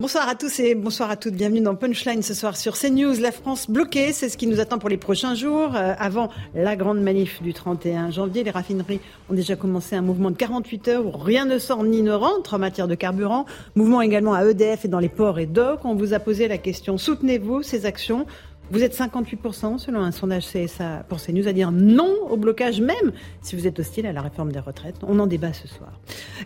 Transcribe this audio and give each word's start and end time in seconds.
Bonsoir 0.00 0.28
à 0.28 0.36
tous 0.36 0.60
et 0.60 0.76
bonsoir 0.76 1.10
à 1.10 1.16
toutes. 1.16 1.34
Bienvenue 1.34 1.60
dans 1.60 1.74
Punchline 1.74 2.22
ce 2.22 2.32
soir 2.32 2.56
sur 2.56 2.78
CNews. 2.78 3.18
La 3.20 3.32
France 3.32 3.68
bloquée, 3.68 4.12
c'est 4.12 4.28
ce 4.28 4.36
qui 4.36 4.46
nous 4.46 4.60
attend 4.60 4.78
pour 4.78 4.88
les 4.88 4.96
prochains 4.96 5.34
jours. 5.34 5.74
Euh, 5.74 5.92
avant 5.98 6.28
la 6.54 6.76
grande 6.76 7.00
manif 7.00 7.42
du 7.42 7.52
31 7.52 8.12
janvier, 8.12 8.44
les 8.44 8.52
raffineries 8.52 9.00
ont 9.28 9.34
déjà 9.34 9.56
commencé 9.56 9.96
un 9.96 10.02
mouvement 10.02 10.30
de 10.30 10.36
48 10.36 10.86
heures 10.86 11.04
où 11.04 11.10
rien 11.10 11.46
ne 11.46 11.58
sort 11.58 11.82
ni 11.82 12.02
ne 12.02 12.12
rentre 12.12 12.54
en 12.54 12.60
matière 12.60 12.86
de 12.86 12.94
carburant. 12.94 13.44
Mouvement 13.74 14.00
également 14.00 14.34
à 14.34 14.44
EDF 14.44 14.84
et 14.84 14.88
dans 14.88 15.00
les 15.00 15.08
ports 15.08 15.40
et 15.40 15.46
docks. 15.46 15.84
On 15.84 15.96
vous 15.96 16.14
a 16.14 16.20
posé 16.20 16.46
la 16.46 16.58
question, 16.58 16.96
soutenez-vous 16.96 17.64
ces 17.64 17.84
actions? 17.84 18.24
Vous 18.70 18.82
êtes 18.82 18.94
58% 18.94 19.78
selon 19.78 20.00
un 20.00 20.12
sondage 20.12 20.46
CSA 20.46 21.04
pour 21.08 21.20
CNews 21.20 21.48
à 21.48 21.52
dire 21.52 21.72
non 21.72 22.14
au 22.28 22.36
blocage, 22.36 22.80
même 22.80 23.12
si 23.40 23.56
vous 23.56 23.66
êtes 23.66 23.78
hostile 23.78 24.06
à 24.06 24.12
la 24.12 24.20
réforme 24.20 24.52
des 24.52 24.58
retraites. 24.58 24.96
On 25.06 25.18
en 25.18 25.26
débat 25.26 25.52
ce 25.52 25.66
soir. 25.66 25.92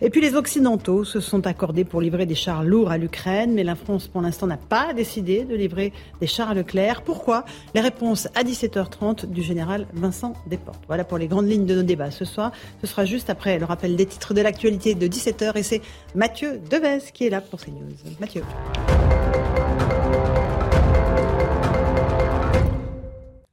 Et 0.01 0.09
puis 0.09 0.21
les 0.21 0.35
Occidentaux 0.35 1.03
se 1.03 1.19
sont 1.19 1.45
accordés 1.47 1.83
pour 1.83 2.01
livrer 2.01 2.25
des 2.25 2.35
chars 2.35 2.63
lourds 2.63 2.91
à 2.91 2.97
l'Ukraine, 2.97 3.53
mais 3.53 3.63
la 3.63 3.75
France 3.75 4.07
pour 4.07 4.21
l'instant 4.21 4.47
n'a 4.47 4.57
pas 4.57 4.93
décidé 4.93 5.43
de 5.43 5.55
livrer 5.55 5.91
des 6.21 6.27
chars 6.27 6.51
à 6.51 6.53
Leclerc. 6.53 7.01
Pourquoi? 7.01 7.45
Les 7.75 7.81
réponses 7.81 8.27
à 8.35 8.43
17h30 8.43 9.25
du 9.25 9.41
général 9.41 9.87
Vincent 9.93 10.33
Desportes. 10.47 10.83
Voilà 10.87 11.03
pour 11.03 11.17
les 11.17 11.27
grandes 11.27 11.49
lignes 11.49 11.65
de 11.65 11.75
nos 11.75 11.83
débats 11.83 12.11
ce 12.11 12.25
soir. 12.25 12.51
Ce 12.81 12.87
sera 12.87 13.05
juste 13.05 13.29
après 13.29 13.59
le 13.59 13.65
rappel 13.65 13.95
des 13.95 14.05
titres 14.05 14.33
de 14.33 14.41
l'actualité 14.41 14.95
de 14.95 15.07
17h 15.07 15.57
et 15.57 15.63
c'est 15.63 15.81
Mathieu 16.15 16.61
Devez 16.69 16.99
qui 17.13 17.27
est 17.27 17.29
là 17.29 17.41
pour 17.41 17.59
CNews. 17.59 17.93
Mathieu. 18.19 18.43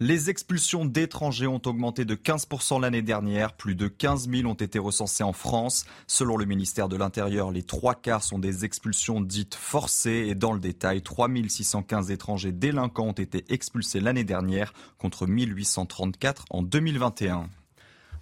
Les 0.02 0.30
expulsions 0.30 0.86
d'étrangers 0.86 1.46
ont 1.46 1.60
augmenté 1.66 2.06
de 2.06 2.14
15% 2.14 2.80
l'année 2.80 3.02
dernière. 3.02 3.52
Plus 3.52 3.74
de 3.74 3.86
15 3.86 4.30
000 4.30 4.50
ont 4.50 4.54
été 4.54 4.78
recensés 4.78 5.22
en 5.22 5.34
France. 5.34 5.84
Selon 6.06 6.38
le 6.38 6.46
ministère 6.46 6.88
de 6.88 6.96
l'Intérieur, 6.96 7.50
les 7.50 7.62
trois 7.62 7.94
quarts 7.94 8.24
sont 8.24 8.38
des 8.38 8.64
expulsions 8.64 9.20
dites 9.20 9.54
forcées. 9.54 10.24
Et 10.28 10.34
dans 10.34 10.54
le 10.54 10.58
détail, 10.58 11.02
3 11.02 11.28
615 11.46 12.10
étrangers 12.10 12.50
délinquants 12.50 13.08
ont 13.08 13.12
été 13.12 13.44
expulsés 13.50 14.00
l'année 14.00 14.24
dernière 14.24 14.72
contre 14.96 15.26
1834 15.26 16.46
en 16.48 16.62
2021. 16.62 17.50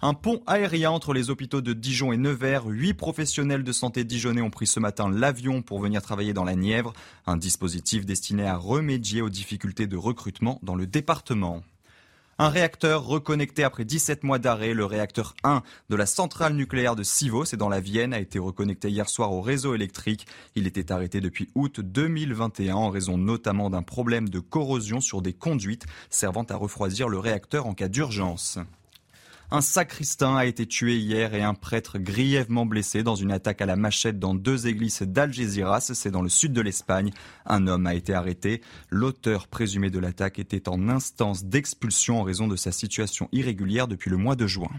Un 0.01 0.13
pont 0.13 0.41
aérien 0.47 0.91
entre 0.91 1.11
les 1.11 1.29
hôpitaux 1.29 1.59
de 1.59 1.73
Dijon 1.73 2.13
et 2.13 2.17
Nevers. 2.17 2.65
Huit 2.67 2.93
professionnels 2.93 3.65
de 3.65 3.71
santé 3.73 4.05
dijonnais 4.05 4.41
ont 4.41 4.49
pris 4.49 4.65
ce 4.65 4.79
matin 4.79 5.09
l'avion 5.09 5.61
pour 5.61 5.81
venir 5.81 6.01
travailler 6.01 6.31
dans 6.31 6.45
la 6.45 6.55
Nièvre. 6.55 6.93
Un 7.27 7.35
dispositif 7.35 8.05
destiné 8.05 8.47
à 8.47 8.55
remédier 8.55 9.21
aux 9.21 9.29
difficultés 9.29 9.87
de 9.87 9.97
recrutement 9.97 10.57
dans 10.63 10.75
le 10.75 10.87
département. 10.87 11.63
Un 12.37 12.47
réacteur 12.47 13.03
reconnecté 13.03 13.65
après 13.65 13.83
17 13.83 14.23
mois 14.23 14.39
d'arrêt, 14.39 14.73
le 14.73 14.85
réacteur 14.85 15.35
1 15.43 15.63
de 15.89 15.95
la 15.97 16.05
centrale 16.05 16.53
nucléaire 16.53 16.95
de 16.95 17.03
Sivo, 17.03 17.43
c'est 17.43 17.57
dans 17.57 17.67
la 17.67 17.81
Vienne, 17.81 18.13
a 18.13 18.21
été 18.21 18.39
reconnecté 18.39 18.89
hier 18.89 19.09
soir 19.09 19.33
au 19.33 19.41
réseau 19.41 19.75
électrique. 19.75 20.25
Il 20.55 20.65
était 20.65 20.93
arrêté 20.93 21.19
depuis 21.19 21.49
août 21.55 21.81
2021 21.81 22.73
en 22.75 22.89
raison 22.89 23.17
notamment 23.17 23.69
d'un 23.69 23.83
problème 23.83 24.29
de 24.29 24.39
corrosion 24.39 25.01
sur 25.01 25.21
des 25.21 25.33
conduites 25.33 25.87
servant 26.09 26.43
à 26.43 26.55
refroidir 26.55 27.09
le 27.09 27.19
réacteur 27.19 27.65
en 27.65 27.73
cas 27.73 27.89
d'urgence. 27.89 28.59
Un 29.51 29.61
sacristain 29.61 30.35
a 30.35 30.45
été 30.45 30.67
tué 30.67 30.97
hier 30.97 31.33
et 31.33 31.41
un 31.41 31.55
prêtre 31.55 31.97
grièvement 31.97 32.67
blessé 32.67 33.01
dans 33.01 33.15
une 33.15 33.31
attaque 33.31 33.61
à 33.61 33.65
la 33.65 33.75
machette 33.75 34.19
dans 34.19 34.35
deux 34.35 34.67
églises 34.67 35.01
d'Algeciras, 35.01 35.91
c'est 35.95 36.11
dans 36.11 36.21
le 36.21 36.29
sud 36.29 36.53
de 36.53 36.61
l'Espagne. 36.61 37.09
Un 37.47 37.65
homme 37.65 37.87
a 37.87 37.95
été 37.95 38.13
arrêté. 38.13 38.61
L'auteur 38.91 39.47
présumé 39.47 39.89
de 39.89 39.97
l'attaque 39.97 40.37
était 40.37 40.69
en 40.69 40.87
instance 40.87 41.45
d'expulsion 41.45 42.19
en 42.19 42.23
raison 42.23 42.47
de 42.47 42.55
sa 42.55 42.71
situation 42.71 43.27
irrégulière 43.31 43.87
depuis 43.87 44.11
le 44.11 44.17
mois 44.17 44.35
de 44.35 44.45
juin. 44.45 44.69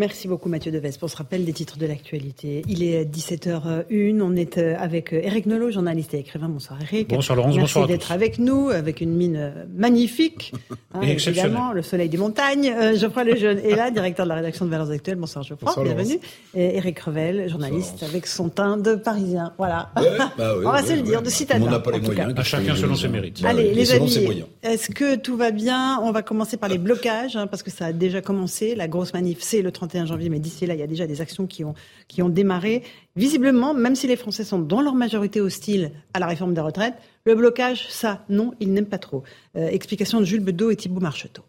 Merci 0.00 0.28
beaucoup 0.28 0.48
Mathieu 0.48 0.72
Deves 0.72 0.98
pour 0.98 1.10
ce 1.10 1.16
rappel 1.18 1.44
des 1.44 1.52
titres 1.52 1.76
de 1.76 1.84
l'actualité. 1.84 2.62
Il 2.66 2.82
est 2.82 3.04
17h01, 3.04 4.22
on 4.22 4.34
est 4.34 4.56
euh, 4.56 4.74
avec 4.78 5.12
Eric 5.12 5.46
euh, 5.46 5.50
Nolot, 5.50 5.72
journaliste 5.72 6.14
et 6.14 6.20
écrivain. 6.20 6.48
Bonsoir 6.48 6.80
Eric. 6.80 7.10
Bonsoir 7.10 7.36
Laurence, 7.36 7.54
Merci 7.54 7.74
bonsoir 7.74 7.86
d'être 7.86 8.10
avec 8.10 8.38
nous, 8.38 8.70
avec 8.70 9.02
une 9.02 9.14
mine 9.14 9.36
euh, 9.36 9.64
magnifique. 9.76 10.54
Hein, 10.92 11.02
évidemment, 11.02 11.70
le 11.70 11.82
soleil 11.82 12.08
des 12.08 12.16
montagnes. 12.16 12.74
Geoffroy 12.96 13.22
Lejeune 13.22 13.60
est 13.60 13.76
là, 13.76 13.92
directeur 13.92 14.26
de 14.26 14.28
la 14.30 14.34
rédaction 14.34 14.64
de 14.64 14.70
Valeurs 14.72 14.90
Actuelles. 14.90 15.18
Bonsoir 15.18 15.44
Geoffroy, 15.44 15.84
bienvenue. 15.84 16.18
Et 16.52 16.78
Eric 16.78 16.98
Revel, 16.98 17.48
journaliste 17.48 18.02
avec 18.02 18.26
son 18.26 18.48
teint 18.48 18.76
de 18.76 18.96
parisien. 18.96 19.52
Voilà. 19.56 19.92
Bah 19.94 20.56
on 20.64 20.72
va 20.72 20.82
se 20.82 20.94
le 20.94 21.02
dire, 21.02 21.22
de 21.22 21.30
citadin. 21.30 21.64
On 21.64 21.70
n'a 21.70 21.78
pas 21.78 21.92
les 21.92 22.00
moyens. 22.00 22.34
À 22.36 22.42
chacun 22.42 22.74
selon 22.74 22.96
ses 22.96 23.06
mérites. 23.06 23.40
Allez, 23.44 23.72
les 23.72 23.92
amis, 23.92 24.42
est-ce 24.64 24.90
que 24.90 25.14
tout 25.14 25.36
va 25.36 25.52
bien? 25.52 26.00
On 26.02 26.10
va 26.10 26.22
commencer 26.22 26.56
par 26.56 26.68
les 26.68 26.78
blocages, 26.78 27.36
hein, 27.36 27.46
parce 27.46 27.62
que 27.62 27.70
ça 27.70 27.86
a 27.86 27.92
déjà 27.92 28.20
commencé. 28.20 28.74
La 28.74 28.88
grosse 28.88 29.14
manif, 29.14 29.38
c'est 29.42 29.62
le 29.62 29.70
31 29.70 29.89
janvier, 30.06 30.28
mais 30.28 30.40
d'ici 30.40 30.66
là, 30.66 30.74
il 30.74 30.80
y 30.80 30.82
a 30.82 30.86
déjà 30.86 31.06
des 31.06 31.20
actions 31.20 31.46
qui 31.46 31.64
ont, 31.64 31.74
qui 32.08 32.22
ont 32.22 32.28
démarré. 32.28 32.82
Visiblement, 33.16 33.74
même 33.74 33.96
si 33.96 34.06
les 34.06 34.16
Français 34.16 34.44
sont 34.44 34.58
dans 34.58 34.80
leur 34.80 34.94
majorité 34.94 35.40
hostiles 35.40 35.92
à 36.14 36.18
la 36.18 36.26
réforme 36.26 36.54
des 36.54 36.60
retraites, 36.60 36.94
le 37.24 37.34
blocage, 37.34 37.86
ça, 37.90 38.24
non, 38.28 38.54
ils 38.60 38.72
n'aiment 38.72 38.86
pas 38.86 38.98
trop. 38.98 39.22
Euh, 39.56 39.68
explication 39.68 40.20
de 40.20 40.24
Jules 40.24 40.44
Bedeau 40.44 40.70
et 40.70 40.76
Thibault 40.76 41.00
Marcheteau. 41.00 41.42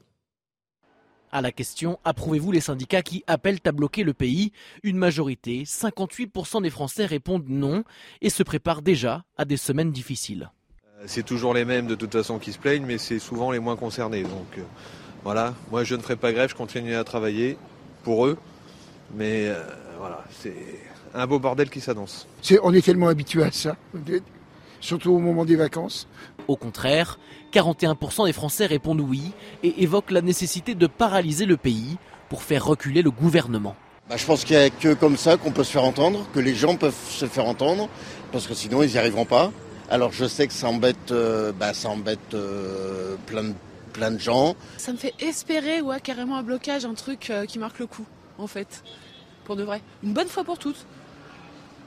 À 1.31 1.41
la 1.41 1.51
question 1.53 1.97
Approuvez-vous 2.03 2.51
les 2.51 2.59
syndicats 2.59 3.01
qui 3.01 3.23
appellent 3.25 3.59
à 3.65 3.71
bloquer 3.71 4.03
le 4.03 4.13
pays? 4.13 4.51
Une 4.83 4.97
majorité, 4.97 5.63
58% 5.63 6.61
des 6.61 6.69
Français 6.69 7.05
répondent 7.05 7.47
non 7.47 7.83
et 8.21 8.29
se 8.29 8.43
préparent 8.43 8.81
déjà 8.81 9.23
à 9.37 9.45
des 9.45 9.55
semaines 9.55 9.91
difficiles. 9.91 10.51
Euh, 10.99 11.03
c'est 11.05 11.23
toujours 11.25 11.53
les 11.53 11.63
mêmes 11.63 11.87
de 11.87 11.95
toute 11.95 12.11
façon 12.11 12.37
qui 12.37 12.51
se 12.51 12.59
plaignent, 12.59 12.85
mais 12.85 12.97
c'est 12.97 13.19
souvent 13.19 13.51
les 13.51 13.59
moins 13.59 13.77
concernés. 13.77 14.23
Donc 14.23 14.57
euh, 14.57 14.63
voilà, 15.23 15.55
moi 15.71 15.85
je 15.85 15.95
ne 15.95 16.01
ferai 16.01 16.17
pas 16.17 16.33
grève, 16.33 16.49
je 16.49 16.55
continuerai 16.55 16.95
à 16.95 17.05
travailler 17.05 17.57
pour 18.03 18.25
eux. 18.25 18.37
Mais 19.15 19.47
euh, 19.47 19.61
voilà, 19.99 20.23
c'est 20.41 20.53
un 21.13 21.27
beau 21.27 21.39
bordel 21.39 21.69
qui 21.69 21.81
s'annonce. 21.81 22.27
on 22.63 22.73
est 22.73 22.83
tellement 22.83 23.07
habitué 23.07 23.43
à 23.43 23.51
ça, 23.51 23.75
surtout 24.79 25.11
au 25.11 25.19
moment 25.19 25.45
des 25.45 25.55
vacances. 25.55 26.07
Au 26.47 26.55
contraire, 26.55 27.19
41% 27.53 28.25
des 28.25 28.33
Français 28.33 28.65
répondent 28.65 29.01
oui 29.01 29.31
et 29.63 29.83
évoquent 29.83 30.11
la 30.11 30.21
nécessité 30.21 30.75
de 30.75 30.87
paralyser 30.87 31.45
le 31.45 31.57
pays 31.57 31.97
pour 32.29 32.43
faire 32.43 32.65
reculer 32.65 33.01
le 33.01 33.11
gouvernement. 33.11 33.75
Bah, 34.09 34.17
je 34.17 34.25
pense 34.25 34.43
qu'il 34.43 34.57
n'y 34.57 34.63
a 34.63 34.69
que 34.69 34.93
comme 34.93 35.17
ça 35.17 35.37
qu'on 35.37 35.51
peut 35.51 35.63
se 35.63 35.71
faire 35.71 35.83
entendre, 35.83 36.25
que 36.33 36.39
les 36.39 36.55
gens 36.55 36.75
peuvent 36.75 36.95
se 37.09 37.25
faire 37.25 37.45
entendre, 37.45 37.89
parce 38.31 38.47
que 38.47 38.53
sinon 38.53 38.83
ils 38.83 38.91
n'y 38.91 38.97
arriveront 38.97 39.25
pas. 39.25 39.51
Alors 39.89 40.11
je 40.13 40.25
sais 40.25 40.47
que 40.47 40.53
ça 40.53 40.67
embête, 40.67 41.11
euh, 41.11 41.51
bah, 41.51 41.73
ça 41.73 41.89
embête 41.89 42.33
euh, 42.33 43.15
plein, 43.25 43.43
de, 43.43 43.53
plein 43.91 44.11
de 44.11 44.19
gens. 44.19 44.55
Ça 44.77 44.91
me 44.91 44.97
fait 44.97 45.13
espérer 45.19 45.81
ouais, 45.81 45.99
carrément 46.01 46.37
un 46.37 46.43
blocage, 46.43 46.85
un 46.85 46.93
truc 46.93 47.31
qui 47.47 47.59
marque 47.59 47.79
le 47.79 47.87
coup 47.87 48.05
en 48.37 48.47
fait, 48.47 48.83
pour 49.45 49.55
de 49.55 49.63
vrai. 49.63 49.81
Une 50.03 50.13
bonne 50.13 50.27
fois 50.27 50.43
pour 50.43 50.57
toutes. 50.57 50.85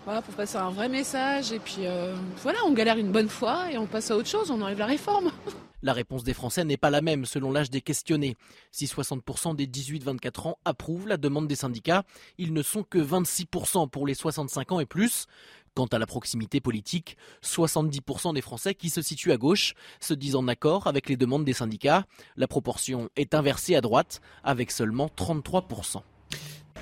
Voilà, 0.05 0.21
pour 0.21 0.35
passer 0.35 0.57
un 0.57 0.71
vrai 0.71 0.89
message. 0.89 1.53
Et 1.53 1.59
puis 1.59 1.87
euh, 1.87 2.15
voilà, 2.43 2.59
on 2.67 2.73
galère 2.73 2.99
une 2.99 3.11
bonne 3.11 3.29
fois 3.29 3.71
et 3.73 3.79
on 3.79 3.87
passe 3.87 4.11
à 4.11 4.17
autre 4.17 4.29
chose, 4.29 4.51
on 4.51 4.61
enlève 4.61 4.79
la 4.79 4.87
réforme. 4.87 5.31
La 5.83 5.93
réponse 5.93 6.25
des 6.25 6.33
Français 6.33 6.65
n'est 6.65 6.79
pas 6.79 6.89
la 6.89 7.03
même 7.03 7.27
selon 7.27 7.53
l'âge 7.53 7.69
des 7.69 7.83
questionnés. 7.83 8.39
Si 8.73 8.87
60% 8.87 9.55
des 9.55 9.67
18-24 9.67 10.49
ans 10.49 10.59
approuvent 10.65 11.07
la 11.07 11.19
demande 11.19 11.47
des 11.47 11.57
syndicats, 11.57 12.05
ils 12.39 12.55
ne 12.55 12.63
sont 12.63 12.85
que 12.85 12.97
26% 12.97 13.91
pour 13.91 14.07
les 14.07 14.15
65 14.15 14.73
ans 14.73 14.81
et 14.81 14.87
plus. 14.87 15.27
Quant 15.75 15.87
à 15.87 15.99
la 15.99 16.07
proximité 16.07 16.61
politique, 16.61 17.17
70% 17.43 18.33
des 18.33 18.41
Français 18.41 18.75
qui 18.75 18.91
se 18.91 19.03
situent 19.03 19.33
à 19.33 19.37
gauche 19.37 19.75
se 19.99 20.15
disent 20.15 20.37
en 20.37 20.47
accord 20.47 20.87
avec 20.87 21.09
les 21.09 21.17
demandes 21.17 21.45
des 21.45 21.53
syndicats. 21.53 22.05
La 22.37 22.47
proportion 22.47 23.09
est 23.17 23.35
inversée 23.35 23.75
à 23.75 23.81
droite 23.81 24.21
avec 24.45 24.71
seulement 24.71 25.09
33%. 25.09 26.03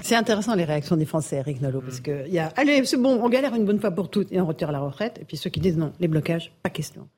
C'est 0.03 0.15
intéressant 0.15 0.55
les 0.55 0.65
réactions 0.65 0.97
des 0.97 1.07
Français, 1.07 1.37
Eric 1.37 1.63
Nolot, 1.63 1.81
parce 1.81 2.01
mm. 2.01 2.03
que 2.03 2.29
y 2.29 2.39
a, 2.39 2.49
allez, 2.57 2.85
c'est 2.85 2.97
bon, 2.99 3.19
on 3.23 3.29
galère 3.31 3.55
une 3.55 3.65
bonne 3.65 3.81
fois 3.81 3.93
pour 3.93 4.11
toutes 4.11 4.31
et 4.31 4.41
on 4.41 4.47
retire 4.47 4.73
la 4.73 4.81
retraite. 4.81 5.19
Et 5.23 5.25
puis 5.25 5.39
ceux 5.39 5.49
qui 5.49 5.61
disent 5.61 5.79
non, 5.79 5.93
les 5.99 6.09
blocages, 6.09 6.53
pas 6.63 6.71
question. 6.71 7.09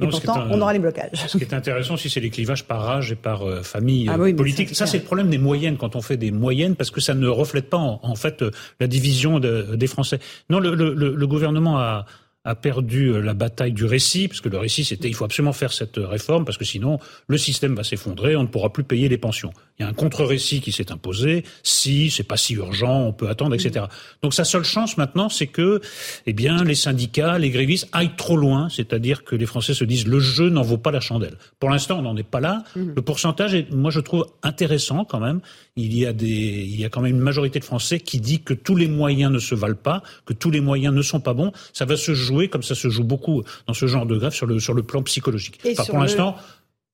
Et 0.00 0.06
pourtant, 0.06 0.46
on 0.50 0.60
aura 0.60 0.72
les 0.72 0.78
blocages. 0.78 1.26
Ce 1.26 1.36
qui 1.38 1.44
est 1.44 1.54
intéressant 1.54 1.96
si 1.96 2.08
c'est 2.08 2.20
les 2.20 2.30
clivages 2.30 2.64
par 2.64 2.88
âge 2.88 3.12
et 3.12 3.16
par 3.16 3.42
euh, 3.42 3.62
famille 3.62 4.08
ah 4.08 4.16
euh, 4.18 4.32
politique. 4.34 4.74
Ça, 4.74 4.86
c'est 4.86 4.98
le 4.98 5.04
problème 5.04 5.28
des 5.28 5.38
moyennes 5.38 5.76
quand 5.76 5.96
on 5.96 6.02
fait 6.02 6.16
des 6.16 6.30
moyennes, 6.30 6.76
parce 6.76 6.90
que 6.90 7.00
ça 7.00 7.14
ne 7.14 7.26
reflète 7.26 7.68
pas 7.68 7.78
en, 7.78 8.14
fait 8.14 8.42
euh, 8.42 8.50
la 8.78 8.86
division 8.86 9.40
des 9.40 9.86
Français. 9.86 10.20
Non, 10.50 10.60
le, 10.60 10.74
le, 10.74 10.94
le 10.94 11.26
gouvernement 11.26 11.78
a 11.78 12.06
a 12.48 12.54
perdu 12.54 13.08
euh, 13.08 13.20
la 13.20 13.34
bataille 13.34 13.72
du 13.72 13.84
récit, 13.84 14.28
parce 14.28 14.40
que 14.40 14.48
le 14.48 14.58
récit 14.58 14.84
c'était 14.84 15.08
il 15.08 15.14
faut 15.14 15.24
absolument 15.24 15.52
faire 15.52 15.72
cette 15.72 15.96
réforme, 15.96 16.44
parce 16.44 16.58
que 16.58 16.64
sinon 16.64 16.98
le 17.26 17.38
système 17.38 17.74
va 17.74 17.84
s'effondrer, 17.84 18.36
on 18.36 18.42
ne 18.42 18.48
pourra 18.48 18.72
plus 18.72 18.84
payer 18.84 19.08
les 19.08 19.18
pensions. 19.18 19.52
Il 19.78 19.84
y 19.84 19.86
a 19.86 19.88
un 19.88 19.92
contre-récit 19.92 20.60
qui 20.60 20.72
s'est 20.72 20.90
imposé, 20.90 21.44
si 21.62 22.10
c'est 22.10 22.24
pas 22.24 22.36
si 22.36 22.54
urgent, 22.54 23.02
on 23.02 23.12
peut 23.12 23.28
attendre, 23.28 23.54
etc. 23.54 23.86
Donc 24.22 24.34
sa 24.34 24.44
seule 24.44 24.64
chance 24.64 24.96
maintenant, 24.96 25.28
c'est 25.28 25.46
que, 25.46 25.80
eh 26.26 26.32
bien, 26.32 26.64
les 26.64 26.74
syndicats, 26.74 27.38
les 27.38 27.50
grévistes 27.50 27.88
aillent 27.92 28.16
trop 28.16 28.36
loin, 28.36 28.68
c'est-à-dire 28.70 29.22
que 29.24 29.36
les 29.36 29.46
Français 29.46 29.74
se 29.74 29.84
disent 29.84 30.06
le 30.06 30.18
jeu 30.18 30.48
n'en 30.48 30.62
vaut 30.62 30.78
pas 30.78 30.90
la 30.90 31.00
chandelle. 31.00 31.36
Pour 31.60 31.70
l'instant, 31.70 31.98
on 31.98 32.02
n'en 32.02 32.16
est 32.16 32.24
pas 32.24 32.40
là. 32.40 32.64
Mmh. 32.74 32.92
Le 32.96 33.02
pourcentage 33.02 33.54
est, 33.54 33.70
moi, 33.70 33.90
je 33.90 34.00
trouve 34.00 34.26
intéressant 34.42 35.04
quand 35.04 35.20
même. 35.20 35.40
Il 35.76 35.96
y 35.96 36.06
a 36.06 36.12
des, 36.12 36.26
il 36.26 36.80
y 36.80 36.84
a 36.84 36.88
quand 36.88 37.02
même 37.02 37.14
une 37.14 37.20
majorité 37.20 37.60
de 37.60 37.64
Français 37.64 38.00
qui 38.00 38.20
dit 38.20 38.40
que 38.40 38.54
tous 38.54 38.74
les 38.74 38.88
moyens 38.88 39.32
ne 39.32 39.38
se 39.38 39.54
valent 39.54 39.76
pas, 39.76 40.02
que 40.26 40.32
tous 40.32 40.50
les 40.50 40.60
moyens 40.60 40.94
ne 40.94 41.02
sont 41.02 41.20
pas 41.20 41.34
bons. 41.34 41.52
Ça 41.72 41.84
va 41.84 41.96
se 41.96 42.14
jouer 42.14 42.37
comme 42.46 42.62
ça 42.62 42.76
se 42.76 42.88
joue 42.88 43.02
beaucoup 43.02 43.42
dans 43.66 43.74
ce 43.74 43.86
genre 43.88 44.06
de 44.06 44.16
grève 44.16 44.32
sur 44.32 44.46
le, 44.46 44.60
sur 44.60 44.74
le 44.74 44.84
plan 44.84 45.02
psychologique. 45.02 45.60
pour 45.88 45.98
l'instant, 45.98 46.36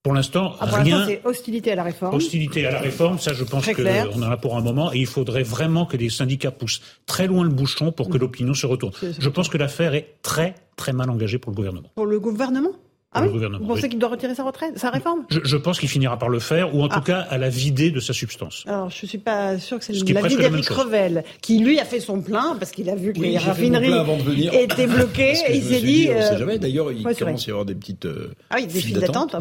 pour 0.04 0.12
l'instant, 0.12 0.54
ah, 0.60 0.66
rien. 0.66 1.06
C'est 1.06 1.22
hostilité 1.24 1.72
à 1.72 1.76
la 1.76 1.82
réforme. 1.82 2.14
Hostilité 2.14 2.66
à 2.66 2.70
la 2.70 2.78
réforme, 2.78 3.18
ça, 3.18 3.32
je 3.32 3.42
pense 3.42 3.66
qu'on 3.66 4.22
en 4.22 4.30
a 4.30 4.36
pour 4.36 4.56
un 4.56 4.60
moment, 4.60 4.92
et 4.92 4.98
il 4.98 5.06
faudrait 5.06 5.42
vraiment 5.42 5.86
que 5.86 5.96
les 5.96 6.10
syndicats 6.10 6.50
poussent 6.50 6.82
très 7.06 7.26
loin 7.26 7.42
le 7.42 7.48
bouchon 7.48 7.90
pour 7.90 8.10
que 8.10 8.18
mmh. 8.18 8.20
l'opinion 8.20 8.54
se 8.54 8.66
retourne. 8.66 8.92
Je 9.18 9.28
pense 9.30 9.48
que 9.48 9.56
l'affaire 9.56 9.94
est 9.94 10.16
très, 10.20 10.54
très 10.76 10.92
mal 10.92 11.08
engagé 11.08 11.38
pour 11.38 11.52
le 11.52 11.56
gouvernement. 11.56 11.88
Pour 11.94 12.06
le 12.06 12.20
gouvernement? 12.20 12.72
Ah 13.14 13.22
oui 13.22 13.40
Vous 13.60 13.66
pensez 13.66 13.88
qu'il 13.88 13.98
doit 13.98 14.10
retirer 14.10 14.34
sa 14.34 14.42
retraite, 14.42 14.76
sa 14.76 14.90
réforme 14.90 15.24
je, 15.30 15.56
pense 15.56 15.78
qu'il 15.78 15.88
finira 15.88 16.18
par 16.18 16.28
le 16.28 16.40
faire, 16.40 16.74
ou 16.74 16.82
en 16.82 16.88
tout 16.88 16.96
ah. 16.98 17.04
cas 17.04 17.20
à 17.20 17.38
la 17.38 17.48
vider 17.48 17.90
de 17.90 18.00
sa 18.00 18.12
substance. 18.12 18.64
Alors, 18.66 18.90
je 18.90 18.98
ne 19.04 19.08
suis 19.08 19.18
pas 19.18 19.58
sûr 19.58 19.78
que 19.78 19.84
c'est 19.84 19.92
la 19.92 20.22
vie 20.26 20.36
d'Éric 20.36 20.68
Revel, 20.68 21.24
qui 21.40 21.58
lui 21.60 21.78
a 21.78 21.84
fait 21.84 22.00
son 22.00 22.20
plein, 22.20 22.56
parce 22.58 22.72
qu'il 22.72 22.90
a 22.90 22.96
vu 22.96 23.12
que 23.12 23.20
les 23.20 23.38
raffineries 23.38 24.48
étaient 24.52 24.86
bloquées, 24.86 25.34
et 25.48 25.56
il 25.56 25.62
s'est 25.62 25.80
dit... 25.80 26.08
On 26.10 26.20
sait 26.20 26.34
euh, 26.34 26.38
jamais, 26.38 26.58
d'ailleurs, 26.58 26.90
il 26.90 27.04
commence 27.04 27.44
à 27.44 27.46
y 27.46 27.50
avoir 27.50 27.64
des 27.64 27.74
petites 27.74 28.06
euh, 28.06 28.32
Ah 28.50 28.56
oui, 28.58 28.66
des 28.66 28.80
files 28.80 28.98
d'attente, 28.98 29.34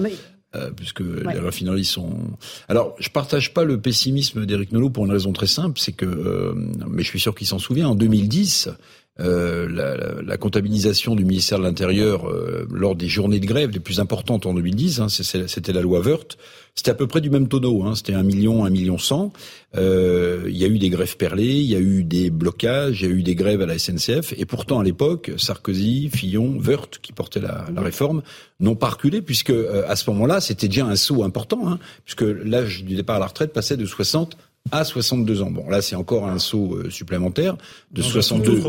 euh, 0.56 0.70
puisque 0.70 1.00
les 1.00 1.40
raffineries 1.40 1.84
sont. 1.84 2.12
Alors, 2.70 2.96
je 3.00 3.10
partage 3.10 3.56
pas 3.56 3.64
le 3.64 3.82
pessimisme 3.82 4.46
d'Éric 4.46 4.72
Nolot 4.72 4.92
pour 4.92 5.04
une 5.06 5.12
raison 5.12 5.34
très 5.34 5.48
simple, 5.48 5.80
c'est 5.80 5.94
que, 5.94 6.54
mais 6.88 7.02
je 7.02 7.08
suis 7.08 7.20
sûr 7.20 7.34
qu'il 7.34 7.48
s'en 7.48 7.58
souvient, 7.58 7.88
en 7.88 7.96
2010, 7.96 8.70
euh, 9.20 9.70
la, 9.70 10.24
la, 10.24 10.38
comptabilisation 10.38 11.14
du 11.14 11.24
ministère 11.24 11.60
de 11.60 11.64
l'Intérieur 11.64 12.28
euh, 12.28 12.68
lors 12.72 12.96
des 12.96 13.08
journées 13.08 13.40
de 13.40 13.46
grève 13.46 13.70
les 13.70 13.80
plus 13.80 14.00
importantes 14.00 14.48
en 14.48 14.56
2010, 14.56 15.02
hein, 15.02 15.08
c'était 15.08 15.72
la 15.72 15.82
loi 15.82 16.00
Wörth, 16.00 16.36
c'était 16.74 16.90
à 16.90 16.96
peu 16.96 17.06
près 17.06 17.22
du 17.22 17.30
même 17.30 17.48
tonneau, 17.48 17.84
hein, 17.84 17.94
c'était 17.94 18.16
un 18.16 18.24
million, 18.24 18.66
un 18.66 18.72
million 18.72 18.98
cent. 18.98 19.32
Euh, 19.76 20.46
il 20.48 20.58
y 20.58 20.64
a 20.64 20.68
eu 20.68 20.80
des 20.80 20.90
grèves 20.90 21.16
perlées, 21.16 21.58
il 21.60 21.70
y 21.70 21.76
a 21.76 21.80
eu 21.80 22.04
des 22.04 22.32
blocages, 22.32 23.04
il 23.04 23.08
y 23.08 23.12
a 23.12 23.14
eu 23.14 23.22
des 23.22 23.36
grèves 23.36 23.62
à 23.62 23.68
la 23.68 23.78
SNCF, 23.78 24.34
et 24.36 24.46
pourtant 24.46 24.80
à 24.80 24.84
l'époque, 24.84 25.30
Sarkozy, 25.38 26.10
Fillon, 26.10 26.58
Wörth, 26.58 26.98
qui 27.00 27.14
portait 27.14 27.40
la, 27.40 27.68
la 27.72 27.82
réforme, 27.82 28.24
n'ont 28.60 28.76
pas 28.76 28.90
reculé, 28.90 29.22
puisque 29.22 29.54
à 29.88 29.96
ce 29.96 30.10
moment-là, 30.10 30.42
c'était 30.42 30.68
déjà 30.68 30.88
un 30.88 30.96
saut 30.96 31.22
important, 31.22 31.68
hein, 31.68 31.78
puisque 32.04 32.24
l'âge 32.24 32.84
du 32.84 32.96
départ 32.96 33.18
à 33.18 33.20
la 33.20 33.28
retraite 33.28 33.54
passait 33.54 33.78
de 33.78 33.86
60 33.86 34.38
à 34.72 34.84
62 34.84 35.42
ans. 35.42 35.52
Bon, 35.52 35.70
là, 35.70 35.82
c'est 35.82 35.96
encore 35.96 36.28
un 36.28 36.40
saut 36.40 36.76
euh, 36.76 36.90
supplémentaire 36.90 37.58
de 37.92 38.02
62 38.02 38.62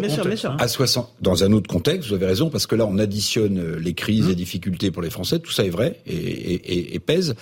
à 0.58 0.68
60 0.68 1.14
dans 1.20 1.44
un 1.44 1.52
autre 1.52 1.68
contexte. 1.68 2.08
Vous 2.08 2.14
avez 2.14 2.26
raison 2.26 2.50
parce 2.50 2.66
que 2.66 2.74
là, 2.74 2.84
on 2.86 2.98
additionne 2.98 3.58
euh, 3.58 3.78
les 3.78 3.94
crises, 3.94 4.26
et 4.26 4.30
les 4.30 4.34
difficultés 4.34 4.90
pour 4.90 5.02
les 5.02 5.10
Français. 5.10 5.38
Tout 5.38 5.52
ça 5.52 5.64
est 5.64 5.70
vrai 5.70 6.00
et, 6.06 6.14
et, 6.14 6.94
et 6.94 6.98
pèse. 6.98 7.34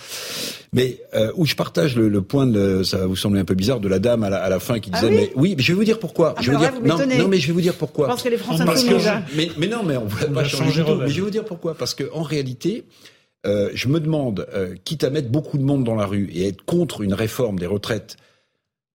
Mais 0.71 0.99
euh, 1.15 1.31
où 1.35 1.45
je 1.45 1.55
partage 1.55 1.95
le, 1.95 2.21
point 2.21 2.45
de, 2.45 2.83
ça 2.83 2.99
va 2.99 3.05
vous 3.07 3.15
sembler 3.15 3.41
un 3.41 3.45
peu 3.45 3.55
bizarre, 3.55 3.79
de 3.79 3.87
la 3.87 3.99
dame 3.99 4.23
à 4.23 4.29
la, 4.29 4.43
à 4.43 4.49
la 4.49 4.59
fin 4.59 4.79
qui 4.79 4.91
ah 4.93 4.99
disait, 4.99 5.11
mais 5.11 5.31
oui, 5.35 5.55
mais 5.57 5.63
je 5.63 5.71
vais 5.73 5.77
vous 5.77 5.83
dire 5.83 5.99
pourquoi. 5.99 6.35
Ah, 6.37 6.41
je 6.41 6.51
vais 6.51 6.57
vous 6.57 6.63
dire, 6.63 6.73
non, 6.83 6.97
non, 6.97 7.27
mais 7.27 7.39
je 7.39 7.47
vais 7.47 7.53
vous 7.53 7.61
dire 7.61 7.75
pourquoi. 7.75 8.07
Parce 8.07 8.21
que 8.21 8.29
les 8.29 8.37
Français 8.37 8.63
que 8.63 9.35
mais, 9.35 9.49
mais 9.57 9.67
non, 9.67 9.83
mais 9.83 9.97
on 9.97 10.05
ne 10.05 10.09
va 10.09 10.27
pas 10.27 10.43
changer. 10.43 10.83
Tout, 10.83 10.95
mais 10.95 11.09
je 11.09 11.15
vais 11.15 11.21
vous 11.21 11.29
dire 11.31 11.45
pourquoi. 11.45 11.75
Parce 11.75 11.93
que 11.93 12.03
en 12.13 12.23
réalité. 12.23 12.85
Euh, 13.45 13.71
je 13.73 13.89
me 13.89 13.99
demande, 13.99 14.47
quitte 14.85 15.03
à 15.03 15.09
mettre 15.09 15.27
beaucoup 15.27 15.57
de 15.57 15.63
monde 15.63 15.83
dans 15.83 15.95
la 15.95 16.05
rue 16.05 16.29
et 16.33 16.47
être 16.47 16.63
contre 16.63 17.01
une 17.01 17.13
réforme 17.13 17.59
des 17.59 17.65
retraites 17.65 18.15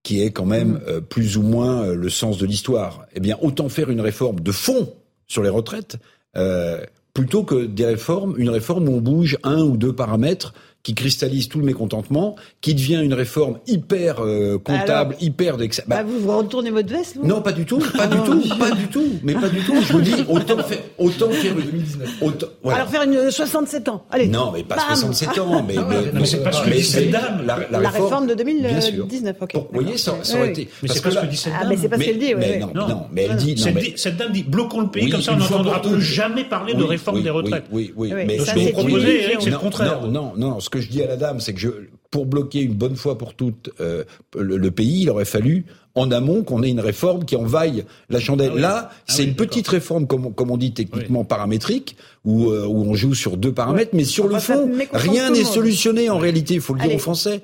qui 0.03 0.21
est 0.21 0.31
quand 0.31 0.45
même 0.45 0.73
mm. 0.73 0.81
euh, 0.87 1.01
plus 1.01 1.37
ou 1.37 1.43
moins 1.43 1.83
euh, 1.83 1.95
le 1.95 2.09
sens 2.09 2.37
de 2.37 2.45
l'histoire. 2.45 3.05
Eh 3.13 3.19
bien, 3.19 3.37
autant 3.41 3.69
faire 3.69 3.89
une 3.89 4.01
réforme 4.01 4.39
de 4.39 4.51
fond 4.51 4.93
sur 5.27 5.43
les 5.43 5.49
retraites 5.49 5.97
euh, 6.37 6.83
plutôt 7.13 7.43
que 7.43 7.65
des 7.65 7.85
réformes, 7.85 8.35
une 8.37 8.49
réforme 8.49 8.87
où 8.87 8.93
on 8.93 9.01
bouge 9.01 9.37
un 9.43 9.61
ou 9.61 9.77
deux 9.77 9.93
paramètres 9.93 10.53
qui 10.83 10.95
cristallise 10.95 11.49
tout 11.49 11.59
le 11.59 11.65
mécontentement, 11.65 12.35
qui 12.61 12.73
devient 12.73 13.01
une 13.03 13.13
réforme 13.13 13.59
hyper 13.67 14.23
euh, 14.23 14.57
comptable, 14.57 15.15
hyper 15.19 15.57
d'ex... 15.57 15.81
Bah, 15.87 15.97
bah, 15.97 16.03
vous 16.03 16.19
vous 16.19 16.37
retournez 16.37 16.71
votre 16.71 16.89
veste, 16.89 17.17
vous? 17.17 17.27
Non, 17.27 17.41
pas 17.41 17.51
du 17.51 17.65
tout, 17.65 17.79
pas 17.97 18.07
du 18.07 18.17
tout, 18.17 18.57
pas 18.57 18.71
du 18.71 18.87
tout, 18.87 19.05
mais 19.23 19.33
pas 19.33 19.49
du 19.49 19.59
tout. 19.61 19.75
Je 19.81 19.93
vous 19.93 20.01
dis, 20.01 20.15
autant 20.29 20.63
faire, 20.63 20.79
autant 20.97 21.29
faire 21.31 21.57
une 21.57 21.65
2019. 21.65 22.09
Autant, 22.21 22.47
voilà. 22.63 22.79
Alors 22.79 22.89
faire 22.89 23.03
une 23.03 23.29
67 23.29 23.89
ans. 23.89 24.05
Allez. 24.09 24.27
Non, 24.27 24.51
mais 24.53 24.63
pas 24.63 24.77
67 24.79 25.37
ans, 25.39 25.63
mais, 25.67 25.75
mais, 25.89 26.11
mais 26.13 26.25
c'est 26.25 26.43
pas 26.43 26.51
ce 26.51 26.63
que 26.63 26.69
dit 26.69 26.83
cette 26.83 27.11
dame. 27.11 27.43
La, 27.45 27.59
la, 27.69 27.79
la 27.81 27.89
réforme, 27.89 28.27
de 28.27 28.33
2019. 28.33 29.35
Ok. 29.41 29.51
vous 29.55 29.67
voyez, 29.73 29.97
ça, 29.97 30.15
ça 30.23 30.37
aurait 30.37 30.49
été. 30.51 30.69
Mais 30.81 30.89
c'est 30.89 31.01
pas 31.01 31.11
ce 31.11 31.19
que 31.19 31.25
dit 31.25 31.37
cette 31.37 31.53
dame. 31.53 31.61
Ah, 31.63 31.67
mais 31.67 31.77
c'est 31.77 31.89
pas 31.89 31.97
ce 31.97 32.03
qu'elle 32.03 32.19
dit. 32.19 32.35
Mais 32.35 32.59
non, 32.59 32.71
non, 32.73 33.05
mais 33.11 33.27
elle 33.29 33.35
dit. 33.35 33.55
Cette 33.97 34.17
dame 34.17 34.31
dit 34.31 34.43
bloquons 34.43 34.81
le 34.81 34.89
pays, 34.89 35.09
comme 35.09 35.21
ça 35.21 35.33
on 35.33 35.37
n'entendra 35.37 35.81
plus 35.81 36.01
jamais 36.01 36.45
parler 36.45 36.73
de 36.73 36.83
réforme 36.83 37.21
des 37.21 37.29
retraites. 37.29 37.65
Oui, 37.71 37.93
oui, 37.95 38.13
mais 38.13 38.39
ce 38.39 38.53
que 38.53 38.59
vous 38.59 38.71
proposez, 38.71 39.37
c'est 39.39 39.49
le 39.49 39.57
contraire. 39.57 40.07
Non, 40.07 40.33
non, 40.37 40.59
ce 40.69 40.71
que 40.71 40.81
je 40.81 40.89
dis 40.89 41.01
à 41.01 41.07
la 41.07 41.17
dame, 41.17 41.39
c'est 41.39 41.55
que 41.55 41.89
pour 42.11 42.27
bloquer 42.27 42.61
une 42.61 42.75
bonne 42.75 42.95
fois 42.95 43.17
pour 43.17 43.33
toutes 43.33 43.71
euh, 43.79 44.03
le, 44.37 44.69
pays, 44.69 45.01
il 45.01 45.09
aurait 45.09 45.25
fallu 45.25 45.65
en 45.95 46.11
amont 46.11 46.43
qu'on 46.43 46.63
ait 46.63 46.69
une 46.69 46.79
réforme 46.79 47.25
qui 47.25 47.35
envaille 47.35 47.85
la 48.09 48.19
chandelle. 48.19 48.53
Ah 48.55 48.59
Là, 48.59 48.89
ah 48.91 48.95
c'est 49.07 49.23
une 49.23 49.35
petite 49.35 49.67
réforme, 49.67 50.07
comme, 50.07 50.33
comme 50.33 50.51
on 50.51 50.57
dit 50.57 50.73
techniquement 50.73 51.23
paramétrique, 51.23 51.95
où, 52.25 52.49
euh, 52.49 52.65
où 52.65 52.83
on 52.83 52.93
joue 52.95 53.13
sur 53.13 53.37
deux 53.37 53.53
paramètres, 53.53 53.91
mais 53.93 54.03
sur 54.03 54.27
le 54.27 54.39
fond, 54.39 54.69
rien 54.93 55.31
n'est 55.31 55.43
solutionné 55.43 56.09
en 56.09 56.17
réalité. 56.17 56.55
Il 56.55 56.61
faut 56.61 56.73
le 56.73 56.81
dire 56.81 56.95
aux 56.95 56.99
Français. 56.99 57.41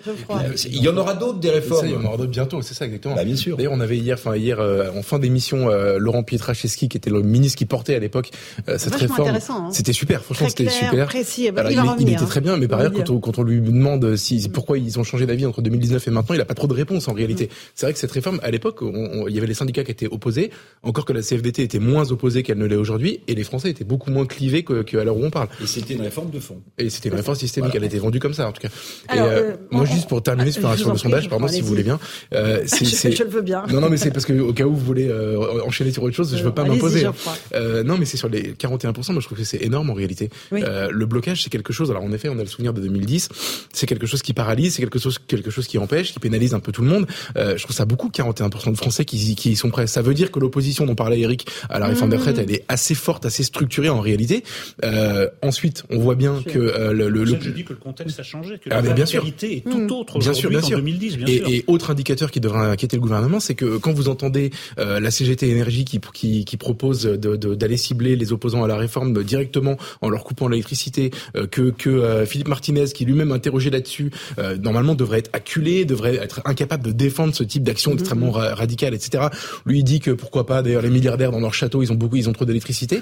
Il 0.68 0.82
y 0.82 0.90
en 0.90 0.98
aura 0.98 1.14
d'autres 1.14 1.40
des 1.40 1.50
réformes. 1.50 1.88
il 1.88 1.94
y 1.94 1.96
en 1.96 2.04
aura 2.04 2.18
d'autres 2.18 2.32
bientôt. 2.32 2.62
C'est 2.62 2.74
ça 2.74 2.86
exactement. 2.86 3.16
Bah, 3.16 3.24
bien 3.24 3.36
sûr. 3.36 3.58
D'ailleurs, 3.58 3.74
on 3.74 3.80
avait 3.80 3.98
hier, 3.98 4.18
enfin 4.20 4.36
hier, 4.36 4.60
euh, 4.60 4.90
en 4.96 5.02
fin 5.02 5.20
d'émission, 5.20 5.70
euh, 5.70 5.98
Laurent 5.98 6.24
Pietraszewski, 6.24 6.90
qui 6.90 6.98
était 6.98 7.10
le 7.10 7.22
ministre 7.22 7.58
qui 7.58 7.66
portait 7.66 7.96
à 7.96 8.00
l'époque 8.00 8.32
cette 8.78 8.96
réforme. 8.96 9.30
Hein. 9.30 9.70
C'était 9.72 9.94
super. 9.94 10.22
Franchement, 10.22 10.50
c'était 10.50 10.70
super. 10.70 11.08
Précis. 11.08 11.50
Alors, 11.50 11.96
il, 12.00 12.10
était 12.10 12.26
très 12.26 12.42
bien, 12.42 12.58
mais 12.58 12.68
par 12.68 12.80
ailleurs, 12.80 12.94
quand 12.94 13.10
on, 13.10 13.20
quand 13.20 13.40
on, 13.40 13.44
lui 13.44 13.62
demande 13.62 14.16
si 14.16 14.50
pourquoi 14.50 14.78
ils 14.78 15.00
ont 15.00 15.04
changé 15.04 15.26
d'avis 15.26 15.46
entre 15.46 15.62
2019 15.62 16.08
et 16.08 16.12
maintenant, 16.12 16.36
il 16.36 16.42
a 16.42 16.46
pas 16.46 16.54
trop 16.54 16.68
de 16.68 16.74
réponse 16.74 17.08
en 17.08 17.14
réalité. 17.14 17.46
Mm. 17.46 17.50
C'est 17.76 17.86
vrai 17.86 17.94
que 17.94 18.00
cette 18.00 18.12
réforme, 18.12 18.35
à 18.42 18.52
l'époque, 18.52 18.80
il 18.82 19.34
y 19.34 19.38
avait 19.38 19.48
les 19.48 19.54
syndicats 19.54 19.84
qui 19.84 19.92
étaient 19.92 20.08
opposés, 20.08 20.52
encore 20.84 21.06
que 21.06 21.14
la 21.14 21.22
CFDT 21.22 21.64
était 21.64 21.80
moins 21.80 22.12
opposée 22.12 22.44
qu'elle 22.44 22.58
ne 22.58 22.66
l'est 22.66 22.76
aujourd'hui, 22.76 23.22
et 23.28 23.36
les 23.36 23.44
Français 23.44 23.70
étaient 23.70 23.84
beaucoup 23.84 24.12
moins 24.12 24.26
clivés 24.26 24.64
qu'à 24.64 25.04
l'heure 25.04 25.18
où 25.18 25.24
on 25.24 25.30
parle. 25.32 25.48
Et 25.62 25.68
c'était 25.68 25.94
une 25.94 26.02
réforme 26.02 26.30
de 26.32 26.40
fond. 26.40 26.62
Et 26.78 26.90
c'était 26.90 27.10
une 27.10 27.16
réforme 27.16 27.38
systémique. 27.38 27.74
Elle 27.76 27.84
a 27.84 27.88
été 27.88 28.00
vendue 28.00 28.20
comme 28.20 28.34
ça, 28.34 28.48
en 28.48 28.52
tout 28.52 28.62
cas. 28.62 28.70
et, 29.14 29.20
euh, 29.20 29.26
euh, 29.26 29.56
moi, 29.72 29.86
juste 29.86 30.08
pour 30.08 30.22
terminer 30.24 30.52
sur, 30.52 30.70
le 30.70 30.98
sondage, 30.98 31.30
pardon, 31.30 31.48
si 31.48 31.62
vous 31.62 31.68
voulez 31.68 31.84
bien. 31.84 32.00
Euh, 32.34 32.66
je, 32.66 33.24
le 33.24 33.30
veux 33.30 33.42
bien. 33.42 33.64
Non, 33.72 33.82
non, 33.82 33.90
mais 33.90 33.98
c'est 33.98 34.12
parce 34.12 34.26
que 34.26 34.34
au 34.34 34.54
cas 34.54 34.66
où 34.66 34.74
vous 34.74 34.86
voulez 34.86 35.08
euh, 35.10 35.64
enchaîner 35.66 35.92
sur 35.92 36.04
autre 36.04 36.16
chose, 36.16 36.36
je 36.36 36.44
veux 36.44 36.54
pas 36.54 36.64
m'imposer. 36.64 37.08
Euh, 37.54 37.84
non, 37.84 37.98
mais 37.98 38.06
c'est 38.06 38.18
sur 38.18 38.30
les 38.30 38.54
41%. 38.54 39.12
Moi, 39.12 39.22
je 39.22 39.26
trouve 39.26 39.38
que 39.38 39.44
c'est 39.44 39.62
énorme 39.62 39.90
en 39.90 39.94
réalité. 39.94 40.30
Euh, 40.54 40.90
le 40.92 41.06
blocage, 41.06 41.44
c'est 41.44 41.50
quelque 41.50 41.74
chose. 41.74 41.92
Alors, 41.92 42.04
en 42.04 42.12
effet, 42.12 42.30
on 42.30 42.38
a 42.38 42.44
le 42.44 42.48
souvenir 42.48 42.74
de 42.74 42.82
2010. 42.82 43.30
C'est 43.74 43.86
quelque 43.86 44.08
chose 44.08 44.22
qui 44.22 44.34
paralyse, 44.34 44.76
c'est 44.76 44.82
quelque 44.82 45.00
chose, 45.00 45.20
quelque 45.20 45.52
chose 45.52 45.68
qui 45.68 45.78
empêche, 45.78 46.14
qui 46.14 46.20
pénalise 46.20 46.54
un 46.54 46.60
peu 46.60 46.72
tout 46.72 46.82
le 46.82 46.90
monde. 46.90 47.08
je 47.36 47.62
trouve 47.62 47.76
ça 47.76 47.86
beaucoup, 47.86 48.10
41% 48.10 48.25
de 48.34 48.78
Français 48.78 49.06
qui, 49.06 49.36
qui 49.36 49.56
sont 49.56 49.70
prêts. 49.70 49.88
Ça 49.88 50.02
veut 50.02 50.14
dire 50.14 50.32
que 50.32 50.40
l'opposition 50.40 50.86
dont 50.86 50.96
parlait 50.96 51.20
Eric 51.20 51.48
à 51.70 51.80
la 51.80 51.88
réforme 51.88 52.10
des 52.10 52.18
retraites, 52.18 52.38
mmh. 52.38 52.42
elle 52.42 52.52
est 52.52 52.66
assez 52.68 52.96
forte, 52.96 53.26
assez 53.26 53.44
structurée 53.44 53.90
en 53.90 54.00
réalité. 54.00 54.44
ensuite, 55.42 55.84
on 55.90 56.00
voit 56.00 56.16
bien 56.16 56.42
que 56.46 56.60
euh, 56.60 56.94
le, 56.94 57.10
le, 57.10 57.26
Je 57.26 57.50
dis 57.50 57.64
que 57.64 57.74
le 57.74 57.80
contexte 57.80 58.20
a 58.20 58.24
changé, 58.24 58.58
que 58.58 58.70
ah, 58.72 58.82
la 58.82 58.94
bien 58.94 59.06
sûr. 59.06 59.26
est 59.26 59.64
tout 59.64 59.78
mmh. 59.78 59.92
autre 59.92 60.20
bien 60.20 60.34
sûr, 60.34 60.50
bien 60.50 60.62
sûr. 60.62 60.78
2010. 60.78 61.18
Bien 61.18 61.28
et, 61.28 61.38
sûr. 61.38 61.50
et 61.50 61.64
autre 61.68 61.92
indicateur 61.92 62.32
qui 62.32 62.40
devrait 62.40 62.68
inquiéter 62.68 62.98
le 62.98 63.02
gouvernement, 63.02 63.40
c'est 63.40 63.56
que 63.56 63.78
quand 63.78 63.94
vous 63.94 64.10
entendez 64.10 64.52
euh, 64.80 65.00
la 65.00 65.12
CGT 65.12 65.50
Énergie 65.50 65.86
qui, 65.86 66.00
qui, 66.14 66.46
qui 66.46 66.58
propose 66.58 67.04
d'aller 67.04 67.38
de, 67.38 67.56
d'aller 67.56 67.78
cibler 67.78 68.16
les 68.16 68.34
opposants 68.34 68.64
à 68.64 68.68
la 68.68 68.78
réforme 68.78 69.24
directement 69.24 69.78
en 70.02 70.10
leur 70.10 70.24
coupant 70.24 70.48
l'électricité, 70.48 71.12
euh, 71.36 71.48
que, 71.48 71.70
que 71.72 71.90
euh, 71.90 72.26
Philippe 72.26 72.48
Martinez, 72.48 72.86
qui 72.88 73.06
lui-même 73.06 73.32
interrogé 73.32 73.70
là-dessus, 73.70 74.12
euh, 74.40 74.58
normalement 74.58 74.96
devrait 74.96 75.20
être 75.20 75.30
acculé, 75.34 75.86
devrait 75.86 76.16
être 76.16 76.42
incapable 76.46 76.84
de 76.84 76.92
défendre 76.92 77.36
ce 77.36 77.44
type 77.44 77.64
d'action 77.64 77.94
mmh. 77.94 77.98
Extrêmement 78.16 78.56
radicale, 78.56 78.94
etc. 78.94 79.26
Lui 79.66 79.80
il 79.80 79.84
dit 79.84 80.00
que 80.00 80.12
pourquoi 80.12 80.46
pas, 80.46 80.62
d'ailleurs 80.62 80.82
les 80.82 80.90
milliardaires 80.90 81.32
dans 81.32 81.40
leur 81.40 81.54
château, 81.54 81.84
ils 81.84 81.92
ont 81.92 81.96
beaucoup, 81.96 82.16
ils 82.16 82.30
ont 82.30 82.34
trop 82.34 82.46
d'électricité, 82.46 83.02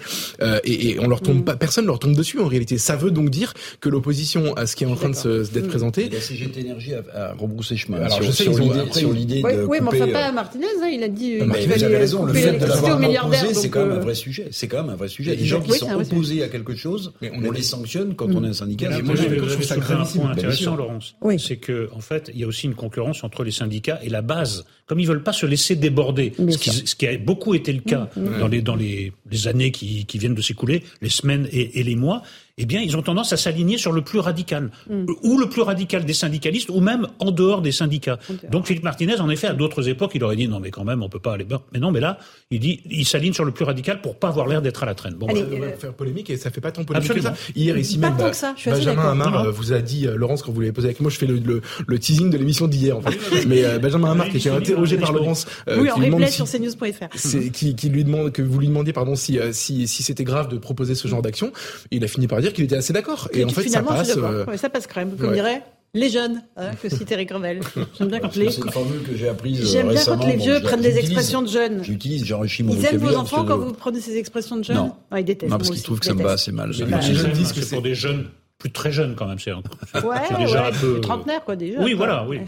et, 0.63 0.89
et, 0.89 0.99
on 0.99 1.07
leur 1.07 1.21
tombe 1.21 1.39
mmh. 1.39 1.43
pas, 1.43 1.55
personne 1.55 1.85
leur 1.85 1.99
tombe 1.99 2.15
dessus 2.15 2.39
en 2.39 2.47
réalité. 2.47 2.77
Ça 2.77 2.95
veut 2.95 3.11
donc 3.11 3.29
dire 3.29 3.53
que 3.79 3.89
l'opposition 3.89 4.55
à 4.55 4.65
ce 4.65 4.75
qui 4.75 4.83
est 4.83 4.87
en 4.87 4.95
train 4.95 5.09
de 5.09 5.43
d'être 5.51 5.67
présenté. 5.67 6.09
La 6.09 6.21
CGT 6.21 6.61
Énergie 6.61 6.93
a, 6.93 7.03
a 7.13 7.33
rebroussé 7.33 7.75
chemin. 7.75 7.97
Alors 7.97 8.13
sur, 8.13 8.23
je 8.23 8.31
sais, 8.31 8.43
sur 8.43 9.13
l'idée 9.13 9.41
de. 9.41 9.65
Oui, 9.65 9.77
mais 9.81 9.87
enfin 9.87 10.07
pas 10.07 10.29
euh, 10.29 10.31
Martinez, 10.31 10.65
hein, 10.81 10.89
il 10.91 11.03
a 11.03 11.07
dit. 11.07 11.39
Mais 11.45 11.65
vous 11.65 11.83
avez 11.83 11.97
raison, 11.97 12.25
le 12.25 12.33
fait 12.33 12.57
de 12.57 12.65
l'avoir 12.65 12.99
opposé, 13.25 13.53
c'est 13.53 13.69
quand 13.69 13.85
même 13.85 13.97
un 13.97 13.99
vrai 13.99 14.15
sujet. 14.15 14.47
C'est 14.51 14.67
quand 14.67 14.81
même 14.83 14.91
un 14.91 14.95
vrai 14.95 15.07
sujet. 15.07 15.35
Les 15.35 15.45
gens 15.45 15.61
qui 15.61 15.73
sont 15.73 15.91
opposés 15.91 16.43
à 16.43 16.49
quelque 16.49 16.75
chose, 16.75 17.13
on 17.21 17.51
les 17.51 17.61
sanctionne 17.61 18.15
quand 18.15 18.33
on 18.33 18.43
est 18.43 18.49
un 18.49 18.53
syndicat. 18.53 18.89
Moi, 19.01 19.15
je 19.15 19.35
trouve 19.35 19.63
ça 19.63 19.75
un 19.75 20.05
point 20.05 20.31
intéressant, 20.31 20.75
Laurence. 20.75 21.15
C'est 21.37 21.57
que, 21.57 21.89
en 21.93 21.99
fait, 21.99 22.31
il 22.33 22.39
y 22.39 22.43
a 22.43 22.47
aussi 22.47 22.67
une 22.67 22.75
concurrence 22.75 23.23
entre 23.23 23.43
les 23.43 23.51
syndicats 23.51 23.99
et 24.03 24.09
la 24.09 24.21
base. 24.21 24.65
Comme 24.85 24.99
ils 25.03 25.07
veulent 25.07 25.23
pas 25.23 25.33
se 25.33 25.45
laisser 25.45 25.75
déborder, 25.75 26.33
ce 26.37 26.95
qui 26.95 27.07
a 27.07 27.17
beaucoup 27.17 27.53
été 27.53 27.73
le 27.73 27.81
cas 27.81 28.09
dans 28.15 28.47
les 28.47 28.61
dans 28.61 28.75
les 28.75 29.11
années 29.45 29.71
qui 29.71 30.17
viennent 30.17 30.33
de 30.33 30.41
s'écouler, 30.41 30.83
les 31.01 31.09
semaines 31.09 31.47
et 31.51 31.83
les 31.83 31.95
mois 31.95 32.23
eh 32.59 32.65
bien, 32.65 32.81
ils 32.81 32.95
ont 32.95 33.01
tendance 33.01 33.33
à 33.33 33.37
s'aligner 33.37 33.79
sur 33.79 33.91
le 33.91 34.03
plus 34.03 34.19
radical, 34.19 34.69
mm. 34.87 35.05
ou 35.23 35.39
le 35.39 35.49
plus 35.49 35.63
radical 35.63 36.05
des 36.05 36.13
syndicalistes, 36.13 36.69
ou 36.69 36.81
même 36.81 37.07
en 37.17 37.31
dehors 37.31 37.63
des 37.63 37.71
syndicats. 37.71 38.19
Donc 38.51 38.67
Philippe 38.67 38.83
Martinez, 38.83 39.19
en 39.19 39.29
effet, 39.29 39.47
à 39.47 39.53
d'autres 39.53 39.89
époques, 39.89 40.11
il 40.13 40.23
aurait 40.23 40.35
dit 40.35 40.47
non, 40.47 40.59
mais 40.59 40.69
quand 40.69 40.83
même, 40.83 41.01
on 41.01 41.09
peut 41.09 41.19
pas 41.19 41.33
aller. 41.33 41.47
Mais 41.73 41.79
non, 41.79 41.91
mais 41.91 41.99
là, 41.99 42.19
il 42.51 42.59
dit, 42.59 42.81
il 42.85 43.05
s'aligne 43.05 43.33
sur 43.33 43.43
le 43.43 43.51
plus 43.51 43.65
radical 43.65 44.01
pour 44.01 44.19
pas 44.19 44.27
avoir 44.27 44.47
l'air 44.47 44.61
d'être 44.61 44.83
à 44.83 44.85
la 44.85 44.93
traîne. 44.93 45.15
Bon, 45.15 45.27
Allez, 45.27 45.41
bah, 45.41 45.57
euh... 45.61 45.77
faire 45.77 45.93
polémique 45.93 46.29
et 46.29 46.37
ça 46.37 46.51
fait 46.51 46.61
pas 46.61 46.71
tant 46.71 46.83
polémique 46.83 47.11
que 47.11 47.21
ça. 47.21 47.33
Hier 47.55 47.75
ici 47.75 47.97
même, 47.97 48.15
bah, 48.17 48.31
Benjamin 48.65 49.11
Hamar 49.11 49.45
euh, 49.45 49.51
vous 49.51 49.73
a 49.73 49.79
dit, 49.79 50.05
euh, 50.05 50.15
Laurence, 50.15 50.43
quand 50.43 50.51
vous 50.51 50.61
l'avez 50.61 50.73
posé 50.73 50.89
avec 50.89 50.99
moi, 50.99 51.09
je 51.09 51.17
fais 51.17 51.25
le, 51.25 51.61
le, 51.87 51.99
teasing 51.99 52.29
de 52.29 52.37
l'émission 52.37 52.67
d'hier. 52.67 52.97
En 52.97 53.01
fait. 53.01 53.45
mais 53.47 53.65
euh, 53.65 53.79
Benjamin 53.79 54.11
Hamar 54.11 54.29
qui 54.29 54.35
a 54.35 54.39
été 54.39 54.49
interrogé 54.49 54.97
par 54.97 55.11
Laurence, 55.11 55.47
oui, 55.67 55.89
en 55.89 55.95
replay 55.95 56.29
sur 56.29 56.47
cnews.fr, 56.47 57.49
qui, 57.51 57.75
qui 57.75 57.89
lui 57.89 58.03
demande 58.03 58.31
que 58.31 58.43
vous 58.43 58.59
lui 58.59 58.67
demandiez 58.67 58.93
pardon 58.93 59.15
si 59.15 59.39
si 59.53 59.87
si 59.87 60.03
c'était 60.03 60.23
grave 60.23 60.49
de 60.49 60.57
proposer 60.57 60.93
ce 60.93 61.07
genre 61.07 61.23
d'action, 61.23 61.51
il 61.89 62.03
a 62.03 62.07
fini 62.07 62.27
par 62.27 62.42
dire 62.43 62.53
qu'il 62.53 62.65
était 62.65 62.77
assez 62.77 62.93
d'accord 62.93 63.29
et 63.33 63.43
en 63.43 63.49
fait, 63.49 63.67
ça 63.67 63.81
passe. 63.81 64.15
Euh, 64.17 64.57
ça 64.57 64.69
passe 64.69 64.87
crème, 64.87 65.15
comme 65.17 65.33
dirait 65.33 65.63
Les 65.93 66.09
jeunes, 66.09 66.43
hein, 66.57 66.71
que 66.81 66.89
cite 66.89 67.11
Eric 67.11 67.31
Revel. 67.31 67.61
J'aime 67.97 68.07
bien 68.09 68.19
quand 68.19 68.35
les. 68.35 68.51
C'est 68.51 68.61
une 68.61 68.71
formule 68.71 69.03
que 69.03 69.15
j'ai 69.15 69.29
apprise. 69.29 69.71
J'aime 69.71 69.89
bien 69.89 70.03
quand 70.05 70.25
les 70.25 70.35
vieux 70.35 70.61
prennent 70.61 70.81
des 70.81 70.97
expressions 70.97 71.41
de 71.41 71.47
jeunes. 71.47 71.83
J'utilise, 71.83 72.25
j'enrichis 72.25 72.63
mon 72.63 72.73
Ils 72.73 72.85
aiment 72.85 72.97
vos 72.97 73.15
enfants 73.15 73.45
quand 73.45 73.57
vous 73.57 73.73
prenez 73.73 73.99
ces 73.99 74.17
expressions 74.17 74.57
de 74.57 74.63
jeunes 74.63 74.77
Non. 74.77 74.93
Ah, 75.11 75.19
ils 75.19 75.25
détestent. 75.25 75.51
Non, 75.51 75.57
parce 75.57 75.69
qu'ils 75.71 75.83
trouvent 75.83 75.99
que 75.99 76.05
ça 76.05 76.13
me 76.13 76.23
va 76.23 76.33
assez 76.33 76.51
mal. 76.51 76.71
Les 76.71 77.15
jeunes 77.15 77.31
disent 77.31 77.53
que 77.53 77.61
c'est 77.61 77.75
pour 77.75 77.83
des 77.83 77.95
jeunes 77.95 78.27
plus 78.63 78.71
très 78.71 78.93
jeunes 78.93 79.13
quand 79.15 79.27
même. 79.27 79.39
C'est 79.39 79.51
ouais, 79.51 80.17
déjà 80.37 80.63
ouais, 80.63 80.69
un 80.69 80.79
peu 80.79 81.01
trentenaire 81.01 81.43
quoi 81.43 81.57
déjà. 81.57 81.83
Oui, 81.83 81.91
voilà, 81.93 82.25
oui. 82.25 82.39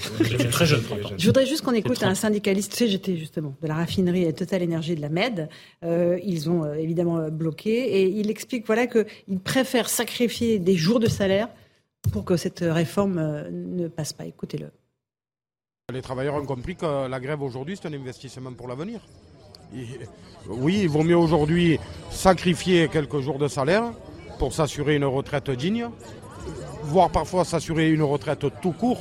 très 0.49 0.65
jeune. 0.65 0.81
Je 1.17 1.25
voudrais 1.25 1.45
juste 1.45 1.61
qu'on 1.61 1.73
écoute 1.73 2.01
un 2.03 2.15
syndicaliste 2.15 2.73
CGT 2.73 3.17
justement 3.17 3.53
de 3.61 3.67
la 3.67 3.75
raffinerie 3.75 4.33
Total 4.33 4.61
Énergie 4.61 4.95
de 4.95 5.01
la 5.01 5.09
Med. 5.09 5.49
Euh, 5.83 6.17
ils 6.23 6.49
ont 6.49 6.63
euh, 6.63 6.75
évidemment 6.75 7.27
bloqué 7.29 7.99
et 7.99 8.07
il 8.07 8.29
explique 8.29 8.65
voilà 8.65 8.87
que 8.87 9.05
ils 9.27 9.41
préfèrent 9.41 9.89
sacrifier 9.89 10.57
des 10.57 10.77
jours 10.77 11.01
de 11.01 11.07
salaire 11.07 11.49
pour 12.13 12.23
que 12.23 12.37
cette 12.37 12.61
réforme 12.61 13.17
euh, 13.17 13.49
ne 13.51 13.89
passe 13.89 14.13
pas. 14.13 14.25
Écoutez-le. 14.25 14.71
Les 15.93 16.01
travailleurs 16.01 16.35
ont 16.35 16.45
compris 16.45 16.77
que 16.77 17.09
la 17.09 17.19
grève 17.19 17.41
aujourd'hui, 17.41 17.77
c'est 17.77 17.89
un 17.89 17.93
investissement 17.93 18.53
pour 18.53 18.69
l'avenir. 18.69 19.01
Oui, 20.47 20.79
il 20.83 20.87
vaut 20.87 21.03
mieux 21.03 21.17
aujourd'hui 21.17 21.77
sacrifier 22.09 22.87
quelques 22.87 23.19
jours 23.19 23.37
de 23.37 23.49
salaire 23.49 23.91
pour 24.37 24.53
s'assurer 24.53 24.95
une 24.95 25.05
retraite 25.05 25.49
digne, 25.51 25.89
voire 26.83 27.09
parfois 27.09 27.45
s'assurer 27.45 27.91
une 27.91 28.03
retraite 28.03 28.45
tout 28.61 28.71
court 28.71 28.99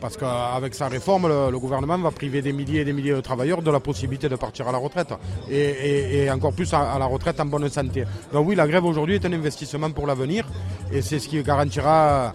parce 0.00 0.16
qu'avec 0.16 0.74
sa 0.74 0.88
réforme, 0.88 1.28
le, 1.28 1.58
gouvernement 1.58 1.98
va 1.98 2.10
priver 2.10 2.40
des 2.42 2.52
milliers 2.52 2.80
et 2.80 2.84
des 2.84 2.92
milliers 2.92 3.12
de 3.12 3.20
travailleurs 3.20 3.62
de 3.62 3.70
la 3.70 3.80
possibilité 3.80 4.28
de 4.28 4.36
partir 4.36 4.66
à 4.66 4.72
la 4.72 4.78
retraite. 4.78 5.12
Et, 5.50 6.28
encore 6.30 6.54
plus 6.54 6.72
à, 6.72 6.98
la 6.98 7.04
retraite 7.04 7.38
en 7.38 7.44
bonne 7.44 7.68
santé. 7.68 8.04
Donc 8.32 8.48
oui, 8.48 8.54
la 8.54 8.66
grève 8.66 8.84
aujourd'hui 8.84 9.16
est 9.16 9.26
un 9.26 9.32
investissement 9.32 9.90
pour 9.90 10.06
l'avenir. 10.06 10.46
Et 10.92 11.02
c'est 11.02 11.18
ce 11.18 11.28
qui 11.28 11.42
garantira 11.42 12.34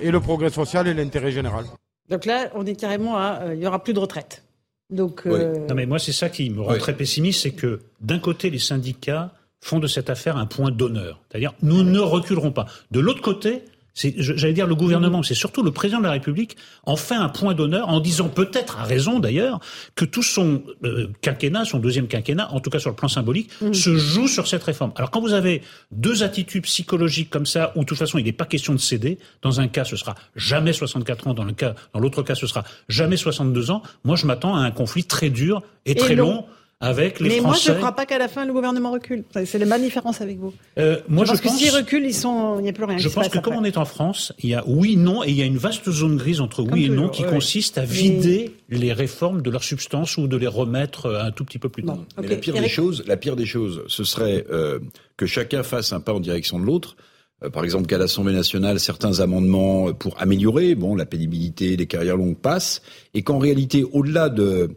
et 0.00 0.10
le 0.10 0.20
progrès 0.20 0.50
social 0.50 0.86
et 0.88 0.94
l'intérêt 0.94 1.32
général. 1.32 1.64
Donc 2.10 2.26
là, 2.26 2.50
on 2.54 2.64
est 2.66 2.76
carrément 2.76 3.16
à... 3.16 3.40
Euh, 3.42 3.54
il 3.54 3.60
n'y 3.60 3.66
aura 3.66 3.82
plus 3.82 3.94
de 3.94 3.98
retraite. 3.98 4.44
Donc, 4.90 5.22
euh, 5.26 5.66
Non 5.68 5.74
mais 5.74 5.86
moi, 5.86 5.98
c'est 5.98 6.12
ça 6.12 6.28
qui 6.28 6.48
me 6.50 6.60
rend 6.60 6.76
très 6.78 6.94
pessimiste, 6.94 7.42
c'est 7.42 7.52
que 7.52 7.80
d'un 8.00 8.20
côté, 8.20 8.50
les 8.50 8.60
syndicats 8.60 9.32
font 9.66 9.80
de 9.80 9.86
cette 9.86 10.10
affaire 10.10 10.36
un 10.36 10.46
point 10.46 10.70
d'honneur. 10.70 11.20
C'est-à-dire, 11.28 11.52
nous 11.60 11.82
ne 11.82 11.98
reculerons 11.98 12.52
pas. 12.52 12.66
De 12.92 13.00
l'autre 13.00 13.20
côté, 13.20 13.64
j'allais 13.94 14.52
dire 14.52 14.66
le 14.66 14.74
gouvernement, 14.74 15.22
c'est 15.22 15.34
surtout 15.34 15.62
le 15.62 15.72
président 15.72 15.98
de 15.98 16.04
la 16.04 16.12
République, 16.12 16.56
en 16.84 16.96
fait 16.96 17.14
un 17.14 17.28
point 17.28 17.54
d'honneur 17.54 17.88
en 17.88 17.98
disant 17.98 18.28
peut-être 18.28 18.78
à 18.78 18.84
raison 18.84 19.18
d'ailleurs 19.18 19.58
que 19.94 20.04
tout 20.04 20.22
son 20.22 20.62
euh, 20.84 21.08
quinquennat, 21.20 21.64
son 21.64 21.78
deuxième 21.78 22.06
quinquennat, 22.06 22.52
en 22.52 22.60
tout 22.60 22.70
cas 22.70 22.78
sur 22.78 22.90
le 22.90 22.96
plan 22.96 23.08
symbolique, 23.08 23.50
se 23.72 23.96
joue 23.96 24.28
sur 24.28 24.46
cette 24.46 24.62
réforme. 24.62 24.92
Alors 24.96 25.10
quand 25.10 25.20
vous 25.20 25.32
avez 25.32 25.62
deux 25.90 26.22
attitudes 26.22 26.64
psychologiques 26.64 27.30
comme 27.30 27.46
ça, 27.46 27.72
où 27.74 27.80
de 27.80 27.86
toute 27.86 27.98
façon 27.98 28.18
il 28.18 28.24
n'est 28.24 28.32
pas 28.32 28.44
question 28.44 28.74
de 28.74 28.78
céder, 28.78 29.18
dans 29.42 29.60
un 29.60 29.66
cas 29.66 29.84
ce 29.84 29.96
sera 29.96 30.14
jamais 30.36 30.74
64 30.74 31.28
ans, 31.28 31.34
dans 31.34 31.44
le 31.44 31.54
cas, 31.54 31.74
dans 31.94 32.00
l'autre 32.00 32.22
cas 32.22 32.34
ce 32.34 32.46
sera 32.46 32.64
jamais 32.88 33.16
62 33.16 33.70
ans. 33.70 33.82
Moi 34.04 34.16
je 34.16 34.26
m'attends 34.26 34.54
à 34.54 34.60
un 34.60 34.70
conflit 34.70 35.04
très 35.04 35.30
dur 35.30 35.62
et, 35.86 35.94
très 35.94 36.14
long 36.14 36.44
avec 36.78 37.20
les 37.20 37.28
Mais 37.28 37.40
moi, 37.40 37.54
je 37.54 37.72
ne 37.72 37.76
crois 37.78 37.92
pas 37.92 38.04
qu'à 38.04 38.18
la 38.18 38.28
fin, 38.28 38.44
le 38.44 38.52
gouvernement 38.52 38.90
recule. 38.90 39.24
C'est 39.46 39.58
la 39.58 39.78
différence 39.78 40.20
avec 40.20 40.38
vous. 40.38 40.52
Euh, 40.78 41.00
moi, 41.08 41.24
je, 41.24 41.30
pense 41.30 41.40
que 41.40 41.48
s'ils 41.48 41.70
reculent, 41.70 42.04
ils 42.04 42.14
sont, 42.14 42.58
il 42.58 42.64
n'y 42.64 42.68
a 42.68 42.72
plus 42.72 42.84
rien. 42.84 42.98
Je 42.98 43.08
pense 43.08 43.28
que 43.28 43.38
comme 43.38 43.54
on 43.54 43.64
est 43.64 43.78
en 43.78 43.86
France, 43.86 44.34
il 44.40 44.50
y 44.50 44.54
a 44.54 44.62
oui, 44.66 44.96
non, 44.96 45.24
et 45.24 45.30
il 45.30 45.36
y 45.36 45.42
a 45.42 45.46
une 45.46 45.56
vaste 45.56 45.90
zone 45.90 46.16
grise 46.16 46.40
entre 46.40 46.62
oui 46.62 46.86
et 46.86 46.88
non 46.90 47.08
qui 47.08 47.24
consiste 47.24 47.78
à 47.78 47.84
vider 47.84 48.54
les 48.68 48.92
réformes 48.92 49.40
de 49.40 49.50
leur 49.50 49.64
substance 49.64 50.18
ou 50.18 50.28
de 50.28 50.36
les 50.36 50.46
remettre 50.46 51.14
un 51.14 51.30
tout 51.30 51.44
petit 51.44 51.58
peu 51.58 51.70
plus 51.70 51.82
tard. 51.82 51.98
Mais 52.20 52.28
la 52.28 52.36
pire 52.36 52.54
des 52.54 52.68
choses, 52.68 53.04
la 53.06 53.16
pire 53.16 53.36
des 53.36 53.46
choses, 53.46 53.82
ce 53.86 54.04
serait 54.04 54.44
euh, 54.50 54.78
que 55.16 55.26
chacun 55.26 55.62
fasse 55.62 55.92
un 55.92 56.00
pas 56.00 56.12
en 56.12 56.20
direction 56.20 56.58
de 56.58 56.66
l'autre. 56.66 56.96
Euh, 57.42 57.50
par 57.50 57.64
exemple, 57.64 57.86
qu'à 57.86 57.98
l'Assemblée 57.98 58.32
nationale, 58.32 58.80
certains 58.80 59.20
amendements 59.20 59.92
pour 59.92 60.20
améliorer, 60.20 60.74
bon, 60.74 60.94
la 60.94 61.06
pénibilité, 61.06 61.76
les 61.76 61.86
carrières 61.86 62.16
longues 62.16 62.36
passent, 62.36 62.82
et 63.14 63.22
qu'en 63.22 63.38
réalité, 63.38 63.84
au-delà 63.92 64.28
de 64.28 64.42
euh, 64.42 64.68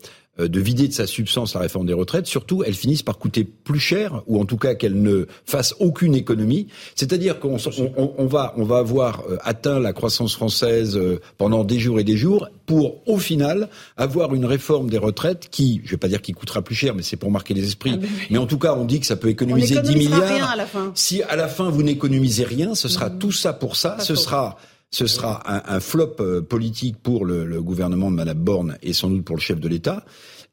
de 0.47 0.59
vider 0.59 0.87
de 0.87 0.93
sa 0.93 1.07
substance 1.07 1.53
la 1.53 1.61
réforme 1.61 1.85
des 1.85 1.93
retraites, 1.93 2.27
surtout 2.27 2.63
elles 2.63 2.73
finissent 2.73 3.03
par 3.03 3.17
coûter 3.17 3.43
plus 3.43 3.79
cher, 3.79 4.23
ou 4.27 4.39
en 4.39 4.45
tout 4.45 4.57
cas 4.57 4.75
qu'elles 4.75 5.01
ne 5.01 5.25
fassent 5.45 5.75
aucune 5.79 6.15
économie. 6.15 6.67
C'est-à-dire 6.95 7.39
qu'on 7.39 7.57
on, 7.97 8.25
va, 8.25 8.53
on 8.57 8.63
va 8.63 8.77
avoir 8.77 9.23
euh, 9.29 9.37
atteint 9.41 9.79
la 9.79 9.93
croissance 9.93 10.35
française 10.35 10.97
euh, 10.97 11.19
pendant 11.37 11.63
des 11.63 11.79
jours 11.79 11.99
et 11.99 12.03
des 12.03 12.17
jours, 12.17 12.47
pour 12.65 13.01
au 13.07 13.17
final 13.17 13.69
avoir 13.97 14.33
une 14.33 14.45
réforme 14.45 14.89
des 14.89 14.97
retraites 14.97 15.49
qui, 15.49 15.81
je 15.83 15.91
vais 15.91 15.97
pas 15.97 16.07
dire 16.07 16.21
qui 16.21 16.33
coûtera 16.33 16.61
plus 16.61 16.75
cher, 16.75 16.95
mais 16.95 17.03
c'est 17.03 17.17
pour 17.17 17.31
marquer 17.31 17.53
les 17.53 17.65
esprits. 17.65 17.93
Ah 17.95 17.97
ben 17.97 18.09
mais 18.29 18.37
en 18.37 18.45
tout 18.45 18.59
cas, 18.59 18.75
on 18.75 18.85
dit 18.85 18.99
que 18.99 19.05
ça 19.05 19.15
peut 19.15 19.29
économiser 19.29 19.81
10 19.81 19.95
milliards. 19.95 20.51
à 20.51 20.55
la 20.55 20.65
fin. 20.65 20.91
Si 20.95 21.23
à 21.23 21.35
la 21.35 21.47
fin 21.47 21.69
vous 21.69 21.83
n'économisez 21.83 22.43
rien, 22.43 22.75
ce 22.75 22.87
sera 22.87 23.09
mmh. 23.09 23.19
tout 23.19 23.31
ça 23.31 23.53
pour 23.53 23.75
ça. 23.75 23.97
ce 23.99 24.15
sera 24.15 24.57
ce 24.91 25.07
sera 25.07 25.41
un, 25.51 25.75
un 25.75 25.79
flop 25.79 26.15
euh, 26.19 26.41
politique 26.41 26.97
pour 27.01 27.25
le, 27.25 27.45
le, 27.45 27.61
gouvernement 27.61 28.09
de 28.09 28.15
Mme 28.15 28.37
Borne 28.37 28.77
et 28.81 28.93
sans 28.93 29.09
doute 29.09 29.23
pour 29.23 29.35
le 29.35 29.41
chef 29.41 29.59
de 29.59 29.67
l'État. 29.67 30.05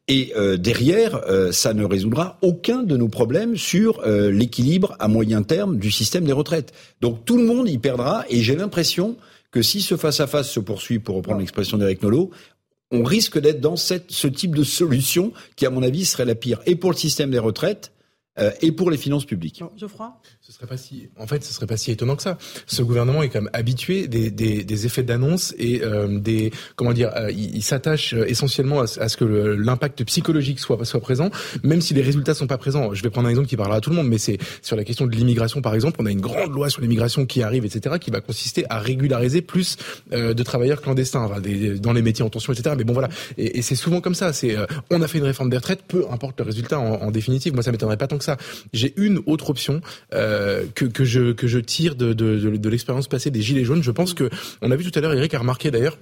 Et 0.09 0.33
euh, 0.37 0.57
derrière, 0.57 1.21
euh, 1.29 1.51
ça 1.53 1.75
ne 1.75 1.85
résoudra 1.85 2.39
aucun 2.43 2.83
de 2.83 2.97
nos 2.97 3.09
problèmes 3.09 3.57
sur 3.57 4.03
l'équilibre 4.07 4.95
à 4.99 5.09
moyen 5.09 5.43
terme 5.43 5.79
du 5.79 5.91
système 5.91 6.25
des 6.25 6.33
retraites. 6.33 6.73
Donc 7.01 7.25
tout 7.25 7.37
le 7.37 7.45
monde 7.45 7.69
y 7.69 7.79
perdra. 7.79 8.25
Et 8.29 8.41
j'ai 8.41 8.57
l'impression 8.57 9.17
que 9.51 9.63
si 9.63 9.81
ce 9.81 9.97
face-à-face 9.97 10.51
se 10.51 10.61
poursuit, 10.61 10.99
pour 10.99 11.17
reprendre 11.17 11.41
l'expression 11.41 11.79
d'Eric 11.79 12.03
Nolot, 12.03 12.31
on 12.93 13.03
risque 13.03 13.41
d'être 13.41 13.61
dans 13.61 13.77
cette, 13.77 14.13
ce 14.13 14.29
type 14.29 14.55
de 14.55 14.63
solution 14.63 15.33
qui, 15.57 15.67
à 15.67 15.71
mon 15.71 15.83
avis, 15.83 16.05
serait 16.05 16.25
la 16.25 16.37
pire. 16.37 16.61
Et 16.67 16.77
pour 16.77 16.93
le 16.93 16.97
système 16.97 17.31
des 17.31 17.39
retraites, 17.39 17.91
et 18.61 18.73
pour 18.73 18.91
les 18.91 18.97
finances 18.97 19.25
publiques. 19.25 19.63
Geoffroy 19.77 20.13
ce 20.47 20.53
serait 20.53 20.67
pas 20.67 20.77
si, 20.77 21.09
en 21.19 21.27
fait, 21.27 21.43
ce 21.43 21.53
serait 21.53 21.67
pas 21.67 21.77
si 21.77 21.91
étonnant 21.91 22.15
que 22.15 22.23
ça. 22.23 22.39
Ce 22.67 22.81
gouvernement 22.83 23.23
est 23.25 23.31
quand 23.31 23.41
même 23.41 23.51
habitué 23.53 24.07
des, 24.07 24.31
des, 24.31 24.63
des 24.63 24.87
effets 24.87 25.03
d'annonce 25.03 25.53
et 25.59 25.83
euh, 25.83 26.21
des, 26.21 26.53
comment 26.77 26.93
dire, 26.93 27.11
euh, 27.17 27.33
il, 27.33 27.63
s'attache 27.63 28.15
euh, 28.15 28.29
essentiellement 28.29 28.81
à, 28.81 28.87
ce 28.87 29.17
que 29.17 29.25
l'impact 29.25 30.05
psychologique 30.05 30.61
soit 30.61 30.85
soit 30.85 31.01
présent, 31.01 31.31
même 31.65 31.81
si 31.81 31.95
les 31.95 32.03
résultats 32.03 32.35
sont 32.35 32.47
pas 32.47 32.59
présents. 32.59 32.95
Je 32.95 33.03
vais 33.03 33.11
prendre 33.11 33.27
un 33.27 33.31
exemple 33.31 33.49
qui 33.49 33.57
parlera 33.57 33.79
à 33.79 33.81
tout 33.81 33.91
le 33.91 33.97
monde, 33.97 34.09
mais 34.09 34.19
c'est 34.19 34.39
sur 34.63 34.77
la 34.77 34.85
question 34.85 35.07
de 35.07 35.17
l'immigration, 35.17 35.63
par 35.63 35.75
exemple. 35.75 35.97
On 36.01 36.07
a 36.07 36.13
une 36.13 36.21
grande 36.21 36.53
loi 36.53 36.71
sur 36.71 36.81
l'immigration 36.81 37.27
qui 37.27 37.43
arrive, 37.43 37.65
etc., 37.65 37.97
qui 38.01 38.13
va 38.13 38.21
consister 38.21 38.67
à 38.71 38.79
régulariser 38.79 39.43
plus 39.43 39.77
de 40.13 40.43
travailleurs 40.45 40.81
clandestins, 40.81 41.23
enfin, 41.23 41.41
des, 41.41 41.79
dans 41.79 41.93
les 41.93 42.03
métiers 42.03 42.25
en 42.25 42.31
tension, 42.31 42.53
etc. 42.53 42.77
Mais 42.79 42.85
bon, 42.85 42.93
voilà. 42.93 43.09
Et, 43.37 43.59
et 43.59 43.63
c'est 43.63 43.75
souvent 43.75 44.01
comme 44.01 44.15
ça. 44.15 44.33
C'est, 44.33 44.57
on 44.91 45.03
a 45.03 45.09
fait 45.09 45.19
une 45.19 45.25
réforme 45.25 45.51
des 45.51 45.57
retraites, 45.57 45.83
peu 45.89 46.05
importe 46.11 46.39
le 46.39 46.47
résultat 46.47 46.79
en, 46.79 47.03
en 47.03 47.11
définitive. 47.11 47.55
Moi, 47.55 47.65
ça 47.65 47.73
m'étonnerait 47.73 47.97
pas 47.97 48.07
tant 48.07 48.19
que 48.19 48.25
J'ai 48.73 48.95
une 48.97 49.21
autre 49.27 49.51
option. 49.51 49.81
Euh, 50.15 50.65
que, 50.75 50.85
que, 50.85 51.05
je, 51.05 51.33
que 51.33 51.47
je 51.47 51.59
tire 51.59 51.95
de, 51.95 52.13
de, 52.13 52.39
de, 52.39 52.57
de 52.57 52.69
l'expérience 52.69 53.09
passée 53.09 53.31
des 53.31 53.43
Gilets 53.43 53.65
jaunes. 53.65 53.83
Je 53.83 53.91
pense 53.91 54.15
que, 54.15 54.31
on 54.63 54.71
a 54.71 54.77
vu 54.77 54.91
tout 54.91 54.97
à 54.99 55.03
l'heure, 55.03 55.15
Eric 55.15 55.35
a 55.35 55.39
remarqué 55.39 55.71
d'ailleurs, 55.71 55.99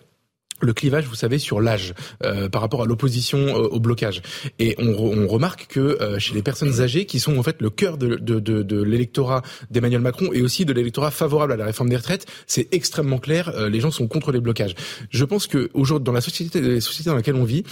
le 0.60 0.72
clivage, 0.72 1.06
vous 1.06 1.14
savez, 1.14 1.38
sur 1.38 1.60
l'âge 1.60 1.94
euh, 2.24 2.48
par 2.48 2.62
rapport 2.62 2.82
à 2.82 2.86
l'opposition 2.86 3.38
euh, 3.38 3.68
au 3.68 3.80
blocage. 3.80 4.22
Et 4.58 4.74
on, 4.78 4.94
on 4.94 5.26
remarque 5.26 5.66
que 5.68 5.80
euh, 5.80 6.18
chez 6.18 6.34
les 6.34 6.42
personnes 6.42 6.80
âgées, 6.80 7.06
qui 7.06 7.20
sont 7.20 7.36
en 7.36 7.42
fait 7.42 7.60
le 7.60 7.70
cœur 7.70 7.98
de, 7.98 8.16
de, 8.16 8.38
de, 8.38 8.62
de 8.62 8.82
l'électorat 8.82 9.42
d'Emmanuel 9.70 10.00
Macron 10.00 10.30
et 10.32 10.42
aussi 10.42 10.64
de 10.64 10.72
l'électorat 10.72 11.10
favorable 11.10 11.52
à 11.52 11.56
la 11.56 11.64
réforme 11.64 11.88
des 11.88 11.96
retraites, 11.96 12.26
c'est 12.46 12.72
extrêmement 12.72 13.18
clair. 13.18 13.52
les 13.68 13.80
gens 13.80 13.90
sont 13.90 14.06
contre 14.06 14.32
les 14.32 14.40
blocages. 14.40 14.74
Je 15.10 15.24
pense 15.24 15.46
que 15.46 15.70
aujourd'hui, 15.74 16.04
dans 16.04 16.12
la 16.12 16.20
société, 16.20 16.60
les 16.60 16.80
sociétés 16.80 17.10
dans 17.10 17.16
laquelle 17.16 17.34
on 17.34 17.44
vit, 17.44 17.64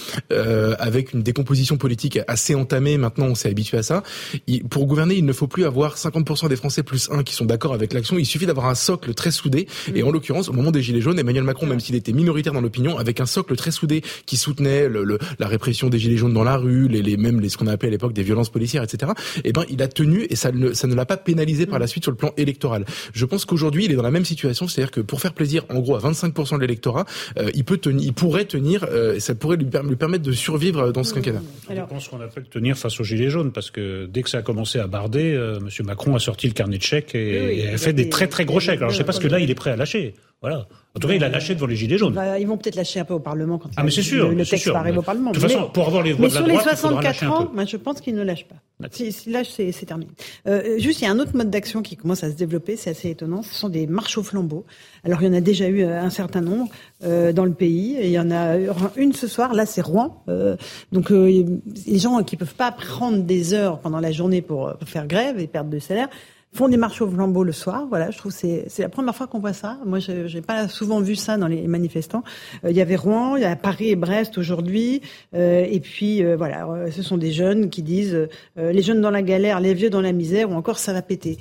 avec 0.79 1.13
une 1.13 1.23
décomposition 1.23 1.77
politique 1.77 2.19
assez 2.29 2.55
entamée, 2.55 2.97
maintenant 2.99 3.27
on 3.27 3.35
s'est 3.35 3.49
habitué 3.49 3.79
à 3.79 3.83
ça. 3.83 4.03
pour 4.71 4.87
gouverner, 4.87 5.15
il 5.15 5.25
ne 5.25 5.33
faut 5.33 5.47
plus 5.47 5.65
avoir 5.65 5.97
50% 5.97 6.49
des 6.49 6.57
Français 6.57 6.83
plus 6.83 7.09
un 7.11 7.23
qui 7.23 7.35
sont 7.35 7.45
d'accord 7.45 7.75
avec 7.75 7.93
l'action. 7.93 8.19
Il 8.19 8.27
suffit 8.27 8.47
d'avoir 8.47 8.67
un 8.67 8.75
socle 8.75 9.15
très 9.15 9.31
soudé. 9.31 9.67
Et 9.95 10.03
en 10.03 10.11
l'occurrence, 10.11 10.49
au 10.49 10.53
moment 10.53 10.71
des 10.71 10.83
Gilets 10.83 11.01
jaunes, 11.01 11.19
Emmanuel 11.19 11.45
Macron, 11.45 11.67
même 11.67 11.81
s'il 11.81 11.95
était 11.95 12.13
minoritaire 12.13 12.53
dans 12.53 12.61
l'opinion, 12.73 12.97
avec 12.97 13.21
un 13.21 13.27
socle 13.27 13.55
très 13.57 13.71
soudé 13.71 14.03
qui 14.25 14.37
soutenait 14.37 14.89
le, 14.89 15.19
la 15.39 15.47
répression 15.47 15.91
des 15.91 15.99
gilets 15.99 16.17
jaunes 16.17 16.33
dans 16.33 16.45
la 16.45 16.57
rue, 16.57 16.89
les, 16.89 17.03
les 17.03 17.19
même 17.19 17.41
les, 17.41 17.51
ce 17.51 17.59
qu'on 17.59 17.67
appelait 17.67 17.89
à 17.89 17.91
l'époque 17.91 18.15
des 18.15 18.23
violences 18.23 18.49
policières, 18.49 18.83
etc. 18.83 19.13
Eh 19.45 19.53
ben, 19.53 19.65
il 19.69 19.83
a 19.83 19.89
tenu 19.89 20.27
et 20.31 20.37
ça 20.37 20.51
ne, 20.53 20.73
ça 20.73 20.87
ne 20.87 20.95
l'a 20.95 21.05
pas 21.05 21.19
pénalisé 21.19 21.67
par 21.67 21.79
la 21.79 21.87
suite 21.87 22.05
sur 22.05 22.11
le 22.11 22.17
plan 22.17 22.33
électoral. 22.39 22.87
Je 23.13 23.27
pense 23.27 23.45
qu'aujourd'hui, 23.45 23.85
il 23.85 23.93
est 23.93 23.97
dans 23.97 24.03
la 24.03 24.11
même 24.11 24.25
situation, 24.25 24.69
c'est-à-dire 24.69 24.91
que 24.91 25.01
pour 25.01 25.21
faire 25.21 25.35
plaisir, 25.35 25.65
en 25.69 25.81
gros, 25.81 25.97
à 25.97 25.99
25% 25.99 26.57
de 26.57 26.61
l'électorat, 26.61 27.05
euh, 27.37 27.51
il 27.55 27.65
peut 27.65 27.77
tenir, 27.77 28.07
il 28.07 28.15
pourrait 28.15 28.47
tenir, 28.47 28.87
euh, 28.91 29.19
ça 29.21 29.35
pourrait 29.35 29.57
lui, 29.59 29.67
lui, 29.67 29.97
permettre 29.97 30.25
de 30.25 30.33
survivre 30.33 30.93
dans 30.93 31.05
ce 31.05 31.13
quinquennat. 31.13 31.43
Je 31.69 31.81
pense 31.83 32.09
qu'on 32.09 32.21
appelle 32.21 32.45
tenir 32.45 32.79
face 32.79 32.99
aux 33.01 33.05
gilets 33.05 33.31
jaunes, 33.31 33.53
parce 33.53 33.71
que 33.71 34.07
dès 34.07 34.23
que 34.23 34.31
ça 34.31 34.39
a 34.39 34.43
commencé 34.43 34.79
à 34.79 34.87
barder, 34.87 35.35
euh, 35.35 35.59
M. 35.59 35.87
Macron 35.87 36.15
a 36.15 36.19
sorti 36.19 36.47
le 36.47 36.55
carnet 36.55 36.79
de 36.79 36.83
chèques 36.83 37.15
et, 37.15 37.69
a 37.69 37.77
fait 37.77 37.93
des 37.93 38.09
très 38.09 38.29
très 38.29 38.45
gros 38.45 38.61
chèques. 38.61 38.79
Alors 38.79 38.91
je 38.91 38.97
sais 38.97 39.05
pas 39.05 39.13
ce 39.13 39.21
que 39.21 39.29
là 39.29 39.39
il 39.39 39.51
est 39.51 39.55
prêt 39.55 39.71
à 39.71 39.77
lâcher. 39.77 40.15
Voilà. 40.43 40.67
En 40.95 41.01
tout 41.01 41.09
cas, 41.09 41.15
il 41.15 41.25
a 41.25 41.29
lâché 41.29 41.55
devant 41.55 41.67
les 41.67 41.77
Gilets 41.77 41.97
jaunes. 41.97 42.13
Bah, 42.13 42.39
ils 42.39 42.47
vont 42.47 42.59
peut-être 42.59 42.75
lâcher 42.75 43.01
un 43.01 43.05
peu 43.05 43.15
au 43.15 43.21
Parlement 43.21 43.57
quand 43.59 43.71
ah, 43.77 43.83
mais 43.83 43.91
c'est 43.91 44.03
sûr, 44.03 44.31
le 44.31 44.45
texte 44.45 44.69
arrive 44.69 44.99
au 44.99 45.03
Parlement. 45.03 45.31
De 45.31 45.39
toute 45.39 45.49
façon, 45.49 45.71
pour 45.71 45.87
avoir 45.87 46.03
les 46.03 46.13
voix 46.13 46.27
mais 46.27 46.35
de 46.35 46.35
la 46.35 46.41
sur 46.41 46.49
les 46.49 46.77
64 46.77 47.31
ans, 47.31 47.51
moi, 47.55 47.65
je 47.65 47.77
pense 47.79 48.01
qu'ils 48.01 48.15
ne 48.15 48.23
lâchent 48.23 48.47
pas. 48.47 48.57
Si, 48.91 49.13
si 49.13 49.31
lâchent, 49.31 49.51
c'est 49.51 49.87
terminé. 49.87 50.11
Euh, 50.49 50.79
juste, 50.79 51.01
il 51.01 51.05
y 51.05 51.07
a 51.07 51.11
un 51.11 51.19
autre 51.19 51.37
mode 51.37 51.49
d'action 51.49 51.81
qui 51.81 51.97
commence 51.97 52.25
à 52.25 52.31
se 52.31 52.35
développer, 52.35 52.77
c'est 52.77 52.91
assez 52.91 53.11
étonnant. 53.11 53.43
Ce 53.43 53.55
sont 53.55 53.69
des 53.69 53.87
marches 53.87 54.19
au 54.19 54.23
flambeau. 54.23 54.67
Alors, 55.05 55.23
il 55.23 55.27
y 55.27 55.31
en 55.31 55.35
a 55.35 55.41
déjà 55.41 55.69
eu 55.69 55.83
euh, 55.83 56.03
un 56.03 56.11
certain 56.11 56.41
nombre 56.41 56.69
euh, 57.05 57.33
dans 57.33 57.45
le 57.45 57.55
pays. 57.55 57.97
Il 58.03 58.11
y 58.11 58.19
en 58.19 58.31
a 58.31 58.57
une 58.97 59.13
ce 59.13 59.29
soir. 59.29 59.55
Là, 59.55 59.65
c'est 59.65 59.83
Rouen. 59.83 60.25
Euh, 60.29 60.57
donc, 60.91 61.11
les 61.11 61.99
gens 61.99 62.23
qui 62.25 62.37
peuvent 62.37 62.55
pas 62.55 62.73
prendre 62.73 63.23
des 63.23 63.55
heures 63.55 63.79
pendant 63.79 64.01
la 64.01 64.11
journée 64.11 64.43
pour, 64.43 64.75
pour 64.77 64.89
faire 64.89 65.07
grève 65.07 65.39
et 65.39 65.47
perdre 65.47 65.71
de 65.71 65.79
salaire 65.79 66.09
font 66.55 66.69
des 66.69 66.77
marches 66.77 67.01
au 67.01 67.09
flambeau 67.09 67.45
le 67.45 67.53
soir. 67.53 67.87
Voilà, 67.89 68.11
je 68.11 68.19
trouve 68.19 68.33
c'est 68.33 68.65
c'est 68.69 68.83
la 68.83 68.89
première 68.89 69.15
fois 69.15 69.27
qu'on 69.27 69.39
voit 69.39 69.53
ça. 69.53 69.79
Moi, 69.87 69.99
je 69.99 70.27
j'ai 70.27 70.43
pas 70.43 70.69
souvent 70.69 71.01
vu 71.01 71.17
ça 71.17 71.39
dans 71.39 71.47
les 71.49 71.67
manifestants. 71.67 72.23
Euh, 72.65 72.71
il 72.71 72.77
y 72.77 72.81
avait 72.81 72.97
Rouen, 72.97 73.37
il 73.37 73.43
y 73.43 73.47
a 73.47 73.57
Paris 73.57 73.91
et 73.91 73.97
Brest 73.97 74.37
aujourd'hui, 74.39 75.01
euh, 75.35 75.67
et 75.69 75.81
puis 75.81 76.23
euh, 76.23 76.37
voilà, 76.37 76.67
ce 76.91 77.03
sont 77.03 77.17
des 77.17 77.33
jeunes 77.33 77.71
qui 77.71 77.83
disent 77.83 78.29
les 78.57 78.83
jeunes 78.83 79.01
dans 79.01 79.11
la 79.11 79.23
galère, 79.23 79.61
les 79.61 79.75
vieux 79.75 79.91
dans 79.91 80.01
la 80.01 80.13
misère, 80.13 80.51
ou 80.51 80.55
encore 80.55 80.79
ça 80.79 80.93
va 80.93 81.03
péter. 81.03 81.39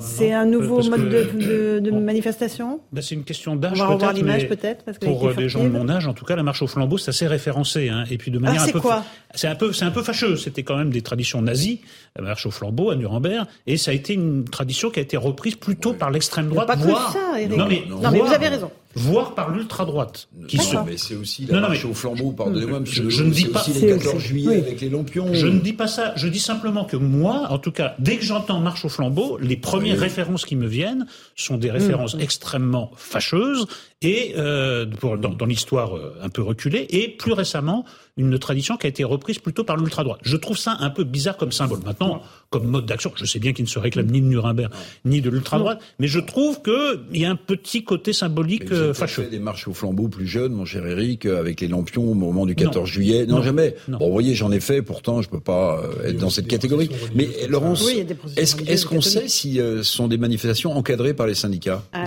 c'est 0.00 0.32
un 0.32 0.46
nouveau 0.46 0.82
mode 0.82 1.08
de, 1.08 1.78
de, 1.78 1.90
manifestation? 1.90 2.80
Ben, 2.92 3.02
c'est 3.02 3.14
une 3.14 3.24
question 3.24 3.54
d'âge 3.56 3.78
peut-être. 3.78 3.90
On 3.90 3.96
va 3.96 4.12
l'image 4.12 4.48
peut-être. 4.48 4.84
Pour 5.00 5.30
les 5.30 5.48
gens 5.48 5.64
de 5.64 5.68
mon 5.68 5.88
âge, 5.88 6.06
en 6.06 6.14
tout 6.14 6.24
cas, 6.24 6.36
la 6.36 6.42
marche 6.42 6.62
au 6.62 6.66
flambeau, 6.66 6.98
c'est 6.98 7.10
assez 7.10 7.26
référencé, 7.26 7.88
hein, 7.88 8.04
et 8.10 8.18
puis 8.18 8.30
de 8.30 8.38
manière 8.38 8.62
ah, 8.64 8.68
un 8.68 8.72
peu. 8.72 8.80
quoi? 8.80 9.04
C'est 9.34 9.48
un 9.48 9.54
peu, 9.54 9.72
c'est 9.72 9.84
un 9.84 9.90
peu 9.90 10.02
fâcheux. 10.02 10.36
C'était 10.36 10.62
quand 10.62 10.76
même 10.76 10.90
des 10.90 11.02
traditions 11.02 11.42
nazies, 11.42 11.80
la 12.16 12.22
marche 12.22 12.46
au 12.46 12.50
flambeau 12.50 12.90
à 12.90 12.96
Nuremberg, 12.96 13.46
et 13.66 13.76
ça 13.76 13.90
a 13.90 13.94
été 13.94 14.14
une 14.14 14.21
tradition 14.50 14.90
qui 14.90 14.98
a 14.98 15.02
été 15.02 15.16
reprise 15.16 15.56
plutôt 15.56 15.92
par 15.92 16.10
l'extrême 16.10 16.48
droite, 16.48 16.66
pas 16.66 16.76
voire... 16.76 17.12
ça, 17.12 17.40
Eric. 17.40 17.56
Non, 17.56 17.66
mais, 17.68 17.84
non, 17.88 18.10
mais 18.10 18.20
vous 18.20 18.32
avez 18.32 18.48
raison 18.48 18.70
voire 18.94 19.34
par 19.34 19.50
l'ultra-droite. 19.50 20.28
Qui 20.48 20.58
sont... 20.58 20.84
mais 20.84 20.96
c'est 20.96 21.14
aussi 21.14 21.46
la 21.46 21.60
non, 21.60 21.68
marche 21.68 21.84
au 21.84 21.94
flambeau, 21.94 22.32
pardonnez-moi, 22.32 22.80
monsieur. 22.80 23.04
Je, 23.04 23.10
je 23.10 23.24
ne 23.24 23.30
dis 23.30 23.46
pas. 23.46 23.60
Aussi 23.60 23.72
les 23.72 23.98
14 23.98 24.18
juillet 24.18 24.56
avec 24.58 24.80
les 24.80 24.90
lampions. 24.90 25.32
Je 25.32 25.46
ne 25.46 25.60
dis 25.60 25.72
pas 25.72 25.86
ça. 25.86 26.12
Je 26.16 26.28
dis 26.28 26.40
simplement 26.40 26.84
que 26.84 26.96
moi, 26.96 27.46
en 27.50 27.58
tout 27.58 27.72
cas, 27.72 27.94
dès 27.98 28.16
que 28.16 28.24
j'entends 28.24 28.60
marche 28.60 28.84
au 28.84 28.88
flambeau, 28.88 29.38
les 29.40 29.56
premières 29.56 29.98
références 29.98 30.44
qui 30.44 30.56
me 30.56 30.66
viennent 30.66 31.06
sont 31.36 31.56
des 31.56 31.70
références 31.70 32.14
mmh. 32.14 32.20
extrêmement 32.20 32.90
fâcheuses 32.96 33.66
et 34.02 34.34
euh, 34.36 34.86
pour, 34.86 35.16
dans, 35.16 35.30
dans 35.30 35.46
l'histoire 35.46 35.96
euh, 35.96 36.14
un 36.22 36.28
peu 36.28 36.42
reculée, 36.42 36.86
et 36.90 37.08
plus 37.08 37.32
récemment 37.32 37.84
une 38.18 38.38
tradition 38.38 38.76
qui 38.76 38.86
a 38.86 38.90
été 38.90 39.04
reprise 39.04 39.38
plutôt 39.38 39.64
par 39.64 39.76
l'ultra-droite. 39.76 40.20
Je 40.22 40.36
trouve 40.36 40.58
ça 40.58 40.76
un 40.80 40.90
peu 40.90 41.04
bizarre 41.04 41.38
comme 41.38 41.52
symbole. 41.52 41.80
Maintenant, 41.84 42.20
comme 42.50 42.66
mode 42.66 42.84
d'action, 42.84 43.10
je 43.16 43.24
sais 43.24 43.38
bien 43.38 43.54
qu'il 43.54 43.64
ne 43.64 43.70
se 43.70 43.78
réclame 43.78 44.06
ni 44.06 44.20
de 44.20 44.26
Nuremberg 44.26 44.70
ni 45.06 45.22
de 45.22 45.30
l'ultra-droite, 45.30 45.80
mais 45.98 46.08
je 46.08 46.20
trouve 46.20 46.60
qu'il 46.62 47.20
y 47.20 47.24
a 47.24 47.30
un 47.30 47.36
petit 47.36 47.84
côté 47.84 48.12
symbolique 48.12 48.70
euh, 48.70 48.92
fâcheux. 48.92 49.22
fait 49.22 49.30
des 49.30 49.38
marches 49.38 49.66
au 49.66 49.72
flambeau 49.72 50.08
plus 50.08 50.26
jeunes, 50.26 50.52
mon 50.52 50.66
cher 50.66 50.86
Eric, 50.86 51.24
avec 51.24 51.62
les 51.62 51.68
lampions 51.68 52.10
au 52.10 52.14
moment 52.14 52.44
du 52.44 52.54
14 52.54 52.88
juillet. 52.88 53.24
Non, 53.26 53.42
jamais. 53.42 53.76
Bon, 53.88 54.06
vous 54.06 54.12
voyez, 54.12 54.34
j'en 54.34 54.52
ai 54.52 54.60
fait, 54.60 54.82
pourtant 54.82 55.22
je 55.22 55.30
peux 55.30 55.40
pas 55.40 55.80
euh, 55.80 56.08
être 56.10 56.18
dans 56.18 56.30
cette 56.30 56.48
catégorie. 56.48 56.90
Mais 57.14 57.28
Laurence, 57.48 57.88
est-ce 58.36 58.86
qu'on 58.86 59.00
sait 59.00 59.28
si 59.28 59.56
ce 59.56 59.82
sont 59.82 60.08
des 60.08 60.18
manifestations 60.18 60.76
encadrées 60.76 61.14
par 61.14 61.26
les 61.26 61.34
syndicats? 61.34 61.82
Ah, 61.92 62.04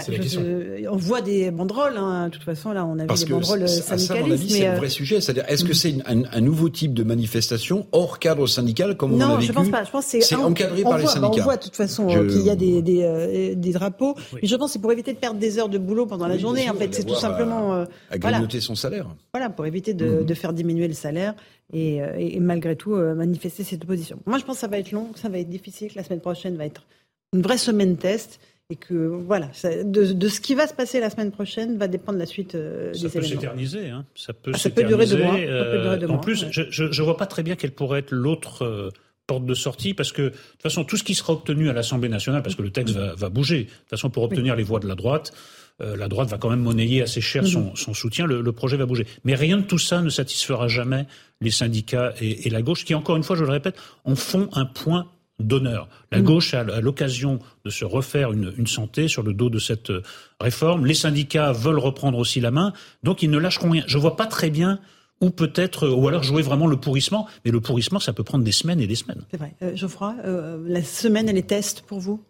On 0.92 0.98
voit 0.98 1.22
des 1.22 1.50
banderoles, 1.50 1.85
hein. 1.96 2.28
de 2.28 2.34
toute 2.34 2.44
façon, 2.44 2.72
là 2.72 2.86
on 2.86 3.00
a 3.00 3.04
vu 3.04 3.26
des 3.26 3.32
banderoles 3.32 3.68
syndicalistes. 3.68 4.50
c'est 4.50 4.72
le 4.72 4.78
vrai 4.78 4.90
sujet. 4.90 5.22
C'est-à-dire, 5.22 5.46
est-ce 5.48 5.64
que 5.64 5.72
mm. 5.72 5.74
c'est 5.74 5.96
un, 6.06 6.42
nouveau 6.42 6.70
type 6.70 6.94
de 6.94 7.04
manifestation 7.04 7.88
hors 7.92 8.20
cadre 8.20 8.48
syndical 8.48 8.98
comme 8.98 9.14
on 9.14 9.20
a 9.22 9.38
vécu 9.38 9.38
Non, 9.38 9.40
je 9.42 9.52
pense 9.52 9.70
pas. 9.70 9.84
Je 9.84 9.92
pense 9.92 10.06
c'est 10.06 10.36
encadré 10.36 10.84
par 10.84 10.98
les 10.98 11.08
syndicats. 11.08 11.42
on 11.42 11.44
voit 11.44 11.58
de 11.58 11.64
toute 11.64 11.76
façon 11.76 12.08
qu'il 12.08 12.42
y 12.42 12.50
a 12.50 12.56
des, 12.56 12.82
des, 12.82 13.04
euh, 13.04 13.56
des 13.56 13.72
drapeaux. 13.72 14.16
Mais 14.34 14.48
je 14.48 14.56
pense 14.56 14.70
que 14.70 14.74
c'est 14.74 14.82
pour 14.82 14.92
éviter 14.92 15.14
de 15.14 15.20
perdre 15.20 15.40
des 15.40 15.60
heures 15.60 15.70
de 15.70 15.78
boulot 15.78 16.06
pendant 16.06 16.28
la 16.28 16.38
journée. 16.38 16.70
En 16.70 16.76
fait, 16.76 16.94
c'est 16.94 17.06
tout 17.06 17.16
simplement 17.16 17.74
à, 17.74 17.76
euh, 17.78 17.86
à 18.12 18.18
grignoter 18.18 18.62
son 18.62 18.76
salaire. 18.76 19.08
Voilà, 19.34 19.50
pour 19.50 19.66
éviter 19.66 19.94
de, 19.94 20.06
mhm. 20.06 20.26
de 20.26 20.34
faire 20.34 20.54
diminuer 20.54 20.88
le 20.88 20.94
salaire. 20.94 21.36
Et, 21.74 22.02
euh, 22.02 22.14
et, 22.18 22.40
malgré 22.40 22.76
tout 22.76 22.96
manifester 22.96 23.64
cette 23.64 23.84
opposition. 23.84 24.20
Moi, 24.26 24.38
je 24.38 24.46
pense 24.46 24.58
que 24.58 24.62
ça 24.62 24.68
va 24.68 24.78
être 24.78 24.92
long, 24.92 25.10
ça 25.16 25.30
va 25.30 25.40
être 25.40 25.50
difficile, 25.50 25.92
que 25.92 25.96
la 25.96 26.04
semaine 26.04 26.20
prochaine 26.20 26.56
va 26.58 26.66
être 26.66 26.84
une 27.34 27.42
vraie 27.42 27.58
semaine 27.58 27.98
test 27.98 28.40
et 28.72 28.76
que 28.76 28.94
voilà, 28.94 29.52
de, 29.64 30.12
de, 30.12 30.28
ce 30.28 30.42
qui 30.42 30.56
va 30.56 30.66
se 30.68 30.74
passer 30.74 31.00
la 31.00 31.12
semaine 31.12 31.32
prochaine 31.32 31.78
va 31.78 31.88
dépendre 31.88 32.18
la 32.18 32.26
suite 32.26 32.56
euh, 32.56 32.92
ça 32.94 33.10
peut 33.10 33.22
s'éterniser, 33.22 33.90
hein. 33.90 34.06
Ça 34.16 34.34
peut, 34.34 34.52
ah, 34.56 34.58
ça 34.58 34.72
peut 34.72 34.84
durer 34.84 35.06
deux 35.06 35.18
mois. 35.18 35.38
Euh, 35.38 36.08
en 36.08 36.18
plus, 36.18 36.48
je, 36.50 36.64
je, 36.70 37.04
vois 37.04 37.16
pas 37.16 37.28
très 37.28 37.44
bien 37.44 37.56
quelle 37.56 37.72
pourrait 37.72 38.00
être 38.00 38.12
l'autre 38.12 38.64
euh, 38.64 38.90
porte 39.28 39.46
de 39.46 39.54
sortie, 39.54 39.94
parce 39.94 40.12
que 40.12 40.24
de 40.24 40.30
toute 40.30 40.62
façon, 40.64 40.84
tout 40.84 40.98
ce 40.98 41.04
qui 41.04 41.14
sera 41.14 41.34
obtenu 41.34 41.70
à 41.70 41.74
l'Assemblée 41.74 42.10
nationale, 42.10 42.42
parce 42.42 42.56
que 42.56 42.64
le 42.64 42.72
texte 42.72 42.96
va, 42.96 43.14
va 43.14 43.30
bouger, 43.30 43.66
de 43.66 43.70
toute 43.70 43.90
façon, 43.92 44.10
pour 44.10 44.24
obtenir 44.24 44.56
les 44.56 44.64
voix 44.64 44.80
de 44.80 44.88
la 44.88 44.96
droite, 44.96 45.32
euh, 45.82 45.96
la 45.96 46.08
droite 46.08 46.30
va 46.30 46.38
quand 46.38 46.50
même 46.50 46.62
monnayer 46.62 47.04
assez 47.04 47.22
cher 47.22 47.46
son, 47.46 47.66
mhm. 47.66 47.76
son 47.76 47.94
soutien, 47.94 48.26
le, 48.26 48.42
le, 48.42 48.52
projet 48.52 48.78
va 48.78 48.86
bouger. 48.88 49.06
Mais 49.26 49.36
rien 49.36 49.58
de 49.58 49.64
tout 49.64 49.78
ça 49.78 50.02
ne 50.02 50.10
satisfera 50.10 50.68
jamais 50.68 51.06
les 51.42 51.52
syndicats 51.52 52.14
et, 52.20 52.48
et 52.48 52.50
la 52.50 52.64
gauche, 52.64 52.84
qui, 52.86 52.96
encore 52.96 53.16
une 53.18 53.24
fois, 53.24 53.36
je 53.36 53.44
le 53.44 53.52
répète, 53.52 53.76
en 54.06 54.16
font 54.16 54.50
un 54.54 54.66
point 54.66 55.08
d'honneur. 55.40 55.90
La 56.12 56.20
mm. 56.20 56.24
gauche 56.24 56.54
a, 56.54 56.64
l'occasion 56.64 57.40
de 57.66 57.70
se 57.70 57.86
refaire 57.86 58.32
une, 58.32 58.54
une, 58.58 58.68
santé 58.68 59.08
sur 59.08 59.24
le 59.24 59.34
dos 59.34 59.50
de 59.50 59.60
cette 59.60 59.90
euh, 59.90 60.02
réforme. 60.40 60.86
Les 60.86 60.94
syndicats 60.94 61.52
veulent 61.52 61.80
reprendre 61.80 62.18
aussi 62.18 62.40
la 62.40 62.52
main, 62.52 62.74
donc 63.04 63.22
ils 63.22 63.30
ne 63.30 63.38
lâcheront 63.38 63.70
rien. 63.70 63.84
Je 63.88 63.98
vois 63.98 64.16
pas 64.16 64.28
très 64.28 64.50
bien 64.50 64.80
ou 65.22 65.30
peut-être, 65.30 65.88
ou 65.88 66.08
alors 66.08 66.24
jouer 66.24 66.42
vraiment 66.42 66.68
le 66.68 66.78
pourrissement. 66.78 67.28
Mais 67.44 67.52
le 67.52 67.62
pourrissement, 67.62 68.00
ça 68.00 68.14
peut 68.14 68.24
prendre 68.24 68.44
des 68.44 68.52
semaines 68.52 68.80
et 68.80 68.88
des 68.88 68.96
semaines. 68.96 69.22
C'est 69.32 69.38
vrai. 69.38 69.56
Euh, 69.62 69.76
Geoffroy, 69.76 70.16
euh, 70.26 70.64
la 70.68 70.84
semaine, 70.84 71.30
elle 71.30 71.38
est 71.38 71.48
test 71.48 71.82
pour 71.82 72.00
vous? 72.00 72.24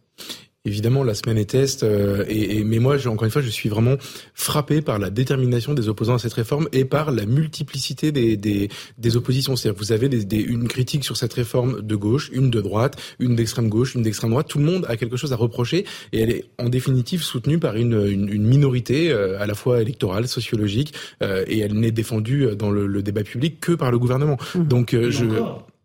Évidemment, 0.66 1.04
la 1.04 1.14
semaine 1.14 1.38
est 1.38 1.52
test, 1.52 1.84
euh, 1.84 2.26
et, 2.28 2.64
mais 2.64 2.80
moi, 2.80 2.96
encore 3.08 3.26
une 3.26 3.32
fois, 3.32 3.44
je 3.44 3.50
suis 3.50 3.70
vraiment 3.70 3.98
frappé 4.34 4.82
par 4.82 4.98
la 4.98 5.12
détermination 5.12 5.76
des 5.76 5.88
opposants 5.90 6.16
à 6.16 6.20
cette 6.20 6.34
réforme 6.34 6.68
et 6.72 6.86
par 6.86 7.12
la 7.12 7.28
multiplicité 7.28 8.12
des, 8.12 8.36
des, 8.36 8.70
des 8.98 9.16
oppositions. 9.16 9.56
C'est-à-dire, 9.56 9.80
vous 9.80 9.92
avez 9.92 10.10
des, 10.10 10.38
une 10.38 10.68
critique 10.68 11.04
sur 11.04 11.18
cette 11.18 11.34
réforme 11.34 11.82
de 11.82 11.96
gauche, 11.96 12.32
une 12.34 12.50
de 12.50 12.62
droite, 12.62 12.98
une 13.20 13.36
d'extrême 13.36 13.70
gauche, 13.70 13.94
une 13.94 14.02
d'extrême 14.02 14.32
droite. 14.32 14.48
Tout 14.48 14.58
le 14.58 14.66
monde 14.66 14.86
a 14.90 14.98
quelque 14.98 15.18
chose 15.18 15.34
à 15.34 15.36
reprocher, 15.36 15.86
et 16.12 16.22
elle 16.22 16.32
est 16.32 16.46
en 16.58 16.70
définitive 16.70 17.22
soutenue 17.22 17.60
par 17.60 17.76
une, 17.76 17.94
une, 18.08 18.30
une 18.30 18.46
minorité 18.46 19.12
euh, 19.12 19.40
à 19.40 19.46
la 19.46 19.54
fois 19.54 19.84
électorale, 19.84 20.28
sociologique, 20.28 20.94
euh, 21.22 21.46
et 21.48 21.60
elle 21.60 21.74
n'est 21.74 21.92
défendue 21.92 22.56
dans 22.58 22.72
le, 22.72 22.88
le, 22.88 23.04
débat 23.04 23.24
public 23.24 23.60
que 23.60 23.74
par 23.74 23.92
le 23.92 24.00
gouvernement. 24.00 24.38
Mmh. 24.56 24.64
Donc, 24.64 24.96
je 24.96 25.26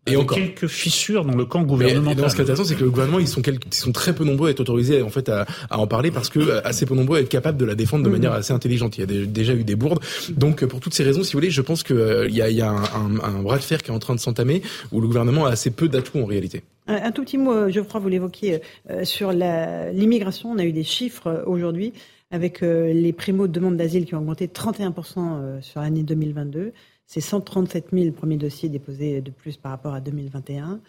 et 0.07 0.15
encore. 0.15 0.37
quelques 0.37 0.67
fissures 0.67 1.25
dans 1.25 1.35
le 1.35 1.45
camp 1.45 1.61
gouvernemental. 1.61 2.15
Mais, 2.15 2.21
dans 2.21 2.29
ce 2.29 2.35
qui 2.35 2.41
est 2.41 2.43
intéressant, 2.43 2.63
c'est 2.63 2.75
que 2.75 2.83
le 2.83 2.89
gouvernement, 2.89 3.19
ils 3.19 3.27
sont, 3.27 3.41
ils 3.41 3.73
sont 3.73 3.91
très 3.91 4.15
peu 4.15 4.23
nombreux 4.23 4.47
à 4.47 4.51
être 4.51 4.59
autorisés 4.59 5.01
en 5.03 5.09
fait 5.09 5.29
à, 5.29 5.45
à 5.69 5.77
en 5.77 5.85
parler 5.85 6.09
parce 6.09 6.29
que 6.29 6.39
euh, 6.39 6.61
assez 6.63 6.85
peu 6.85 6.95
nombreux 6.95 7.19
à 7.19 7.21
être 7.21 7.29
capables 7.29 7.57
de 7.57 7.65
la 7.65 7.75
défendre 7.75 8.03
de 8.03 8.09
mmh. 8.09 8.13
manière 8.13 8.33
assez 8.33 8.51
intelligente. 8.51 8.97
Il 8.97 9.01
y 9.01 9.03
a 9.03 9.25
déjà 9.25 9.53
eu 9.53 9.63
des 9.63 9.75
bourdes. 9.75 9.99
Donc 10.29 10.65
pour 10.65 10.79
toutes 10.79 10.95
ces 10.95 11.03
raisons, 11.03 11.23
si 11.23 11.33
vous 11.33 11.37
voulez, 11.37 11.51
je 11.51 11.61
pense 11.61 11.83
qu'il 11.83 11.97
euh, 11.97 12.27
y 12.29 12.41
a, 12.41 12.49
y 12.49 12.61
a 12.61 12.69
un, 12.69 12.83
un, 12.83 13.19
un, 13.23 13.41
bras 13.43 13.57
de 13.57 13.63
fer 13.63 13.83
qui 13.83 13.91
est 13.91 13.93
en 13.93 13.99
train 13.99 14.15
de 14.15 14.19
s'entamer 14.19 14.63
où 14.91 15.01
le 15.01 15.07
gouvernement 15.07 15.45
a 15.45 15.51
assez 15.51 15.69
peu 15.69 15.87
d'atouts 15.87 16.19
en 16.19 16.25
réalité. 16.25 16.63
Un, 16.87 17.11
tout 17.11 17.23
petit 17.23 17.37
mot, 17.37 17.53
euh, 17.53 17.69
Geoffroy, 17.69 17.99
vous 17.99 18.09
l'évoquiez 18.09 18.61
sur 19.03 19.31
l'immigration. 19.31 20.51
On 20.51 20.57
a 20.57 20.65
eu 20.65 20.71
des 20.71 20.83
chiffres 20.83 21.43
aujourd'hui 21.45 21.93
avec 22.31 22.61
les 22.61 23.13
primo 23.13 23.47
demandes 23.47 23.75
d'asile 23.75 24.05
qui 24.05 24.15
ont 24.15 24.19
augmenté 24.19 24.47
de 24.47 24.53
31% 24.53 25.61
sur 25.61 25.81
l'année 25.81 26.03
2022. 26.03 26.71
C'est 27.13 27.19
137 27.19 27.87
000 27.91 28.11
premiers 28.11 28.37
dossiers 28.37 28.69
déposés 28.69 29.19
de 29.19 29.31
plus 29.31 29.57
par 29.57 29.73
rapport 29.73 29.93
à 29.93 29.99
2021. 29.99 30.79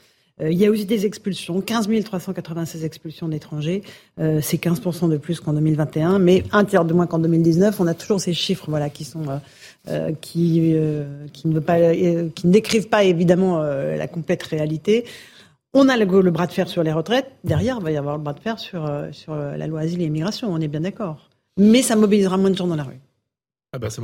Euh, 0.40 0.52
il 0.52 0.56
y 0.56 0.64
a 0.64 0.70
aussi 0.70 0.84
des 0.84 1.04
expulsions, 1.04 1.60
15 1.60 1.88
396 2.04 2.84
expulsions 2.84 3.26
d'étrangers, 3.26 3.82
euh, 4.20 4.38
c'est 4.40 4.56
15% 4.56 5.08
de 5.08 5.16
plus 5.16 5.40
qu'en 5.40 5.52
2021, 5.52 6.20
mais 6.20 6.44
un 6.52 6.64
tiers 6.64 6.84
de 6.84 6.94
moins 6.94 7.08
qu'en 7.08 7.18
2019. 7.18 7.80
On 7.80 7.88
a 7.88 7.94
toujours 7.94 8.20
ces 8.20 8.34
chiffres, 8.34 8.66
voilà, 8.68 8.88
qui 8.88 9.02
sont 9.02 9.24
euh, 9.88 10.12
qui 10.20 10.76
qui 11.32 11.48
ne 11.48 11.58
pas, 11.58 11.92
qui 11.92 12.46
ne 12.46 12.52
décrivent 12.52 12.88
pas 12.88 13.02
évidemment 13.02 13.60
la 13.60 14.06
complète 14.06 14.44
réalité. 14.44 15.04
On 15.74 15.88
a 15.88 15.96
le, 15.96 16.04
le, 16.04 16.30
bras 16.30 16.46
de 16.46 16.52
fer 16.52 16.68
sur 16.68 16.84
les 16.84 16.92
retraites. 16.92 17.32
Derrière, 17.42 17.78
il 17.80 17.82
va 17.82 17.90
y 17.90 17.96
avoir 17.96 18.16
le 18.16 18.22
bras 18.22 18.34
de 18.34 18.40
fer 18.40 18.60
sur 18.60 18.88
sur 19.10 19.34
la 19.34 19.66
loi 19.66 19.80
asile 19.80 20.00
et 20.02 20.04
immigration. 20.04 20.52
On 20.52 20.60
est 20.60 20.68
bien 20.68 20.82
d'accord. 20.82 21.30
Mais 21.56 21.82
ça 21.82 21.96
mobilisera 21.96 22.36
moins 22.36 22.50
de 22.50 22.56
gens 22.56 22.68
dans 22.68 22.76
la 22.76 22.84
rue. 22.84 23.00
Ah 23.74 23.78
bah 23.78 23.88
ça 23.88 24.02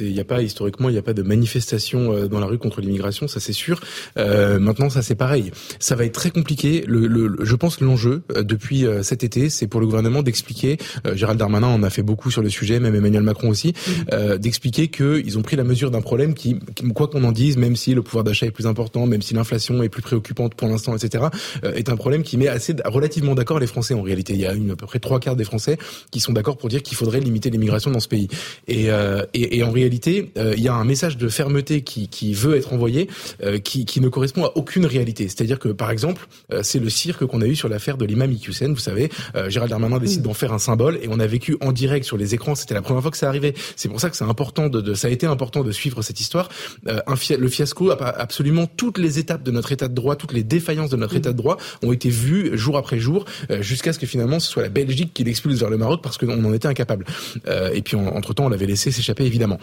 il 0.00 0.12
n'y 0.12 0.20
a 0.20 0.24
pas 0.24 0.42
historiquement 0.42 0.90
il 0.90 0.92
n'y 0.92 0.98
a 0.98 1.02
pas 1.02 1.14
de 1.14 1.22
manifestation 1.22 2.12
euh, 2.12 2.28
dans 2.28 2.38
la 2.38 2.44
rue 2.44 2.58
contre 2.58 2.82
l'immigration 2.82 3.26
ça 3.28 3.40
c'est 3.40 3.54
sûr. 3.54 3.80
Euh, 4.18 4.58
maintenant 4.58 4.90
ça 4.90 5.00
c'est 5.00 5.14
pareil. 5.14 5.52
Ça 5.78 5.96
va 5.96 6.04
être 6.04 6.12
très 6.12 6.30
compliqué. 6.30 6.84
Le, 6.86 7.06
le 7.06 7.34
je 7.40 7.56
pense 7.56 7.76
que 7.78 7.84
l'enjeu 7.86 8.24
euh, 8.36 8.42
depuis 8.42 8.84
euh, 8.84 9.02
cet 9.02 9.24
été 9.24 9.48
c'est 9.48 9.68
pour 9.68 9.80
le 9.80 9.86
gouvernement 9.86 10.22
d'expliquer 10.22 10.76
Gérald 11.14 11.38
Darmanin 11.38 11.68
en 11.68 11.82
a 11.82 11.88
fait 11.88 12.02
beaucoup 12.02 12.30
sur 12.30 12.42
le 12.42 12.50
sujet 12.50 12.78
même 12.78 12.94
Emmanuel 12.94 13.22
Macron 13.22 13.48
aussi 13.48 13.72
mmh. 13.72 14.36
d'expliquer 14.36 14.88
que 14.88 15.22
ils 15.24 15.38
ont 15.38 15.42
pris 15.42 15.56
la 15.56 15.64
mesure 15.64 15.90
d'un 15.90 16.02
problème 16.02 16.34
qui, 16.34 16.58
quoi 16.94 17.08
qu'on 17.08 17.24
en 17.24 17.32
dise 17.32 17.56
même 17.56 17.74
si 17.74 17.94
le 17.94 18.02
pouvoir 18.02 18.22
d'achat 18.22 18.44
est 18.44 18.50
plus 18.50 18.66
important 18.66 19.06
même 19.06 19.22
si 19.22 19.32
l'inflation 19.32 19.82
est 19.82 19.88
plus 19.88 20.02
préoccupante 20.02 20.54
pour 20.54 20.68
l'instant 20.68 20.94
etc 20.94 21.24
est 21.62 21.88
un 21.88 21.96
problème 21.96 22.22
qui 22.22 22.36
met 22.36 22.48
assez 22.48 22.74
relativement 22.84 23.34
d'accord 23.34 23.60
les 23.60 23.66
Français 23.66 23.94
en 23.94 24.02
réalité. 24.02 24.34
Il 24.34 24.40
y 24.40 24.46
a 24.46 24.52
une, 24.52 24.72
à 24.72 24.76
peu 24.76 24.84
près 24.84 24.98
trois 24.98 25.20
quarts 25.20 25.36
des 25.36 25.44
Français 25.44 25.78
qui 26.10 26.20
sont 26.20 26.34
d'accord 26.34 26.58
pour 26.58 26.68
dire 26.68 26.82
qu'il 26.82 26.98
faudrait 26.98 27.20
limiter 27.20 27.48
l'immigration 27.48 27.90
dans 27.90 28.00
ce 28.00 28.08
pays. 28.08 28.28
Et 28.68 28.90
euh, 28.90 29.05
et, 29.34 29.58
et, 29.58 29.62
en 29.62 29.70
réalité, 29.70 30.32
euh, 30.38 30.54
il 30.56 30.62
y 30.62 30.68
a 30.68 30.74
un 30.74 30.84
message 30.84 31.16
de 31.16 31.28
fermeté 31.28 31.82
qui, 31.82 32.08
qui 32.08 32.34
veut 32.34 32.56
être 32.56 32.72
envoyé, 32.72 33.08
euh, 33.42 33.58
qui, 33.58 33.84
qui, 33.84 34.00
ne 34.00 34.08
correspond 34.08 34.44
à 34.44 34.52
aucune 34.54 34.86
réalité. 34.86 35.24
C'est-à-dire 35.24 35.58
que, 35.58 35.68
par 35.68 35.90
exemple, 35.90 36.28
c'est 36.62 36.78
le 36.78 36.90
cirque 36.90 37.24
qu'on 37.26 37.40
a 37.40 37.46
eu 37.46 37.56
sur 37.56 37.68
l'affaire 37.68 37.96
de 37.96 38.04
l'imam 38.04 38.30
Iqiyoussen. 38.30 38.72
Vous 38.72 38.80
savez, 38.80 39.10
Gérald 39.48 39.70
Darmanin 39.70 39.98
décide 39.98 40.22
d'en 40.22 40.34
faire 40.34 40.52
un 40.52 40.58
symbole, 40.58 40.98
et 41.02 41.08
on 41.08 41.18
a 41.18 41.26
vécu 41.26 41.56
en 41.60 41.72
direct 41.72 42.04
sur 42.04 42.16
les 42.16 42.34
écrans. 42.34 42.54
C'était 42.54 42.74
la 42.74 42.82
première 42.82 43.02
fois 43.02 43.10
que 43.10 43.16
ça 43.16 43.28
arrivait. 43.28 43.54
C'est 43.74 43.88
pour 43.88 44.00
ça 44.00 44.10
que 44.10 44.16
c'est 44.16 44.24
important 44.24 44.68
de, 44.68 44.80
de, 44.80 44.94
ça 44.94 45.08
a 45.08 45.10
été 45.10 45.26
important 45.26 45.64
de 45.64 45.72
suivre 45.72 46.02
cette 46.02 46.20
histoire. 46.20 46.48
un 46.86 47.14
le 47.38 47.48
fiasco, 47.48 47.90
absolument 47.90 48.66
toutes 48.66 48.98
les 48.98 49.18
étapes 49.18 49.42
de 49.42 49.50
notre 49.50 49.72
état 49.72 49.88
de 49.88 49.94
droit, 49.94 50.16
toutes 50.16 50.32
les 50.32 50.44
défaillances 50.44 50.90
de 50.90 50.96
notre 50.96 51.16
état 51.16 51.32
de 51.32 51.36
droit 51.36 51.56
ont 51.82 51.92
été 51.92 52.08
vues 52.08 52.56
jour 52.56 52.76
après 52.76 52.98
jour, 52.98 53.24
jusqu'à 53.60 53.92
ce 53.92 53.98
que 53.98 54.06
finalement 54.06 54.40
ce 54.40 54.50
soit 54.50 54.62
la 54.62 54.68
Belgique 54.68 55.12
qui 55.14 55.24
l'expulse 55.24 55.58
vers 55.58 55.70
le 55.70 55.78
Maroc 55.78 56.00
parce 56.02 56.18
qu'on 56.18 56.44
en 56.44 56.52
était 56.52 56.68
incapable. 56.68 57.04
et 57.46 57.82
puis 57.82 57.96
entre 57.96 58.34
temps, 58.34 58.46
on 58.46 58.48
l'avait 58.48 58.66
laissé 58.66 58.90
s'échapper 58.96 59.24
évidemment. 59.24 59.58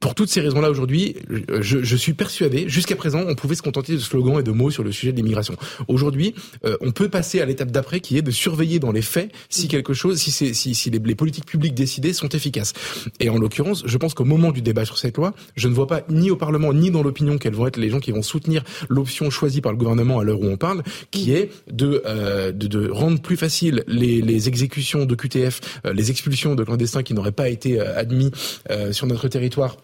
Pour 0.00 0.14
toutes 0.14 0.28
ces 0.28 0.40
raisons-là, 0.40 0.70
aujourd'hui, 0.70 1.16
je, 1.60 1.82
je, 1.82 1.96
suis 1.96 2.12
persuadé, 2.12 2.68
jusqu'à 2.68 2.96
présent, 2.96 3.24
on 3.26 3.34
pouvait 3.34 3.54
se 3.54 3.62
contenter 3.62 3.94
de 3.94 3.98
slogans 3.98 4.40
et 4.40 4.42
de 4.42 4.52
mots 4.52 4.70
sur 4.70 4.84
le 4.84 4.92
sujet 4.92 5.12
de 5.12 5.16
l'immigration. 5.16 5.56
Aujourd'hui, 5.88 6.34
euh, 6.64 6.76
on 6.80 6.92
peut 6.92 7.08
passer 7.08 7.40
à 7.40 7.46
l'étape 7.46 7.70
d'après, 7.70 8.00
qui 8.00 8.16
est 8.16 8.22
de 8.22 8.30
surveiller 8.30 8.78
dans 8.78 8.92
les 8.92 9.02
faits 9.02 9.32
si 9.48 9.68
quelque 9.68 9.94
chose, 9.94 10.18
si, 10.18 10.30
si, 10.30 10.74
si 10.74 10.90
les, 10.90 10.98
les, 10.98 11.14
politiques 11.14 11.46
publiques 11.46 11.74
décidées 11.74 12.12
sont 12.12 12.28
efficaces. 12.28 12.72
Et 13.20 13.30
en 13.30 13.38
l'occurrence, 13.38 13.82
je 13.86 13.96
pense 13.96 14.14
qu'au 14.14 14.24
moment 14.24 14.52
du 14.52 14.62
débat 14.62 14.84
sur 14.84 14.98
cette 14.98 15.16
loi, 15.16 15.34
je 15.56 15.68
ne 15.68 15.74
vois 15.74 15.86
pas 15.86 16.02
ni 16.08 16.30
au 16.30 16.36
Parlement 16.36 16.72
ni 16.72 16.90
dans 16.90 17.02
l'opinion 17.02 17.38
quels 17.38 17.54
vont 17.54 17.66
être 17.66 17.78
les 17.78 17.90
gens 17.90 18.00
qui 18.00 18.12
vont 18.12 18.22
soutenir 18.22 18.62
l'option 18.88 19.30
choisie 19.30 19.60
par 19.60 19.72
le 19.72 19.78
gouvernement 19.78 20.20
à 20.20 20.24
l'heure 20.24 20.40
où 20.40 20.46
on 20.46 20.56
parle, 20.56 20.82
qui 21.10 21.32
est 21.32 21.50
de, 21.70 22.02
euh, 22.06 22.52
de, 22.52 22.66
de, 22.66 22.88
rendre 22.90 23.20
plus 23.20 23.36
facile 23.36 23.82
les, 23.88 24.20
les 24.20 24.48
exécutions 24.48 25.06
de 25.06 25.14
QTF, 25.14 25.60
euh, 25.86 25.92
les 25.92 26.10
expulsions 26.10 26.54
de 26.54 26.64
clandestins 26.64 27.02
qui 27.02 27.14
n'auraient 27.14 27.32
pas 27.32 27.48
été 27.48 27.80
euh, 27.80 27.98
admis 27.98 28.30
euh, 28.70 28.75
sur 28.92 29.06
notre 29.06 29.28
territoire 29.28 29.76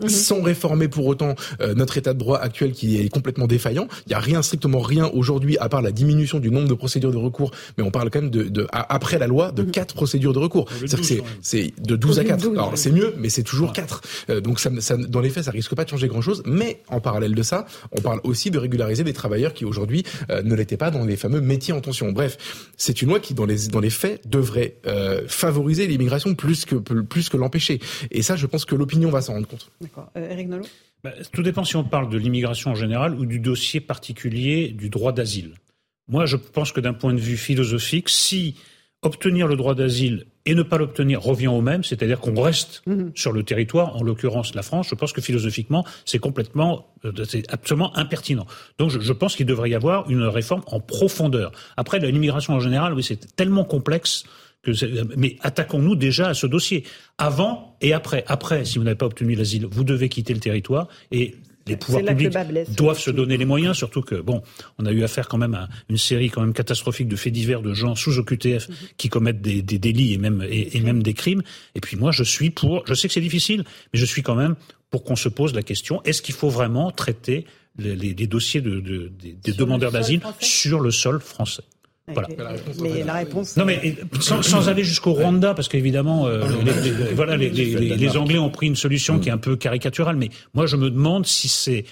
Mhm. 0.00 0.08
sans 0.08 0.42
réformer 0.42 0.88
pour 0.88 1.06
autant 1.06 1.36
euh, 1.60 1.72
notre 1.74 1.96
état 1.96 2.14
de 2.14 2.18
droit 2.18 2.38
actuel 2.38 2.72
qui 2.72 2.98
est 2.98 3.08
complètement 3.08 3.46
défaillant. 3.46 3.86
Il 4.06 4.08
n'y 4.08 4.14
a 4.14 4.18
rien, 4.18 4.42
strictement 4.42 4.80
rien 4.80 5.06
aujourd'hui, 5.06 5.56
à 5.58 5.68
part 5.68 5.82
la 5.82 5.92
diminution 5.92 6.40
du 6.40 6.50
nombre 6.50 6.68
de 6.68 6.74
procédures 6.74 7.12
de 7.12 7.16
recours, 7.16 7.52
mais 7.78 7.84
on 7.84 7.92
parle 7.92 8.10
quand 8.10 8.20
même 8.20 8.30
de, 8.30 8.42
de 8.42 8.66
après 8.72 9.20
la 9.20 9.28
loi, 9.28 9.52
de 9.52 9.62
mhm. 9.62 9.70
quatre 9.70 9.94
procédures 9.94 10.32
de 10.32 10.40
recours. 10.40 10.68
C'est-à-dire 10.80 11.22
que 11.22 11.28
c'est 11.42 11.72
de 11.80 11.94
12 11.94 12.18
à 12.18 12.24
4. 12.24 12.50
Alors 12.50 12.72
c'est 12.74 12.90
mieux, 12.90 13.14
mais 13.18 13.28
c'est 13.28 13.44
toujours 13.44 13.72
4. 13.72 14.00
Euh, 14.30 14.40
donc 14.40 14.58
ça, 14.58 14.70
ça, 14.80 14.96
dans 14.96 15.20
les 15.20 15.30
faits, 15.30 15.44
ça 15.44 15.52
risque 15.52 15.74
pas 15.76 15.84
de 15.84 15.90
changer 15.90 16.08
grand-chose, 16.08 16.42
mais 16.44 16.80
en 16.88 17.00
parallèle 17.00 17.34
de 17.36 17.42
ça, 17.42 17.66
on 17.92 18.00
parle 18.00 18.20
aussi 18.24 18.50
de 18.50 18.58
régulariser 18.58 19.04
des 19.04 19.12
travailleurs 19.12 19.54
qui 19.54 19.64
aujourd'hui 19.64 20.02
euh, 20.28 20.42
ne 20.42 20.56
l'étaient 20.56 20.76
pas 20.76 20.90
dans 20.90 21.04
les 21.04 21.16
fameux 21.16 21.40
métiers 21.40 21.72
en 21.72 21.80
tension. 21.80 22.10
Bref, 22.10 22.36
c'est 22.76 23.00
une 23.00 23.10
loi 23.10 23.20
qui, 23.20 23.34
dans 23.34 23.46
les, 23.46 23.68
dans 23.68 23.80
les 23.80 23.90
faits, 23.90 24.28
devrait 24.28 24.74
favoriser 25.28 25.86
l'immigration 25.86 26.34
plus 26.34 26.64
que, 26.64 26.76
plus 26.76 27.28
que 27.28 27.36
l'empêcher. 27.36 27.80
Et 28.10 28.22
ça, 28.22 28.34
je 28.36 28.46
pense 28.46 28.64
que 28.64 28.74
l'opinion 28.74 29.10
va 29.10 29.20
s'en 29.20 29.34
rendre 29.34 29.46
compte. 29.46 29.70
D'accord. 29.84 30.10
Eric 30.16 30.50
euh, 30.50 30.62
bah, 31.02 31.12
Tout 31.32 31.42
dépend 31.42 31.64
si 31.64 31.76
on 31.76 31.84
parle 31.84 32.08
de 32.08 32.18
l'immigration 32.18 32.72
en 32.72 32.74
général 32.74 33.14
ou 33.14 33.26
du 33.26 33.38
dossier 33.38 33.80
particulier 33.80 34.68
du 34.68 34.88
droit 34.88 35.12
d'asile. 35.12 35.52
Moi, 36.08 36.26
je 36.26 36.36
pense 36.36 36.72
que 36.72 36.80
d'un 36.80 36.92
point 36.92 37.14
de 37.14 37.20
vue 37.20 37.36
philosophique, 37.36 38.08
si 38.08 38.56
obtenir 39.02 39.46
le 39.46 39.56
droit 39.56 39.74
d'asile 39.74 40.26
et 40.46 40.54
ne 40.54 40.62
pas 40.62 40.78
l'obtenir 40.78 41.22
revient 41.22 41.48
au 41.48 41.60
même, 41.60 41.84
c'est-à-dire 41.84 42.20
qu'on 42.20 42.40
reste 42.40 42.82
mhm. 42.86 43.12
sur 43.14 43.32
le 43.32 43.42
territoire, 43.42 43.96
en 43.96 44.02
l'occurrence 44.02 44.54
la 44.54 44.62
France, 44.62 44.88
je 44.90 44.94
pense 44.94 45.12
que 45.12 45.20
philosophiquement, 45.20 45.84
c'est 46.04 46.18
complètement, 46.18 46.86
euh, 47.04 47.12
c'est 47.24 47.50
absolument 47.52 47.96
impertinent. 47.96 48.46
Donc 48.78 48.90
je, 48.90 49.00
je 49.00 49.12
pense 49.12 49.36
qu'il 49.36 49.46
devrait 49.46 49.70
y 49.70 49.74
avoir 49.74 50.10
une 50.10 50.22
réforme 50.22 50.62
en 50.66 50.80
profondeur. 50.80 51.52
Après, 51.76 51.98
l'immigration 51.98 52.54
en 52.54 52.60
général, 52.60 52.94
oui, 52.94 53.02
c'est 53.02 53.36
tellement 53.36 53.64
complexe 53.64 54.24
mais 55.16 55.36
attaquons-nous 55.40 55.96
déjà 55.96 56.28
à 56.28 56.34
ce 56.34 56.46
dossier. 56.46 56.84
Avant 57.18 57.76
et 57.80 57.92
après. 57.92 58.24
Après, 58.26 58.64
si 58.64 58.78
vous 58.78 58.84
n'avez 58.84 58.96
pas 58.96 59.06
obtenu 59.06 59.34
l'asile, 59.34 59.66
vous 59.70 59.84
devez 59.84 60.08
quitter 60.08 60.34
le 60.34 60.40
territoire 60.40 60.88
et 61.10 61.36
les 61.66 61.76
pouvoirs 61.76 62.04
publics 62.04 62.36
doivent 62.76 62.98
se 62.98 63.10
donner 63.10 63.36
les 63.36 63.44
moyens, 63.44 63.76
surtout 63.76 64.02
que 64.02 64.16
bon, 64.16 64.42
on 64.78 64.86
a 64.86 64.92
eu 64.92 65.02
affaire 65.02 65.28
quand 65.28 65.38
même 65.38 65.54
à 65.54 65.68
une 65.88 65.96
série 65.96 66.28
quand 66.28 66.42
même 66.42 66.52
catastrophique 66.52 67.08
de 67.08 67.16
faits 67.16 67.32
divers 67.32 67.62
de 67.62 67.72
gens 67.72 67.94
sous 67.94 68.18
OQTF 68.18 68.68
mhm. 68.68 68.74
qui 68.96 69.08
commettent 69.08 69.40
des, 69.40 69.62
délits 69.62 70.12
et 70.12 70.18
même 70.18 70.44
et, 70.48 70.80
même 70.80 71.02
des 71.02 71.14
crimes. 71.14 71.42
Et 71.74 71.80
puis 71.80 71.96
moi, 71.96 72.12
je 72.12 72.22
suis 72.22 72.50
pour. 72.50 72.86
Je 72.86 72.94
sais 72.94 73.08
que 73.08 73.14
c'est 73.14 73.20
difficile, 73.20 73.64
mais 73.92 73.98
je 73.98 74.04
suis 74.04 74.22
quand 74.22 74.34
même 74.34 74.56
pour 74.90 75.04
qu'on 75.04 75.16
se 75.16 75.28
pose 75.28 75.54
la 75.54 75.62
question 75.62 76.02
est-ce 76.04 76.22
qu'il 76.22 76.34
faut 76.34 76.50
vraiment 76.50 76.90
traiter 76.90 77.46
les, 77.78 78.14
dossiers 78.26 78.60
de, 78.60 78.80
des 78.80 79.52
demandeurs 79.52 79.90
d'asile 79.90 80.20
sur 80.40 80.80
le 80.80 80.90
sol 80.90 81.20
français? 81.20 81.64
Voilà. 82.12 82.28
Mais 82.82 83.02
la 83.02 83.14
réponse. 83.14 83.56
Non, 83.56 83.64
mais 83.64 83.96
sans, 84.20 84.68
aller 84.68 84.84
jusqu'au 84.84 85.12
Rwanda, 85.12 85.54
parce 85.54 85.68
qu'évidemment, 85.68 86.26
euh, 86.26 86.44
les, 86.82 87.14
voilà, 87.14 87.36
les, 87.36 87.48
les, 87.48 88.16
Anglais 88.16 88.38
ont 88.38 88.50
pris 88.50 88.66
une 88.66 88.76
solution 88.76 89.18
qui 89.18 89.30
est 89.30 89.32
un 89.32 89.38
peu 89.38 89.56
caricaturale. 89.56 90.16
Mais 90.16 90.28
moi, 90.52 90.66
je 90.66 90.76
me 90.76 90.90
demande 90.90 91.26
si 91.26 91.48
c'est 91.48 91.84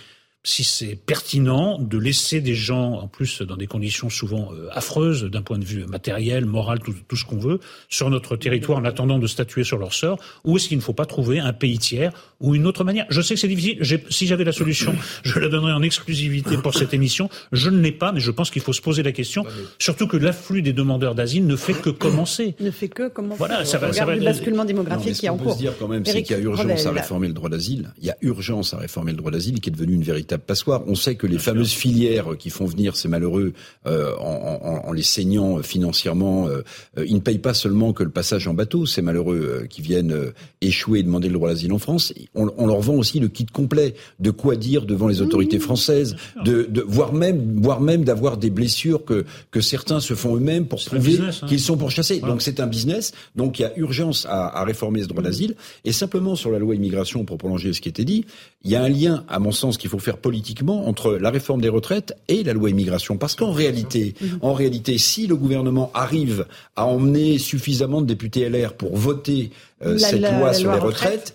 si 0.45 0.65
c'est 0.65 0.97
pertinent 0.97 1.79
de 1.79 1.99
laisser 1.99 2.41
des 2.41 2.55
gens, 2.55 2.95
en 2.95 3.07
plus 3.07 3.43
dans 3.43 3.57
des 3.57 3.69
conditions 3.69 4.11
souvent 4.11 4.51
euh, 4.53 4.69
affreuses 4.73 5.25
d'un 5.25 5.43
point 5.43 5.59
de 5.59 5.65
vue 5.65 5.85
matériel, 5.87 6.47
moral, 6.47 6.81
tout, 6.81 6.95
tout 7.07 7.17
ce 7.17 7.25
qu'on 7.25 7.39
veut, 7.39 7.61
sur 7.89 8.11
notre 8.11 8.37
territoire 8.37 8.79
en 8.79 8.85
attendant 8.85 9.21
de 9.21 9.29
statuer 9.29 9.63
sur 9.63 9.79
leur 9.79 9.95
sort, 9.95 10.19
ou 10.45 10.57
est-ce 10.57 10.67
qu'il 10.67 10.79
ne 10.79 10.83
faut 10.83 10.95
pas 10.95 11.07
trouver 11.07 11.39
un 11.39 11.53
pays 11.53 11.79
tiers 11.79 12.13
ou 12.41 12.57
une 12.57 12.67
autre 12.67 12.83
manière? 12.83 13.07
Je 13.09 13.21
sais 13.21 13.35
que 13.35 13.41
c'est 13.41 13.47
difficile. 13.47 13.79
Si 14.11 14.27
j'avais 14.27 14.43
la 14.43 14.51
solution, 14.51 14.97
je 15.23 15.39
la 15.39 15.49
donnerais 15.49 15.73
en 15.73 15.83
exclusivité 15.83 16.57
pour 16.57 16.75
cette 16.75 16.93
émission. 16.93 17.29
Je 17.53 17.71
ne 17.71 17.81
l'ai 17.81 17.93
pas, 17.93 18.11
mais 18.11 18.21
je 18.21 18.33
pense 18.33 18.51
qu'il 18.51 18.63
faut 18.63 18.73
se 18.73 18.83
poser 18.83 19.05
la 19.05 19.13
question. 19.13 19.45
Surtout 19.79 20.09
que 20.09 20.17
l'afflux 20.17 20.63
des 20.63 20.73
demandeurs 20.73 21.15
d'asile 21.15 21.47
ne 21.47 21.57
fait 21.57 21.75
que 21.75 21.91
commencer. 21.91 22.57
Ne 22.59 22.73
fait 22.73 22.89
que 22.89 23.09
commencer. 23.09 23.39
Voilà, 23.39 23.65
ça 23.65 23.79
va, 23.79 23.93
ça 23.93 24.05
va. 24.05 24.17
Le 24.17 24.25
basculement 24.25 24.65
démographique 24.65 25.15
qui 25.15 25.27
est 25.27 25.29
en 25.29 25.37
cours. 25.37 25.47
On 25.47 25.51
peut 25.51 25.55
se 25.55 25.61
dire 25.61 25.75
quand 25.79 25.89
même, 25.89 26.05
c'est 26.05 26.25
qu'il 26.25 26.37
y 26.37 26.41
a 26.41 26.43
urgence 26.43 26.87
à 26.87 26.91
réformer 26.91 27.29
le 27.29 27.35
droit 27.35 27.49
d'asile. 27.49 27.93
Il 28.01 28.07
y 28.07 28.11
a 28.11 28.17
urgence 28.23 28.75
à 28.75 28.79
réformer 28.79 29.13
le 29.13 29.19
droit 29.19 29.31
d'asile, 29.31 29.61
qui 29.61 29.71
est 29.71 29.73
devenu 29.73 29.95
une 29.95 30.03
véritable 30.03 30.32
passoire. 30.39 30.83
On 30.87 30.95
sait 30.95 31.15
que 31.15 31.27
les 31.27 31.39
fameuses 31.39 31.73
filières 31.73 32.37
qui 32.39 32.51
font 32.51 32.67
venir 32.67 32.97
ces 32.97 33.09
malheureux 33.09 33.53
euh, 33.87 34.15
en, 34.19 34.83
en, 34.87 34.93
les 34.93 35.03
saignant 35.03 35.63
financièrement, 35.63 36.49
euh, 36.49 36.63
ils 37.05 37.15
ne 37.15 37.21
payent 37.21 37.39
pas 37.39 37.55
seulement 37.55 37.93
que 37.93 38.03
le 38.03 38.11
passage 38.11 38.47
en 38.49 38.55
bateau, 38.55 38.87
ces 38.87 39.03
malheureux 39.03 39.63
euh, 39.63 39.67
qui 39.67 39.83
viennent 39.83 40.13
euh, 40.13 40.33
échouer 40.61 41.01
et 41.01 41.03
demander 41.03 41.29
le 41.29 41.35
droit 41.35 41.49
d'asile 41.49 41.73
en 41.73 41.79
France. 41.79 42.13
On, 42.35 42.51
on, 42.57 42.67
leur 42.67 42.81
vend 42.81 42.95
aussi 42.95 43.21
le 43.21 43.29
kit 43.29 43.47
complet 43.47 43.95
de 44.21 44.31
quoi 44.31 44.57
dire 44.57 44.87
devant 44.87 45.09
les 45.09 45.21
autorités 45.21 45.59
françaises, 45.59 46.17
de, 46.45 46.63
de 46.69 46.81
voire 46.81 47.13
même, 47.13 47.61
voire 47.61 47.81
même 47.81 48.05
d'avoir 48.05 48.37
des 48.37 48.51
blessures 48.51 49.05
que 49.05 49.25
que 49.51 49.61
certains 49.61 50.01
se 50.01 50.15
font 50.15 50.37
eux-mêmes 50.37 50.67
pour 50.67 50.85
prouver 50.85 51.19
hein. 51.21 51.47
qu'ils 51.47 51.61
sont 51.61 51.77
pourchassés. 51.77 52.21
Donc 52.21 52.43
c'est 52.43 52.61
un 52.61 52.67
business. 52.67 53.13
Donc 53.37 53.59
il 53.59 53.63
y 53.63 53.65
a 53.65 53.73
urgence 53.77 54.27
à, 54.27 54.49
à 54.59 54.65
réformer 54.65 55.03
ce 55.03 55.09
droit 55.09 55.23
d'asile. 55.23 55.57
Et 55.85 55.93
simplement 55.93 56.37
sur 56.37 56.51
la 56.51 56.59
loi 56.59 56.75
immigration, 56.75 57.25
pour 57.25 57.39
prolonger 57.39 57.73
ce 57.73 57.81
qui 57.81 57.89
était 57.89 58.05
dit, 58.05 58.25
il 58.65 58.71
y 58.71 58.77
a 58.77 58.83
un 58.83 58.89
lien, 58.89 59.25
à 59.29 59.39
mon 59.39 59.53
sens, 59.53 59.77
qu'il 59.77 59.91
faut 59.91 59.99
faire 59.99 60.19
politiquement 60.23 60.89
entre 60.89 61.13
la 61.13 61.31
réforme 61.31 61.61
des 61.61 61.69
retraites 61.69 62.17
et 62.29 62.43
la 62.43 62.53
loi 62.53 62.71
immigration. 62.71 63.19
Parce 63.19 63.35
qu'en 63.35 63.53
réalité, 63.53 64.15
en 64.41 64.55
réalité, 64.55 64.97
si 64.97 65.27
le 65.27 65.37
gouvernement 65.37 65.91
arrive 65.93 66.47
à 66.77 66.87
emmener 66.87 67.39
suffisamment 67.39 68.01
de 68.01 68.07
députés 68.07 68.49
LR 68.49 68.75
pour 68.75 68.97
voter 68.97 69.51
euh, 69.85 69.99
cette 69.99 70.23
loi 70.23 70.55
sur 70.55 70.73
les 70.73 70.79
retraites, 70.79 71.35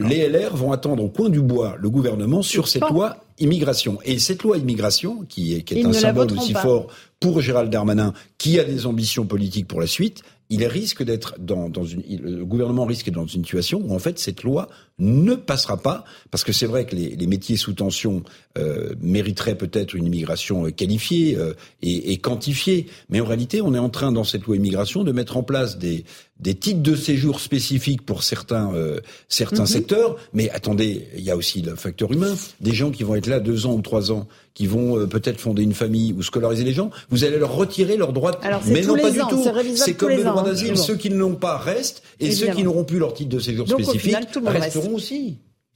les 0.00 0.28
LR 0.28 0.54
vont 0.56 0.72
attendre 0.72 1.02
au 1.02 1.08
coin 1.08 1.30
du 1.30 1.40
bois 1.40 1.76
le 1.78 1.90
gouvernement 1.90 2.42
sur 2.42 2.68
cette 2.68 2.88
loi 2.90 3.16
immigration. 3.38 3.98
Et 4.04 4.18
cette 4.18 4.42
loi 4.42 4.58
immigration, 4.58 5.24
qui 5.28 5.54
est, 5.54 5.62
qui 5.62 5.80
est 5.80 5.84
un 5.84 5.92
symbole 5.92 6.32
aussi 6.32 6.54
fort 6.54 6.88
pour 7.20 7.40
Gérald 7.40 7.70
Darmanin, 7.70 8.12
qui 8.38 8.58
a 8.60 8.64
des 8.64 8.86
ambitions 8.86 9.24
politiques 9.24 9.66
pour 9.66 9.80
la 9.80 9.86
suite, 9.86 10.22
il 10.50 10.64
risque 10.66 11.02
d'être 11.02 11.36
dans, 11.38 11.68
dans 11.68 11.84
une, 11.84 12.02
le 12.22 12.44
gouvernement 12.44 12.84
risque 12.84 13.06
d'être 13.06 13.14
dans 13.14 13.26
une 13.26 13.44
situation 13.44 13.82
où 13.84 13.94
en 13.94 13.98
fait 13.98 14.18
cette 14.18 14.42
loi 14.42 14.68
ne 14.98 15.34
passera 15.34 15.76
pas, 15.76 16.04
parce 16.30 16.44
que 16.44 16.52
c'est 16.52 16.66
vrai 16.66 16.86
que 16.86 16.94
les, 16.94 17.16
les, 17.16 17.26
métiers 17.26 17.56
sous 17.56 17.72
tension 17.72 18.22
euh, 18.56 18.94
mériteraient 19.00 19.56
peut-être 19.56 19.94
une 19.94 20.06
immigration 20.06 20.66
euh, 20.66 20.70
qualifiée 20.70 21.36
euh, 21.36 21.54
et, 21.82 22.12
et, 22.12 22.18
quantifiée, 22.18 22.86
mais 23.08 23.20
en 23.20 23.24
réalité, 23.24 23.60
on 23.60 23.74
est 23.74 23.78
en 23.78 23.90
train 23.90 24.12
dans 24.12 24.22
cette 24.22 24.44
loi 24.44 24.56
immigration 24.56 25.02
de 25.02 25.10
mettre 25.10 25.36
en 25.36 25.42
place 25.42 25.78
des, 25.78 26.04
des 26.40 26.54
titres 26.54 26.82
de 26.82 26.96
séjour 26.96 27.38
spécifiques 27.38 28.04
pour 28.04 28.24
certains 28.24 28.74
euh, 28.74 28.98
certains 29.28 29.62
mhm. 29.62 29.66
secteurs, 29.66 30.16
mais 30.32 30.50
attendez, 30.50 31.06
il 31.16 31.22
y 31.22 31.30
a 31.30 31.36
aussi 31.36 31.62
le 31.62 31.76
facteur 31.76 32.10
humain, 32.10 32.34
des 32.60 32.72
gens 32.72 32.90
qui 32.90 33.04
vont 33.04 33.14
être 33.14 33.28
là 33.28 33.38
deux 33.38 33.66
ans 33.66 33.74
ou 33.74 33.82
trois 33.82 34.10
ans, 34.10 34.26
qui 34.52 34.66
vont 34.66 34.98
euh, 34.98 35.06
peut-être 35.06 35.40
fonder 35.40 35.62
une 35.62 35.74
famille 35.74 36.12
ou 36.12 36.22
scolariser 36.22 36.64
les 36.64 36.72
gens, 36.72 36.90
vous 37.10 37.22
allez 37.22 37.38
leur 37.38 37.54
retirer 37.54 37.96
leurs 37.96 38.12
droits, 38.12 38.32
mais 38.66 38.82
non 38.82 38.96
pas 38.96 39.10
du 39.10 39.20
tout. 39.20 39.44
C'est 39.76 39.94
comme 39.94 40.10
le 40.10 40.24
droit 40.24 40.42
d'asile, 40.42 40.76
ceux 40.76 40.96
qui 40.96 41.08
ne 41.08 41.16
l'ont 41.16 41.36
pas 41.36 41.56
restent 41.56 42.02
et 42.18 42.32
ceux 42.32 42.48
qui 42.48 42.64
n'auront 42.64 42.84
plus 42.84 42.98
leur 42.98 43.14
titre 43.14 43.30
de 43.30 43.38
séjour 43.38 43.68
spécifique 43.68 44.16
resteront 44.44 44.83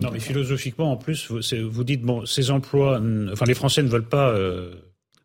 Non, 0.01 0.11
mais 0.13 0.21
philosophiquement, 0.21 0.93
en 0.93 0.97
plus, 0.97 1.29
vous, 1.31 1.41
vous 1.71 1.85
dites 1.85 2.03
bon, 2.03 2.25
ces 2.25 2.51
emplois, 2.51 3.01
enfin, 3.33 3.47
les 3.47 3.55
Français 3.55 3.83
ne 3.83 3.89
veulent 3.89 4.09
pas 4.09 4.31
euh, 4.31 4.73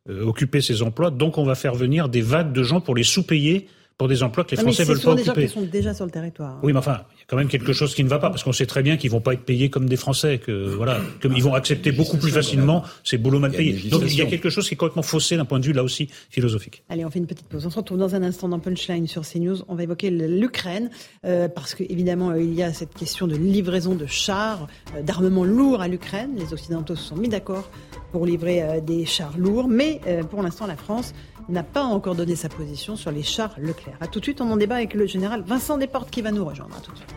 euh, 0.09 0.25
occuper 0.25 0.61
ces 0.61 0.81
emplois, 0.81 1.11
donc 1.11 1.37
on 1.37 1.43
va 1.43 1.55
faire 1.55 1.75
venir 1.75 2.09
des 2.09 2.21
vagues 2.21 2.51
de 2.53 2.63
gens 2.63 2.81
pour 2.81 2.95
les 2.95 3.03
sous-payer 3.03 3.67
pour 3.97 4.07
des 4.07 4.23
emplois 4.23 4.43
que 4.43 4.51
les 4.51 4.61
Français 4.61 4.83
veulent 4.83 4.99
pas 4.99 5.11
occuper. 5.11 5.23
des 5.23 5.41
gens 5.41 5.47
qui 5.47 5.53
sont 5.53 5.71
déjà 5.71 5.93
sur 5.93 6.05
le 6.05 6.11
territoire. 6.11 6.59
Oui, 6.63 6.73
mais 6.73 6.79
enfin, 6.79 7.01
il 7.15 7.19
y 7.19 7.23
a 7.23 7.25
quand 7.27 7.37
même 7.37 7.47
quelque 7.47 7.73
chose 7.73 7.93
qui 7.93 8.03
ne 8.03 8.09
va 8.09 8.19
pas 8.19 8.29
parce 8.29 8.43
qu'on 8.43 8.51
sait 8.51 8.65
très 8.65 8.83
bien 8.83 8.97
qu'ils 8.97 9.11
vont 9.11 9.21
pas 9.21 9.33
être 9.33 9.45
payés 9.45 9.69
comme 9.69 9.87
des 9.87 9.95
Français, 9.97 10.39
que 10.39 10.75
voilà, 10.75 10.99
comme 11.21 11.33
ils 11.33 11.43
vont 11.43 11.53
accepter 11.53 11.91
beaucoup 11.91 12.17
plus 12.17 12.31
facilement 12.31 12.83
ces 13.03 13.17
boulots 13.17 13.39
mal 13.39 13.51
payés. 13.51 13.89
Donc 13.89 14.03
il 14.05 14.15
y 14.15 14.21
a 14.21 14.25
quelque 14.25 14.49
chose 14.49 14.67
qui 14.67 14.73
est 14.73 14.77
complètement 14.77 15.03
faussé 15.03 15.37
d'un 15.37 15.45
point 15.45 15.59
de 15.59 15.65
vue 15.65 15.73
là 15.73 15.83
aussi 15.83 16.09
philosophique. 16.29 16.83
Allez, 16.89 17.05
on 17.05 17.09
fait 17.09 17.19
une 17.19 17.27
petite 17.27 17.47
pause. 17.47 17.65
On 17.65 17.69
se 17.69 17.77
retrouve 17.77 17.97
dans 17.97 18.15
un 18.15 18.23
instant 18.23 18.49
dans 18.49 18.59
Punchline 18.59 19.07
sur 19.07 19.23
CNews. 19.23 19.63
On 19.67 19.75
va 19.75 19.83
évoquer 19.83 20.09
l'Ukraine 20.09 20.89
euh, 21.25 21.47
parce 21.47 21.75
qu'évidemment 21.75 22.31
euh, 22.31 22.41
il 22.41 22.53
y 22.53 22.63
a 22.63 22.73
cette 22.73 22.93
question 22.93 23.27
de 23.27 23.35
livraison 23.35 23.95
de 23.95 24.05
chars, 24.05 24.67
euh, 24.95 25.01
d'armement 25.01 25.43
lourd 25.43 25.81
à 25.81 25.87
l'Ukraine. 25.87 26.31
Les 26.37 26.53
Occidentaux 26.53 26.95
se 26.95 27.03
sont 27.03 27.15
mis 27.15 27.29
d'accord 27.29 27.69
pour 28.11 28.25
livrer 28.25 28.61
euh, 28.61 28.81
des 28.81 29.05
chars 29.05 29.37
lourds, 29.37 29.67
mais 29.67 29.99
pour 30.29 30.43
l'instant 30.43 30.67
la 30.67 30.75
France 30.75 31.13
n'a 31.49 31.63
pas 31.63 31.83
encore 31.83 32.15
donné 32.15 32.35
sa 32.35 32.49
position 32.49 32.95
sur 32.95 33.11
les 33.11 33.23
chars 33.23 33.55
Leclerc. 33.57 33.97
A 34.01 34.07
tout 34.07 34.19
de 34.19 34.25
suite, 34.25 34.41
on 34.41 34.51
en 34.51 34.57
débat 34.57 34.75
avec 34.75 34.93
le 34.93 35.05
général 35.05 35.43
Vincent 35.45 35.77
Desportes 35.77 36.09
qui 36.09 36.21
va 36.21 36.31
nous 36.31 36.45
rejoindre. 36.45 36.81
tout 36.81 36.91
de 36.91 36.97
suite. 36.97 37.09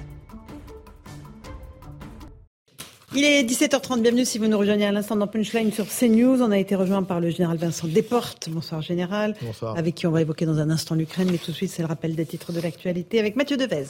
Il 3.15 3.25
est 3.25 3.45
17h30, 3.45 4.03
bienvenue 4.03 4.27
si 4.27 4.39
vous 4.39 4.47
nous 4.47 4.59
rejoignez 4.59 4.85
à 4.85 4.93
l'instant 4.93 5.17
dans 5.17 5.27
Punchline 5.27 5.73
sur 5.73 5.87
CNews. 5.87 6.43
On 6.43 6.51
a 6.51 6.59
été 6.59 6.75
rejoint 6.75 7.03
par 7.03 7.19
le 7.21 7.31
général 7.31 7.57
Vincent 7.57 7.87
Desportes. 7.87 8.51
Bonsoir 8.51 8.83
général. 8.83 9.35
Bonsoir. 9.41 9.79
Avec 9.79 9.95
qui 9.95 10.07
on 10.07 10.11
va 10.11 10.21
évoquer 10.21 10.45
dans 10.45 10.59
un 10.59 10.69
instant 10.69 10.95
l'Ukraine, 10.95 11.29
mais 11.31 11.39
tout 11.39 11.51
de 11.53 11.57
suite 11.57 11.71
c'est 11.71 11.83
le 11.83 11.89
rappel 11.89 12.15
des 12.15 12.27
titres 12.27 12.53
de 12.53 12.61
l'actualité 12.61 13.19
avec 13.19 13.37
Mathieu 13.37 13.57
Devez. 13.57 13.87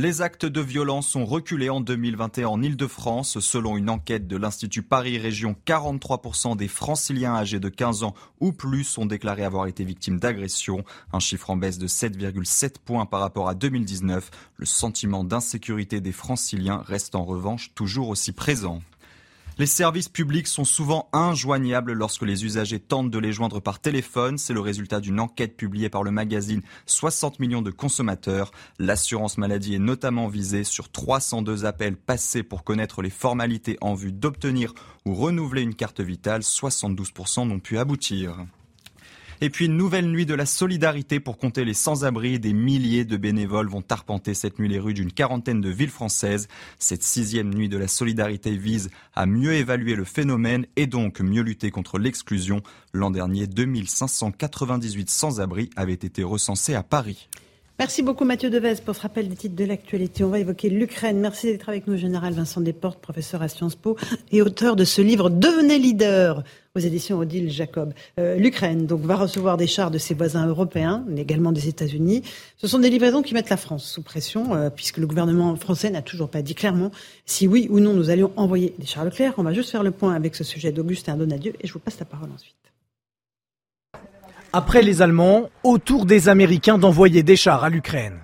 Les 0.00 0.22
actes 0.22 0.46
de 0.46 0.60
violence 0.60 1.16
ont 1.16 1.24
reculé 1.24 1.70
en 1.70 1.80
2021 1.80 2.46
en 2.46 2.62
Ile-de-France. 2.62 3.40
Selon 3.40 3.76
une 3.76 3.90
enquête 3.90 4.28
de 4.28 4.36
l'Institut 4.36 4.84
Paris 4.84 5.18
Région, 5.18 5.56
43% 5.66 6.56
des 6.56 6.68
franciliens 6.68 7.34
âgés 7.34 7.58
de 7.58 7.68
15 7.68 8.04
ans 8.04 8.14
ou 8.38 8.52
plus 8.52 8.96
ont 8.98 9.06
déclaré 9.06 9.42
avoir 9.42 9.66
été 9.66 9.82
victimes 9.82 10.20
d'agressions. 10.20 10.84
Un 11.12 11.18
chiffre 11.18 11.50
en 11.50 11.56
baisse 11.56 11.78
de 11.78 11.88
7,7 11.88 12.74
points 12.84 13.06
par 13.06 13.18
rapport 13.18 13.48
à 13.48 13.54
2019. 13.54 14.30
Le 14.56 14.66
sentiment 14.66 15.24
d'insécurité 15.24 16.00
des 16.00 16.12
franciliens 16.12 16.80
reste 16.86 17.16
en 17.16 17.24
revanche 17.24 17.72
toujours 17.74 18.08
aussi 18.08 18.30
présent. 18.30 18.82
Les 19.58 19.66
services 19.66 20.08
publics 20.08 20.46
sont 20.46 20.64
souvent 20.64 21.08
injoignables 21.12 21.92
lorsque 21.92 22.22
les 22.22 22.44
usagers 22.44 22.78
tentent 22.78 23.10
de 23.10 23.18
les 23.18 23.32
joindre 23.32 23.60
par 23.60 23.80
téléphone. 23.80 24.38
C'est 24.38 24.52
le 24.52 24.60
résultat 24.60 25.00
d'une 25.00 25.18
enquête 25.18 25.56
publiée 25.56 25.88
par 25.88 26.04
le 26.04 26.12
magazine 26.12 26.62
60 26.86 27.40
millions 27.40 27.60
de 27.60 27.72
consommateurs. 27.72 28.52
L'assurance 28.78 29.36
maladie 29.36 29.74
est 29.74 29.80
notamment 29.80 30.28
visée 30.28 30.62
sur 30.62 30.92
302 30.92 31.64
appels 31.64 31.96
passés 31.96 32.44
pour 32.44 32.62
connaître 32.62 33.02
les 33.02 33.10
formalités 33.10 33.78
en 33.80 33.94
vue 33.94 34.12
d'obtenir 34.12 34.74
ou 35.04 35.16
renouveler 35.16 35.62
une 35.62 35.74
carte 35.74 36.00
vitale. 36.00 36.42
72% 36.42 37.48
n'ont 37.48 37.58
pu 37.58 37.78
aboutir. 37.78 38.46
Et 39.40 39.50
puis 39.50 39.66
une 39.66 39.76
nouvelle 39.76 40.08
nuit 40.08 40.26
de 40.26 40.34
la 40.34 40.46
solidarité 40.46 41.20
pour 41.20 41.38
compter 41.38 41.64
les 41.64 41.74
sans-abri. 41.74 42.40
Des 42.40 42.52
milliers 42.52 43.04
de 43.04 43.16
bénévoles 43.16 43.68
vont 43.68 43.84
arpenter 43.88 44.34
cette 44.34 44.58
nuit 44.58 44.68
les 44.68 44.80
rues 44.80 44.94
d'une 44.94 45.12
quarantaine 45.12 45.60
de 45.60 45.70
villes 45.70 45.90
françaises. 45.90 46.48
Cette 46.80 47.04
sixième 47.04 47.54
nuit 47.54 47.68
de 47.68 47.78
la 47.78 47.86
solidarité 47.86 48.56
vise 48.56 48.90
à 49.14 49.26
mieux 49.26 49.54
évaluer 49.54 49.94
le 49.94 50.04
phénomène 50.04 50.66
et 50.74 50.88
donc 50.88 51.20
mieux 51.20 51.42
lutter 51.42 51.70
contre 51.70 51.98
l'exclusion. 51.98 52.62
L'an 52.92 53.12
dernier, 53.12 53.46
2598 53.46 55.08
sans-abri 55.08 55.70
avaient 55.76 55.92
été 55.92 56.24
recensés 56.24 56.74
à 56.74 56.82
Paris. 56.82 57.28
Merci 57.80 58.02
beaucoup 58.02 58.24
Mathieu 58.24 58.50
Devez 58.50 58.74
pour 58.84 58.96
ce 58.96 59.02
rappel 59.02 59.28
des 59.28 59.36
titres 59.36 59.54
de 59.54 59.64
l'actualité. 59.64 60.24
On 60.24 60.30
va 60.30 60.40
évoquer 60.40 60.68
l'Ukraine. 60.68 61.20
Merci 61.20 61.46
d'être 61.46 61.68
avec 61.68 61.86
nous, 61.86 61.96
Général 61.96 62.32
Vincent 62.32 62.60
Desportes, 62.60 63.00
professeur 63.00 63.40
à 63.40 63.46
Sciences 63.46 63.76
Po 63.76 63.96
et 64.32 64.42
auteur 64.42 64.74
de 64.74 64.82
ce 64.82 65.00
livre 65.00 65.30
Devenez 65.30 65.78
leader 65.78 66.42
aux 66.74 66.80
éditions 66.80 67.18
Odile 67.18 67.52
Jacob. 67.52 67.94
Euh, 68.18 68.34
L'Ukraine 68.34 68.86
donc 68.86 69.02
va 69.02 69.14
recevoir 69.14 69.56
des 69.56 69.68
chars 69.68 69.92
de 69.92 69.98
ses 69.98 70.14
voisins 70.14 70.48
européens, 70.48 71.04
mais 71.06 71.20
également 71.20 71.52
des 71.52 71.68
États-Unis. 71.68 72.24
Ce 72.56 72.66
sont 72.66 72.80
des 72.80 72.90
livraisons 72.90 73.22
qui 73.22 73.32
mettent 73.32 73.50
la 73.50 73.56
France 73.56 73.84
sous 73.84 74.02
pression, 74.02 74.56
euh, 74.56 74.70
puisque 74.70 74.96
le 74.96 75.06
gouvernement 75.06 75.54
français 75.54 75.88
n'a 75.88 76.02
toujours 76.02 76.30
pas 76.30 76.42
dit 76.42 76.56
clairement 76.56 76.90
si 77.26 77.46
oui 77.46 77.68
ou 77.70 77.78
non 77.78 77.94
nous 77.94 78.10
allions 78.10 78.32
envoyer 78.34 78.74
des 78.80 78.86
chars 78.86 79.04
Leclerc. 79.04 79.34
On 79.38 79.44
va 79.44 79.52
juste 79.52 79.70
faire 79.70 79.84
le 79.84 79.92
point 79.92 80.16
avec 80.16 80.34
ce 80.34 80.42
sujet 80.42 80.72
d'Augustin 80.72 81.16
Donadieu 81.16 81.52
et 81.60 81.68
je 81.68 81.72
vous 81.72 81.78
passe 81.78 82.00
la 82.00 82.06
parole 82.06 82.30
ensuite. 82.34 82.67
Après 84.54 84.80
les 84.80 85.02
Allemands, 85.02 85.50
autour 85.62 86.06
des 86.06 86.30
Américains 86.30 86.78
d'envoyer 86.78 87.22
des 87.22 87.36
chars 87.36 87.64
à 87.64 87.68
l'Ukraine. 87.68 88.18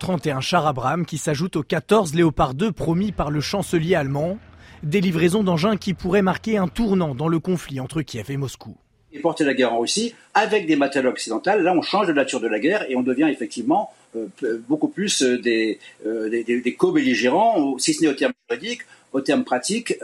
31 0.00 0.40
chars 0.40 0.66
Abrams 0.66 1.06
qui 1.06 1.16
s'ajoutent 1.16 1.54
aux 1.54 1.62
14 1.62 2.12
Léopard 2.16 2.54
2 2.54 2.72
promis 2.72 3.12
par 3.12 3.30
le 3.30 3.40
chancelier 3.40 3.94
allemand. 3.94 4.38
Des 4.82 5.00
livraisons 5.00 5.44
d'engins 5.44 5.76
qui 5.76 5.94
pourraient 5.94 6.22
marquer 6.22 6.56
un 6.56 6.66
tournant 6.66 7.14
dans 7.14 7.28
le 7.28 7.38
conflit 7.38 7.78
entre 7.78 8.02
Kiev 8.02 8.32
et 8.32 8.36
Moscou. 8.36 8.76
Et 9.12 9.20
porter 9.20 9.44
la 9.44 9.54
guerre 9.54 9.72
en 9.72 9.78
Russie 9.78 10.12
avec 10.34 10.66
des 10.66 10.74
matériaux 10.74 11.10
occidentaux, 11.10 11.50
là 11.56 11.72
on 11.72 11.82
change 11.82 12.08
de 12.08 12.12
nature 12.12 12.40
de 12.40 12.48
la 12.48 12.58
guerre 12.58 12.90
et 12.90 12.96
on 12.96 13.02
devient 13.02 13.28
effectivement 13.30 13.92
euh, 14.16 14.26
beaucoup 14.68 14.88
plus 14.88 15.22
euh, 15.22 15.40
euh, 16.04 16.28
des 16.28 16.74
co-belligérants, 16.76 17.78
si 17.78 17.94
ce 17.94 18.02
n'est 18.02 18.08
au 18.08 18.14
terme 18.14 18.32
juridique, 18.48 18.80
au 19.12 19.20
terme 19.20 19.44
pratique, 19.44 19.96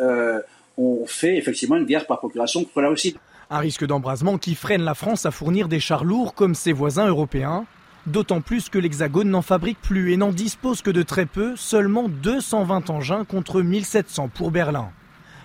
on 0.79 1.07
fait 1.07 1.37
effectivement 1.39 1.77
une 1.77 1.87
guerre 1.87 2.07
par 2.07 2.19
procuration 2.19 2.63
contre 2.63 2.83
la 2.83 2.89
Russie. 2.89 3.17
Un 3.49 3.59
risque 3.59 3.87
d'embrasement 3.87 4.39
qui 4.39 4.57
freine 4.57 4.83
la 4.83 4.95
France 4.95 5.25
à 5.25 5.31
fournir 5.31 5.69
des 5.69 5.79
chars 5.79 6.03
lourds 6.03 6.35
comme 6.35 6.57
ses 6.57 6.73
voisins 6.73 7.07
européens. 7.07 7.65
D'autant 8.05 8.41
plus 8.41 8.69
que 8.69 8.79
l'Hexagone 8.79 9.31
n'en 9.31 9.43
fabrique 9.43 9.81
plus 9.81 10.13
et 10.13 10.17
n'en 10.17 10.33
dispose 10.33 10.83
que 10.83 10.91
de 10.91 11.03
très 11.03 11.27
peu, 11.27 11.55
seulement 11.55 12.09
220 12.09 12.91
engins 12.91 13.25
contre 13.25 13.63
1700 13.63 14.31
pour 14.35 14.51
Berlin. 14.51 14.91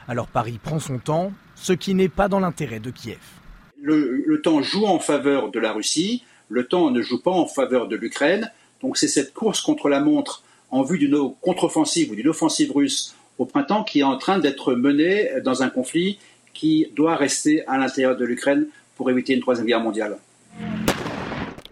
Alors 0.08 0.28
Paris 0.28 0.60
prend 0.62 0.80
son 0.80 0.98
temps, 0.98 1.32
ce 1.56 1.74
qui 1.74 1.94
n'est 1.94 2.10
pas 2.10 2.28
dans 2.28 2.40
l'intérêt 2.40 2.80
de 2.80 2.90
Kiev. 2.90 3.20
Le, 3.80 4.42
temps 4.44 4.64
joue 4.64 4.86
en 4.86 5.00
faveur 5.00 5.52
de 5.52 5.60
la 5.60 5.72
Russie, 5.72 6.24
le 6.50 6.66
temps 6.66 6.90
ne 6.90 7.02
joue 7.04 7.22
pas 7.22 7.32
en 7.32 7.46
faveur 7.46 7.88
de 7.88 7.96
l'Ukraine. 7.96 8.52
Donc 8.82 8.98
c'est 8.98 9.08
cette 9.08 9.34
course 9.34 9.62
contre 9.62 9.90
la 9.90 10.00
montre 10.00 10.44
en 10.72 10.82
vue 10.82 10.98
d'une 10.98 11.18
contre-offensive 11.42 12.12
ou 12.12 12.16
d'une 12.16 12.30
offensive 12.30 12.72
russe 12.72 13.16
au 13.38 13.46
printemps 13.46 13.84
qui 13.84 14.00
est 14.00 14.04
en 14.04 14.18
train 14.18 14.40
d'être 14.40 14.74
menée 14.74 15.30
dans 15.44 15.62
un 15.62 15.70
conflit 15.70 16.18
qui 16.54 16.88
doit 16.96 17.16
rester 17.16 17.66
à 17.68 17.78
l'intérieur 17.78 18.18
de 18.18 18.26
l'Ukraine 18.26 18.68
pour 18.96 19.10
éviter 19.10 19.34
une 19.34 19.42
troisième 19.42 19.68
guerre 19.68 19.82
mondiale. 19.82 20.18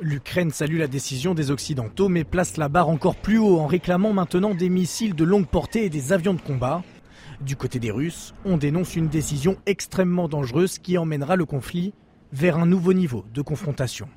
L'Ukraine 0.02 0.52
salue 0.52 0.80
la 0.80 0.88
décision 0.88 1.34
des 1.34 1.52
Occidentaux, 1.52 2.08
mais 2.08 2.24
place 2.24 2.56
la 2.56 2.70
barre 2.70 2.88
encore 2.88 3.18
plus 3.18 3.38
haut 3.38 3.60
en 3.60 3.68
réclamant 3.68 4.14
maintenant 4.14 4.56
des 4.56 4.70
missiles 4.70 5.14
de 5.14 5.26
longue 5.26 5.48
portée 5.48 5.84
et 5.84 5.90
des 5.90 6.14
avions 6.14 6.34
de 6.34 6.40
combat. 6.40 6.84
Du 7.42 7.56
côté 7.56 7.80
des 7.80 7.92
Russes, 7.92 8.34
on 8.46 8.58
dénonce 8.58 8.96
une 8.96 9.10
décision 9.10 9.58
extrêmement 9.66 10.28
dangereuse 10.28 10.80
qui 10.80 10.98
emmènera 10.98 11.36
le 11.36 11.46
conflit 11.46 11.94
vers 12.32 12.58
un 12.58 12.66
nouveau 12.66 12.94
niveau 12.94 13.26
de 13.34 13.42
confrontation. 13.42 14.08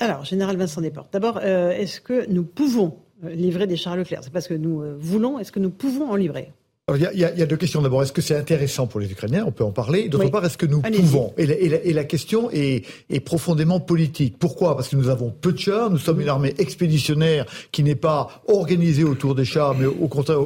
Alors, 0.00 0.24
Général 0.24 0.56
Vincent 0.56 0.80
Desportes, 0.80 1.12
d'abord, 1.12 1.40
euh, 1.42 1.70
est-ce 1.70 2.00
que 2.00 2.30
nous 2.30 2.44
pouvons 2.44 2.98
euh, 3.24 3.30
livrer 3.30 3.66
des 3.66 3.76
chars 3.76 3.96
Leclerc? 3.96 4.20
C'est 4.22 4.32
parce 4.32 4.48
que 4.48 4.54
nous 4.54 4.82
euh, 4.82 4.96
voulons, 4.98 5.38
est-ce 5.38 5.52
que 5.52 5.60
nous 5.60 5.70
pouvons 5.70 6.10
en 6.10 6.16
livrer? 6.16 6.52
Il 6.94 7.02
y, 7.02 7.24
a, 7.24 7.34
y, 7.34 7.42
a 7.42 7.46
deux 7.46 7.56
questions. 7.56 7.82
D'abord, 7.82 8.04
est-ce 8.04 8.12
que 8.12 8.22
c'est 8.22 8.36
intéressant 8.36 8.86
pour 8.86 9.00
les 9.00 9.10
Ukrainiens? 9.10 9.42
On 9.44 9.50
peut 9.50 9.64
en 9.64 9.72
parler. 9.72 10.08
D'autre 10.08 10.30
part, 10.30 10.44
est-ce 10.44 10.56
que 10.56 10.66
nous 10.66 10.82
pouvons? 10.82 11.34
Et 11.36 11.44
la, 11.44 11.54
et, 11.54 11.92
la, 11.92 12.04
question 12.04 12.48
est, 12.52 12.86
est, 13.10 13.18
profondément 13.18 13.80
politique. 13.80 14.38
Pourquoi? 14.38 14.76
Parce 14.76 14.90
que 14.90 14.94
nous 14.94 15.08
avons 15.08 15.32
peu 15.32 15.52
de 15.52 15.58
chars. 15.58 15.90
Nous 15.90 15.98
sommes 15.98 16.20
une 16.20 16.28
armée 16.28 16.54
expéditionnaire 16.58 17.44
qui 17.72 17.82
n'est 17.82 17.96
pas 17.96 18.40
organisée 18.46 19.02
autour 19.02 19.34
des 19.34 19.44
chars, 19.44 19.74
mais 19.76 19.86
au 19.86 20.06
contraire 20.06 20.38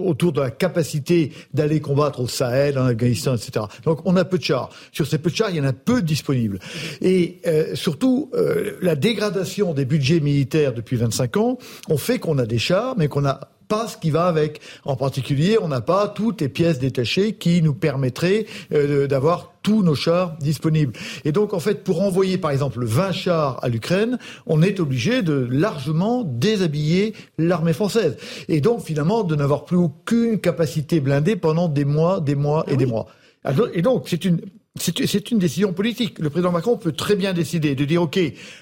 autour 0.00 0.32
de 0.32 0.40
la 0.40 0.50
capacité 0.50 1.30
d'aller 1.52 1.78
combattre 1.78 2.18
au 2.18 2.26
Sahel, 2.26 2.76
en 2.76 2.86
Afghanistan, 2.86 3.36
etc. 3.36 3.66
Donc, 3.84 4.00
on 4.04 4.16
a 4.16 4.24
peu 4.24 4.38
de 4.38 4.42
chars. 4.42 4.70
Sur 4.90 5.06
ces 5.06 5.18
peu 5.18 5.30
de 5.30 5.36
chars, 5.36 5.50
il 5.50 5.56
y 5.58 5.60
en 5.60 5.64
a 5.64 5.72
peu 5.72 6.02
disponibles. 6.02 6.58
Et 7.02 7.38
euh, 7.46 7.76
surtout, 7.76 8.32
euh, 8.34 8.72
la 8.82 8.96
dégradation 8.96 9.74
des 9.74 9.84
budgets 9.84 10.18
militaires 10.18 10.72
depuis 10.72 10.96
25 10.96 11.36
ans 11.36 11.58
ont 11.88 11.98
fait 11.98 12.18
qu'on 12.18 12.38
a 12.38 12.46
des 12.46 12.58
chars, 12.58 12.96
mais 12.98 13.06
qu'on 13.06 13.24
a 13.26 13.53
pas 13.68 13.88
ce 13.88 13.96
qui 13.96 14.10
va 14.10 14.26
avec. 14.26 14.60
En 14.84 14.96
particulier, 14.96 15.58
on 15.60 15.68
n'a 15.68 15.80
pas 15.80 16.08
toutes 16.08 16.40
les 16.40 16.48
pièces 16.48 16.78
détachées 16.78 17.34
qui 17.34 17.62
nous 17.62 17.74
permettraient 17.74 18.46
euh, 18.72 19.06
d'avoir 19.06 19.54
tous 19.62 19.82
nos 19.82 19.94
chars 19.94 20.36
disponibles. 20.38 20.92
Et 21.24 21.32
donc, 21.32 21.54
en 21.54 21.60
fait, 21.60 21.84
pour 21.84 22.02
envoyer, 22.02 22.38
par 22.38 22.50
exemple, 22.50 22.84
20 22.84 23.12
chars 23.12 23.58
à 23.62 23.68
l'Ukraine, 23.68 24.18
on 24.46 24.62
est 24.62 24.78
obligé 24.78 25.22
de 25.22 25.48
largement 25.50 26.22
déshabiller 26.22 27.14
l'armée 27.38 27.72
française. 27.72 28.16
Et 28.48 28.60
donc, 28.60 28.82
finalement, 28.82 29.24
de 29.24 29.34
n'avoir 29.34 29.64
plus 29.64 29.78
aucune 29.78 30.38
capacité 30.38 31.00
blindée 31.00 31.36
pendant 31.36 31.68
des 31.68 31.84
mois, 31.84 32.20
des 32.20 32.34
mois 32.34 32.64
et 32.68 32.74
ah 32.74 32.76
des 32.76 32.86
mois. 32.86 33.06
Et 33.74 33.82
donc, 33.82 34.08
c'est 34.08 34.24
une, 34.24 34.40
c'est 34.76 35.30
une 35.30 35.38
décision 35.38 35.72
politique. 35.72 36.18
Le 36.18 36.30
président 36.30 36.50
Macron 36.50 36.76
peut 36.76 36.92
très 36.92 37.14
bien 37.14 37.32
décider 37.32 37.74
de 37.74 37.84
dire 37.84 38.02
OK, 38.02 38.18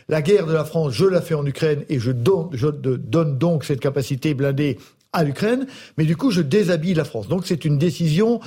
la 0.09 0.21
guerre 0.23 0.47
de 0.47 0.53
la 0.53 0.65
France, 0.65 0.93
je 0.93 1.07
la 1.07 1.23
fais 1.23 1.35
en 1.35 1.47
Ukraine 1.47 1.85
et 1.89 1.99
je 1.99 2.11
donne, 2.11 2.49
je 2.53 2.69
donne 2.69 3.39
donc 3.39 3.65
cette 3.65 3.81
capacité 3.81 4.35
blindée 4.35 4.79
à 5.13 5.25
l'Ukraine, 5.25 5.67
mais 5.99 6.05
du 6.05 6.17
coup 6.17 6.31
je 6.31 6.41
déshabille 6.41 6.95
la 6.95 7.05
France. 7.05 7.29
Donc 7.29 7.47
c'est 7.47 7.65
une 7.65 7.79
décision 7.79 8.41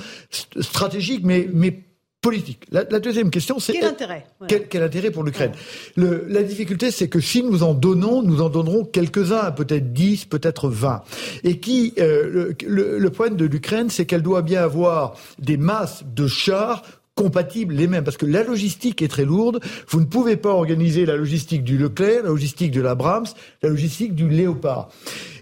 stratégique, 0.60 1.20
mais, 1.24 1.48
mais 1.52 1.82
politique. 2.26 2.66
La, 2.72 2.82
deuxième 2.84 3.30
question, 3.30 3.60
c'est 3.60 3.74
quel 3.74 3.84
intérêt 3.84 4.26
quel, 4.48 4.82
intérêt 4.82 5.12
pour 5.12 5.22
l'Ukraine 5.22 5.52
La 5.96 6.42
difficulté, 6.42 6.90
c'est 6.90 7.06
que 7.06 7.20
si 7.20 7.44
nous 7.44 7.62
en 7.62 7.72
donnons, 7.72 8.20
nous 8.22 8.42
en 8.42 8.48
donnerons 8.48 8.84
quelques-uns, 8.84 9.52
peut-être 9.52 9.92
10, 9.92 10.24
peut-être 10.24 10.68
20. 10.68 11.02
Et 11.44 11.60
qui 11.60 11.92
euh, 11.98 12.52
le, 12.66 12.98
le 12.98 13.10
problème 13.10 13.36
de 13.36 13.44
l'Ukraine, 13.44 13.90
c'est 13.90 14.06
qu'elle 14.06 14.22
doit 14.22 14.42
bien 14.42 14.62
avoir 14.62 15.14
des 15.38 15.56
masses 15.56 16.02
de 16.04 16.26
chars 16.26 16.82
compatibles 17.16 17.74
les 17.74 17.86
mêmes, 17.86 18.04
parce 18.04 18.18
que 18.18 18.26
la 18.26 18.42
logistique 18.42 19.00
est 19.00 19.08
très 19.08 19.24
lourde. 19.24 19.60
Vous 19.88 20.00
ne 20.00 20.04
pouvez 20.04 20.36
pas 20.36 20.50
organiser 20.50 21.06
la 21.06 21.16
logistique 21.16 21.64
du 21.64 21.78
Leclerc, 21.78 22.24
la 22.24 22.28
logistique 22.28 22.70
de 22.72 22.82
l'Abrams, 22.82 23.24
la 23.62 23.70
logistique 23.70 24.14
du 24.14 24.28
Léopard. 24.28 24.90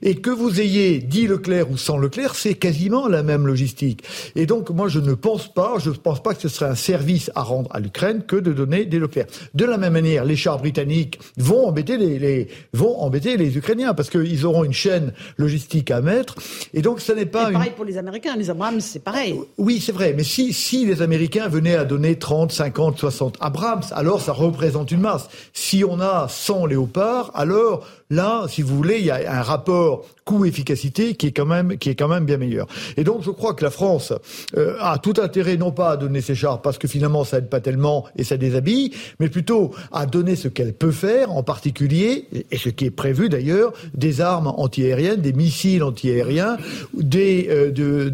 Et 0.01 0.15
que 0.15 0.31
vous 0.31 0.61
ayez 0.61 0.99
dit 0.99 1.27
Leclerc 1.27 1.71
ou 1.71 1.77
sans 1.77 1.99
Leclerc, 1.99 2.37
c'est 2.37 2.55
quasiment 2.55 3.09
la 3.09 3.25
même 3.25 3.47
logistique. 3.47 4.05
Et 4.37 4.47
donc, 4.47 4.71
moi, 4.71 4.87
je 4.87 5.01
ne 5.01 5.15
pense 5.15 5.53
pas, 5.53 5.79
je 5.79 5.91
ne 5.91 5.97
pense 5.97 6.23
pas 6.23 6.35
que 6.35 6.43
ce 6.43 6.49
serait 6.49 6.71
un 6.71 6.77
service 6.77 7.33
à 7.35 7.43
rendre 7.43 7.69
à 7.73 7.81
l'Ukraine 7.81 8.23
que 8.25 8.37
de 8.37 8.53
donner 8.53 8.85
des 8.85 9.01
Leclerc. 9.01 9.27
De 9.55 9.65
la 9.65 9.77
même 9.77 9.95
manière, 9.95 10.25
les 10.25 10.37
chars 10.37 10.59
britanniques 10.59 11.19
vont 11.39 11.67
embêter 11.67 11.97
les, 11.97 12.21
les 12.21 12.49
vont 12.73 13.01
embêter 13.01 13.37
les 13.37 13.57
Ukrainiens 13.57 13.95
parce 13.95 14.11
qu'ils 14.11 14.47
auront 14.47 14.63
une 14.63 14.73
chaîne 14.73 15.13
logistique 15.39 15.91
à 15.91 16.01
mettre. 16.01 16.37
Et 16.73 16.83
donc, 16.83 17.01
ce 17.01 17.11
n'est 17.11 17.27
pas. 17.27 17.51
pareil 17.51 17.73
pour 17.75 17.85
les 17.85 17.99
Américains. 17.99 18.37
Les 18.37 18.49
Abrams, 18.49 18.81
c'est 18.81 19.03
pareil. 19.03 19.35
Oui, 19.59 19.81
c'est 19.81 19.93
vrai. 19.93 20.15
Mais 20.17 20.23
si 20.23 20.53
si 20.53 20.87
les 20.87 21.03
Américains 21.03 21.49
venaient 21.49 21.64
venait 21.65 21.77
à 21.77 21.85
donner 21.87 22.17
30, 22.17 22.53
50, 22.53 22.99
60 22.99 23.39
Abrams, 23.41 23.85
alors 23.93 24.21
ça 24.21 24.33
représente 24.33 24.91
une 24.91 25.01
masse. 25.01 25.31
Si 25.55 25.83
on 25.83 25.99
a 25.99 26.27
100 26.29 26.67
léopards, 26.67 27.31
alors 27.35 27.87
là, 28.11 28.45
si 28.49 28.61
vous 28.61 28.77
voulez, 28.77 28.99
il 28.99 29.07
y 29.07 29.11
a 29.11 29.39
un 29.39 29.43
rapport 29.43 30.05
coût-efficacité 30.25 31.15
qui 31.15 31.29
est 31.29 31.33
quand 31.33 31.47
même 31.47 31.77
qui 31.79 31.91
est 31.91 31.95
quand 31.95 32.09
même 32.09 32.25
bien 32.25 32.37
meilleur. 32.37 32.67
Et 32.97 33.05
donc 33.05 33.23
je 33.23 33.31
crois 33.31 33.55
que 33.55 33.65
la 33.65 33.71
France 33.71 34.13
euh, 34.57 34.77
a 34.81 34.99
tout 34.99 35.15
intérêt 35.23 35.57
non 35.57 35.71
pas 35.71 35.93
à 35.93 35.97
donner 35.97 36.21
ses 36.21 36.35
chars 36.35 36.63
parce 36.63 36.79
que 36.79 36.89
finalement 36.89 37.25
ça 37.25 37.39
aide 37.39 37.49
pas 37.49 37.61
tellement 37.61 38.05
et 38.17 38.25
ça 38.25 38.37
déshabille, 38.37 38.93
mais 39.21 39.29
plutôt 39.29 39.73
à 39.93 40.07
donner 40.07 40.37
ce 40.37 40.49
qu'elle 40.49 40.73
peut 40.73 40.93
faire, 40.93 41.33
en 41.33 41.43
particulier 41.43 42.29
et 42.51 42.59
ce 42.59 42.69
qui 42.69 42.87
est 42.87 42.91
prévu 42.91 43.29
d'ailleurs, 43.29 43.73
des 43.95 44.21
armes 44.21 44.49
antiaériennes, 44.49 45.21
des 45.21 45.33
missiles 45.33 45.83
antiaériens, 45.83 46.57
des 46.95 47.49
euh, 47.51 47.71
de, 47.71 48.09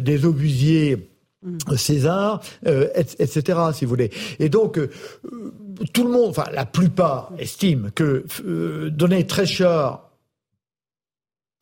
des, 0.00 0.24
obusiers. 0.24 1.13
César, 1.76 2.40
euh, 2.66 2.88
etc., 2.94 3.58
si 3.72 3.84
vous 3.84 3.88
voulez. 3.90 4.10
Et 4.38 4.48
donc, 4.48 4.78
tout 5.92 6.04
le 6.04 6.10
monde, 6.10 6.30
enfin 6.30 6.46
la 6.52 6.66
plupart, 6.66 7.32
estiment 7.38 7.88
que 7.94 8.24
donner 8.88 9.26
13 9.26 9.48
chars 9.48 10.10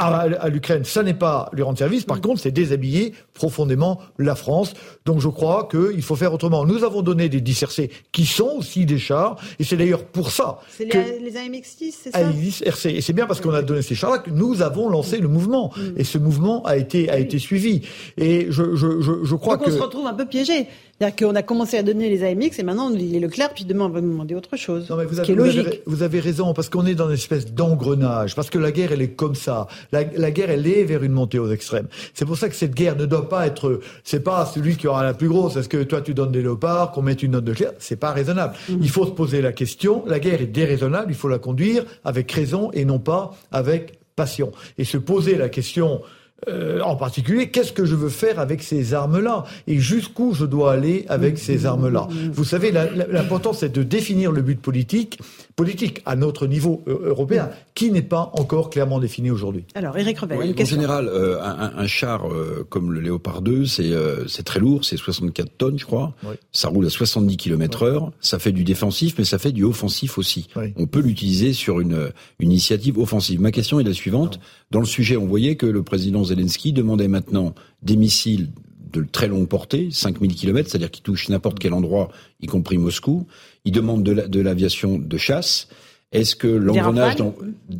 à, 0.02 0.48
l'Ukraine, 0.48 0.84
ça 0.84 1.02
n'est 1.02 1.14
pas 1.14 1.50
lui 1.52 1.62
rendre 1.62 1.78
service. 1.78 2.04
Par 2.04 2.18
mm. 2.18 2.20
contre, 2.20 2.40
c'est 2.40 2.50
déshabiller 2.50 3.14
profondément 3.34 4.00
la 4.18 4.34
France. 4.34 4.74
Donc, 5.04 5.20
je 5.20 5.28
crois 5.28 5.68
qu'il 5.70 6.02
faut 6.02 6.16
faire 6.16 6.32
autrement. 6.32 6.64
Nous 6.64 6.84
avons 6.84 7.02
donné 7.02 7.28
des 7.28 7.40
dissercés 7.40 7.90
qui 8.12 8.26
sont 8.26 8.56
aussi 8.58 8.86
des 8.86 8.98
chars, 8.98 9.36
et 9.58 9.64
c'est 9.64 9.76
d'ailleurs 9.76 10.04
pour 10.04 10.30
ça. 10.30 10.58
C'est 10.70 10.92
les, 10.92 11.18
les 11.18 11.36
AMX-10, 11.36 11.94
c'est 12.02 12.10
ça? 12.10 12.18
AMX-RC. 12.18 12.86
Et 12.86 13.00
c'est 13.00 13.12
bien 13.12 13.26
parce 13.26 13.40
qu'on 13.40 13.54
a 13.54 13.62
donné 13.62 13.82
ces 13.82 13.94
chars-là 13.94 14.18
que 14.18 14.30
nous 14.30 14.62
avons 14.62 14.88
lancé 14.88 15.18
le 15.18 15.28
mouvement. 15.28 15.72
Mm. 15.76 15.80
Et 15.96 16.04
ce 16.04 16.18
mouvement 16.18 16.62
a 16.64 16.76
été, 16.76 17.10
a 17.10 17.18
été 17.18 17.38
suivi. 17.38 17.82
Et 18.16 18.46
je, 18.50 18.74
je, 18.74 19.00
je, 19.00 19.24
je 19.24 19.34
crois 19.34 19.56
Donc 19.56 19.66
que. 19.66 19.70
on 19.72 19.76
se 19.76 19.82
retrouve 19.82 20.06
un 20.06 20.14
peu 20.14 20.26
piégé. 20.26 20.68
C'est-à-dire 21.02 21.28
qu'on 21.28 21.34
a 21.34 21.42
commencé 21.42 21.76
à 21.76 21.82
donner 21.82 22.08
les 22.08 22.22
AMX 22.22 22.60
et 22.60 22.62
maintenant 22.62 22.88
il 22.90 23.16
est 23.16 23.18
Leclerc, 23.18 23.54
puis 23.54 23.64
demain 23.64 23.86
on 23.86 23.88
va 23.88 24.00
nous 24.00 24.12
demander 24.12 24.36
autre 24.36 24.56
chose. 24.56 24.88
Non, 24.88 24.96
mais 24.96 25.04
vous 25.04 25.18
avez, 25.18 25.34
logique. 25.34 25.82
Vous 25.84 26.04
avez, 26.04 26.20
raison, 26.20 26.54
parce 26.54 26.68
qu'on 26.68 26.86
est 26.86 26.94
dans 26.94 27.08
une 27.08 27.14
espèce 27.14 27.52
d'engrenage, 27.52 28.36
parce 28.36 28.50
que 28.50 28.58
la 28.58 28.70
guerre 28.70 28.92
elle 28.92 29.02
est 29.02 29.14
comme 29.14 29.34
ça. 29.34 29.66
La, 29.90 30.04
guerre 30.04 30.50
elle 30.50 30.64
est 30.64 30.84
vers 30.84 31.02
une 31.02 31.10
montée 31.10 31.40
aux 31.40 31.50
extrêmes. 31.50 31.88
C'est 32.14 32.24
pour 32.24 32.38
ça 32.38 32.48
que 32.48 32.54
cette 32.54 32.74
guerre 32.74 32.94
ne 32.94 33.06
doit 33.06 33.28
pas 33.28 33.48
être, 33.48 33.80
c'est 34.04 34.22
pas 34.22 34.46
celui 34.46 34.76
qui 34.76 34.86
aura 34.86 35.02
la 35.02 35.12
plus 35.12 35.28
grosse. 35.28 35.56
Est-ce 35.56 35.68
que 35.68 35.82
toi 35.82 36.02
tu 36.02 36.14
donnes 36.14 36.30
des 36.30 36.42
léopards, 36.42 36.92
qu'on 36.92 37.02
mette 37.02 37.24
une 37.24 37.32
note 37.32 37.44
de 37.46 37.54
clair? 37.54 37.72
C'est 37.80 37.96
pas 37.96 38.12
raisonnable. 38.12 38.54
Mm. 38.68 38.76
Il 38.80 38.90
faut 38.90 39.04
se 39.04 39.10
poser 39.10 39.42
la 39.42 39.50
question. 39.50 40.04
La 40.06 40.20
guerre 40.20 40.40
est 40.40 40.46
déraisonnable, 40.46 41.10
il 41.10 41.16
faut 41.16 41.28
la 41.28 41.40
conduire 41.40 41.84
avec 42.04 42.30
raison 42.30 42.70
et 42.74 42.84
non 42.84 43.00
pas 43.00 43.34
avec 43.50 43.98
passion. 44.14 44.52
Et 44.78 44.84
se 44.84 44.98
poser 44.98 45.34
la 45.34 45.48
question 45.48 46.00
euh, 46.48 46.80
en 46.80 46.96
particulier, 46.96 47.50
qu'est-ce 47.50 47.72
que 47.72 47.84
je 47.84 47.94
veux 47.94 48.08
faire 48.08 48.40
avec 48.40 48.64
ces 48.64 48.94
armes-là 48.94 49.44
et 49.68 49.78
jusqu'où 49.78 50.34
je 50.34 50.44
dois 50.44 50.72
aller 50.72 51.04
avec 51.08 51.38
ces 51.38 51.66
armes-là. 51.66 52.08
Vous 52.32 52.44
savez, 52.44 52.72
l'important 52.72 53.52
c'est 53.52 53.72
de 53.72 53.84
définir 53.84 54.32
le 54.32 54.42
but 54.42 54.60
politique, 54.60 55.20
politique 55.54 56.02
à 56.04 56.16
notre 56.16 56.48
niveau 56.48 56.82
euh, 56.88 57.10
européen, 57.10 57.50
qui 57.74 57.92
n'est 57.92 58.02
pas 58.02 58.32
encore 58.34 58.70
clairement 58.70 58.98
défini 58.98 59.30
aujourd'hui. 59.30 59.64
Alors, 59.74 59.96
Eric 59.96 60.18
Revel, 60.18 60.54
En 60.58 60.64
général, 60.64 61.08
euh, 61.08 61.40
un, 61.40 61.86
char 61.86 62.24
comme 62.68 62.92
le 62.92 63.00
Léopard 63.00 63.42
2, 63.42 63.66
c'est 63.66 64.42
très 64.44 64.58
lourd, 64.58 64.84
c'est 64.84 64.96
64 64.96 65.56
tonnes, 65.56 65.78
je 65.78 65.86
crois. 65.86 66.14
Ça 66.50 66.68
roule 66.68 66.86
à 66.86 66.90
70 66.90 67.36
km/h. 67.36 68.10
Ça 68.20 68.38
fait 68.38 68.52
du 68.52 68.64
défensif, 68.64 69.14
mais 69.18 69.24
ça 69.24 69.38
fait 69.38 69.52
du 69.52 69.64
offensif 69.64 70.18
aussi. 70.18 70.48
On 70.76 70.86
peut 70.86 71.00
l'utiliser 71.00 71.52
sur 71.52 71.80
une, 71.80 72.10
une 72.40 72.50
initiative 72.50 72.98
offensive. 72.98 73.40
Ma 73.40 73.52
question 73.52 73.78
est 73.78 73.84
la 73.84 73.94
suivante. 73.94 74.40
Dans 74.70 74.80
le 74.80 74.86
sujet, 74.86 75.16
on 75.16 75.26
voyait 75.26 75.56
que 75.56 75.66
le 75.66 75.82
président 75.82 76.24
Zelensky 76.32 76.72
demandait 76.72 77.08
maintenant 77.08 77.54
des 77.82 77.96
missiles 77.96 78.48
de 78.92 79.04
très 79.10 79.28
longue 79.28 79.48
portée, 79.48 79.88
5000 79.90 80.34
km, 80.34 80.68
c'est-à-dire 80.68 80.90
qui 80.90 81.02
touchent 81.02 81.28
n'importe 81.28 81.58
quel 81.58 81.72
endroit, 81.72 82.10
y 82.40 82.46
compris 82.46 82.78
Moscou. 82.78 83.26
Il 83.64 83.72
demande 83.72 84.02
de 84.02 84.40
l'aviation 84.40 84.98
de, 84.98 85.16
chasse. 85.16 85.68
Est-ce 86.12 86.36
que 86.36 86.48
l'engrenage 86.48 87.16
dont, 87.16 87.34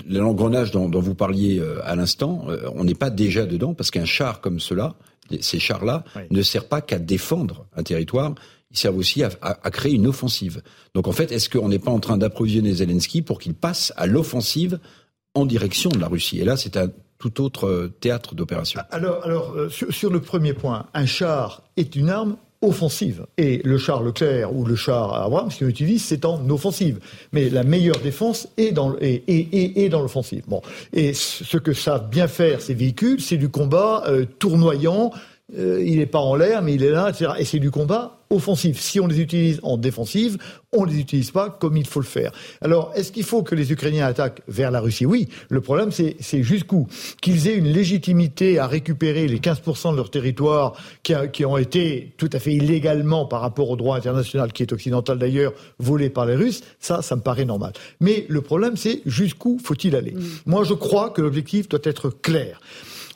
l'engrenage 0.08 0.70
dont, 0.70 0.88
vous 0.88 1.14
parliez 1.14 1.58
euh, 1.58 1.80
à 1.84 1.96
l'instant, 1.96 2.46
euh, 2.48 2.70
on 2.74 2.84
n'est 2.84 2.94
pas 2.94 3.10
déjà 3.10 3.44
dedans 3.44 3.74
Parce 3.74 3.90
qu'un 3.90 4.06
char 4.06 4.40
comme 4.40 4.58
cela, 4.58 4.94
ces 5.40 5.58
chars-là, 5.58 6.04
ne 6.30 6.42
sert 6.42 6.66
pas 6.66 6.80
qu'à 6.80 6.98
défendre 6.98 7.66
un 7.76 7.82
territoire, 7.82 8.34
ils 8.70 8.78
servent 8.78 8.96
aussi 8.96 9.22
à, 9.22 9.30
à, 9.42 9.70
créer 9.70 9.92
une 9.92 10.06
offensive. 10.06 10.62
Donc 10.94 11.08
en 11.08 11.12
fait, 11.12 11.30
est-ce 11.30 11.50
qu'on 11.50 11.68
n'est 11.68 11.78
pas 11.78 11.90
en 11.90 12.00
train 12.00 12.16
d'approvisionner 12.16 12.72
Zelensky 12.72 13.20
pour 13.20 13.38
qu'il 13.38 13.54
passe 13.54 13.92
à 13.96 14.06
l'offensive 14.06 14.78
en 15.34 15.44
direction 15.44 15.90
de 15.90 15.98
la 15.98 16.08
Russie? 16.08 16.40
Et 16.40 16.44
là, 16.44 16.56
c'est 16.56 16.78
un 16.78 16.88
tout 17.22 17.42
autre 17.42 17.66
euh, 17.66 17.94
théâtre 18.00 18.34
d'opération. 18.34 18.80
Alors, 18.90 19.24
alors 19.24 19.54
euh, 19.56 19.68
sur, 19.68 20.10
le 20.10 20.20
premier 20.20 20.52
point, 20.52 20.86
un 20.94 21.06
char 21.06 21.62
est 21.76 21.94
une 21.94 22.10
arme 22.10 22.36
offensive. 22.60 23.26
Et 23.38 23.60
le 23.64 23.78
char 23.78 24.02
Leclerc 24.02 24.54
ou 24.54 24.64
le 24.64 24.76
char 24.76 25.14
Abrams, 25.14 25.50
ce 25.50 25.60
qu'on 25.60 25.68
utilise, 25.68 26.04
c'est 26.04 26.24
en 26.24 26.48
offensive. 26.50 26.98
Mais 27.32 27.48
la 27.48 27.64
meilleure 27.64 27.98
défense 27.98 28.48
est 28.56 28.72
dans, 28.72 28.96
est, 29.00 29.24
est, 29.28 29.88
dans 29.88 30.00
l'offensive. 30.00 30.44
Bon. 30.46 30.62
Et 30.92 31.12
ce 31.12 31.56
que 31.56 31.72
savent 31.72 32.08
bien 32.08 32.28
faire 32.28 32.60
ces 32.60 32.74
véhicules, 32.74 33.20
c'est 33.20 33.36
du 33.36 33.48
combat 33.48 34.04
euh, 34.06 34.26
tournoyant. 34.38 35.12
il 35.56 35.98
n'est 35.98 36.06
pas 36.06 36.20
en 36.20 36.36
l'air, 36.36 36.62
mais 36.62 36.74
il 36.74 36.84
est 36.84 36.90
là, 36.90 37.10
etc. 37.10 37.32
Et 37.38 37.44
c'est 37.44 37.58
du 37.58 37.70
combat 37.70 38.21
offensifs. 38.32 38.80
Si 38.80 38.98
on 39.00 39.06
les 39.06 39.20
utilise 39.20 39.60
en 39.62 39.76
défensive, 39.76 40.38
on 40.72 40.86
ne 40.86 40.90
les 40.90 40.98
utilise 40.98 41.30
pas 41.30 41.50
comme 41.50 41.76
il 41.76 41.86
faut 41.86 42.00
le 42.00 42.06
faire. 42.06 42.32
Alors, 42.62 42.92
est-ce 42.96 43.12
qu'il 43.12 43.24
faut 43.24 43.42
que 43.42 43.54
les 43.54 43.72
Ukrainiens 43.72 44.06
attaquent 44.06 44.42
vers 44.48 44.70
la 44.70 44.80
Russie? 44.80 45.06
Oui. 45.06 45.28
Le 45.50 45.60
problème, 45.60 45.90
c'est 45.92 46.42
jusqu'où? 46.42 46.88
Qu'ils 47.20 47.46
aient 47.48 47.56
une 47.56 47.68
légitimité 47.68 48.58
à 48.58 48.66
récupérer 48.66 49.28
les 49.28 49.38
15% 49.38 49.92
de 49.92 49.96
leur 49.96 50.10
territoire 50.10 50.74
qui, 51.02 51.14
qui, 51.32 51.44
ont 51.44 51.58
été 51.58 52.14
tout 52.16 52.30
à 52.32 52.38
fait 52.38 52.54
illégalement 52.54 53.26
par 53.26 53.40
rapport 53.40 53.70
au 53.70 53.76
droit 53.76 53.96
international, 53.96 54.52
qui 54.52 54.62
est 54.62 54.72
occidental 54.72 55.18
d'ailleurs, 55.18 55.52
volé 55.78 56.10
par 56.10 56.26
les 56.26 56.34
Russes, 56.34 56.62
ça, 56.80 57.02
ça 57.02 57.16
me 57.16 57.20
paraît 57.20 57.44
normal. 57.44 57.72
Mais 58.00 58.24
le 58.28 58.40
problème, 58.40 58.76
c'est 58.76 59.02
jusqu'où 59.04 59.58
faut-il 59.62 59.94
aller? 59.94 60.12
Mmh. 60.12 60.22
Moi, 60.46 60.64
je 60.64 60.74
crois 60.74 61.10
que 61.10 61.20
l'objectif 61.20 61.68
doit 61.68 61.80
être 61.84 62.10
clair. 62.10 62.60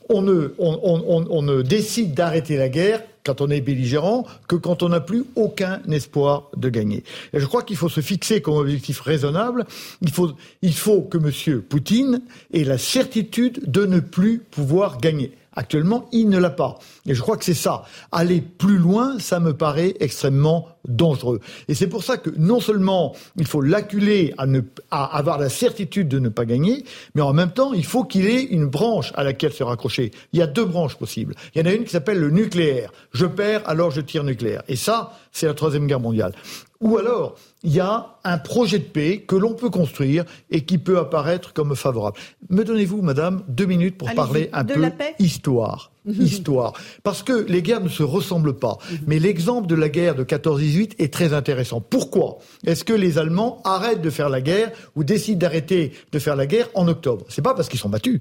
On 0.08 0.22
ne, 0.22 0.54
on, 0.58 0.78
on, 0.84 1.26
on 1.28 1.42
ne 1.42 1.62
décide 1.62 2.14
d'arrêter 2.14 2.56
la 2.56 2.68
guerre 2.68 3.02
quand 3.26 3.40
on 3.40 3.50
est 3.50 3.60
belligérant 3.60 4.24
que 4.46 4.54
quand 4.54 4.84
on 4.84 4.90
n'a 4.90 5.00
plus 5.00 5.24
aucun 5.34 5.80
espoir 5.90 6.48
de 6.56 6.68
gagner. 6.68 7.02
Et 7.32 7.40
je 7.40 7.46
crois 7.46 7.62
qu'il 7.62 7.76
faut 7.76 7.88
se 7.88 8.00
fixer 8.00 8.40
comme 8.40 8.56
objectif 8.56 9.00
raisonnable, 9.00 9.66
il 10.00 10.10
faut, 10.10 10.30
il 10.62 10.74
faut 10.74 11.02
que 11.02 11.18
M. 11.18 11.62
Poutine 11.62 12.22
ait 12.54 12.64
la 12.64 12.78
certitude 12.78 13.60
de 13.66 13.84
ne 13.84 13.98
plus 13.98 14.38
pouvoir 14.38 14.98
gagner. 14.98 15.32
Actuellement, 15.56 16.08
il 16.12 16.28
ne 16.28 16.38
l'a 16.38 16.50
pas. 16.50 16.78
Et 17.06 17.14
je 17.14 17.22
crois 17.22 17.36
que 17.36 17.44
c'est 17.44 17.54
ça. 17.54 17.84
Aller 18.12 18.40
plus 18.40 18.78
loin, 18.78 19.18
ça 19.18 19.40
me 19.40 19.54
paraît 19.54 19.94
extrêmement 20.00 20.68
dangereux. 20.86 21.40
Et 21.68 21.74
c'est 21.74 21.86
pour 21.86 22.04
ça 22.04 22.16
que 22.18 22.30
non 22.36 22.60
seulement 22.60 23.14
il 23.36 23.46
faut 23.46 23.60
l'acculer 23.60 24.34
à, 24.38 24.46
à 24.90 25.16
avoir 25.16 25.38
la 25.38 25.48
certitude 25.48 26.08
de 26.08 26.18
ne 26.18 26.28
pas 26.28 26.44
gagner, 26.44 26.84
mais 27.14 27.22
en 27.22 27.32
même 27.32 27.50
temps, 27.50 27.72
il 27.72 27.84
faut 27.84 28.04
qu'il 28.04 28.26
ait 28.26 28.42
une 28.42 28.66
branche 28.66 29.12
à 29.16 29.24
laquelle 29.24 29.52
se 29.52 29.64
raccrocher. 29.64 30.10
Il 30.32 30.38
y 30.38 30.42
a 30.42 30.46
deux 30.46 30.64
branches 30.64 30.96
possibles. 30.96 31.34
Il 31.54 31.60
y 31.60 31.64
en 31.64 31.70
a 31.70 31.74
une 31.74 31.84
qui 31.84 31.90
s'appelle 31.90 32.18
le 32.18 32.30
nucléaire. 32.30 32.92
Je 33.12 33.26
perds, 33.26 33.62
alors 33.66 33.90
je 33.90 34.00
tire 34.00 34.24
nucléaire. 34.24 34.62
Et 34.68 34.76
ça, 34.76 35.12
c'est 35.32 35.46
la 35.46 35.54
Troisième 35.54 35.86
Guerre 35.86 36.00
mondiale. 36.00 36.32
Ou 36.80 36.98
alors, 36.98 37.36
il 37.62 37.72
y 37.72 37.80
a 37.80 38.18
un 38.24 38.38
projet 38.38 38.78
de 38.78 38.84
paix 38.84 39.24
que 39.26 39.36
l'on 39.36 39.54
peut 39.54 39.70
construire 39.70 40.24
et 40.50 40.64
qui 40.64 40.78
peut 40.78 40.98
apparaître 40.98 41.52
comme 41.52 41.74
favorable. 41.74 42.18
Me 42.50 42.64
donnez-vous, 42.64 43.02
madame, 43.02 43.42
deux 43.48 43.66
minutes 43.66 43.96
pour 43.96 44.12
parler 44.14 44.50
un 44.52 44.64
peu 44.64 44.90
histoire. 45.18 45.90
histoire. 46.20 46.72
Parce 47.02 47.22
que 47.22 47.32
les 47.48 47.62
guerres 47.62 47.82
ne 47.82 47.88
se 47.88 48.02
ressemblent 48.02 48.56
pas. 48.56 48.78
Mhm. 48.90 48.98
Mais 49.06 49.18
l'exemple 49.18 49.66
de 49.66 49.74
la 49.74 49.88
guerre 49.88 50.14
de 50.14 50.24
14-18 50.24 50.94
est 50.98 51.12
très 51.12 51.32
intéressant. 51.32 51.80
Pourquoi? 51.80 52.38
Est-ce 52.64 52.84
que 52.84 52.92
les 52.92 53.18
Allemands 53.18 53.60
arrêtent 53.64 54.02
de 54.02 54.10
faire 54.10 54.28
la 54.28 54.40
guerre 54.40 54.72
ou 54.94 55.04
décident 55.04 55.38
d'arrêter 55.38 55.92
de 56.12 56.18
faire 56.18 56.36
la 56.36 56.46
guerre 56.46 56.68
en 56.74 56.88
octobre? 56.88 57.24
C'est 57.28 57.42
pas 57.42 57.54
parce 57.54 57.68
qu'ils 57.68 57.80
sont 57.80 57.88
battus. 57.88 58.20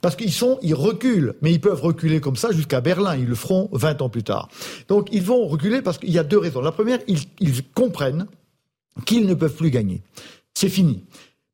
Parce 0.00 0.16
qu'ils 0.16 0.32
sont, 0.32 0.58
ils 0.62 0.74
reculent. 0.74 1.34
Mais 1.42 1.52
ils 1.52 1.60
peuvent 1.60 1.82
reculer 1.82 2.20
comme 2.20 2.36
ça 2.36 2.52
jusqu'à 2.52 2.80
Berlin. 2.80 3.16
Ils 3.16 3.26
le 3.26 3.34
feront 3.34 3.68
20 3.72 4.02
ans 4.02 4.08
plus 4.08 4.24
tard. 4.24 4.48
Donc 4.88 5.08
ils 5.12 5.22
vont 5.22 5.46
reculer 5.46 5.82
parce 5.82 5.98
qu'il 5.98 6.10
y 6.10 6.18
a 6.18 6.24
deux 6.24 6.38
raisons. 6.38 6.60
La 6.60 6.72
première, 6.72 6.98
ils, 7.08 7.20
ils 7.40 7.62
comprennent 7.74 8.26
qu'ils 9.04 9.26
ne 9.26 9.34
peuvent 9.34 9.54
plus 9.54 9.70
gagner. 9.70 10.02
C'est 10.54 10.70
fini. 10.70 11.04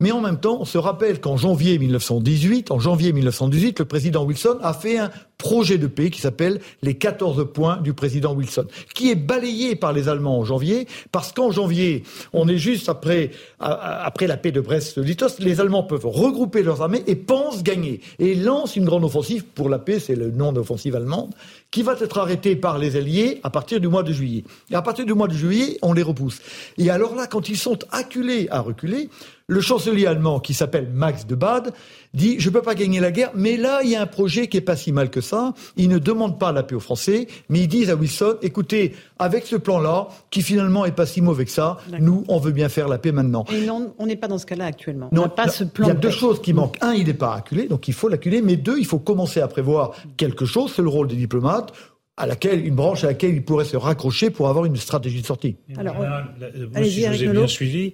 Mais 0.03 0.11
en 0.11 0.21
même 0.21 0.41
temps, 0.41 0.59
on 0.59 0.65
se 0.65 0.79
rappelle 0.79 1.21
qu'en 1.21 1.37
janvier 1.37 1.79
1918, 1.79 2.73
en 2.73 2.81
janvier 2.81 3.13
1918, 3.13 3.79
le 3.79 3.85
président 3.85 4.25
Wilson 4.25 4.59
a 4.61 4.75
fait 4.75 4.99
un 4.99 5.13
projet 5.39 5.79
de 5.79 5.87
paix 5.87 6.11
qui 6.11 6.21
s'appelle 6.21 6.61
les 6.83 6.95
14 6.95 7.53
points 7.53 7.77
du 7.77 7.95
président 7.95 8.35
Wilson, 8.35 8.67
qui 8.95 9.13
est 9.13 9.15
balayé 9.15 9.77
par 9.77 9.93
les 9.93 10.09
Allemands 10.09 10.39
en 10.39 10.45
janvier, 10.45 10.89
parce 11.13 11.33
qu'en 11.33 11.53
janvier, 11.53 12.03
on 12.33 12.49
est 12.49 12.59
juste 12.59 12.89
après, 12.89 13.31
après 13.61 14.27
la 14.27 14.37
paix 14.37 14.51
de 14.51 14.61
Brest-Litovsk, 14.61 15.39
les 15.39 15.61
Allemands 15.61 15.85
peuvent 15.85 16.07
regrouper 16.07 16.65
leurs 16.65 16.83
armées 16.83 17.05
et 17.07 17.15
pensent 17.15 17.63
gagner. 17.63 18.01
Et 18.19 18.35
lancent 18.35 18.75
une 18.75 18.85
grande 18.85 19.05
offensive 19.05 19.45
pour 19.45 19.69
la 19.69 19.79
paix, 19.79 20.01
c'est 20.01 20.17
le 20.17 20.33
nom 20.33 20.53
d'offensive 20.53 20.97
allemande, 20.97 21.33
qui 21.71 21.83
va 21.85 21.95
être 22.01 22.19
arrêtée 22.19 22.57
par 22.57 22.79
les 22.79 22.97
Alliés 22.97 23.39
à 23.45 23.51
partir 23.51 23.81
du 23.81 23.87
mois 23.87 24.03
de 24.03 24.13
juillet. 24.13 24.43
Et 24.71 24.75
à 24.75 24.83
partir 24.83 25.07
du 25.07 25.15
mois 25.15 25.29
de 25.29 25.35
juillet, 25.35 25.79
on 25.83 25.93
les 25.93 26.03
repousse. 26.03 26.41
Et 26.77 26.91
alors 26.91 27.15
là, 27.15 27.29
quand 27.29 27.49
ils 27.49 27.57
sont 27.57 27.79
acculés 27.93 28.49
à 28.51 28.61
reculer, 28.61 29.09
le 29.53 29.61
chancelier 29.61 30.07
allemand, 30.07 30.41
qui 30.41 30.55
s'appelle 30.55 30.89
Max 30.93 31.27
de 31.27 31.35
Bade, 31.35 31.73
dit 32.15 32.37
je 32.39 32.51
peux 32.51 32.63
pas 32.63 32.75
gagner 32.75 33.01
la 33.01 33.11
guerre, 33.11 33.31
mais 33.35 33.57
là 33.57 33.81
il 33.85 33.91
y 33.91 33.97
a 33.97 34.03
un 34.03 34.07
projet 34.07 34.49
qui 34.49 34.57
est 34.57 34.63
pas 34.63 34.77
si 34.77 34.93
mal 34.93 35.11
que 35.11 35.21
ça. 35.21 35.55
Ils 35.77 35.89
ne 35.89 35.99
demandent 35.99 36.39
pas 36.39 36.53
la 36.53 36.63
paix 36.63 36.75
aux 36.75 36.81
Français, 36.81 37.27
mais 37.49 37.61
ils 37.61 37.69
disent 37.69 37.91
à 37.91 37.95
Wilson 37.95 38.37
écoutez, 38.43 38.95
avec 39.19 39.47
ce 39.47 39.57
plan-là, 39.57 40.09
qui 40.31 40.43
finalement 40.43 40.85
est 40.85 40.93
pas 40.93 41.07
si 41.07 41.21
mauvais 41.21 41.45
que 41.45 41.51
ça, 41.51 41.79
nous 42.01 42.25
on 42.29 42.39
veut 42.39 42.53
bien 42.53 42.69
faire 42.69 42.89
la 42.89 42.99
paix 42.99 43.13
maintenant. 43.13 43.45
Et 43.53 43.67
non, 43.67 43.95
on 43.99 44.07
n'est 44.07 44.17
pas 44.17 44.29
dans 44.29 44.39
ce 44.39 44.47
cas-là 44.47 44.67
actuellement. 44.67 45.09
Non, 45.13 45.25
on 45.25 45.29
pas 45.29 45.49
ce 45.49 45.65
plan. 45.65 45.87
Il 45.87 45.89
y 45.89 45.93
a 45.93 45.95
deux 45.95 46.11
choses 46.11 46.41
qui 46.41 46.53
manquent. 46.53 46.79
Un, 46.81 46.95
il 46.95 47.07
n'est 47.07 47.15
pas 47.15 47.35
acculé, 47.35 47.69
donc 47.69 47.89
il 47.89 47.95
faut 47.95 48.09
l'acculer, 48.09 48.43
mais 48.43 48.57
deux, 48.57 48.79
il 48.79 48.87
faut 48.87 48.99
commencer 48.99 49.41
à 49.41 49.49
prévoir 49.49 49.93
quelque 50.17 50.45
chose. 50.45 50.73
C'est 50.75 50.83
le 50.83 50.89
rôle 50.89 51.09
des 51.09 51.17
diplomates 51.17 51.73
à 52.17 52.27
laquelle 52.27 52.65
une 52.67 52.75
branche 52.75 53.05
à 53.05 53.09
laquelle 53.09 53.35
il 53.35 53.43
pourrait 53.43 53.65
se 53.65 53.77
raccrocher 53.77 54.31
pour 54.31 54.49
avoir 54.49 54.65
une 54.67 54.77
stratégie 54.77 55.23
de 55.23 55.27
sortie. 55.27 55.57
Alors, 55.77 55.97
moi, 55.97 56.85
si 56.85 57.03
je 57.03 57.09
vous 57.09 57.25
ai 57.25 57.29
bien 57.29 57.47
suivi, 57.47 57.93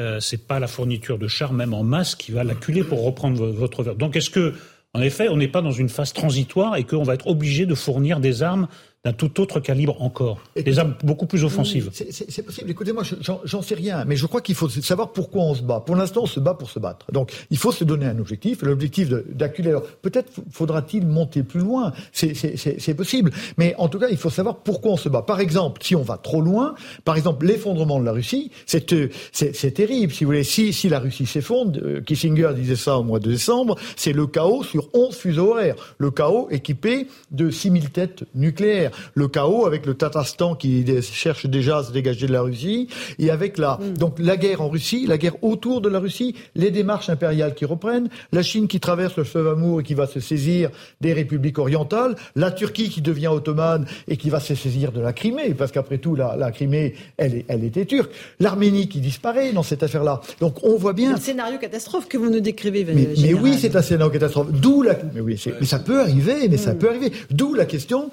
euh, 0.00 0.18
c'est 0.18 0.46
pas 0.46 0.58
la 0.58 0.66
fourniture 0.66 1.18
de 1.18 1.28
chars, 1.28 1.52
même 1.52 1.74
en 1.74 1.84
masse, 1.84 2.14
qui 2.14 2.32
va 2.32 2.42
l'acculer 2.42 2.82
pour 2.82 3.04
reprendre 3.04 3.46
votre 3.46 3.82
verre. 3.82 3.96
Donc, 3.96 4.16
est-ce 4.16 4.30
que, 4.30 4.54
en 4.94 5.02
effet, 5.02 5.28
on 5.28 5.36
n'est 5.36 5.48
pas 5.48 5.60
dans 5.60 5.70
une 5.70 5.90
phase 5.90 6.12
transitoire 6.12 6.76
et 6.76 6.84
qu'on 6.84 7.02
va 7.02 7.14
être 7.14 7.26
obligé 7.26 7.66
de 7.66 7.74
fournir 7.74 8.18
des 8.18 8.42
armes 8.42 8.66
d'un 9.02 9.14
tout 9.14 9.40
autre 9.40 9.60
calibre 9.60 10.02
encore, 10.02 10.40
des 10.54 10.78
armes 10.78 10.94
beaucoup 11.02 11.24
plus 11.24 11.42
offensives. 11.42 11.90
C'est 11.92 12.42
possible. 12.42 12.70
Écoutez-moi, 12.70 13.02
j'en 13.44 13.62
sais 13.62 13.74
rien, 13.74 14.04
mais 14.04 14.16
je 14.16 14.26
crois 14.26 14.42
qu'il 14.42 14.54
faut 14.54 14.68
savoir 14.68 15.12
pourquoi 15.12 15.42
on 15.42 15.54
se 15.54 15.62
bat. 15.62 15.80
Pour 15.80 15.96
l'instant, 15.96 16.24
on 16.24 16.26
se 16.26 16.38
bat 16.38 16.52
pour 16.52 16.68
se 16.68 16.78
battre. 16.78 17.10
Donc, 17.10 17.32
il 17.50 17.56
faut 17.56 17.72
se 17.72 17.82
donner 17.82 18.04
un 18.04 18.18
objectif. 18.18 18.60
L'objectif 18.60 19.08
d'acculer. 19.08 19.74
Peut-être 20.02 20.30
faudra-t-il 20.50 21.06
monter 21.06 21.42
plus 21.42 21.60
loin. 21.60 21.92
C'est 22.12 22.94
possible. 22.94 23.30
Mais 23.56 23.74
en 23.78 23.88
tout 23.88 23.98
cas, 23.98 24.08
il 24.10 24.18
faut 24.18 24.28
savoir 24.28 24.58
pourquoi 24.58 24.92
on 24.92 24.96
se 24.98 25.08
bat. 25.08 25.22
Par 25.22 25.40
exemple, 25.40 25.82
si 25.82 25.96
on 25.96 26.02
va 26.02 26.18
trop 26.18 26.42
loin, 26.42 26.74
par 27.06 27.16
exemple, 27.16 27.46
l'effondrement 27.46 28.00
de 28.00 28.04
la 28.04 28.12
Russie, 28.12 28.50
c'est 28.66 28.84
terrible. 28.84 30.12
Si 30.12 30.24
vous 30.24 30.28
voulez, 30.28 30.44
si, 30.44 30.74
si 30.74 30.90
la 30.90 30.98
Russie 30.98 31.24
s'effondre, 31.24 31.80
euh, 31.82 32.00
Kissinger 32.02 32.50
disait 32.54 32.76
ça 32.76 32.98
au 32.98 33.02
mois 33.02 33.18
de 33.18 33.30
décembre, 33.30 33.76
c'est 33.96 34.12
le 34.12 34.26
chaos 34.26 34.62
sur 34.62 34.90
11 34.92 35.16
fuseaux 35.16 35.52
horaires. 35.52 35.76
Le 35.96 36.10
chaos 36.10 36.48
équipé 36.50 37.06
de 37.30 37.48
6000 37.48 37.90
têtes 37.90 38.24
nucléaires 38.34 38.89
le 39.14 39.28
chaos 39.28 39.66
avec 39.66 39.86
le 39.86 39.94
Tatarstan 39.94 40.54
qui 40.54 40.84
cherche 41.02 41.46
déjà 41.46 41.78
à 41.78 41.84
se 41.84 41.92
dégager 41.92 42.26
de 42.26 42.32
la 42.32 42.42
Russie, 42.42 42.88
et 43.18 43.30
avec 43.30 43.58
la, 43.58 43.78
mm. 43.78 43.98
donc 43.98 44.18
la 44.18 44.36
guerre 44.36 44.60
en 44.60 44.68
Russie, 44.68 45.06
la 45.06 45.18
guerre 45.18 45.42
autour 45.42 45.80
de 45.80 45.88
la 45.88 45.98
Russie, 45.98 46.34
les 46.54 46.70
démarches 46.70 47.10
impériales 47.10 47.54
qui 47.54 47.64
reprennent, 47.64 48.08
la 48.32 48.42
Chine 48.42 48.68
qui 48.68 48.80
traverse 48.80 49.16
le 49.16 49.24
fleuve 49.24 49.48
Amour 49.48 49.80
et 49.80 49.82
qui 49.82 49.94
va 49.94 50.06
se 50.06 50.20
saisir 50.20 50.70
des 51.00 51.12
républiques 51.12 51.58
orientales, 51.58 52.16
la 52.36 52.50
Turquie 52.50 52.88
qui 52.88 53.00
devient 53.00 53.28
ottomane 53.28 53.86
et 54.08 54.16
qui 54.16 54.30
va 54.30 54.40
se 54.40 54.54
saisir 54.54 54.92
de 54.92 55.00
la 55.00 55.12
Crimée, 55.12 55.54
parce 55.54 55.72
qu'après 55.72 55.98
tout, 55.98 56.14
la, 56.14 56.36
la 56.36 56.50
Crimée, 56.50 56.94
elle, 57.16 57.44
elle 57.48 57.64
était 57.64 57.86
turque, 57.86 58.12
l'Arménie 58.38 58.88
qui 58.88 59.00
disparaît 59.00 59.52
dans 59.52 59.62
cette 59.62 59.82
affaire-là. 59.82 60.20
Donc 60.40 60.62
on 60.62 60.76
voit 60.76 60.92
bien. 60.92 61.14
Un 61.14 61.18
scénario 61.18 61.58
catastrophe 61.58 62.08
que 62.08 62.18
vous 62.18 62.30
nous 62.30 62.40
décrivez. 62.40 62.84
Mais, 62.84 63.08
mais 63.20 63.34
oui, 63.34 63.56
c'est 63.58 63.74
un 63.76 63.82
scénario 63.82 64.12
catastrophe. 64.12 64.52
D'où 64.52 64.82
la. 64.82 64.96
Mais 65.14 65.20
oui, 65.20 65.40
mais 65.60 65.66
ça 65.66 65.78
peut 65.78 66.00
arriver, 66.00 66.48
mais 66.48 66.56
ça 66.56 66.74
mm. 66.74 66.78
peut 66.78 66.88
arriver. 66.88 67.12
D'où 67.30 67.54
la 67.54 67.64
question 67.64 68.10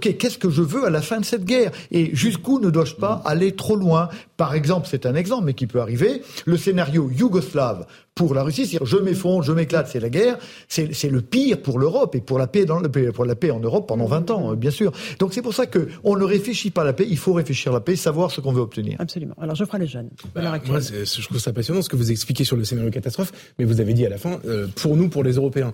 ok, 0.00 0.16
qu'est-ce 0.16 0.38
que 0.38 0.48
je 0.48 0.62
veux 0.62 0.86
à 0.86 0.90
la 0.90 1.02
fin 1.02 1.20
de 1.20 1.26
cette 1.26 1.44
guerre? 1.44 1.72
Et 1.90 2.14
jusqu'où 2.14 2.58
ne 2.58 2.70
dois-je 2.70 2.94
pas 2.94 3.20
aller 3.26 3.54
trop 3.54 3.76
loin? 3.76 4.08
Par 4.38 4.54
exemple, 4.54 4.88
c'est 4.90 5.04
un 5.04 5.14
exemple, 5.14 5.44
mais 5.44 5.52
qui 5.52 5.66
peut 5.66 5.80
arriver, 5.80 6.22
le 6.46 6.56
scénario 6.56 7.10
yougoslave 7.10 7.84
pour 8.14 8.34
la 8.34 8.42
Russie, 8.42 8.66
c'est-à-dire 8.66 8.86
je 8.86 8.96
m'effondre, 8.98 9.42
je 9.42 9.52
m'éclate, 9.52 9.88
c'est 9.88 10.00
la 10.00 10.10
guerre, 10.10 10.38
c'est 10.68 11.10
le 11.10 11.20
pire 11.20 11.62
pour 11.62 11.78
l'Europe 11.78 12.14
et 12.14 12.20
pour 12.20 12.38
la 12.38 12.46
paix 12.46 12.64
dans 12.64 12.82
pour 13.14 13.24
la 13.24 13.34
paix 13.34 13.50
en 13.50 13.60
Europe 13.60 13.88
pendant 13.88 14.06
20 14.06 14.30
ans, 14.30 14.54
bien 14.54 14.70
sûr. 14.70 14.92
Donc 15.18 15.32
c'est 15.32 15.42
pour 15.42 15.54
ça 15.54 15.66
que 15.66 15.88
on 16.04 16.16
ne 16.16 16.24
réfléchit 16.24 16.70
pas 16.70 16.82
à 16.82 16.84
la 16.84 16.92
paix, 16.92 17.06
il 17.08 17.16
faut 17.16 17.32
réfléchir 17.32 17.72
à 17.72 17.76
la 17.76 17.80
paix, 17.80 17.96
savoir 17.96 18.30
ce 18.30 18.40
qu'on 18.40 18.52
veut 18.52 18.60
obtenir. 18.60 18.96
Absolument. 18.98 19.34
Alors 19.40 19.54
je 19.54 19.64
ferai 19.64 19.78
les 19.78 19.86
jeunes. 19.86 20.10
Bah, 20.34 20.42
moi, 20.66 20.80
je 20.80 21.22
trouve 21.22 21.38
ça 21.38 21.52
passionnant 21.52 21.82
ce 21.82 21.88
que 21.88 21.96
vous 21.96 22.10
expliquez 22.10 22.44
sur 22.44 22.56
le 22.56 22.64
scénario 22.64 22.90
catastrophe, 22.90 23.32
mais 23.58 23.64
vous 23.64 23.80
avez 23.80 23.94
dit 23.94 24.04
à 24.04 24.08
la 24.08 24.18
fin, 24.18 24.38
euh, 24.44 24.66
pour 24.76 24.96
nous, 24.96 25.08
pour 25.08 25.22
les 25.22 25.32
Européens. 25.32 25.72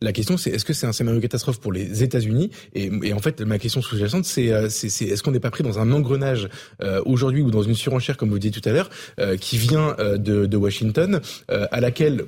La 0.00 0.12
question, 0.12 0.36
c'est 0.36 0.50
est-ce 0.50 0.64
que 0.64 0.72
c'est 0.72 0.86
un 0.86 0.92
scénario 0.92 1.20
catastrophe 1.20 1.58
pour 1.58 1.72
les 1.72 2.04
États-Unis? 2.04 2.50
Et, 2.74 2.90
et, 3.02 3.12
en 3.12 3.18
fait, 3.18 3.40
ma 3.40 3.58
question 3.58 3.82
sous-jacente, 3.82 4.24
c'est 4.24 4.52
euh, 4.52 4.66
est-ce 4.66 5.22
qu'on 5.22 5.32
n'est 5.32 5.40
pas 5.40 5.50
pris 5.50 5.64
dans 5.64 5.80
un 5.80 5.90
engrenage 5.90 6.48
euh, 6.82 7.02
aujourd'hui 7.04 7.42
ou 7.42 7.50
dans 7.50 7.62
une 7.62 7.74
surenchère, 7.74 8.16
comme 8.16 8.30
vous 8.30 8.38
disiez 8.38 8.60
tout 8.60 8.66
à 8.68 8.72
l'heure, 8.72 8.90
euh, 9.18 9.36
qui 9.36 9.58
vient 9.58 9.96
de, 9.98 10.46
de, 10.46 10.56
Washington, 10.56 11.20
à 11.78 11.80
laquelle 11.80 12.24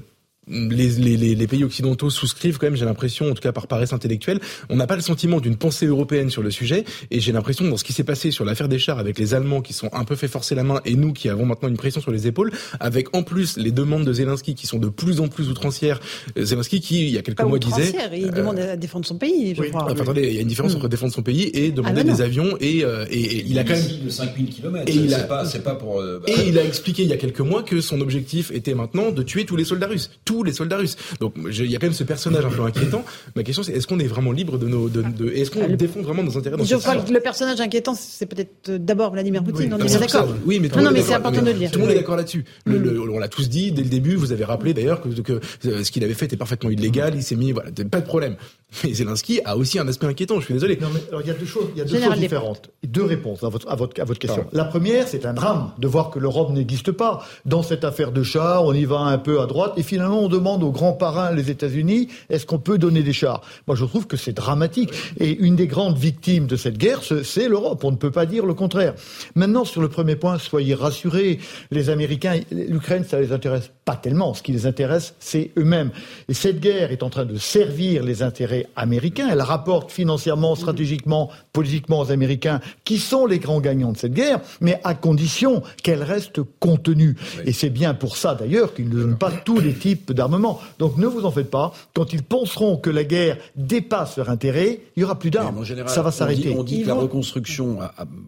les, 0.50 0.88
les, 0.88 1.34
les, 1.34 1.46
pays 1.46 1.64
occidentaux 1.64 2.10
souscrivent 2.10 2.58
quand 2.58 2.66
même, 2.66 2.76
j'ai 2.76 2.84
l'impression, 2.84 3.30
en 3.30 3.34
tout 3.34 3.42
cas 3.42 3.52
par 3.52 3.66
paresse 3.66 3.92
intellectuelle. 3.92 4.40
On 4.68 4.76
n'a 4.76 4.86
pas 4.86 4.96
le 4.96 5.02
sentiment 5.02 5.40
d'une 5.40 5.56
pensée 5.56 5.86
européenne 5.86 6.30
sur 6.30 6.42
le 6.42 6.50
sujet, 6.50 6.84
et 7.10 7.20
j'ai 7.20 7.32
l'impression 7.32 7.68
dans 7.68 7.76
ce 7.76 7.84
qui 7.84 7.92
s'est 7.92 8.04
passé 8.04 8.30
sur 8.30 8.44
l'affaire 8.44 8.68
des 8.68 8.78
chars 8.78 8.98
avec 8.98 9.18
les 9.18 9.34
Allemands 9.34 9.60
qui 9.60 9.72
sont 9.72 9.88
un 9.92 10.04
peu 10.04 10.16
fait 10.16 10.28
forcer 10.28 10.54
la 10.54 10.64
main, 10.64 10.80
et 10.84 10.94
nous 10.94 11.12
qui 11.12 11.28
avons 11.28 11.46
maintenant 11.46 11.68
une 11.68 11.76
pression 11.76 12.00
sur 12.00 12.10
les 12.10 12.26
épaules, 12.26 12.50
avec 12.80 13.14
en 13.14 13.22
plus 13.22 13.56
les 13.56 13.70
demandes 13.70 14.04
de 14.04 14.12
Zelensky 14.12 14.54
qui 14.54 14.66
sont 14.66 14.78
de 14.78 14.88
plus 14.88 15.20
en 15.20 15.28
plus 15.28 15.48
outrancières. 15.48 16.00
Euh, 16.36 16.44
Zelensky 16.44 16.80
qui, 16.80 17.02
il 17.02 17.10
y 17.10 17.18
a 17.18 17.22
quelques 17.22 17.42
mois, 17.42 17.58
disait... 17.58 17.92
Il 18.12 18.26
euh, 18.26 18.30
demande 18.30 18.58
à 18.58 18.76
défendre 18.76 19.06
son 19.06 19.18
pays, 19.18 19.54
je 19.54 19.62
crois. 19.62 19.84
Enfin, 19.84 20.02
attendez, 20.02 20.28
il 20.28 20.34
y 20.34 20.38
a 20.38 20.40
une 20.40 20.48
différence 20.48 20.74
hmm. 20.74 20.78
entre 20.78 20.88
défendre 20.88 21.12
son 21.12 21.22
pays 21.22 21.50
et 21.54 21.70
demander 21.70 22.00
ah, 22.00 22.04
des 22.04 22.22
avions, 22.22 22.56
et, 22.60 22.84
euh, 22.84 23.06
et, 23.10 23.44
il 23.46 23.58
a 23.58 23.64
quand 23.64 23.74
même... 23.74 24.04
de 24.04 24.10
5000 24.10 24.48
km, 24.50 24.84
et 24.86 24.94
il 24.94 25.14
a... 25.14 25.20
pas, 25.20 25.44
pas 25.44 25.74
pour... 25.74 25.96
Bah, 26.00 26.20
et 26.26 26.48
il 26.48 26.58
a 26.58 26.64
expliqué 26.64 27.02
il 27.02 27.08
y 27.08 27.12
a 27.12 27.16
quelques 27.16 27.40
mois 27.40 27.62
que 27.62 27.80
son 27.80 28.00
objectif 28.00 28.50
était 28.50 28.74
maintenant 28.74 29.10
de 29.10 29.22
tuer 29.22 29.44
tous 29.44 29.56
les 29.56 29.64
soldats 29.64 29.86
russes. 29.86 30.10
Tous 30.40 30.44
les 30.44 30.52
soldats 30.54 30.78
russes. 30.78 30.96
Donc 31.20 31.34
il 31.36 31.70
y 31.70 31.76
a 31.76 31.78
quand 31.78 31.86
même 31.86 31.92
ce 31.92 32.04
personnage 32.04 32.46
un 32.46 32.48
peu 32.48 32.62
inquiétant. 32.62 33.04
Ma 33.36 33.42
question 33.42 33.62
c'est 33.62 33.72
est-ce 33.72 33.86
qu'on 33.86 33.98
est 33.98 34.06
vraiment 34.06 34.32
libre 34.32 34.56
de 34.56 34.66
nos, 34.66 34.88
de, 34.88 35.02
de 35.02 35.30
est-ce 35.32 35.50
qu'on 35.50 35.68
défend 35.68 36.00
vraiment 36.00 36.22
nos 36.22 36.38
intérêts 36.38 36.56
dans 36.56 36.64
Je 36.64 36.76
crois 36.76 36.96
que 36.96 37.12
le 37.12 37.20
personnage 37.20 37.60
inquiétant 37.60 37.94
c'est 37.94 38.24
peut-être 38.24 38.70
euh, 38.70 38.78
d'abord 38.78 39.12
Vladimir 39.12 39.44
Poutine. 39.44 39.74
on 39.74 39.78
est 39.78 39.98
d'accord. 39.98 40.28
Oui, 40.46 40.58
mais 40.60 40.68
non, 40.68 40.82
non, 40.82 40.90
mais 40.92 41.02
c'est 41.02 41.12
important 41.12 41.42
de 41.42 41.46
le 41.48 41.52
dire. 41.52 41.70
Tout 41.70 41.78
le 41.78 41.84
monde 41.84 41.92
est 41.92 41.98
d'accord 41.98 42.16
là-dessus. 42.16 42.44
on 42.66 43.18
l'a 43.18 43.28
tous 43.28 43.50
dit 43.50 43.70
dès 43.72 43.82
le 43.82 43.90
début. 43.90 44.16
Vous 44.16 44.32
avez 44.32 44.44
rappelé 44.44 44.72
d'ailleurs 44.72 45.02
que, 45.02 45.08
que 45.20 45.40
euh, 45.66 45.84
ce 45.84 45.90
qu'il 45.90 46.04
avait 46.04 46.14
fait 46.14 46.24
était 46.24 46.38
parfaitement 46.38 46.70
illégal. 46.70 47.12
Il 47.14 47.22
s'est 47.22 47.36
mis 47.36 47.52
voilà, 47.52 47.70
pas 47.90 48.00
de 48.00 48.06
problème. 48.06 48.36
Mais 48.84 48.94
Zelensky 48.94 49.40
a 49.44 49.56
aussi 49.56 49.78
un 49.78 49.88
aspect 49.88 50.06
inquiétant. 50.06 50.38
Je 50.40 50.44
suis 50.44 50.54
désolé. 50.54 50.78
Non, 50.80 50.88
mais 50.92 51.00
alors, 51.08 51.22
il 51.22 51.26
y 51.26 51.30
a 51.30 51.34
deux 51.34 51.46
choses, 51.46 51.66
il 51.74 51.78
y 51.78 51.80
a 51.80 51.84
deux 51.84 52.00
choses 52.00 52.18
différentes. 52.18 52.70
Deux 52.84 53.04
réponses 53.04 53.42
à 53.42 53.48
votre, 53.48 53.68
à 53.68 53.74
votre, 53.74 54.00
à 54.00 54.04
votre 54.04 54.20
question. 54.20 54.46
La 54.52 54.64
première, 54.64 55.08
c'est 55.08 55.26
un 55.26 55.32
drame 55.32 55.72
de 55.78 55.88
voir 55.88 56.10
que 56.10 56.18
l'Europe 56.18 56.50
n'existe 56.52 56.92
pas. 56.92 57.24
Dans 57.44 57.62
cette 57.62 57.84
affaire 57.84 58.12
de 58.12 58.22
chars, 58.22 58.64
on 58.64 58.72
y 58.72 58.84
va 58.84 58.98
un 59.00 59.18
peu 59.18 59.40
à 59.40 59.46
droite 59.46 59.72
et 59.76 59.82
finalement 59.82 60.19
on 60.20 60.28
demande 60.28 60.62
aux 60.62 60.70
grands 60.70 60.92
parrains, 60.92 61.32
les 61.32 61.50
États-Unis, 61.50 62.08
est-ce 62.28 62.46
qu'on 62.46 62.58
peut 62.58 62.78
donner 62.78 63.02
des 63.02 63.12
chars? 63.12 63.42
Moi, 63.66 63.76
je 63.76 63.84
trouve 63.84 64.06
que 64.06 64.16
c'est 64.16 64.32
dramatique. 64.32 64.90
Et 65.18 65.36
une 65.36 65.56
des 65.56 65.66
grandes 65.66 65.98
victimes 65.98 66.46
de 66.46 66.56
cette 66.56 66.78
guerre, 66.78 67.00
c'est 67.02 67.48
l'Europe. 67.48 67.82
On 67.84 67.90
ne 67.90 67.96
peut 67.96 68.10
pas 68.10 68.26
dire 68.26 68.46
le 68.46 68.54
contraire. 68.54 68.94
Maintenant, 69.34 69.64
sur 69.64 69.80
le 69.80 69.88
premier 69.88 70.16
point, 70.16 70.38
soyez 70.38 70.74
rassurés. 70.74 71.38
Les 71.70 71.90
Américains, 71.90 72.40
l'Ukraine, 72.50 73.04
ça 73.04 73.20
les 73.20 73.32
intéresse 73.32 73.70
pas 73.84 73.96
tellement. 73.96 74.34
Ce 74.34 74.42
qui 74.42 74.52
les 74.52 74.66
intéresse, 74.66 75.14
c'est 75.18 75.50
eux-mêmes. 75.56 75.90
Et 76.28 76.34
cette 76.34 76.60
guerre 76.60 76.92
est 76.92 77.02
en 77.02 77.10
train 77.10 77.24
de 77.24 77.36
servir 77.36 78.02
les 78.02 78.22
intérêts 78.22 78.66
américain. 78.76 79.28
Elle 79.30 79.42
rapporte 79.42 79.90
financièrement, 79.90 80.54
stratégiquement, 80.54 81.30
politiquement 81.52 82.00
aux 82.00 82.10
Américains, 82.10 82.60
qui 82.84 82.98
sont 82.98 83.26
les 83.26 83.38
grands 83.38 83.60
gagnants 83.60 83.92
de 83.92 83.96
cette 83.96 84.14
guerre, 84.14 84.40
mais 84.60 84.80
à 84.84 84.94
condition 84.94 85.62
qu'elle 85.82 86.02
reste 86.02 86.40
contenue. 86.60 87.16
Et 87.44 87.52
c'est 87.52 87.70
bien 87.70 87.94
pour 87.94 88.16
ça, 88.16 88.34
d'ailleurs, 88.34 88.74
qu'ils 88.74 88.88
ne 88.88 88.94
donnent 88.94 89.18
pas 89.18 89.30
tous 89.30 89.60
les 89.60 89.72
types 89.72 90.09
d'armement. 90.14 90.60
Donc 90.78 90.96
ne 90.96 91.06
vous 91.06 91.24
en 91.24 91.30
faites 91.30 91.50
pas. 91.50 91.72
Quand 91.94 92.12
ils 92.12 92.22
penseront 92.22 92.76
que 92.76 92.90
la 92.90 93.04
guerre 93.04 93.38
dépasse 93.56 94.16
leur 94.16 94.30
intérêt, 94.30 94.80
il 94.96 95.00
y 95.00 95.04
aura 95.04 95.18
plus 95.18 95.30
d'armes. 95.30 95.64
Ça 95.86 96.02
va 96.02 96.10
s'arrêter. 96.10 96.54
On 96.56 96.64
dit, 96.64 96.82
que 96.82 96.88
la 96.88 96.94
reconstruction, 96.94 97.78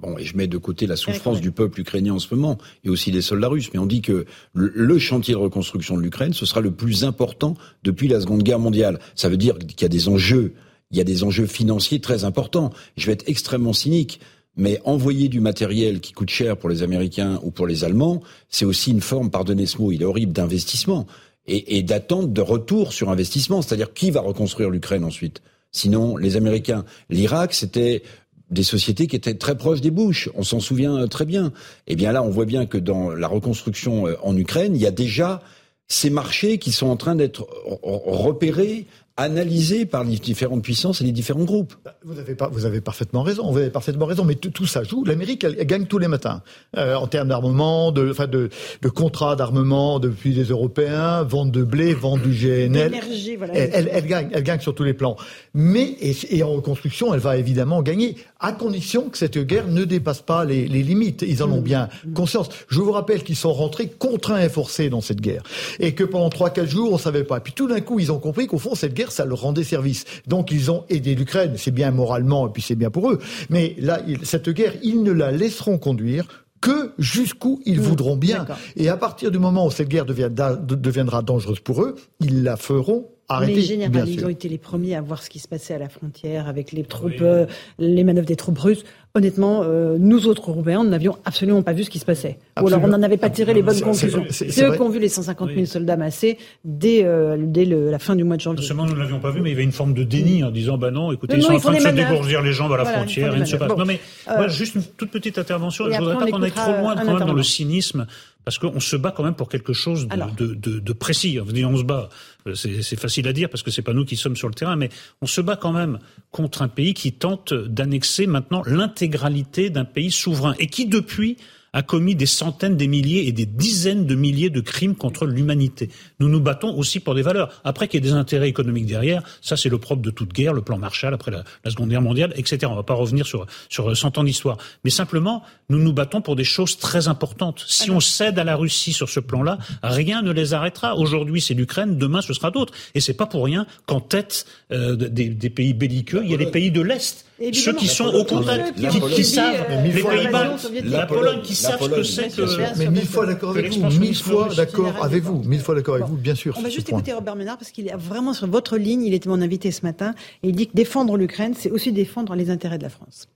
bon, 0.03 0.19
et 0.19 0.25
je 0.25 0.37
mets 0.37 0.47
de 0.47 0.59
côté 0.59 0.87
la 0.87 0.97
souffrance 0.97 1.41
du 1.41 1.53
peuple 1.53 1.81
ukrainien 1.81 2.15
en 2.15 2.19
ce 2.19 2.35
moment, 2.35 2.59
et 2.85 2.89
aussi 2.89 3.11
des 3.11 3.23
soldats 3.23 3.49
russes, 3.49 3.71
mais 3.73 3.79
on 3.79 3.87
dit 3.87 4.03
que 4.03 4.27
le 4.55 4.99
chantier 4.99 5.35
de 5.35 5.39
reconstruction 5.39 5.97
de 5.97 6.03
l'Ukraine, 6.03 6.33
ce 6.33 6.47
sera 6.47 6.61
le 6.61 6.71
plus 6.71 7.05
important 7.05 7.55
depuis 7.83 8.09
la 8.09 8.21
Seconde 8.21 8.43
Guerre 8.43 8.59
mondiale. 8.59 8.99
Ça 9.15 9.29
veut 9.29 9.37
dire 9.37 9.59
qu'il 9.59 9.83
y 9.83 9.85
a 9.85 9.89
des 9.89 10.09
enjeux 10.09 10.55
il 10.93 10.99
y 10.99 11.01
a 11.01 11.05
des 11.05 11.25
enjeux 11.25 11.47
financiers 11.47 12.01
très 12.01 12.25
importants. 12.25 12.71
Je 12.97 13.07
vais 13.07 13.15
être 13.15 13.27
extrêmement 13.27 13.73
cynique. 13.73 14.21
Mais 14.55 14.83
envoyer 14.85 15.31
du 15.31 15.41
matériel 15.41 16.01
qui 16.01 16.13
coûte 16.13 16.29
cher 16.29 16.59
pour 16.59 16.69
les 16.69 16.83
Américains 16.83 17.41
ou 17.43 17.51
pour 17.51 17.67
les 17.67 17.85
Allemands, 17.85 18.21
c'est 18.51 18.67
aussi 18.67 18.91
une 18.91 19.01
forme, 19.01 19.31
pardonnez 19.31 19.65
ce 19.65 19.79
mot, 19.79 19.93
il 19.93 20.03
est 20.03 20.05
horrible, 20.05 20.35
d'investissement 20.35 21.07
et, 21.47 21.79
et 21.79 21.83
d'attente 21.83 22.33
de 22.33 22.41
retour 22.41 22.93
sur 22.93 23.11
investissement. 23.11 23.63
C'est-à-dire 23.63 23.93
qui 23.93 24.11
va 24.11 24.21
reconstruire 24.21 24.71
l'Ukraine 24.71 25.05
ensuite 25.05 25.43
Sinon, 25.75 26.19
les 26.19 26.37
Américains. 26.37 26.85
L'Irak, 27.09 27.55
c'était 27.55 28.03
des 28.51 28.63
sociétés 28.63 29.07
qui 29.07 29.17
étaient 29.17 29.35
très 29.35 29.57
proches 29.57 29.81
des 29.81 29.91
Bush. 29.91 30.29
On 30.35 30.43
s'en 30.43 30.61
souvient 30.61 31.09
très 31.09 31.25
bien. 31.25 31.53
Eh 31.87 31.97
bien 31.97 32.13
là, 32.13 32.23
on 32.23 32.29
voit 32.29 32.45
bien 32.45 32.67
que 32.67 32.77
dans 32.77 33.11
la 33.11 33.27
reconstruction 33.27 34.07
euh, 34.07 34.17
en 34.23 34.37
Ukraine, 34.37 34.77
il 34.77 34.83
y 34.83 34.87
a 34.87 34.91
déjà 34.91 35.43
ces 35.89 36.11
marchés 36.11 36.59
qui 36.59 36.73
sont 36.73 36.87
en 36.87 36.97
train 36.97 37.15
d'être 37.15 37.47
repérés 37.83 38.87
analysé 39.17 39.85
par 39.85 40.05
les 40.05 40.17
différentes 40.17 40.63
puissances 40.63 41.01
et 41.01 41.05
les 41.05 41.13
différents 41.13 41.45
groupes. 41.45 41.75
Bah, 41.85 41.95
vous 42.03 42.19
avez, 42.19 42.35
pas, 42.35 42.49
vous 42.49 42.65
avez 42.65 42.81
parfaitement 42.81 43.23
raison, 43.23 43.51
vous 43.51 43.59
avez 43.59 43.71
parfaitement 43.71 44.07
raison, 44.07 44.25
mais 44.25 44.37
tout 44.37 44.67
ça 44.67 44.83
joue. 44.85 45.05
L'Amérique, 45.05 45.45
elle, 45.45 45.67
gagne 45.67 45.87
tous 45.87 45.99
les 45.99 46.09
matins 46.09 46.43
euh, 46.77 46.95
en 46.95 47.07
termes 47.07 47.29
d'armement, 47.29 47.93
de, 47.93 48.11
enfin 48.11 48.27
de, 48.27 48.49
de 48.81 48.89
contrats 48.89 49.37
d'armement 49.37 50.01
depuis 50.01 50.33
les 50.33 50.45
Européens, 50.45 51.23
vente 51.25 51.51
de 51.51 51.63
blé, 51.63 51.93
vente 51.93 52.23
du 52.23 52.31
GNL. 52.31 52.95
Voilà, 53.37 53.55
elle, 53.55 53.91
elle, 53.93 54.07
gagne, 54.07 54.31
elle 54.33 54.43
gagne 54.43 54.61
sur 54.61 54.75
tous 54.75 54.85
les 54.85 54.95
plans. 54.95 55.17
Mais 55.53 55.97
et, 56.01 56.43
en 56.43 56.53
reconstruction, 56.53 57.13
elle 57.13 57.21
va 57.21 57.37
évidemment 57.37 57.83
gagner, 57.83 58.17
à 58.41 58.53
condition 58.53 59.11
que 59.11 59.19
cette 59.19 59.39
guerre 59.39 59.69
ne 59.69 59.85
dépasse 59.85 60.23
pas 60.23 60.45
les, 60.45 60.67
les 60.67 60.83
limites. 60.83 61.23
Ils 61.23 61.43
en 61.43 61.51
ont 61.51 61.61
bien 61.61 61.89
conscience. 62.15 62.49
Je 62.69 62.81
vous 62.81 62.93
rappelle 62.93 63.23
qu'ils 63.23 63.37
sont 63.37 63.53
rentrés 63.53 63.89
contraints 63.89 64.41
et 64.41 64.49
forcés 64.49 64.89
dans 64.89 65.01
cette 65.01 65.21
guerre, 65.21 65.43
et 65.81 65.95
que 65.95 66.05
pendant 66.05 66.31
trois 66.31 66.51
quatre 66.51 66.69
jours, 66.69 66.93
on 66.93 66.99
savait 66.99 67.25
pas. 67.25 67.41
Puis 67.41 67.53
tout 67.53 67.69
d'un 67.69 67.81
coup, 67.81 68.01
ils 68.01 68.11
ont 68.11 68.19
compris 68.19 68.47
qu'au 68.47 68.59
fond, 68.59 68.75
cette 68.75 68.95
guerre 68.95 69.12
ça 69.13 69.25
leur 69.25 69.43
rendait 69.43 69.65
service. 69.65 70.05
Donc 70.27 70.51
ils 70.51 70.71
ont 70.71 70.85
aidé 70.89 71.15
l'Ukraine, 71.15 71.55
c'est 71.57 71.71
bien 71.71 71.91
moralement 71.91 72.49
et 72.49 72.51
puis 72.51 72.63
c'est 72.63 72.75
bien 72.75 72.91
pour 72.91 73.11
eux. 73.11 73.19
Mais 73.51 73.77
là, 73.79 74.01
cette 74.23 74.49
guerre, 74.51 74.75
ils 74.83 75.03
ne 75.03 75.13
la 75.13 75.31
laisseront 75.31 75.79
conduire 75.79 76.27
que 76.61 76.93
jusqu'où 76.99 77.61
ils 77.67 77.81
mmh, 77.81 77.83
voudront 77.83 78.17
bien. 78.17 78.47
Et 78.77 78.89
à 78.89 78.97
partir 78.97 79.31
du 79.31 79.39
moment 79.39 79.67
où 79.67 79.71
cette 79.71 79.89
guerre 79.89 80.07
deviendra 80.07 81.23
dangereuse 81.23 81.61
pour 81.61 81.83
eux, 81.83 81.97
ils 82.21 82.45
la 82.45 82.57
feront 82.57 83.12
Arrêter, 83.29 83.55
les 83.55 83.63
généraux, 83.63 84.05
ils 84.07 84.25
ont 84.25 84.29
été 84.29 84.49
les 84.49 84.59
premiers 84.59 84.95
à 84.95 85.01
voir 85.01 85.23
ce 85.23 85.31
qui 85.31 85.39
se 85.39 85.49
passait 85.49 85.75
à 85.75 85.79
la 85.79 85.89
frontière 85.89 86.49
avec 86.49 86.73
les 86.73 86.83
troupes, 86.83 87.13
euh, 87.21 87.47
les 87.79 88.05
manœuvres 88.05 88.27
des 88.27 88.37
troupes 88.37 88.59
russes. 88.59 88.85
Honnêtement, 89.15 89.63
euh, 89.63 89.97
nous 89.99 90.27
autres 90.27 90.51
Européens, 90.51 90.85
n'avions 90.85 91.19
absolument 91.25 91.63
pas 91.63 91.73
vu 91.73 91.85
ce 91.85 91.91
qui 91.91 91.99
se 91.99 92.05
passait. 92.05 92.39
Ou 92.61 92.67
alors 92.67 92.81
on 92.83 92.89
n'en 92.89 93.03
avait 93.03 93.19
pas 93.19 93.31
tiré 93.31 93.53
les 93.53 93.63
bonnes 93.63 93.81
conclusions. 93.81 94.25
C'est 94.31 94.65
eux 94.65 94.73
qui 94.73 94.81
ont 94.81 94.89
vu 94.89 94.99
les 94.99 95.09
150 95.09 95.51
000 95.55 95.67
soldats 95.67 95.97
massés 95.97 96.39
dès, 96.65 97.05
euh, 97.05 97.37
dès 97.39 97.65
la 97.65 97.99
fin 97.99 98.17
du 98.17 98.25
mois 98.25 98.37
de 98.37 98.41
janvier. 98.41 98.63
Non 98.63 98.67
seulement 98.67 98.87
nous 98.87 98.95
ne 98.95 98.99
l'avions 98.99 99.21
pas 99.21 99.31
vu, 99.31 99.41
mais 99.41 99.51
il 99.51 99.53
y 99.53 99.57
avait 99.57 99.65
une 99.65 99.73
forme 99.73 99.93
de 99.93 100.03
déni 100.03 100.43
en 100.43 100.51
disant, 100.51 100.79
bah 100.79 100.91
non, 100.91 101.13
écoutez, 101.13 101.37
ils 101.37 101.43
sont 101.43 101.53
en 101.53 101.61
train 101.61 101.75
de 101.75 101.81
se 101.81 101.89
dégourdir 101.89 102.43
les 102.43 102.53
jambes 102.53 102.73
à 102.73 102.79
la 102.79 102.85
frontière, 102.87 103.33
rien 103.33 103.41
ne 103.41 103.45
se 103.45 103.57
passe. 103.57 103.77
non 103.77 103.85
mais, 103.85 104.01
moi, 104.27 104.49
juste 104.49 104.75
une 104.75 104.83
toute 104.83 105.11
petite 105.11 105.39
intervention, 105.39 105.85
je 105.91 105.91
ne 105.91 105.99
voudrais 105.99 106.17
pas 106.17 106.31
qu'on 106.31 106.43
aille 106.43 106.51
trop 106.51 106.73
loin 106.73 106.97
quand 106.97 107.05
même 107.05 107.19
dans 107.19 107.35
le 107.35 107.43
cynisme 107.43 108.07
parce 108.45 108.59
qu'on 108.59 108.81
se 108.81 108.97
bat 108.97 109.13
quand 109.13 109.23
même 109.23 109.35
pour 109.35 109.49
quelque 109.49 109.73
chose 109.73 110.09
de, 110.09 110.47
de, 110.47 110.55
de, 110.55 110.79
de 110.81 110.93
précis. 110.93 111.39
On 111.41 111.77
se 111.77 111.83
bat, 111.85 112.09
euh, 112.47 112.55
c'est 112.55 112.99
facile 112.99 113.29
à 113.29 113.33
dire 113.33 113.49
parce 113.49 113.63
que 113.63 113.71
c'est 113.71 113.83
pas 113.83 113.93
nous 113.93 114.05
qui 114.05 114.17
sommes 114.17 114.37
sur 114.37 114.49
le 114.49 114.55
terrain, 114.55 114.77
mais 114.77 114.89
on 115.21 115.27
se 115.27 115.41
bat 115.41 115.57
quand 115.57 115.73
même 115.73 115.99
contre 116.31 116.63
un 116.63 116.69
pays 116.69 116.95
qui 116.95 117.13
tente 117.13 117.55
d'annexer 117.55 118.27
maintenant 118.27 118.63
l'intégralité 118.67 119.71
d'un 119.71 119.85
pays 119.85 120.11
souverain 120.11 120.55
et 120.59 120.67
qui 120.67 120.87
depuis 120.87 121.37
a 121.73 121.83
commis 121.83 122.15
des 122.15 122.27
centaines, 122.27 122.77
des 122.77 122.87
milliers 122.87 123.27
et 123.27 123.33
des 123.33 123.47
dizaines 123.47 124.07
de 124.07 124.15
milliers 124.15 124.51
de 124.51 124.61
crimes 124.61 124.95
contre 124.95 125.27
l'humanité. 125.27 125.89
Nous 126.21 126.29
nous 126.29 126.41
battons 126.41 126.77
aussi 126.77 127.01
pour 127.01 127.15
des 127.15 127.23
valeurs. 127.23 127.61
Après 127.65 127.89
qu'il 127.89 128.05
y 128.05 128.07
ait 128.07 128.11
des 128.11 128.17
intérêts 128.17 128.49
économiques 128.49 128.87
derrière, 128.87 129.23
ça 129.41 129.57
c'est 129.57 129.69
le 129.69 129.79
propre 129.79 130.03
de 130.03 130.11
toute 130.11 130.33
guerre, 130.33 130.53
le 130.53 130.63
plan 130.63 130.79
Marshall 130.79 131.15
après 131.15 131.31
la, 131.31 131.45
Seconde 131.71 131.89
Guerre 131.89 132.03
mondiale, 132.03 132.33
etc. 132.37 132.59
On 132.67 132.73
ne 132.73 132.77
va 132.77 132.83
pas 132.83 132.95
revenir 132.95 133.27
sur, 133.27 133.47
sur 133.69 133.97
100 133.97 134.19
ans 134.19 134.25
d'histoire. 134.25 134.59
Mais 134.85 134.91
simplement, 134.91 135.43
nous 135.71 135.79
nous 135.79 135.93
battons 135.93 136.21
pour 136.21 136.37
des 136.37 136.45
choses 136.45 136.77
très 136.79 137.09
importantes. 137.09 137.65
Si 137.67 137.91
on 137.91 138.01
cède 138.01 138.39
à 138.39 138.45
la 138.45 138.57
Russie 138.57 138.93
sur 138.93 139.09
ce 139.09 139.21
plan-là, 139.21 139.59
rien 139.83 140.23
ne 140.23 140.33
les 140.33 140.53
arrêtera. 140.53 140.97
Aujourd'hui 140.97 141.41
c'est 141.41 141.55
l'Ukraine, 141.55 141.97
demain 141.97 142.21
ce 142.21 142.35
sera 142.35 142.51
d'autres. 142.51 142.75
Et 142.95 143.01
c'est 143.01 143.15
pas 143.15 143.27
pour 143.27 143.45
rien 143.45 143.67
qu'en 143.87 144.01
tête 144.01 144.47
euh, 144.73 144.97
des, 144.97 145.29
des 145.29 145.51
pays 145.51 145.73
belliqueux, 145.73 146.23
il 146.25 146.31
y 146.31 146.35
a 146.35 146.37
les 146.37 146.51
pays 146.51 146.71
de 146.71 146.81
l'Est 146.83 147.27
ceux 147.53 147.75
qui 147.75 147.89
sont 147.89 148.07
au 148.07 148.25
contact, 148.25 148.75
qui, 149.15 149.25
savent, 149.25 149.67
les 149.85 150.03
Pays-Bas, 150.03 150.57
la 150.85 151.07
Pologne, 151.07 151.43
qui 151.43 151.55
savent 151.55 151.83
ce 151.83 151.89
que 151.89 152.03
c'est 152.03 152.29
que. 152.29 152.79
Mais 152.79 152.91
mille 152.91 153.07
fois 153.07 153.27
d'accord 153.27 153.51
avec 153.51 153.73
vous, 153.73 153.89
mille 153.99 154.17
fois 154.17 154.49
d'accord 154.55 154.93
avec 155.03 155.23
vous, 155.23 155.43
mille 155.43 155.61
fois 155.61 155.75
d'accord 155.75 155.95
avec 155.97 156.07
vous, 156.07 156.17
bien 156.17 156.35
sûr. 156.35 156.55
On 156.59 156.63
va 156.63 156.69
juste 156.69 156.89
écouter 156.89 157.13
Robert 157.13 157.37
Ménard 157.37 157.59
parce 157.59 157.71
qu'il 157.71 157.89
est 157.89 157.97
vraiment 157.97 158.35
sur 158.35 158.47
votre 158.47 158.77
ligne. 158.77 159.03
Il 159.03 159.15
était 159.15 159.29
mon 159.29 159.41
invité 159.41 159.71
ce 159.71 159.83
matin 159.83 160.15
et 160.43 160.49
il 160.49 160.57
dit 160.57 160.69
que 160.69 160.75
défendre 160.75 161.17
l'Ukraine, 161.17 161.55
c'est 161.59 161.71
aussi 161.71 161.93
défendre 161.93 162.35
les 162.35 162.51
intérêts 162.51 162.79
de 162.79 162.85
la 162.85 162.91
France. 162.91 163.29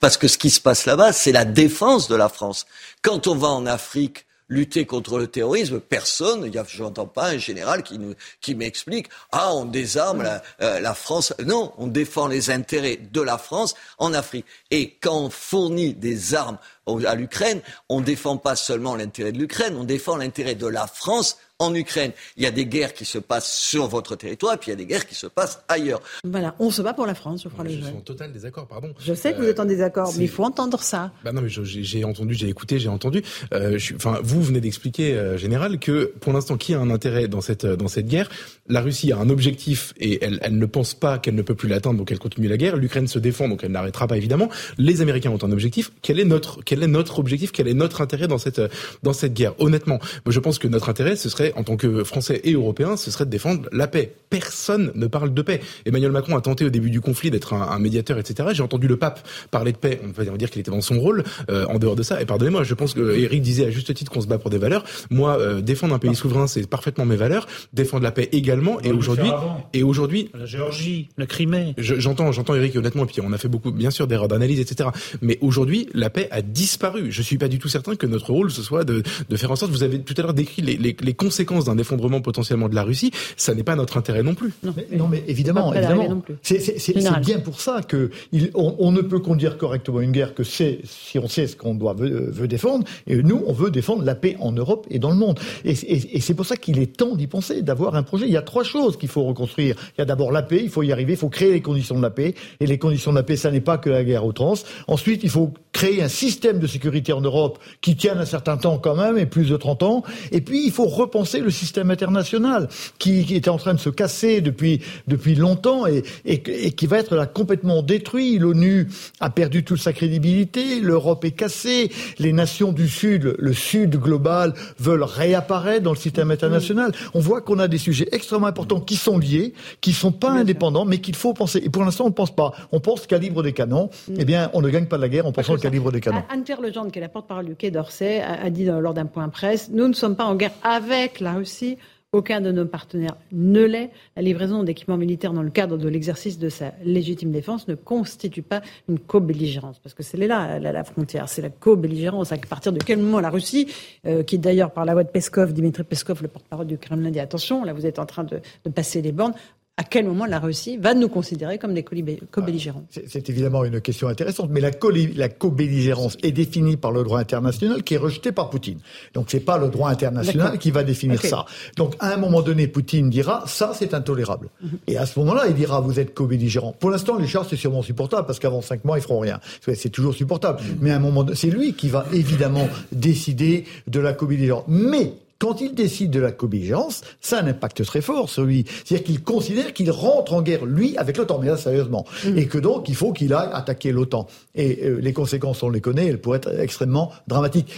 Parce 0.00 0.16
que 0.16 0.28
ce 0.28 0.38
qui 0.38 0.50
se 0.50 0.60
passe 0.60 0.86
là-bas, 0.86 1.12
c'est 1.12 1.32
la 1.32 1.44
défense 1.44 2.08
de 2.08 2.16
la 2.16 2.28
France. 2.28 2.66
Quand 3.02 3.26
on 3.26 3.34
va 3.34 3.48
en 3.48 3.66
Afrique, 3.66 4.26
lutter 4.50 4.84
contre 4.84 5.18
le 5.18 5.28
terrorisme, 5.28 5.80
personne, 5.80 6.50
je 6.68 6.82
n'entends 6.82 7.06
pas 7.06 7.28
un 7.28 7.38
général 7.38 7.82
qui, 7.82 7.98
qui 8.40 8.54
m'explique, 8.54 9.06
ah, 9.32 9.54
on 9.54 9.64
désarme 9.64 10.22
la, 10.22 10.42
euh, 10.60 10.80
la, 10.80 10.94
France. 10.94 11.32
Non, 11.46 11.72
on 11.78 11.86
défend 11.86 12.26
les 12.26 12.50
intérêts 12.50 12.96
de 12.96 13.20
la 13.22 13.38
France 13.38 13.74
en 13.98 14.12
Afrique. 14.12 14.44
Et 14.70 14.96
quand 15.00 15.16
on 15.16 15.30
fournit 15.30 15.94
des 15.94 16.34
armes 16.34 16.58
à 17.06 17.14
l'Ukraine, 17.14 17.62
on 17.88 18.00
ne 18.00 18.04
défend 18.04 18.36
pas 18.36 18.56
seulement 18.56 18.96
l'intérêt 18.96 19.32
de 19.32 19.38
l'Ukraine, 19.38 19.76
on 19.78 19.84
défend 19.84 20.16
l'intérêt 20.16 20.56
de 20.56 20.66
la 20.66 20.86
France 20.88 21.38
en 21.60 21.74
Ukraine. 21.74 22.10
Il 22.36 22.42
y 22.42 22.46
a 22.46 22.50
des 22.50 22.66
guerres 22.66 22.94
qui 22.94 23.04
se 23.04 23.18
passent 23.18 23.52
sur 23.52 23.86
votre 23.86 24.16
territoire, 24.16 24.54
et 24.54 24.56
puis 24.56 24.68
il 24.68 24.70
y 24.70 24.72
a 24.72 24.76
des 24.76 24.86
guerres 24.86 25.06
qui 25.06 25.14
se 25.14 25.28
passent 25.28 25.62
ailleurs. 25.68 26.00
Voilà, 26.24 26.56
on 26.58 26.70
se 26.70 26.82
bat 26.82 26.94
pour 26.94 27.06
la 27.06 27.14
France, 27.14 27.42
je 27.44 27.48
crois. 27.48 27.64
Je 27.68 27.72
suis 27.72 27.84
en 27.84 28.00
total 28.00 28.32
désaccord, 28.32 28.66
pardon. 28.66 28.92
Je 28.98 29.14
sais 29.14 29.32
que 29.32 29.38
vous 29.38 29.46
êtes 29.46 29.60
en 29.60 29.64
désaccord, 29.66 30.12
mais 30.16 30.24
il 30.24 30.28
faut 30.28 30.42
entendre 30.42 30.82
ça. 30.82 31.12
Bah 31.24 31.32
non, 31.32 31.42
mais 31.42 31.48
j'ai 31.48 32.04
entendu, 32.04 32.34
j'ai 32.34 32.48
écouté, 32.48 32.78
j'ai 32.78 32.88
entendu. 32.88 33.22
Euh, 33.52 33.78
enfin, 33.94 34.18
vous 34.22 34.42
venez 34.42 34.60
d'expliquer, 34.60 35.14
euh, 35.14 35.36
général, 35.36 35.78
que 35.78 36.12
pour 36.20 36.32
l'instant, 36.32 36.56
qui 36.56 36.74
a 36.74 36.80
un 36.80 36.90
intérêt 36.90 37.28
dans 37.28 37.40
cette 37.40 37.66
dans 37.66 37.88
cette 37.88 38.06
guerre 38.06 38.28
La 38.68 38.80
Russie 38.80 39.12
a 39.12 39.18
un 39.18 39.28
objectif 39.28 39.92
et 39.98 40.24
elle, 40.24 40.38
elle 40.42 40.58
ne 40.58 40.66
pense 40.66 40.94
pas 40.94 41.18
qu'elle 41.18 41.34
ne 41.34 41.42
peut 41.42 41.54
plus 41.54 41.68
l'atteindre, 41.68 41.98
donc 41.98 42.10
elle 42.10 42.18
continue 42.18 42.48
la 42.48 42.56
guerre. 42.56 42.76
L'Ukraine 42.76 43.06
se 43.06 43.18
défend, 43.18 43.48
donc 43.48 43.64
elle 43.64 43.72
n'arrêtera 43.72 44.06
pas 44.06 44.16
évidemment. 44.16 44.48
Les 44.78 45.02
Américains 45.02 45.30
ont 45.30 45.44
un 45.44 45.52
objectif. 45.52 45.92
Quel 46.02 46.18
est 46.18 46.24
notre 46.24 46.62
quel 46.64 46.82
est 46.82 46.86
notre 46.86 47.18
objectif? 47.18 47.52
Quel 47.52 47.68
est 47.68 47.74
notre 47.74 48.00
intérêt 48.00 48.28
dans 48.28 48.38
cette 48.38 48.62
dans 49.02 49.12
cette 49.12 49.34
guerre? 49.34 49.54
Honnêtement, 49.58 49.98
je 50.26 50.40
pense 50.40 50.58
que 50.58 50.68
notre 50.68 50.88
intérêt, 50.88 51.16
ce 51.16 51.28
serait 51.28 51.49
en 51.56 51.64
tant 51.64 51.76
que 51.76 52.04
Français 52.04 52.40
et 52.44 52.52
européens, 52.52 52.96
ce 52.96 53.10
serait 53.10 53.24
de 53.24 53.30
défendre 53.30 53.68
la 53.72 53.86
paix. 53.86 54.12
Personne 54.30 54.92
ne 54.94 55.06
parle 55.06 55.34
de 55.34 55.42
paix. 55.42 55.60
Emmanuel 55.86 56.12
Macron 56.12 56.36
a 56.36 56.40
tenté 56.40 56.64
au 56.64 56.70
début 56.70 56.90
du 56.90 57.00
conflit 57.00 57.30
d'être 57.30 57.54
un, 57.54 57.78
médiateur, 57.78 58.18
etc. 58.18 58.50
J'ai 58.52 58.62
entendu 58.62 58.86
le 58.86 58.96
pape 58.96 59.26
parler 59.50 59.72
de 59.72 59.76
paix. 59.76 60.00
On 60.04 60.10
va 60.10 60.36
dire 60.36 60.50
qu'il 60.50 60.60
était 60.60 60.70
dans 60.70 60.80
son 60.80 61.00
rôle. 61.00 61.24
Euh, 61.50 61.66
en 61.66 61.78
dehors 61.78 61.96
de 61.96 62.02
ça, 62.02 62.20
et 62.20 62.26
pardonnez-moi, 62.26 62.62
je 62.62 62.74
pense 62.74 62.94
que 62.94 63.16
Eric 63.16 63.42
disait 63.42 63.66
à 63.66 63.70
juste 63.70 63.92
titre 63.94 64.10
qu'on 64.10 64.20
se 64.20 64.26
bat 64.26 64.38
pour 64.38 64.50
des 64.50 64.58
valeurs. 64.58 64.84
Moi, 65.10 65.38
euh, 65.38 65.60
défendre 65.60 65.94
un 65.94 65.98
pays 65.98 66.14
souverain, 66.14 66.46
c'est 66.46 66.68
parfaitement 66.68 67.04
mes 67.04 67.16
valeurs. 67.16 67.46
Défendre 67.72 68.02
la 68.02 68.12
paix 68.12 68.28
également. 68.32 68.80
Et 68.80 68.92
aujourd'hui, 68.92 69.30
et 69.72 69.82
aujourd'hui, 69.82 70.30
la 70.34 70.46
Géorgie, 70.46 71.08
la 71.16 71.26
Crimée. 71.26 71.74
J'entends, 71.78 72.32
j'entends 72.32 72.54
Eric 72.54 72.76
honnêtement. 72.76 73.04
Et 73.04 73.06
puis 73.06 73.20
on 73.22 73.32
a 73.32 73.38
fait 73.38 73.48
beaucoup, 73.48 73.72
bien 73.72 73.90
sûr, 73.90 74.06
d'erreurs 74.06 74.28
d'analyse, 74.28 74.60
etc. 74.60 74.90
Mais 75.22 75.38
aujourd'hui, 75.40 75.88
la 75.94 76.10
paix 76.10 76.28
a 76.30 76.42
disparu. 76.42 77.10
Je 77.10 77.22
suis 77.22 77.38
pas 77.38 77.48
du 77.48 77.58
tout 77.58 77.68
certain 77.68 77.96
que 77.96 78.06
notre 78.06 78.30
rôle 78.30 78.50
ce 78.50 78.62
soit 78.62 78.84
de, 78.84 79.02
de 79.28 79.36
faire 79.36 79.50
en 79.50 79.56
sorte. 79.56 79.72
Vous 79.72 79.82
avez 79.82 80.00
tout 80.00 80.14
à 80.16 80.22
l'heure 80.22 80.34
décrit 80.34 80.62
les, 80.62 80.76
les, 80.76 80.96
les 81.00 81.14
conséquences 81.14 81.39
d'un 81.44 81.78
effondrement 81.78 82.20
potentiellement 82.20 82.68
de 82.68 82.74
la 82.74 82.82
Russie, 82.82 83.10
ça 83.36 83.54
n'est 83.54 83.62
pas 83.62 83.76
notre 83.76 83.96
intérêt 83.96 84.22
non 84.22 84.34
plus. 84.34 84.52
Non, 84.62 85.08
mais, 85.08 85.24
évidemment, 85.26 85.74
évidemment. 85.74 86.22
C'est 86.42 86.96
bien 87.20 87.40
pour 87.40 87.60
ça 87.60 87.82
que 87.82 88.10
on, 88.54 88.92
ne 88.92 89.02
peut 89.02 89.20
conduire 89.20 89.56
correctement 89.56 90.00
une 90.00 90.12
guerre 90.12 90.34
que 90.34 90.42
c'est 90.42 90.80
si 90.84 91.18
on 91.18 91.28
sait 91.28 91.46
ce 91.46 91.56
qu'on 91.56 91.74
doit 91.74 91.94
veut, 91.94 92.48
défendre. 92.48 92.84
Et 93.06 93.22
nous, 93.22 93.42
on 93.46 93.52
veut 93.52 93.70
défendre 93.70 94.04
la 94.04 94.14
paix 94.14 94.36
en 94.40 94.52
Europe 94.52 94.86
et 94.90 94.98
dans 94.98 95.10
le 95.10 95.16
monde. 95.16 95.38
Et, 95.64 95.74
c'est 96.20 96.34
pour 96.34 96.46
ça 96.46 96.56
qu'il 96.56 96.78
est 96.78 96.96
temps 96.96 97.14
d'y 97.14 97.26
penser, 97.26 97.62
d'avoir 97.62 97.94
un 97.94 98.02
projet. 98.02 98.26
Il 98.26 98.32
y 98.32 98.36
a 98.36 98.42
trois 98.42 98.64
choses 98.64 98.96
qu'il 98.96 99.08
faut 99.08 99.24
reconstruire. 99.24 99.76
Il 99.96 100.00
y 100.00 100.02
a 100.02 100.04
d'abord 100.04 100.32
la 100.32 100.42
paix, 100.42 100.60
il 100.62 100.70
faut 100.70 100.82
y 100.82 100.92
arriver, 100.92 101.14
il 101.14 101.18
faut 101.18 101.28
créer 101.28 101.52
les 101.52 101.62
conditions 101.62 101.96
de 101.96 102.02
la 102.02 102.10
paix. 102.10 102.34
Et 102.60 102.66
les 102.66 102.78
conditions 102.78 103.12
de 103.12 103.16
la 103.16 103.22
paix, 103.22 103.36
ça 103.36 103.50
n'est 103.50 103.60
pas 103.60 103.78
que 103.78 103.90
la 103.90 104.04
guerre 104.04 104.24
trans. 104.34 104.54
Ensuite, 104.86 105.22
il 105.22 105.30
faut 105.30 105.52
créer 105.72 106.02
un 106.02 106.08
système 106.08 106.58
de 106.58 106.66
sécurité 106.66 107.12
en 107.12 107.20
Europe 107.20 107.58
qui 107.80 107.96
tienne 107.96 108.18
un 108.18 108.24
certain 108.24 108.56
temps 108.56 108.78
quand 108.78 108.96
même, 108.96 109.18
et 109.18 109.26
plus 109.26 109.48
de 109.48 109.56
30 109.56 109.82
ans. 109.82 110.02
Et 110.32 110.40
puis, 110.40 110.64
il 110.64 110.72
faut 110.72 110.86
repenser 110.86 111.29
le 111.38 111.50
système 111.50 111.90
international 111.90 112.68
qui, 112.98 113.24
qui, 113.24 113.36
était 113.36 113.50
en 113.50 113.58
train 113.58 113.74
de 113.74 113.78
se 113.78 113.90
casser 113.90 114.40
depuis 114.40 114.80
depuis 115.06 115.36
longtemps 115.36 115.86
et, 115.86 116.02
et, 116.24 116.40
qui 116.40 116.86
va 116.86 116.98
être 116.98 117.14
là 117.14 117.26
complètement 117.26 117.82
détruit. 117.82 118.38
L'ONU 118.38 118.88
a 119.20 119.30
perdu 119.30 119.62
toute 119.62 119.80
sa 119.80 119.92
crédibilité, 119.92 120.80
l'Europe 120.80 121.24
est 121.24 121.30
cassée, 121.30 121.90
les 122.18 122.32
nations 122.32 122.72
du 122.72 122.88
Sud, 122.88 123.36
le 123.38 123.52
Sud 123.52 123.96
global 123.96 124.54
veulent 124.78 125.04
réapparaître 125.04 125.82
dans 125.82 125.92
le 125.92 125.96
système 125.98 126.30
international. 126.30 126.92
On 127.14 127.20
voit 127.20 127.40
qu'on 127.40 127.58
a 127.58 127.68
des 127.68 127.78
sujets 127.78 128.08
extrêmement 128.12 128.46
importants 128.46 128.80
qui 128.80 128.96
sont 128.96 129.18
liés, 129.18 129.54
qui 129.80 129.92
sont 129.92 130.12
pas 130.12 130.30
indépendants, 130.30 130.84
mais 130.84 130.98
qu'il 130.98 131.16
faut 131.16 131.34
penser. 131.34 131.60
Et 131.64 131.70
pour 131.70 131.84
l'instant, 131.84 132.04
on 132.04 132.08
ne 132.08 132.14
pense 132.14 132.34
pas. 132.34 132.52
On 132.72 132.80
pense 132.80 133.06
calibre 133.06 133.42
des 133.42 133.52
canons. 133.52 133.90
Mm. 134.08 134.14
Eh 134.18 134.24
bien, 134.24 134.50
on 134.54 134.62
ne 134.62 134.68
gagne 134.68 134.86
pas 134.86 134.98
la 134.98 135.08
guerre 135.08 135.26
en 135.26 135.32
pensant 135.32 135.54
au 135.54 135.58
calibre 135.58 135.92
des 135.92 136.00
canons. 136.00 136.22
Anne-Claire 136.30 136.60
Legendre, 136.60 136.90
qui 136.90 136.98
est 136.98 137.02
la 137.02 137.08
porte-parole 137.08 137.46
du 137.46 137.56
Quai 137.56 137.70
d'Orsay, 137.70 138.20
a 138.20 138.48
dit 138.50 138.64
lors 138.64 138.94
d'un 138.94 139.06
point 139.06 139.28
presse, 139.28 139.70
nous 139.72 139.88
ne 139.88 139.92
sommes 139.92 140.16
pas 140.16 140.24
en 140.24 140.34
guerre 140.34 140.52
avec 140.62 141.09
la 141.18 141.34
Russie, 141.34 141.78
aucun 142.12 142.40
de 142.40 142.50
nos 142.50 142.66
partenaires 142.66 143.16
ne 143.30 143.62
l'est. 143.62 143.90
La 144.16 144.22
livraison 144.22 144.64
d'équipements 144.64 144.96
militaires 144.96 145.32
dans 145.32 145.42
le 145.42 145.50
cadre 145.50 145.78
de 145.78 145.88
l'exercice 145.88 146.38
de 146.38 146.48
sa 146.48 146.72
légitime 146.82 147.30
défense 147.30 147.68
ne 147.68 147.76
constitue 147.76 148.42
pas 148.42 148.62
une 148.88 148.98
co-belligérance, 148.98 149.78
parce 149.78 149.94
que 149.94 150.02
c'est 150.02 150.16
là 150.16 150.58
la, 150.58 150.84
frontière, 150.84 151.28
c'est 151.28 151.42
la 151.42 151.50
co-belligérance. 151.50 152.32
À 152.32 152.36
partir 152.36 152.72
de 152.72 152.80
quel 152.80 152.98
moment 152.98 153.20
la 153.20 153.30
Russie, 153.30 153.68
euh, 154.06 154.24
qui 154.24 154.38
d'ailleurs 154.38 154.72
par 154.72 154.84
la 154.84 154.94
voix 154.94 155.04
de 155.04 155.08
Peskov, 155.08 155.52
Dimitri 155.52 155.84
Peskov, 155.84 156.22
le 156.22 156.28
porte-parole 156.28 156.66
du 156.66 156.78
Kremlin, 156.78 157.10
dit 157.10 157.20
attention, 157.20 157.64
là 157.64 157.72
vous 157.72 157.86
êtes 157.86 158.00
en 158.00 158.06
train 158.06 158.24
de, 158.24 158.40
passer 158.70 159.02
les 159.02 159.12
bornes, 159.12 159.34
à 159.80 159.82
quel 159.82 160.04
moment 160.04 160.26
la 160.26 160.40
Russie 160.40 160.76
va 160.76 160.92
nous 160.92 161.08
considérer 161.08 161.56
comme 161.56 161.72
des 161.72 161.82
co-belligérants 161.82 162.84
C'est 162.90 163.30
évidemment 163.30 163.64
une 163.64 163.80
question 163.80 164.08
intéressante, 164.08 164.50
mais 164.50 164.60
la 164.60 165.28
co-belligérance 165.30 166.18
est 166.22 166.32
définie 166.32 166.76
par 166.76 166.92
le 166.92 167.02
droit 167.02 167.18
international 167.18 167.82
qui 167.82 167.94
est 167.94 167.96
rejeté 167.96 168.30
par 168.30 168.50
Poutine. 168.50 168.78
Donc 169.14 169.28
c'est 169.30 169.40
pas 169.40 169.56
le 169.56 169.68
droit 169.68 169.88
international 169.88 170.58
qui 170.58 170.70
va 170.70 170.82
définir 170.82 171.22
ça. 171.22 171.46
Donc 171.78 171.94
à 171.98 172.12
un 172.12 172.18
moment 172.18 172.42
donné, 172.42 172.66
Poutine 172.66 173.08
dira 173.08 173.44
ça 173.46 173.72
c'est 173.74 173.94
intolérable. 173.94 174.50
Mhm. 174.62 174.70
Et 174.86 174.98
à 174.98 175.06
ce 175.06 175.18
moment-là, 175.20 175.44
il 175.48 175.54
dira 175.54 175.80
vous 175.80 175.98
êtes 175.98 176.12
co-belligérant. 176.12 176.74
Pour 176.78 176.90
l'instant, 176.90 177.16
les 177.16 177.26
chars 177.26 177.46
c'est 177.48 177.56
sûrement 177.56 177.82
supportable 177.82 178.26
parce 178.26 178.38
qu'avant 178.38 178.60
cinq 178.60 178.84
mois 178.84 178.98
ils 178.98 179.02
feront 179.02 179.20
rien. 179.20 179.40
C'est 179.62 179.88
toujours 179.88 180.12
supportable. 180.12 180.60
Mhm. 180.60 180.78
Mais 180.82 180.90
à 180.90 180.96
un 180.96 180.98
moment, 180.98 181.24
c'est 181.32 181.48
lui 181.48 181.72
qui 181.72 181.88
va 181.88 182.04
évidemment 182.12 182.68
décider 182.92 183.64
de 183.86 183.98
la 183.98 184.12
co-belligérance. 184.12 184.64
Mais 184.68 185.14
quand 185.40 185.60
il 185.60 185.74
décide 185.74 186.10
de 186.10 186.20
la 186.20 186.30
co-belligérance, 186.30 187.00
ça 187.20 187.38
a 187.38 187.42
un 187.42 187.46
impact 187.48 187.82
très 187.84 188.02
fort 188.02 188.28
sur 188.28 188.44
lui. 188.44 188.64
C'est-à-dire 188.84 189.04
qu'il 189.04 189.22
considère 189.22 189.72
qu'il 189.72 189.90
rentre 189.90 190.34
en 190.34 190.42
guerre, 190.42 190.66
lui, 190.66 190.96
avec 190.98 191.16
l'OTAN, 191.16 191.38
mais 191.40 191.48
là, 191.48 191.56
sérieusement. 191.56 192.04
Mm. 192.24 192.38
Et 192.38 192.46
que 192.46 192.58
donc, 192.58 192.88
il 192.88 192.94
faut 192.94 193.12
qu'il 193.12 193.32
aille 193.32 193.48
attaquer 193.52 193.90
l'OTAN. 193.90 194.26
Et 194.54 194.84
euh, 194.84 195.00
les 195.00 195.14
conséquences, 195.14 195.62
on 195.62 195.70
les 195.70 195.80
connaît, 195.80 196.06
elles 196.06 196.20
pourraient 196.20 196.38
être 196.38 196.60
extrêmement 196.60 197.10
dramatiques. 197.26 197.72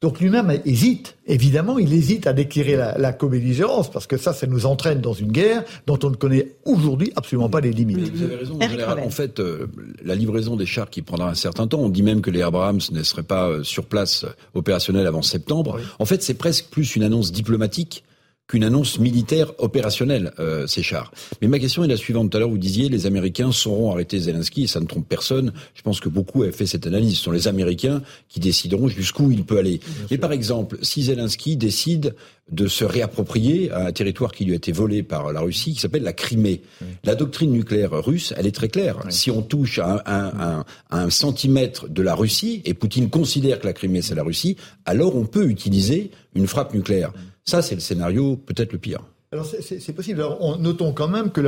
Donc 0.00 0.20
lui-même 0.20 0.60
hésite, 0.64 1.16
évidemment, 1.26 1.76
il 1.76 1.92
hésite 1.92 2.28
à 2.28 2.32
déclarer 2.32 2.76
la, 2.76 2.96
la 2.98 3.12
co-belligérance, 3.12 3.90
parce 3.90 4.06
que 4.06 4.16
ça, 4.16 4.32
ça 4.32 4.46
nous 4.46 4.64
entraîne 4.64 5.00
dans 5.00 5.12
une 5.12 5.32
guerre 5.32 5.64
dont 5.88 5.98
on 6.04 6.10
ne 6.10 6.14
connaît 6.14 6.54
aujourd'hui 6.64 7.12
absolument 7.16 7.48
pas 7.48 7.60
les 7.60 7.72
limites. 7.72 8.14
Vous 8.14 8.22
avez 8.22 8.36
raison, 8.36 8.58
en, 8.62 8.68
général, 8.68 9.00
en 9.00 9.10
fait, 9.10 9.40
euh, 9.40 9.66
la 10.04 10.14
livraison 10.14 10.54
des 10.54 10.66
chars 10.66 10.88
qui 10.88 11.02
prendra 11.02 11.30
un 11.30 11.34
certain 11.34 11.66
temps, 11.66 11.80
on 11.80 11.88
dit 11.88 12.04
même 12.04 12.20
que 12.20 12.30
les 12.30 12.42
Abrams 12.42 12.78
ne 12.92 13.02
seraient 13.02 13.24
pas 13.24 13.48
euh, 13.48 13.64
sur 13.64 13.86
place 13.86 14.24
opérationnels 14.54 15.06
avant 15.08 15.22
septembre. 15.22 15.80
En 15.98 16.04
fait, 16.04 16.22
c'est 16.22 16.34
presque 16.34 16.66
plus 16.66 16.94
une 16.94 17.02
annonce 17.02 17.32
diplomatique 17.32 18.04
qu'une 18.48 18.64
annonce 18.64 18.98
militaire 18.98 19.52
opérationnelle, 19.58 20.32
euh, 20.40 20.66
ces 20.66 20.82
chars. 20.82 21.12
Mais 21.40 21.48
ma 21.48 21.58
question 21.58 21.84
est 21.84 21.88
la 21.88 21.98
suivante. 21.98 22.30
Tout 22.30 22.38
à 22.38 22.40
l'heure, 22.40 22.48
vous 22.48 22.58
disiez 22.58 22.88
les 22.88 23.06
Américains 23.06 23.52
sauront 23.52 23.92
arrêter 23.92 24.18
Zelensky, 24.18 24.64
et 24.64 24.66
ça 24.66 24.80
ne 24.80 24.86
trompe 24.86 25.06
personne. 25.06 25.52
Je 25.74 25.82
pense 25.82 26.00
que 26.00 26.08
beaucoup 26.08 26.42
avaient 26.42 26.52
fait 26.52 26.66
cette 26.66 26.86
analyse. 26.86 27.18
Ce 27.18 27.24
sont 27.24 27.30
les 27.30 27.46
Américains 27.46 28.02
qui 28.28 28.40
décideront 28.40 28.88
jusqu'où 28.88 29.30
il 29.30 29.44
peut 29.44 29.58
aller. 29.58 29.80
Mais 30.10 30.18
par 30.18 30.32
exemple, 30.32 30.78
si 30.82 31.02
Zelensky 31.02 31.56
décide 31.56 32.14
de 32.50 32.66
se 32.66 32.84
réapproprier 32.84 33.70
un 33.72 33.92
territoire 33.92 34.32
qui 34.32 34.44
lui 34.44 34.52
a 34.52 34.56
été 34.56 34.72
volé 34.72 35.02
par 35.02 35.32
la 35.32 35.40
Russie, 35.40 35.74
qui 35.74 35.80
s'appelle 35.80 36.02
la 36.02 36.14
Crimée. 36.14 36.62
La 37.04 37.14
doctrine 37.14 37.52
nucléaire 37.52 37.92
russe, 37.92 38.32
elle 38.36 38.46
est 38.46 38.54
très 38.54 38.68
claire. 38.68 39.00
Si 39.10 39.30
on 39.30 39.42
touche 39.42 39.78
à 39.78 40.02
un, 40.06 40.64
un, 40.90 41.10
centimètre 41.10 41.88
de 41.88 42.02
la 42.02 42.14
Russie, 42.14 42.62
et 42.64 42.74
Poutine 42.74 43.10
considère 43.10 43.60
que 43.60 43.66
la 43.66 43.72
Crimée 43.72 44.02
c'est 44.02 44.14
la 44.14 44.22
Russie, 44.22 44.56
alors 44.86 45.14
on 45.16 45.26
peut 45.26 45.48
utiliser 45.50 46.10
une 46.34 46.46
frappe 46.46 46.72
nucléaire. 46.74 47.12
Ça, 47.48 47.62
c'est 47.62 47.74
le 47.74 47.80
scénario 47.80 48.36
peut-être 48.36 48.74
le 48.74 48.78
pire. 48.78 49.00
Alors 49.32 49.46
c'est 49.46 49.92
possible. 49.94 50.20
Alors, 50.20 50.58
notons 50.58 50.92
quand 50.92 51.08
même 51.08 51.30
que 51.30 51.40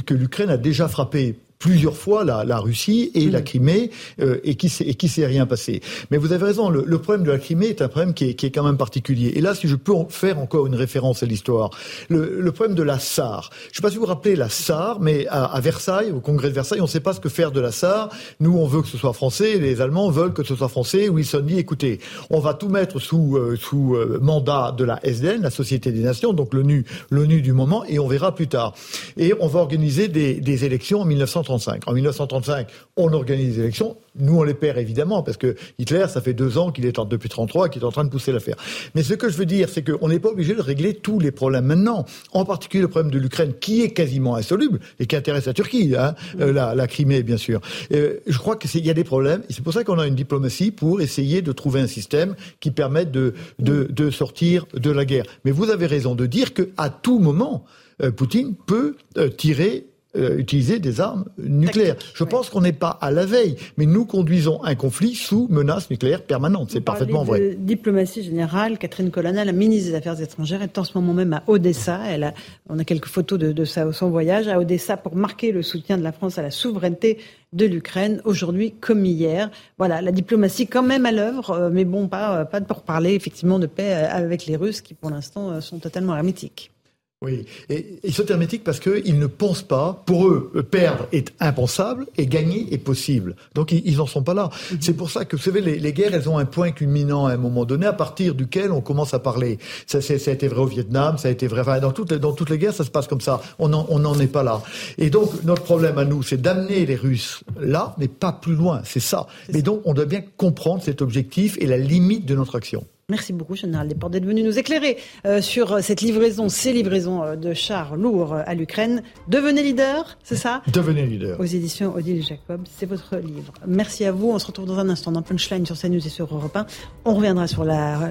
que 0.00 0.14
l'Ukraine 0.14 0.50
a 0.50 0.56
déjà 0.56 0.88
frappé 0.88 1.38
plusieurs 1.64 1.96
fois 1.96 2.24
la, 2.24 2.44
la 2.44 2.58
Russie 2.58 3.10
et 3.14 3.30
la 3.30 3.40
mm. 3.40 3.44
Crimée 3.44 3.90
euh, 4.20 4.38
et 4.44 4.54
qui 4.54 4.70
et 4.80 4.94
qui 4.96 5.08
s'est 5.08 5.24
rien 5.24 5.46
passé. 5.46 5.80
Mais 6.10 6.18
vous 6.18 6.34
avez 6.34 6.44
raison, 6.44 6.68
le, 6.68 6.84
le, 6.86 6.98
problème 6.98 7.24
de 7.24 7.30
la 7.30 7.38
Crimée 7.38 7.68
est 7.68 7.80
un 7.80 7.88
problème 7.88 8.12
qui 8.12 8.28
est, 8.28 8.34
qui 8.34 8.44
est 8.44 8.50
quand 8.50 8.64
même 8.64 8.76
particulier. 8.76 9.32
Et 9.36 9.40
là, 9.40 9.54
si 9.54 9.66
je 9.66 9.74
peux 9.74 9.94
en 9.94 10.06
faire 10.10 10.38
encore 10.38 10.66
une 10.66 10.74
référence 10.74 11.22
à 11.22 11.26
l'histoire, 11.26 11.70
le, 12.10 12.38
le, 12.38 12.52
problème 12.52 12.76
de 12.76 12.82
la 12.82 12.98
SAR. 12.98 13.48
Je 13.62 13.70
ne 13.70 13.74
sais 13.76 13.80
pas 13.80 13.88
si 13.88 13.96
vous 13.96 14.02
vous 14.02 14.08
rappelez 14.08 14.36
la 14.36 14.50
SAR, 14.50 15.00
mais 15.00 15.26
à, 15.28 15.44
à 15.46 15.60
Versailles, 15.60 16.12
au 16.12 16.20
Congrès 16.20 16.50
de 16.50 16.54
Versailles, 16.54 16.80
on 16.80 16.84
ne 16.84 16.88
sait 16.88 17.00
pas 17.00 17.14
ce 17.14 17.20
que 17.20 17.30
faire 17.30 17.50
de 17.50 17.60
la 17.60 17.72
SAR. 17.72 18.10
Nous, 18.40 18.54
on 18.58 18.66
veut 18.66 18.82
que 18.82 18.88
ce 18.88 18.98
soit 18.98 19.14
français, 19.14 19.58
les 19.58 19.80
Allemands 19.80 20.10
veulent 20.10 20.34
que 20.34 20.44
ce 20.44 20.54
soit 20.54 20.68
français. 20.68 21.08
Wilson 21.08 21.40
dit, 21.46 21.58
écoutez, 21.58 21.98
on 22.28 22.40
va 22.40 22.52
tout 22.52 22.68
mettre 22.68 22.98
sous 22.98 23.38
euh, 23.38 23.56
sous 23.56 23.94
euh, 23.94 24.18
mandat 24.20 24.74
de 24.76 24.84
la 24.84 25.00
SDN, 25.02 25.40
la 25.40 25.50
Société 25.50 25.92
des 25.92 26.02
Nations, 26.02 26.34
donc 26.34 26.52
l'ONU, 26.52 26.84
l'ONU 27.08 27.40
du 27.40 27.54
moment, 27.54 27.86
et 27.86 27.98
on 27.98 28.06
verra 28.06 28.34
plus 28.34 28.48
tard. 28.48 28.74
Et 29.16 29.32
on 29.40 29.46
va 29.46 29.60
organiser 29.60 30.08
des, 30.08 30.34
des 30.34 30.66
élections 30.66 31.00
en 31.00 31.06
1930. 31.06 31.53
En 31.86 31.92
1935, 31.92 32.68
on 32.96 33.12
organise 33.12 33.54
des 33.54 33.60
élections. 33.60 33.96
Nous, 34.16 34.38
on 34.38 34.42
les 34.42 34.54
perd 34.54 34.78
évidemment, 34.78 35.22
parce 35.22 35.36
que 35.36 35.56
Hitler, 35.78 36.06
ça 36.08 36.20
fait 36.20 36.34
deux 36.34 36.58
ans 36.58 36.70
qu'il 36.70 36.86
est 36.86 36.98
en, 36.98 37.04
depuis 37.04 37.28
33, 37.28 37.68
qu'il 37.68 37.82
est 37.82 37.84
en 37.84 37.90
train 37.90 38.04
de 38.04 38.10
pousser 38.10 38.32
l'affaire. 38.32 38.56
Mais 38.94 39.02
ce 39.02 39.14
que 39.14 39.28
je 39.28 39.36
veux 39.36 39.46
dire, 39.46 39.68
c'est 39.68 39.82
qu'on 39.82 40.08
n'est 40.08 40.20
pas 40.20 40.28
obligé 40.28 40.54
de 40.54 40.60
régler 40.60 40.94
tous 40.94 41.18
les 41.18 41.30
problèmes 41.30 41.64
maintenant. 41.64 42.04
En 42.32 42.44
particulier 42.44 42.82
le 42.82 42.88
problème 42.88 43.10
de 43.10 43.18
l'Ukraine, 43.18 43.54
qui 43.60 43.82
est 43.82 43.90
quasiment 43.90 44.36
insoluble 44.36 44.80
et 45.00 45.06
qui 45.06 45.16
intéresse 45.16 45.46
la 45.46 45.52
Turquie, 45.52 45.94
hein, 45.96 46.14
euh, 46.40 46.52
la, 46.52 46.86
Crimée, 46.86 47.22
bien 47.22 47.36
sûr. 47.36 47.60
Euh, 47.92 48.20
je 48.26 48.38
crois 48.38 48.56
qu'il 48.56 48.84
y 48.84 48.90
a 48.90 48.94
des 48.94 49.04
problèmes, 49.04 49.42
et 49.48 49.52
c'est 49.52 49.62
pour 49.62 49.72
ça 49.72 49.84
qu'on 49.84 49.98
a 49.98 50.06
une 50.06 50.14
diplomatie 50.14 50.70
pour 50.70 51.00
essayer 51.00 51.42
de 51.42 51.52
trouver 51.52 51.80
un 51.80 51.86
système 51.86 52.34
qui 52.60 52.70
permette 52.70 53.10
de, 53.10 53.34
de, 53.58 53.84
de 53.84 54.10
sortir 54.10 54.66
de 54.74 54.90
la 54.90 55.04
guerre. 55.04 55.24
Mais 55.44 55.50
vous 55.50 55.70
avez 55.70 55.86
raison 55.86 56.14
de 56.14 56.26
dire 56.26 56.54
qu'à 56.54 56.88
tout 56.90 57.18
moment, 57.18 57.64
euh, 58.02 58.10
Poutine 58.10 58.54
peut 58.54 58.96
tirer 59.36 59.86
euh, 60.16 60.38
utiliser 60.38 60.78
des 60.78 61.00
armes 61.00 61.24
nucléaires. 61.38 61.96
Je 62.14 62.24
pense 62.24 62.48
qu'on 62.48 62.60
n'est 62.60 62.72
pas 62.72 62.98
à 63.00 63.10
la 63.10 63.26
veille, 63.26 63.56
mais 63.76 63.86
nous 63.86 64.04
conduisons 64.04 64.62
un 64.62 64.74
conflit 64.74 65.14
sous 65.14 65.48
menace 65.50 65.90
nucléaire 65.90 66.22
permanente. 66.22 66.70
C'est 66.70 66.80
parfaitement 66.80 67.24
vrai. 67.24 67.56
Diplomatie 67.58 68.22
générale, 68.22 68.78
Catherine 68.78 69.10
Colonna, 69.10 69.44
la 69.44 69.52
ministre 69.52 69.90
des 69.90 69.96
Affaires 69.96 70.20
étrangères, 70.20 70.62
est 70.62 70.78
en 70.78 70.84
ce 70.84 70.96
moment 70.96 71.14
même 71.14 71.32
à 71.32 71.42
Odessa. 71.46 72.00
Elle 72.08 72.24
a, 72.24 72.34
on 72.68 72.78
a 72.78 72.84
quelques 72.84 73.06
photos 73.06 73.38
de, 73.38 73.52
de 73.52 73.64
son 73.64 74.10
voyage 74.10 74.48
à 74.48 74.58
Odessa 74.58 74.96
pour 74.96 75.16
marquer 75.16 75.52
le 75.52 75.62
soutien 75.62 75.98
de 75.98 76.02
la 76.02 76.12
France 76.12 76.38
à 76.38 76.42
la 76.42 76.50
souveraineté 76.50 77.18
de 77.52 77.66
l'Ukraine, 77.66 78.20
aujourd'hui 78.24 78.74
comme 78.80 79.04
hier. 79.04 79.50
Voilà, 79.78 80.02
la 80.02 80.12
diplomatie 80.12 80.66
quand 80.66 80.82
même 80.82 81.06
à 81.06 81.12
l'œuvre, 81.12 81.50
euh, 81.50 81.70
mais 81.72 81.84
bon, 81.84 82.08
pas, 82.08 82.44
pas 82.44 82.60
pour 82.60 82.82
parler 82.82 83.14
effectivement 83.14 83.58
de 83.58 83.66
paix 83.66 83.94
euh, 83.94 84.08
avec 84.10 84.46
les 84.46 84.56
Russes 84.56 84.80
qui 84.80 84.94
pour 84.94 85.10
l'instant 85.10 85.60
sont 85.60 85.78
totalement 85.78 86.16
hermétiques. 86.16 86.73
Oui, 87.22 87.46
et 87.70 88.00
ils 88.04 88.12
sont 88.12 88.26
hermétiques 88.26 88.64
parce 88.64 88.80
qu'ils 88.80 89.18
ne 89.18 89.26
pensent 89.26 89.62
pas, 89.62 90.02
pour 90.04 90.28
eux, 90.28 90.52
perdre 90.70 91.06
est 91.10 91.32
impensable 91.40 92.06
et 92.18 92.26
gagner 92.26 92.72
est 92.74 92.78
possible. 92.78 93.34
Donc 93.54 93.72
ils 93.72 93.96
n'en 93.96 94.06
sont 94.06 94.22
pas 94.22 94.34
là. 94.34 94.50
Mhm. 94.70 94.78
C'est 94.80 94.92
pour 94.92 95.10
ça 95.10 95.24
que, 95.24 95.36
vous 95.36 95.42
savez, 95.42 95.62
les, 95.62 95.92
guerres, 95.94 96.12
elles 96.12 96.28
ont 96.28 96.36
un 96.36 96.44
point 96.44 96.72
culminant 96.72 97.26
à 97.26 97.32
un 97.32 97.36
moment 97.38 97.64
donné, 97.64 97.86
à 97.86 97.94
partir 97.94 98.34
duquel 98.34 98.72
on 98.72 98.82
commence 98.82 99.14
à 99.14 99.20
parler. 99.20 99.58
Ça, 99.86 100.02
ça 100.02 100.14
a 100.14 100.34
été 100.34 100.48
vrai 100.48 100.60
au 100.60 100.66
Vietnam, 100.66 101.16
ça 101.16 101.28
a 101.28 101.30
été 101.30 101.46
vrai 101.46 101.80
dans 101.80 101.92
toutes, 101.92 102.12
les, 102.12 102.18
dans 102.18 102.32
toutes 102.32 102.50
les 102.50 102.58
guerres, 102.58 102.74
ça 102.74 102.84
se 102.84 102.90
passe 102.90 103.06
comme 103.06 103.22
ça. 103.22 103.40
On 103.58 103.68
n'en 103.68 104.18
est 104.18 104.26
pas 104.26 104.42
là. 104.42 104.62
Et 104.98 105.08
donc 105.08 105.44
notre 105.44 105.62
problème 105.62 105.96
à 105.96 106.04
nous, 106.04 106.22
c'est 106.22 106.40
d'amener 106.40 106.84
les 106.84 106.96
Russes 106.96 107.42
là, 107.58 107.94
mais 107.96 108.08
pas 108.08 108.32
plus 108.32 108.54
loin. 108.54 108.82
C'est 108.84 109.00
ça. 109.00 109.26
Mais 109.50 109.62
donc 109.62 109.80
on 109.86 109.94
doit 109.94 110.04
bien 110.04 110.22
comprendre 110.36 110.82
cet 110.82 111.00
objectif 111.00 111.56
et 111.58 111.66
la 111.66 111.78
limite 111.78 112.26
de 112.26 112.34
notre 112.34 112.56
action. 112.56 112.84
Merci 113.10 113.34
beaucoup, 113.34 113.54
Général 113.54 113.88
Desportes, 113.88 114.12
d'être 114.14 114.24
venu 114.24 114.42
nous 114.42 114.58
éclairer 114.58 114.96
euh, 115.26 115.42
sur 115.42 115.74
euh, 115.74 115.80
cette 115.82 116.00
livraison, 116.00 116.48
ces 116.48 116.72
livraisons 116.72 117.22
euh, 117.22 117.36
de 117.36 117.52
chars 117.52 117.96
lourds 117.96 118.34
à 118.34 118.54
l'Ukraine. 118.54 119.02
Devenez 119.28 119.62
leader, 119.62 120.16
c'est 120.22 120.36
ça? 120.36 120.62
Devenez 120.72 121.04
leader. 121.04 121.38
Aux 121.38 121.44
éditions 121.44 121.94
Odile 121.94 122.22
Jacob, 122.22 122.62
c'est 122.78 122.86
votre 122.86 123.16
livre. 123.16 123.52
Merci 123.66 124.06
à 124.06 124.12
vous. 124.12 124.30
On 124.30 124.38
se 124.38 124.46
retrouve 124.46 124.64
dans 124.64 124.78
un 124.78 124.88
instant 124.88 125.12
dans 125.12 125.20
Punchline 125.20 125.66
sur 125.66 125.78
CNews 125.78 126.06
et 126.06 126.08
sur 126.08 126.34
Europe 126.34 126.56
1. 126.56 126.66
On 127.04 127.14
reviendra 127.14 127.46
sur 127.46 127.64
la 127.64 128.10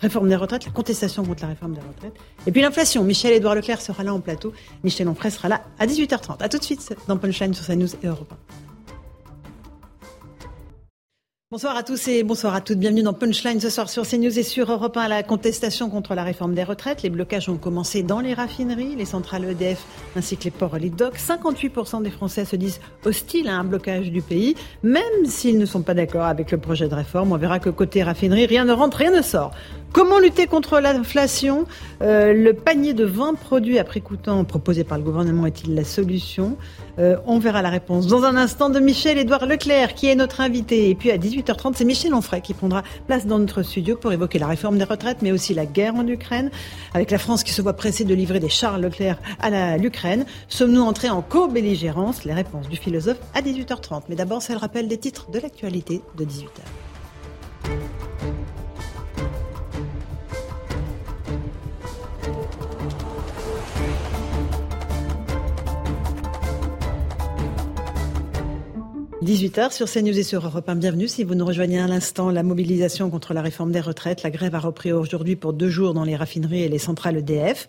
réforme 0.00 0.28
des 0.28 0.36
retraites, 0.36 0.66
la 0.66 0.72
contestation 0.72 1.24
contre 1.24 1.42
la 1.42 1.48
réforme 1.48 1.72
des 1.72 1.80
retraites. 1.80 2.14
Et 2.46 2.52
puis 2.52 2.60
l'inflation. 2.60 3.02
Michel-Édouard 3.02 3.54
Leclerc 3.54 3.80
sera 3.80 4.02
là 4.02 4.12
en 4.12 4.20
plateau. 4.20 4.52
Michel 4.82 5.08
Onfray 5.08 5.30
sera 5.30 5.48
là 5.48 5.62
à 5.78 5.86
18h30. 5.86 6.42
A 6.42 6.48
tout 6.50 6.58
de 6.58 6.64
suite 6.64 6.94
dans 7.08 7.16
Punchline 7.16 7.54
sur 7.54 7.66
CNews 7.66 7.88
et 8.02 8.06
Europe 8.06 8.34
1. 8.60 8.73
Bonsoir 11.50 11.76
à 11.76 11.82
tous 11.82 12.08
et 12.08 12.22
bonsoir 12.22 12.54
à 12.54 12.62
toutes. 12.62 12.78
Bienvenue 12.78 13.02
dans 13.02 13.12
Punchline 13.12 13.60
ce 13.60 13.68
soir 13.68 13.90
sur 13.90 14.08
CNews 14.08 14.38
et 14.38 14.42
sur 14.42 14.72
Europe 14.72 14.96
1. 14.96 15.08
La 15.08 15.22
contestation 15.22 15.90
contre 15.90 16.14
la 16.14 16.24
réforme 16.24 16.54
des 16.54 16.64
retraites. 16.64 17.02
Les 17.02 17.10
blocages 17.10 17.50
ont 17.50 17.58
commencé 17.58 18.02
dans 18.02 18.20
les 18.20 18.32
raffineries, 18.32 18.96
les 18.96 19.04
centrales 19.04 19.44
EDF 19.44 19.84
ainsi 20.16 20.38
que 20.38 20.44
les 20.44 20.50
ports 20.50 20.78
Lidoc. 20.78 21.18
58% 21.18 22.02
des 22.02 22.10
Français 22.10 22.46
se 22.46 22.56
disent 22.56 22.80
hostiles 23.04 23.48
à 23.48 23.56
un 23.56 23.64
blocage 23.64 24.10
du 24.10 24.22
pays, 24.22 24.54
même 24.82 25.26
s'ils 25.26 25.58
ne 25.58 25.66
sont 25.66 25.82
pas 25.82 25.92
d'accord 25.92 26.24
avec 26.24 26.50
le 26.50 26.56
projet 26.56 26.88
de 26.88 26.94
réforme. 26.94 27.32
On 27.32 27.36
verra 27.36 27.58
que 27.58 27.68
côté 27.68 28.02
raffinerie, 28.02 28.46
rien 28.46 28.64
ne 28.64 28.72
rentre, 28.72 28.96
rien 28.96 29.10
ne 29.10 29.22
sort. 29.22 29.52
Comment 29.94 30.18
lutter 30.18 30.48
contre 30.48 30.80
l'inflation? 30.80 31.66
Euh, 32.02 32.32
Le 32.32 32.52
panier 32.52 32.94
de 32.94 33.04
20 33.04 33.34
produits 33.34 33.78
à 33.78 33.84
prix 33.84 34.02
coûtant 34.02 34.42
proposé 34.44 34.82
par 34.82 34.98
le 34.98 35.04
gouvernement 35.04 35.46
est-il 35.46 35.72
la 35.76 35.84
solution? 35.84 36.56
Euh, 36.98 37.16
On 37.26 37.38
verra 37.38 37.62
la 37.62 37.70
réponse 37.70 38.08
dans 38.08 38.24
un 38.24 38.34
instant 38.34 38.70
de 38.70 38.80
Michel-Édouard 38.80 39.46
Leclerc, 39.46 39.94
qui 39.94 40.08
est 40.08 40.16
notre 40.16 40.40
invité. 40.40 40.90
Et 40.90 40.96
puis 40.96 41.12
à 41.12 41.16
18h30, 41.16 41.74
c'est 41.76 41.84
Michel 41.84 42.12
Onfray 42.12 42.42
qui 42.42 42.54
prendra 42.54 42.82
place 43.06 43.24
dans 43.24 43.38
notre 43.38 43.62
studio 43.62 43.94
pour 43.94 44.12
évoquer 44.12 44.40
la 44.40 44.48
réforme 44.48 44.78
des 44.78 44.84
retraites, 44.84 45.18
mais 45.22 45.30
aussi 45.30 45.54
la 45.54 45.64
guerre 45.64 45.94
en 45.94 46.08
Ukraine, 46.08 46.50
avec 46.92 47.12
la 47.12 47.18
France 47.18 47.44
qui 47.44 47.52
se 47.52 47.62
voit 47.62 47.74
pressée 47.74 48.02
de 48.02 48.14
livrer 48.14 48.40
des 48.40 48.48
chars 48.48 48.80
Leclerc 48.80 49.18
à 49.38 49.78
l'Ukraine. 49.78 50.26
Sommes-nous 50.48 50.82
entrés 50.82 51.10
en 51.10 51.22
co-belligérance? 51.22 52.24
Les 52.24 52.34
réponses 52.34 52.68
du 52.68 52.78
philosophe 52.78 53.18
à 53.32 53.42
18h30. 53.42 54.02
Mais 54.08 54.16
d'abord, 54.16 54.42
c'est 54.42 54.54
le 54.54 54.58
rappel 54.58 54.88
des 54.88 54.98
titres 54.98 55.30
de 55.30 55.38
l'actualité 55.38 56.02
de 56.16 56.24
18h. 56.24 56.64
18h 69.24 69.72
sur 69.72 69.90
CNews 69.90 70.18
et 70.18 70.22
sur 70.22 70.44
Europe 70.44 70.68
1. 70.68 70.74
Bienvenue 70.74 71.08
si 71.08 71.24
vous 71.24 71.34
nous 71.34 71.46
rejoignez 71.46 71.80
à 71.80 71.86
l'instant. 71.86 72.28
La 72.28 72.42
mobilisation 72.42 73.08
contre 73.08 73.32
la 73.32 73.40
réforme 73.40 73.72
des 73.72 73.80
retraites. 73.80 74.22
La 74.22 74.28
grève 74.28 74.54
a 74.54 74.58
repris 74.58 74.92
aujourd'hui 74.92 75.34
pour 75.34 75.54
deux 75.54 75.70
jours 75.70 75.94
dans 75.94 76.04
les 76.04 76.14
raffineries 76.14 76.64
et 76.64 76.68
les 76.68 76.78
centrales 76.78 77.16
EDF. 77.16 77.66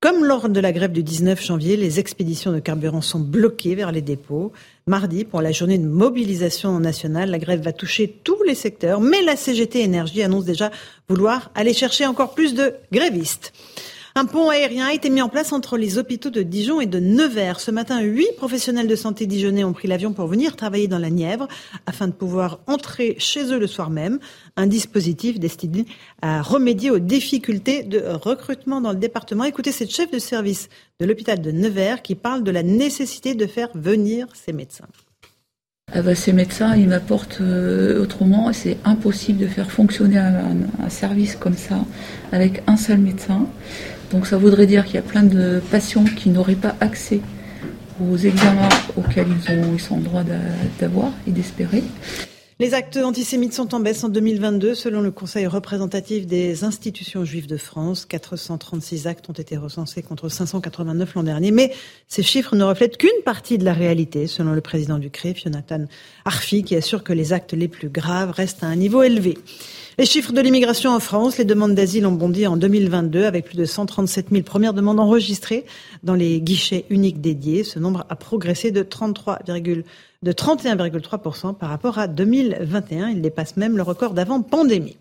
Comme 0.00 0.24
lors 0.24 0.48
de 0.48 0.60
la 0.60 0.72
grève 0.72 0.92
du 0.92 1.02
19 1.02 1.44
janvier, 1.44 1.76
les 1.76 2.00
expéditions 2.00 2.52
de 2.52 2.58
carburant 2.58 3.02
sont 3.02 3.20
bloquées 3.20 3.74
vers 3.74 3.92
les 3.92 4.00
dépôts. 4.00 4.52
Mardi, 4.86 5.26
pour 5.26 5.42
la 5.42 5.52
journée 5.52 5.76
de 5.76 5.86
mobilisation 5.86 6.80
nationale, 6.80 7.30
la 7.30 7.38
grève 7.38 7.60
va 7.60 7.74
toucher 7.74 8.08
tous 8.24 8.42
les 8.44 8.54
secteurs, 8.54 9.02
mais 9.02 9.20
la 9.20 9.36
CGT 9.36 9.82
Énergie 9.82 10.22
annonce 10.22 10.46
déjà 10.46 10.70
vouloir 11.10 11.50
aller 11.54 11.74
chercher 11.74 12.06
encore 12.06 12.32
plus 12.32 12.54
de 12.54 12.76
grévistes. 12.92 13.52
Un 14.16 14.26
pont 14.26 14.48
aérien 14.48 14.86
a 14.86 14.92
été 14.92 15.10
mis 15.10 15.22
en 15.22 15.28
place 15.28 15.52
entre 15.52 15.76
les 15.76 15.98
hôpitaux 15.98 16.30
de 16.30 16.42
Dijon 16.42 16.80
et 16.80 16.86
de 16.86 17.00
Nevers. 17.00 17.58
Ce 17.58 17.72
matin, 17.72 18.00
huit 18.00 18.30
professionnels 18.36 18.86
de 18.86 18.94
santé 18.94 19.26
dijonnais 19.26 19.64
ont 19.64 19.72
pris 19.72 19.88
l'avion 19.88 20.12
pour 20.12 20.28
venir 20.28 20.54
travailler 20.54 20.86
dans 20.86 21.00
la 21.00 21.10
Nièvre 21.10 21.48
afin 21.86 22.06
de 22.06 22.12
pouvoir 22.12 22.60
entrer 22.68 23.16
chez 23.18 23.52
eux 23.52 23.58
le 23.58 23.66
soir 23.66 23.90
même. 23.90 24.20
Un 24.56 24.68
dispositif 24.68 25.40
destiné 25.40 25.84
à 26.22 26.42
remédier 26.42 26.92
aux 26.92 27.00
difficultés 27.00 27.82
de 27.82 28.04
recrutement 28.06 28.80
dans 28.80 28.92
le 28.92 28.98
département. 28.98 29.42
Écoutez 29.42 29.72
cette 29.72 29.90
chef 29.90 30.12
de 30.12 30.20
service 30.20 30.68
de 31.00 31.06
l'hôpital 31.06 31.40
de 31.40 31.50
Nevers 31.50 32.00
qui 32.00 32.14
parle 32.14 32.44
de 32.44 32.52
la 32.52 32.62
nécessité 32.62 33.34
de 33.34 33.46
faire 33.46 33.70
venir 33.74 34.28
ces 34.32 34.52
médecins. 34.52 34.86
Ah 35.92 36.02
bah, 36.02 36.14
ces 36.14 36.32
médecins, 36.32 36.74
ils 36.74 36.88
m'apportent 36.88 37.40
euh, 37.40 38.02
autrement. 38.02 38.52
C'est 38.52 38.78
impossible 38.84 39.38
de 39.38 39.46
faire 39.46 39.70
fonctionner 39.70 40.18
un, 40.18 40.88
service 40.88 41.36
comme 41.36 41.56
ça 41.56 41.84
avec 42.32 42.62
un 42.66 42.76
seul 42.76 42.98
médecin. 42.98 43.46
Donc 44.14 44.28
ça 44.28 44.36
voudrait 44.36 44.68
dire 44.68 44.84
qu'il 44.84 44.94
y 44.94 44.98
a 44.98 45.02
plein 45.02 45.24
de 45.24 45.60
patients 45.72 46.04
qui 46.04 46.30
n'auraient 46.30 46.54
pas 46.54 46.76
accès 46.78 47.20
aux 48.00 48.16
examens 48.16 48.68
auxquels 48.96 49.26
ils, 49.26 49.58
ont, 49.58 49.76
sont 49.76 49.96
en 49.96 49.98
droit 49.98 50.22
d'avoir 50.78 51.10
et 51.26 51.32
d'espérer. 51.32 51.82
Les 52.60 52.74
actes 52.74 52.96
antisémites 52.96 53.52
sont 53.52 53.74
en 53.74 53.80
baisse 53.80 54.04
en 54.04 54.08
2022 54.08 54.76
selon 54.76 55.00
le 55.00 55.10
Conseil 55.10 55.48
représentatif 55.48 56.28
des 56.28 56.62
institutions 56.62 57.24
juives 57.24 57.48
de 57.48 57.56
France. 57.56 58.06
436 58.06 59.08
actes 59.08 59.28
ont 59.28 59.32
été 59.32 59.56
recensés 59.56 60.02
contre 60.02 60.28
589 60.28 61.14
l'an 61.14 61.24
dernier. 61.24 61.50
Mais 61.50 61.72
ces 62.06 62.22
chiffres 62.22 62.54
ne 62.54 62.62
reflètent 62.62 62.96
qu'une 62.96 63.10
partie 63.24 63.58
de 63.58 63.64
la 63.64 63.72
réalité 63.72 64.28
selon 64.28 64.52
le 64.52 64.60
président 64.60 65.00
du 65.00 65.10
CRIF, 65.10 65.42
Jonathan 65.42 65.86
Arfi, 66.24 66.62
qui 66.62 66.76
assure 66.76 67.02
que 67.02 67.12
les 67.12 67.32
actes 67.32 67.52
les 67.52 67.66
plus 67.66 67.88
graves 67.88 68.30
restent 68.30 68.62
à 68.62 68.68
un 68.68 68.76
niveau 68.76 69.02
élevé. 69.02 69.36
Les 69.96 70.06
chiffres 70.06 70.32
de 70.32 70.40
l'immigration 70.40 70.90
en 70.90 70.98
France, 70.98 71.38
les 71.38 71.44
demandes 71.44 71.76
d'asile 71.76 72.04
ont 72.06 72.12
bondi 72.12 72.48
en 72.48 72.56
2022 72.56 73.26
avec 73.26 73.44
plus 73.44 73.56
de 73.56 73.64
137 73.64 74.30
000 74.32 74.42
premières 74.42 74.74
demandes 74.74 74.98
enregistrées 74.98 75.64
dans 76.02 76.14
les 76.14 76.40
guichets 76.40 76.84
uniques 76.90 77.20
dédiés. 77.20 77.62
Ce 77.62 77.78
nombre 77.78 78.04
a 78.08 78.16
progressé 78.16 78.72
de 78.72 78.82
33, 78.82 79.38
de 79.46 80.32
31,3% 80.32 81.54
par 81.54 81.68
rapport 81.68 81.98
à 81.98 82.08
2021. 82.08 83.10
Il 83.10 83.22
dépasse 83.22 83.56
même 83.56 83.76
le 83.76 83.84
record 83.84 84.14
d'avant 84.14 84.42
pandémie. 84.42 84.96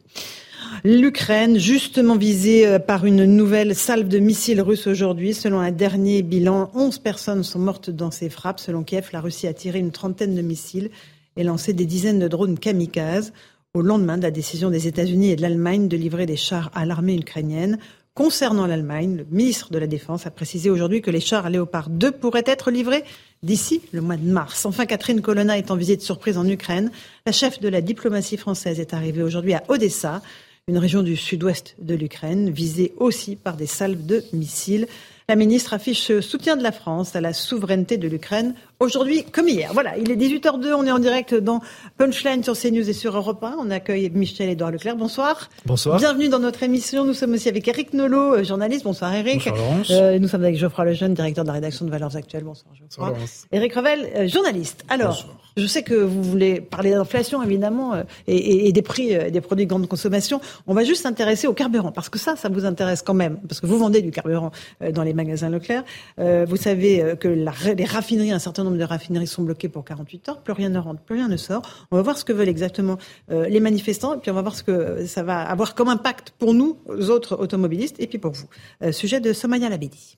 L'Ukraine, 0.83 1.57
justement 1.57 2.15
visée 2.15 2.67
euh, 2.67 2.77
par 2.77 3.05
une 3.05 3.25
nouvelle 3.25 3.75
salve 3.75 4.07
de 4.07 4.19
missiles 4.19 4.61
russes 4.61 4.87
aujourd'hui. 4.87 5.33
Selon 5.33 5.59
un 5.59 5.71
dernier 5.71 6.21
bilan, 6.21 6.69
11 6.75 6.99
personnes 6.99 7.43
sont 7.43 7.59
mortes 7.59 7.89
dans 7.89 8.11
ces 8.11 8.29
frappes. 8.29 8.59
Selon 8.59 8.83
Kiev, 8.83 9.09
la 9.11 9.21
Russie 9.21 9.47
a 9.47 9.53
tiré 9.53 9.79
une 9.79 9.91
trentaine 9.91 10.35
de 10.35 10.41
missiles 10.41 10.89
et 11.35 11.43
lancé 11.43 11.73
des 11.73 11.85
dizaines 11.85 12.19
de 12.19 12.27
drones 12.27 12.59
kamikazes 12.59 13.33
au 13.75 13.81
lendemain 13.81 14.17
de 14.19 14.21
la 14.21 14.29
décision 14.29 14.69
des 14.69 14.85
États-Unis 14.85 15.31
et 15.31 15.35
de 15.35 15.41
l'Allemagne 15.41 15.87
de 15.87 15.97
livrer 15.97 16.27
des 16.27 16.35
chars 16.35 16.69
à 16.75 16.85
l'armée 16.85 17.15
ukrainienne. 17.15 17.79
Concernant 18.13 18.67
l'Allemagne, 18.67 19.15
le 19.17 19.25
ministre 19.31 19.71
de 19.71 19.79
la 19.79 19.87
Défense 19.87 20.27
a 20.27 20.29
précisé 20.29 20.69
aujourd'hui 20.69 21.01
que 21.01 21.09
les 21.09 21.19
chars 21.19 21.49
Léopard 21.49 21.89
2 21.89 22.11
pourraient 22.11 22.43
être 22.45 22.69
livrés 22.69 23.03
d'ici 23.41 23.81
le 23.91 24.01
mois 24.01 24.17
de 24.17 24.29
mars. 24.29 24.67
Enfin, 24.67 24.85
Catherine 24.85 25.21
Colonna 25.21 25.57
est 25.57 25.71
en 25.71 25.75
visite 25.75 26.03
surprise 26.03 26.37
en 26.37 26.47
Ukraine. 26.47 26.91
La 27.25 27.31
chef 27.31 27.59
de 27.61 27.67
la 27.67 27.81
diplomatie 27.81 28.37
française 28.37 28.79
est 28.79 28.93
arrivée 28.93 29.23
aujourd'hui 29.23 29.55
à 29.55 29.63
Odessa, 29.69 30.21
une 30.67 30.77
région 30.77 31.01
du 31.01 31.17
sud-ouest 31.17 31.75
de 31.79 31.95
l'Ukraine, 31.95 32.51
visée 32.51 32.93
aussi 32.97 33.35
par 33.35 33.57
des 33.57 33.65
salves 33.65 34.05
de 34.05 34.23
missiles. 34.33 34.87
La 35.29 35.35
ministre 35.37 35.73
affiche 35.73 36.01
ce 36.01 36.19
soutien 36.19 36.57
de 36.57 36.63
la 36.63 36.73
France 36.73 37.15
à 37.15 37.21
la 37.21 37.31
souveraineté 37.31 37.95
de 37.95 38.09
l'Ukraine 38.09 38.55
aujourd'hui 38.83 39.23
comme 39.23 39.47
hier. 39.47 39.71
Voilà, 39.73 39.97
il 39.97 40.11
est 40.11 40.15
18h02, 40.15 40.73
on 40.73 40.85
est 40.85 40.91
en 40.91 40.99
direct 40.99 41.33
dans 41.33 41.61
Punchline 41.97 42.43
sur 42.43 42.57
CNews 42.57 42.89
et 42.89 42.93
sur 42.93 43.15
Europe 43.15 43.43
1. 43.43 43.55
On 43.59 43.71
accueille 43.71 44.09
Michel-Édouard 44.09 44.71
Leclerc. 44.71 44.95
Bonsoir. 44.95 45.49
Bonsoir. 45.65 45.97
Bienvenue 45.97 46.29
dans 46.29 46.39
notre 46.39 46.63
émission. 46.63 47.05
Nous 47.05 47.13
sommes 47.13 47.33
aussi 47.33 47.49
avec 47.49 47.67
Eric 47.67 47.93
Nolot, 47.93 48.35
euh, 48.35 48.43
journaliste. 48.43 48.83
Bonsoir 48.83 49.13
Eric. 49.13 49.47
Bonsoir 49.47 49.99
euh, 50.01 50.19
nous 50.19 50.27
sommes 50.27 50.43
avec 50.43 50.57
Geoffroy 50.57 50.85
Lejeune, 50.85 51.13
directeur 51.13 51.43
de 51.43 51.47
la 51.47 51.53
rédaction 51.53 51.85
de 51.85 51.91
Valeurs 51.91 52.15
Actuelles. 52.15 52.43
Bonsoir 52.43 52.73
Geoffroy. 52.75 53.13
Eric 53.51 53.73
Revel, 53.73 54.09
euh, 54.15 54.27
journaliste. 54.27 54.83
Alors, 54.89 55.25
je 55.55 55.65
sais 55.65 55.83
que 55.83 55.93
vous 55.93 56.23
voulez 56.23 56.59
parler 56.59 56.91
d'inflation 56.91 57.41
évidemment 57.43 57.93
et, 58.27 58.71
des 58.71 58.81
prix 58.81 59.15
des 59.31 59.41
produits 59.41 59.65
de 59.65 59.69
grande 59.69 59.87
consommation. 59.87 60.41
On 60.65 60.73
va 60.73 60.83
juste 60.83 61.03
s'intéresser 61.03 61.45
au 61.45 61.53
carburant 61.53 61.91
parce 61.91 62.09
que 62.09 62.17
ça, 62.17 62.35
ça 62.35 62.49
vous 62.49 62.65
intéresse 62.65 63.03
quand 63.03 63.13
même 63.13 63.37
parce 63.47 63.61
que 63.61 63.67
vous 63.67 63.77
vendez 63.77 64.01
du 64.01 64.09
carburant 64.09 64.51
dans 64.91 65.03
les 65.03 65.12
magasins 65.13 65.49
Leclerc. 65.49 65.83
vous 66.17 66.57
savez 66.57 67.15
que 67.19 67.27
les 67.27 67.85
raffineries, 67.85 68.31
un 68.31 68.39
certain 68.39 68.63
nombre 68.63 68.77
de 68.77 68.83
raffineries 68.83 69.27
sont 69.27 69.43
bloquées 69.43 69.69
pour 69.69 69.85
48 69.85 70.29
heures, 70.29 70.41
plus 70.41 70.53
rien 70.53 70.69
ne 70.69 70.79
rentre, 70.79 71.01
plus 71.01 71.15
rien 71.15 71.27
ne 71.27 71.37
sort. 71.37 71.61
On 71.91 71.95
va 71.95 72.01
voir 72.01 72.17
ce 72.17 72.25
que 72.25 72.33
veulent 72.33 72.49
exactement 72.49 72.97
euh, 73.31 73.47
les 73.47 73.59
manifestants, 73.59 74.15
et 74.15 74.17
puis 74.17 74.31
on 74.31 74.33
va 74.33 74.41
voir 74.41 74.55
ce 74.55 74.63
que 74.63 75.05
ça 75.05 75.23
va 75.23 75.41
avoir 75.41 75.75
comme 75.75 75.89
impact 75.89 76.33
pour 76.37 76.53
nous, 76.53 76.77
autres 76.87 77.37
automobilistes, 77.37 77.95
et 77.99 78.07
puis 78.07 78.17
pour 78.17 78.31
vous. 78.31 78.47
Euh, 78.81 78.91
sujet 78.91 79.19
de 79.19 79.33
Somaya 79.33 79.69
Labedi. 79.69 80.17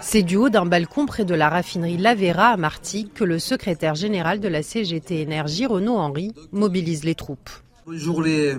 C'est 0.00 0.22
du 0.22 0.36
haut 0.36 0.50
d'un 0.50 0.66
balcon 0.66 1.06
près 1.06 1.24
de 1.24 1.34
la 1.34 1.48
raffinerie 1.48 1.96
Lavera 1.96 2.50
à 2.50 2.56
Martigues 2.56 3.12
que 3.12 3.24
le 3.24 3.40
secrétaire 3.40 3.96
général 3.96 4.38
de 4.38 4.46
la 4.46 4.62
CGT 4.62 5.20
Énergie, 5.20 5.66
Renaud 5.66 5.96
Henry, 5.96 6.32
mobilise 6.52 7.02
les 7.02 7.16
troupes. 7.16 7.50
Bonjour 7.86 8.22
les, 8.22 8.54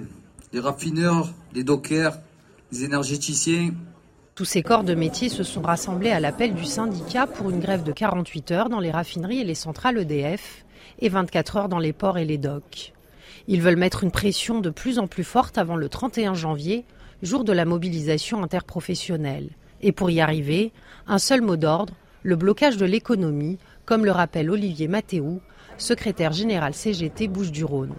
les 0.51 0.59
raffineurs, 0.59 1.29
les 1.53 1.63
dockers, 1.63 2.17
les 2.73 2.83
énergéticiens, 2.83 3.71
tous 4.33 4.45
ces 4.45 4.63
corps 4.63 4.85
de 4.85 4.95
métier 4.95 5.27
se 5.27 5.43
sont 5.43 5.61
rassemblés 5.61 6.09
à 6.09 6.21
l'appel 6.21 6.53
du 6.53 6.63
syndicat 6.63 7.27
pour 7.27 7.49
une 7.49 7.59
grève 7.59 7.83
de 7.83 7.91
48 7.91 8.51
heures 8.51 8.69
dans 8.69 8.79
les 8.79 8.89
raffineries 8.89 9.41
et 9.41 9.43
les 9.43 9.55
centrales 9.55 9.97
EDF 9.97 10.63
et 10.99 11.09
24 11.09 11.57
heures 11.57 11.69
dans 11.69 11.79
les 11.79 11.91
ports 11.91 12.17
et 12.17 12.23
les 12.23 12.37
docks. 12.37 12.93
Ils 13.47 13.61
veulent 13.61 13.75
mettre 13.75 14.05
une 14.05 14.11
pression 14.11 14.61
de 14.61 14.69
plus 14.69 14.99
en 14.99 15.07
plus 15.07 15.25
forte 15.25 15.57
avant 15.57 15.75
le 15.75 15.89
31 15.89 16.33
janvier, 16.33 16.85
jour 17.21 17.43
de 17.43 17.51
la 17.51 17.65
mobilisation 17.65 18.41
interprofessionnelle. 18.41 19.49
Et 19.81 19.91
pour 19.91 20.09
y 20.09 20.21
arriver, 20.21 20.71
un 21.07 21.19
seul 21.19 21.41
mot 21.41 21.57
d'ordre, 21.57 21.93
le 22.23 22.37
blocage 22.37 22.77
de 22.77 22.85
l'économie, 22.85 23.57
comme 23.85 24.05
le 24.05 24.11
rappelle 24.11 24.49
Olivier 24.49 24.87
Mathéou, 24.87 25.41
secrétaire 25.77 26.31
général 26.31 26.73
CGT 26.73 27.27
Bouches-du-Rhône. 27.27 27.95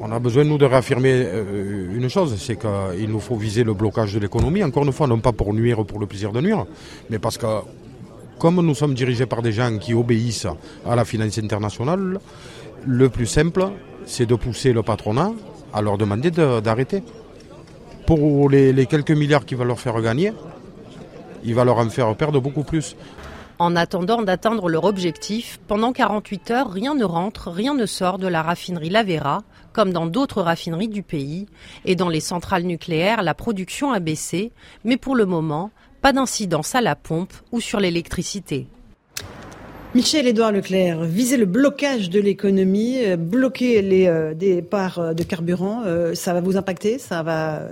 On 0.00 0.12
a 0.12 0.18
besoin, 0.18 0.44
nous, 0.44 0.58
de 0.58 0.64
réaffirmer 0.64 1.12
euh, 1.12 1.94
une 1.94 2.08
chose, 2.08 2.36
c'est 2.38 2.56
qu'il 2.56 3.10
nous 3.10 3.20
faut 3.20 3.36
viser 3.36 3.64
le 3.64 3.74
blocage 3.74 4.14
de 4.14 4.18
l'économie, 4.18 4.62
encore 4.64 4.84
une 4.84 4.92
fois, 4.92 5.06
non 5.06 5.18
pas 5.18 5.32
pour 5.32 5.52
nuire 5.54 5.84
pour 5.84 5.98
le 6.00 6.06
plaisir 6.06 6.32
de 6.32 6.40
nuire, 6.40 6.66
mais 7.10 7.18
parce 7.18 7.38
que 7.38 7.46
comme 8.38 8.60
nous 8.60 8.74
sommes 8.74 8.94
dirigés 8.94 9.26
par 9.26 9.42
des 9.42 9.52
gens 9.52 9.76
qui 9.78 9.92
obéissent 9.92 10.48
à 10.86 10.96
la 10.96 11.04
finance 11.04 11.38
internationale, 11.38 12.18
le 12.86 13.08
plus 13.10 13.26
simple, 13.26 13.68
c'est 14.06 14.26
de 14.26 14.34
pousser 14.34 14.72
le 14.72 14.82
patronat 14.82 15.32
à 15.72 15.82
leur 15.82 15.98
demander 15.98 16.30
d'arrêter. 16.30 17.02
Pour 18.06 18.48
les, 18.48 18.72
les 18.72 18.86
quelques 18.86 19.10
milliards 19.10 19.44
qu'il 19.44 19.58
va 19.58 19.64
leur 19.64 19.78
faire 19.78 20.00
gagner, 20.00 20.32
il 21.44 21.54
va 21.54 21.64
leur 21.64 21.78
en 21.78 21.88
faire 21.90 22.14
perdre 22.16 22.40
beaucoup 22.40 22.64
plus. 22.64 22.96
En 23.58 23.76
attendant 23.76 24.22
d'atteindre 24.22 24.70
leur 24.70 24.84
objectif, 24.84 25.60
pendant 25.68 25.92
48 25.92 26.50
heures, 26.50 26.70
rien 26.70 26.94
ne 26.94 27.04
rentre, 27.04 27.50
rien 27.50 27.74
ne 27.74 27.84
sort 27.84 28.18
de 28.18 28.26
la 28.26 28.42
raffinerie 28.42 28.88
Lavera, 28.88 29.42
comme 29.72 29.92
dans 29.92 30.06
d'autres 30.06 30.42
raffineries 30.42 30.88
du 30.88 31.02
pays. 31.02 31.46
Et 31.84 31.96
dans 31.96 32.08
les 32.08 32.20
centrales 32.20 32.64
nucléaires, 32.64 33.22
la 33.22 33.34
production 33.34 33.92
a 33.92 34.00
baissé, 34.00 34.52
mais 34.84 34.96
pour 34.96 35.16
le 35.16 35.26
moment, 35.26 35.70
pas 36.02 36.12
d'incidence 36.12 36.74
à 36.74 36.80
la 36.80 36.96
pompe 36.96 37.32
ou 37.52 37.60
sur 37.60 37.80
l'électricité. 37.80 38.66
Michel-Édouard 39.92 40.52
Leclerc, 40.52 41.02
viser 41.02 41.36
le 41.36 41.46
blocage 41.46 42.10
de 42.10 42.20
l'économie, 42.20 43.04
euh, 43.04 43.16
bloquer 43.16 43.82
les 43.82 44.06
euh, 44.06 44.34
départs 44.34 45.00
euh, 45.00 45.14
de 45.14 45.24
carburant, 45.24 45.82
ça 46.14 46.32
va 46.32 46.40
vous 46.40 46.56
impacter 46.56 46.98
Ça 47.00 47.24
va 47.24 47.68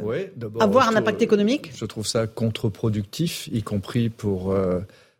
avoir 0.59 0.89
un 0.89 0.97
impact 0.97 1.23
économique? 1.23 1.71
Je 1.77 1.85
trouve 1.85 2.07
ça 2.07 2.27
contre-productif, 2.27 3.49
y 3.53 3.63
compris 3.63 4.09
pour 4.09 4.53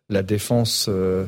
la 0.09 0.23
défense 0.23 0.87
euh, 0.89 0.93
euh, 0.93 1.27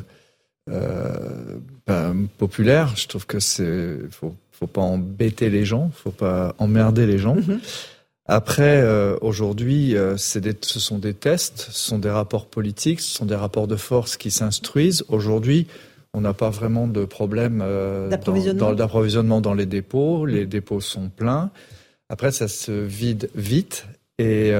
ben, 1.86 2.26
populaire. 2.38 2.94
Je 2.96 3.08
trouve 3.08 3.26
que 3.26 3.40
c'est 3.40 3.98
faut 4.10 4.34
faut 4.52 4.66
pas 4.66 4.82
embêter 4.82 5.48
les 5.48 5.64
gens, 5.64 5.90
faut 5.94 6.10
pas 6.10 6.54
emmerder 6.58 7.06
les 7.06 7.18
gens. 7.18 7.36
Mhm. 7.36 7.60
Après, 8.26 8.82
euh, 8.82 9.16
aujourd'hui, 9.22 9.96
ce 10.16 10.78
sont 10.78 10.98
des 10.98 11.14
tests, 11.14 11.68
ce 11.70 11.88
sont 11.88 11.98
des 11.98 12.10
rapports 12.10 12.46
politiques, 12.46 13.00
ce 13.00 13.16
sont 13.16 13.24
des 13.24 13.34
rapports 13.34 13.66
de 13.66 13.76
force 13.76 14.16
qui 14.16 14.30
s'instruisent. 14.30 15.04
Aujourd'hui, 15.08 15.66
on 16.12 16.20
n'a 16.20 16.34
pas 16.34 16.50
vraiment 16.50 16.86
de 16.86 17.04
problème 17.06 17.64
d'approvisionnement 18.10 19.40
dans, 19.40 19.54
les 19.54 19.66
dépôts. 19.66 20.26
Les 20.26 20.46
dépôts 20.46 20.80
sont 20.80 21.08
pleins. 21.08 21.50
Après, 22.08 22.30
ça 22.30 22.46
se 22.46 22.70
vide 22.70 23.30
vite. 23.34 23.86
Et, 24.18 24.52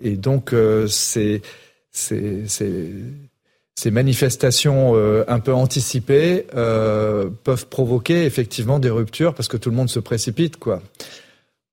et 0.00 0.16
donc, 0.16 0.54
c'est 0.86 1.42
ces 3.78 3.92
manifestations 3.92 4.96
euh, 4.96 5.22
un 5.28 5.38
peu 5.38 5.54
anticipées 5.54 6.48
euh, 6.56 7.30
peuvent 7.44 7.68
provoquer 7.68 8.24
effectivement 8.24 8.80
des 8.80 8.90
ruptures 8.90 9.34
parce 9.34 9.46
que 9.46 9.56
tout 9.56 9.70
le 9.70 9.76
monde 9.76 9.88
se 9.88 10.00
précipite, 10.00 10.56
quoi. 10.56 10.82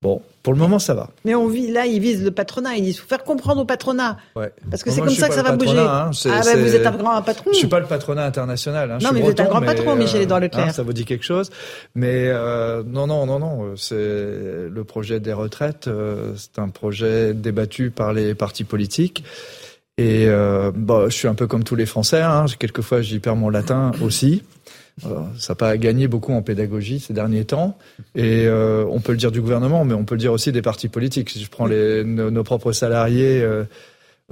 Bon, 0.03 0.21
pour 0.43 0.53
le 0.53 0.59
moment, 0.59 0.77
ça 0.77 0.93
va. 0.93 1.09
Mais 1.23 1.33
on 1.33 1.47
vit, 1.47 1.71
là, 1.71 1.87
ils 1.87 1.99
visent 1.99 2.23
le 2.23 2.29
patronat. 2.29 2.75
Ils 2.75 2.83
disent 2.83 2.99
faut 2.99 3.07
faire 3.07 3.23
comprendre 3.23 3.61
au 3.61 3.65
patronat. 3.65 4.17
Ouais. 4.35 4.51
Parce 4.69 4.83
que 4.83 4.91
c'est 4.91 5.01
comme 5.01 5.09
ça 5.09 5.29
que 5.29 5.33
ça 5.33 5.41
va 5.41 5.55
bouger. 5.55 5.79
Hein, 5.79 6.11
ah, 6.25 6.41
ben 6.45 6.59
vous 6.59 6.75
êtes 6.75 6.85
un 6.85 6.91
grand 6.91 7.19
patron. 7.23 7.49
Je 7.51 7.57
suis 7.57 7.67
pas 7.67 7.79
le 7.79 7.87
patronat 7.87 8.23
international. 8.23 8.91
Hein. 8.91 8.97
Non, 9.01 9.09
mais 9.11 9.21
vous 9.21 9.31
êtes 9.31 9.39
un 9.39 9.45
grand 9.45 9.61
patron, 9.61 9.95
Michel-Édouard 9.95 10.37
euh, 10.37 10.43
Leclerc. 10.43 10.67
Hein, 10.67 10.73
ça 10.73 10.83
vous 10.83 10.93
dit 10.93 11.05
quelque 11.05 11.25
chose. 11.25 11.49
Mais 11.95 12.27
euh, 12.27 12.83
non, 12.85 13.07
non, 13.07 13.25
non, 13.25 13.39
non. 13.39 13.73
C'est 13.77 13.95
le 13.95 14.83
projet 14.83 15.19
des 15.19 15.33
retraites. 15.33 15.87
Euh, 15.87 16.33
c'est 16.35 16.59
un 16.59 16.69
projet 16.69 17.33
débattu 17.33 17.89
par 17.89 18.13
les 18.13 18.35
partis 18.35 18.63
politiques. 18.63 19.23
Et 19.97 20.25
euh, 20.27 20.71
bon, 20.75 21.09
je 21.09 21.15
suis 21.15 21.27
un 21.27 21.35
peu 21.35 21.47
comme 21.47 21.63
tous 21.63 21.75
les 21.75 21.85
Français. 21.85 22.21
Hein. 22.21 22.45
Quelquefois, 22.59 23.01
j'y 23.01 23.19
perds 23.19 23.37
mon 23.37 23.49
latin 23.49 23.91
aussi. 24.01 24.43
Ça 25.01 25.09
n'a 25.49 25.55
pas 25.55 25.77
gagné 25.77 26.07
beaucoup 26.07 26.31
en 26.31 26.41
pédagogie 26.41 26.99
ces 26.99 27.13
derniers 27.13 27.43
temps. 27.43 27.77
Et 28.15 28.45
euh, 28.47 28.85
on 28.89 29.01
peut 29.01 29.11
le 29.11 29.17
dire 29.17 29.31
du 29.31 29.41
gouvernement, 29.41 29.83
mais 29.83 29.93
on 29.93 30.05
peut 30.05 30.15
le 30.15 30.19
dire 30.19 30.31
aussi 30.31 30.51
des 30.51 30.61
partis 30.61 30.87
politiques. 30.87 31.29
Si 31.29 31.43
je 31.43 31.49
prends 31.49 31.65
les, 31.65 32.03
nos, 32.05 32.43
propres 32.43 32.71
salariés, 32.71 33.41
euh, 33.41 33.65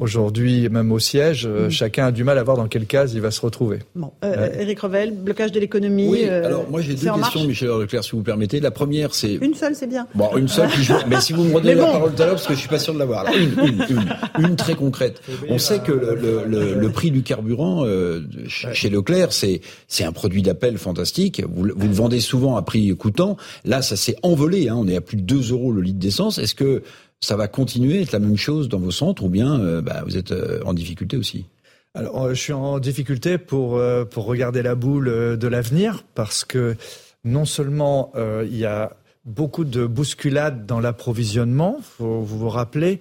Aujourd'hui, 0.02 0.70
même 0.70 0.92
au 0.92 0.98
siège, 0.98 1.46
euh, 1.46 1.68
mm. 1.68 1.70
chacun 1.70 2.08
a 2.08 2.12
du 2.12 2.24
mal 2.24 2.40
à 2.40 2.44
voir 2.44 2.58
dans 2.58 2.68
quelle 2.68 2.88
case 2.88 3.14
il 3.14 3.22
va 3.22 3.30
se 3.30 3.40
retrouver. 3.40 3.78
Bon, 3.94 4.12
euh, 4.26 4.50
Eric 4.58 4.80
Revel, 4.80 5.12
blocage 5.14 5.52
de 5.52 5.60
l'économie. 5.60 6.08
Oui, 6.08 6.24
euh, 6.24 6.48
alors 6.48 6.68
moi 6.68 6.82
j'ai 6.82 6.96
deux 6.96 7.12
questions, 7.12 7.44
Michel 7.46 7.70
Leclerc, 7.70 8.04
si 8.04 8.12
vous 8.14 8.24
permettez. 8.24 8.60
La 8.60 8.72
première, 8.72 9.14
c'est 9.14 9.36
une 9.36 9.54
seule, 9.54 9.76
c'est 9.76 9.86
bien. 9.86 10.08
Bon, 10.16 10.36
une 10.36 10.48
seule. 10.48 10.70
mais 11.08 11.22
si 11.22 11.34
vous 11.34 11.44
me 11.44 11.54
redonnez 11.54 11.76
la 11.76 11.86
parole 11.86 12.16
tout 12.16 12.24
à 12.24 12.26
l'heure, 12.26 12.36
parce 12.36 12.48
que 12.48 12.56
je 12.56 12.60
suis 12.60 12.70
pas 12.70 12.80
sûr 12.80 12.96
de 12.96 12.98
l'avoir. 12.98 13.28
Une, 13.36 13.52
une, 13.52 13.86
une, 13.88 14.46
une, 14.48 14.56
très 14.56 14.74
concrète. 14.74 15.22
On 15.48 15.60
sait 15.60 15.78
que 15.78 15.92
le, 15.92 16.44
le, 16.48 16.74
le, 16.74 16.92
prix 16.92 17.12
du 17.12 17.22
carburant 17.22 17.86
euh, 17.86 18.22
chez 18.48 18.90
Leclerc, 18.90 19.32
c'est 19.32 19.62
c'est 19.88 20.06
un 20.06 20.12
produit 20.12 20.42
d'appel 20.42 20.80
fantastique. 20.80 21.44
Vous, 21.48 21.68
vous, 21.76 21.88
le 21.88 21.94
vendez 21.94 22.20
souvent 22.20 22.58
à 22.58 22.64
prix 22.64 22.90
coûtant. 22.98 23.38
Là, 23.64 23.84
ça 23.84 23.96
s'est 23.96 24.16
envolé. 24.24 24.70
Hein. 24.70 24.76
On 24.76 24.88
est 24.88 24.96
à 24.96 25.02
plus 25.02 25.18
de 25.18 25.22
2 25.22 25.52
euros 25.52 25.72
le 25.72 25.82
litre 25.82 26.00
d'essence. 26.00 26.40
Est-ce 26.40 26.56
que 26.56 26.82
ça 27.24 27.38
va 27.38 27.48
continuer 27.48 28.00
à 28.00 28.02
être 28.02 28.12
la 28.12 28.20
même 28.20 28.36
chose 28.36 28.68
dans 28.68 28.80
vos 28.80 28.92
centres 28.92 29.24
ou 29.24 29.30
bien 29.30 29.58
euh, 29.60 29.82
bah, 29.82 30.04
vous 30.06 30.18
êtes 30.18 30.34
euh, 30.34 30.60
en 30.66 30.74
difficulté 30.74 31.16
aussi? 31.16 31.46
Alors, 31.94 32.24
euh, 32.24 32.34
je 32.34 32.42
suis 32.42 32.54
en 32.54 32.80
difficulté 32.80 33.38
pour, 33.38 33.82
pour 34.12 34.26
regarder 34.26 34.62
la 34.62 34.76
boule 34.76 35.38
de 35.38 35.48
l'avenir 35.48 36.04
parce 36.16 36.44
que 36.44 36.76
non 37.24 37.46
seulement 37.46 38.12
il 38.18 38.58
y 38.58 38.66
a 38.66 38.98
beaucoup 39.24 39.64
de 39.64 39.86
bousculades 39.86 40.66
dans 40.66 40.82
l'approvisionnement, 40.82 41.78
vous 42.00 42.26
vous 42.26 42.50
rappeler 42.50 43.00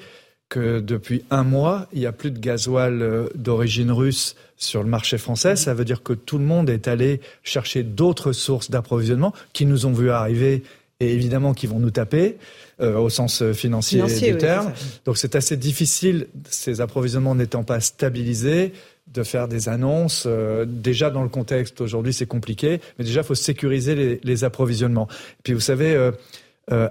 que 0.48 0.78
depuis 0.78 1.24
un 1.30 1.42
mois, 1.42 1.88
il 1.92 2.00
n'y 2.00 2.06
a 2.06 2.12
plus 2.12 2.30
de 2.30 2.38
gasoil 2.38 3.28
d'origine 3.34 3.90
russe 3.90 4.36
sur 4.56 4.84
le 4.84 4.88
marché 4.88 5.18
français. 5.18 5.56
Ça 5.56 5.74
veut 5.74 5.84
dire 5.84 6.04
que 6.04 6.12
tout 6.12 6.38
le 6.38 6.44
monde 6.44 6.70
est 6.70 6.86
allé 6.86 7.20
chercher 7.42 7.82
d'autres 7.82 8.32
sources 8.32 8.70
d'approvisionnement 8.70 9.32
qui 9.52 9.66
nous 9.66 9.86
ont 9.86 9.92
vu 9.92 10.10
arriver 10.10 10.62
et 11.00 11.12
évidemment 11.12 11.52
qui 11.54 11.66
vont 11.66 11.80
nous 11.80 11.90
taper. 11.90 12.36
Euh, 12.82 12.98
au 12.98 13.10
sens 13.10 13.42
euh, 13.42 13.52
financier, 13.52 14.02
du 14.02 14.36
terme. 14.38 14.72
Donc 15.04 15.16
c'est 15.16 15.36
assez 15.36 15.56
difficile, 15.56 16.26
ces 16.48 16.80
approvisionnements 16.80 17.36
n'étant 17.36 17.62
pas 17.62 17.78
stabilisés, 17.78 18.72
de 19.06 19.22
faire 19.22 19.46
des 19.46 19.68
annonces. 19.68 20.24
Euh, 20.26 20.64
déjà 20.66 21.10
dans 21.10 21.22
le 21.22 21.28
contexte 21.28 21.80
aujourd'hui, 21.80 22.12
c'est 22.12 22.26
compliqué, 22.26 22.80
mais 22.98 23.04
déjà 23.04 23.20
il 23.20 23.26
faut 23.26 23.36
sécuriser 23.36 23.94
les, 23.94 24.20
les, 24.24 24.44
approvisionnements. 24.44 25.06
Et 25.10 25.42
puis 25.44 25.52
vous 25.52 25.60
savez. 25.60 26.10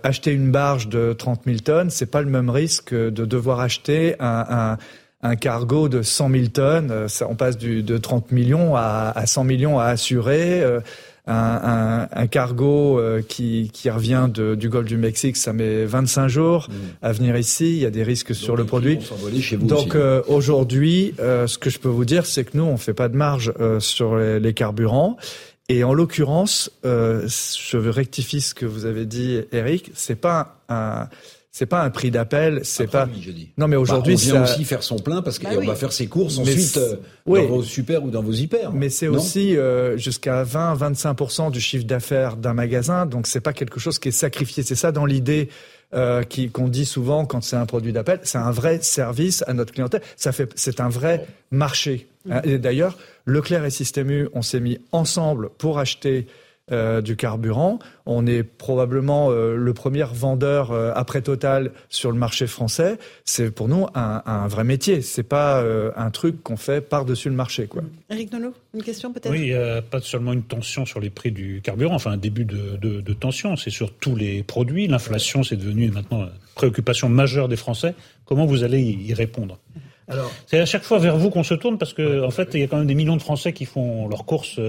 acheter 0.04 0.32
une 0.32 0.52
barge 0.52 0.90
de 0.90 1.14
30 1.14 1.42
000 1.46 1.58
tonnes, 1.60 1.90
c'est 1.90 2.06
pas 2.06 2.22
le 2.22 2.30
même 2.30 2.50
risque 2.50 2.94
de 2.94 3.26
devoir 3.26 3.60
acheter 3.60 4.16
un, 4.20 4.46
un 4.50 4.78
un 5.24 5.36
cargo 5.36 5.88
de 5.88 6.02
100 6.02 6.32
000 6.32 6.46
tonnes, 6.48 7.08
ça, 7.08 7.28
on 7.30 7.36
passe 7.36 7.56
du, 7.56 7.84
de 7.84 8.00
30 8.00 8.32
millions 8.32 8.76
à, 8.76 9.14
à 9.16 9.28
100 9.28 9.44
millions 9.44 9.78
à 9.78 9.86
assurer 9.86 10.64
un, 11.28 11.34
un, 11.34 12.08
un 12.12 12.28
cargo 12.28 13.00
euh, 13.00 13.22
qui, 13.22 13.70
qui 13.74 13.90
revient 13.90 14.28
de, 14.34 14.56
du 14.56 14.70
golfe 14.70 14.88
du 14.88 14.98
Mexique, 14.98 15.38
ça 15.38 15.54
met 15.54 15.86
25 15.86 16.28
jours 16.28 16.68
mm. 16.70 16.74
à 17.02 17.12
venir 17.12 17.38
ici. 17.38 17.76
Il 17.76 17.80
y 17.80 17.86
a 17.86 17.92
des 17.92 18.04
risques 18.04 18.34
sur 18.34 18.56
le 18.56 18.66
produit. 18.66 19.00
Chez 19.40 19.56
vous 19.56 19.68
Donc 19.68 19.96
euh, 19.96 20.22
aujourd'hui, 20.28 21.14
euh, 21.20 21.48
ce 21.48 21.58
que 21.58 21.70
je 21.70 21.80
peux 21.80 21.90
vous 21.90 22.06
dire, 22.06 22.26
c'est 22.26 22.44
que 22.44 22.58
nous, 22.58 22.64
on 22.64 22.78
fait 22.78 22.94
pas 22.94 23.10
de 23.10 23.16
marge 23.16 23.54
sur 23.80 24.18
les, 24.18 24.40
les, 24.40 24.54
carburants. 24.54 25.18
Et 25.70 25.84
en 25.84 25.94
l'occurrence, 25.94 26.72
je 26.84 27.78
veux 27.78 27.92
rectifier 27.92 28.40
ce 28.42 28.54
que 28.54 28.66
vous 28.66 28.86
avez 28.86 29.06
dit, 29.06 29.42
Eric. 29.52 29.92
C'est 29.94 30.20
pas 30.20 30.62
un 30.68 31.08
c'est 31.54 31.66
pas 31.66 31.84
un 31.84 31.90
prix 31.90 32.12
d'appel, 32.12 32.62
c'est 32.64 32.88
pas. 32.88 33.10
je 33.20 33.30
dis. 33.30 33.50
Non, 33.58 33.68
mais 33.68 33.76
bah, 33.76 33.82
aujourd'hui, 33.82 34.14
on 34.14 34.18
vient 34.18 34.44
aussi 34.44 34.64
faire 34.64 34.84
son 34.84 34.98
plein 34.98 35.22
parce 35.22 35.38
qu'on 35.38 35.54
bah 35.54 35.66
va 35.66 35.76
faire 35.76 35.92
ses 35.92 36.08
courses 36.08 36.38
ensuite 36.38 36.78
euh, 36.78 36.96
dans 37.28 37.46
vos 37.46 37.62
super 37.64 38.06
ou 38.06 38.10
dans 38.10 38.24
vos 38.24 38.32
hyper. 38.32 38.72
Mais 38.72 38.90
c'est 38.90 39.10
aussi 39.10 39.58
euh, 39.58 39.98
jusqu'à 39.98 40.46
20-25% 40.46 41.52
du 41.52 41.60
chiffre 41.60 41.86
d'affaires 41.86 42.38
d'un 42.38 42.54
magasin, 42.54 43.06
donc 43.06 43.28
c'est 43.28 43.42
pas 43.42 43.52
quelque 43.52 43.82
chose 43.82 44.00
qui 44.00 44.08
est 44.08 44.14
sacrifié. 44.14 44.64
C'est 44.64 44.76
ça 44.76 44.92
dans 44.92 45.06
l'idée. 45.06 45.50
Euh, 45.94 46.24
qu'on 46.54 46.70
dit 46.70 46.86
souvent 46.86 47.26
quand 47.26 47.42
c'est 47.44 47.58
un 47.58 47.66
produit 47.66 47.92
d'appel, 47.92 48.22
c'est 48.24 48.38
un 48.38 48.52
vrai 48.52 48.80
service 48.82 49.44
à 49.46 49.52
notre 49.52 49.74
clientèle. 49.74 50.02
Ça 50.16 50.32
fait, 50.32 50.50
c'est 50.56 50.80
un 50.80 50.88
vrai 50.88 51.28
marché. 51.52 52.08
Et 52.46 52.60
d'ailleurs, 52.60 52.98
Leclerc 53.26 53.66
et 53.66 53.70
Système 53.70 54.10
U, 54.10 54.30
on 54.34 54.42
s'est 54.42 54.62
mis 54.62 54.80
ensemble 54.94 55.50
pour 55.58 55.80
acheter 55.80 56.28
euh, 56.72 57.02
du 57.02 57.18
carburant. 57.18 57.80
On 58.06 58.26
est 58.26 58.44
probablement 58.44 59.30
euh, 59.30 59.56
le 59.56 59.74
premier 59.74 60.06
vendeur 60.14 60.72
euh, 60.72 60.94
après 60.96 61.22
Total 61.22 61.72
sur 61.90 62.12
le 62.12 62.18
marché 62.18 62.48
français. 62.48 62.98
C'est 63.26 63.52
pour 63.52 63.68
nous 63.68 63.88
un, 63.94 64.48
vrai 64.48 64.64
métier. 64.64 65.02
C'est 65.02 65.24
pas 65.24 65.66
un 65.98 66.12
truc 66.12 66.44
qu'on 66.44 66.56
fait 66.56 66.80
par-dessus 66.80 67.30
le 67.30 67.36
marché. 67.36 67.66
Quoi. 67.66 67.82
Eric 68.10 68.32
Nolot, 68.32 68.54
une 68.74 68.84
question 68.84 69.12
peut-être? 69.12 69.32
Oui, 69.32 69.40
il 69.40 69.48
n'y 69.48 69.54
a 69.54 69.82
pas 69.82 70.00
seulement 70.00 70.34
une 70.34 70.44
tension 70.44 70.86
sur 70.86 71.00
les 71.00 71.10
prix 71.10 71.32
du 71.32 71.62
carburant, 71.62 71.96
enfin 71.96 72.12
un 72.12 72.18
début 72.18 72.46
de, 72.46 73.14
tension, 73.14 73.56
c'est 73.58 73.72
sur 73.72 73.92
tous 73.92 74.16
les 74.16 74.44
produits. 74.44 74.88
L'inflation, 74.88 75.44
c'est 75.44 75.58
devenu 75.58 75.90
maintenant 75.90 76.22
une 76.22 76.32
préoccupation 76.56 77.10
majeure 77.10 77.50
des 77.50 77.58
Français. 77.58 77.96
Comment 78.26 78.46
vous 78.46 78.64
allez 78.64 78.82
y 78.82 79.14
répondre? 79.14 79.58
Alors, 80.08 80.32
c'est 80.46 80.60
à 80.60 80.66
chaque 80.66 80.84
fois 80.84 81.00
vers 81.00 81.18
vous 81.18 81.30
qu'on 81.30 81.44
se 81.44 81.54
tourne 81.54 81.78
parce 81.78 81.94
que 81.94 82.24
en 82.24 82.32
fait, 82.32 82.50
il 82.54 82.62
y 82.62 82.64
a 82.64 82.68
quand 82.68 82.78
même 82.78 82.88
des 82.88 82.96
millions 82.96 83.18
de 83.18 83.22
Français 83.22 83.52
qui 83.52 83.66
font 83.66 84.08
leurs 84.08 84.26
courses 84.26 84.60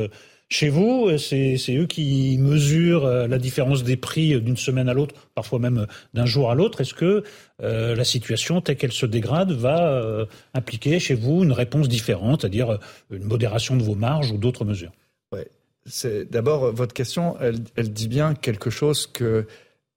chez 0.53 0.69
vous, 0.69 1.07
euh, 1.09 1.17
c'est 1.17 1.75
eux 1.75 1.87
qui 1.87 2.37
mesurent 2.39 3.07
euh, 3.07 3.27
la 3.27 3.39
différence 3.39 3.85
des 3.85 3.97
prix 3.97 4.39
d'une 4.39 4.59
semaine 4.59 4.87
à 4.91 4.93
l'autre, 4.93 5.15
parfois 5.35 5.59
même 5.59 5.79
euh, 5.79 5.87
d'un 6.13 6.27
jour 6.27 6.51
à 6.51 6.55
l'autre. 6.55 6.83
Est-ce 6.83 6.93
que 6.93 7.25
la 7.59 8.05
situation 8.05 8.61
telle 8.61 8.77
qu'elle 8.77 8.93
se 8.93 9.07
dégrade 9.07 9.53
va 9.53 10.27
impliquer 10.53 10.99
chez 10.99 11.15
vous 11.15 11.45
une 11.45 11.53
réponse 11.53 11.89
différente, 11.89 12.41
c'est-à-dire 12.41 12.81
une 13.13 13.23
modération 13.23 13.77
de 13.77 13.85
vos 13.85 13.95
marges 13.95 14.33
ou 14.33 14.37
d'autres 14.37 14.65
mesures? 14.65 14.91
Ouais. 15.33 15.47
C'est 15.87 16.29
d'abord 16.29 16.73
votre 16.73 16.93
question, 16.93 17.37
elle, 17.41 17.59
elle, 17.77 17.93
dit 17.93 18.09
bien 18.09 18.35
quelque 18.35 18.69
chose 18.69 19.07
que 19.07 19.47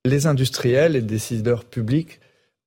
les 0.05 0.27
industriels 0.27 0.95
et 0.95 0.99
les 0.99 1.07
décideurs 1.07 1.65
publics 1.65 2.19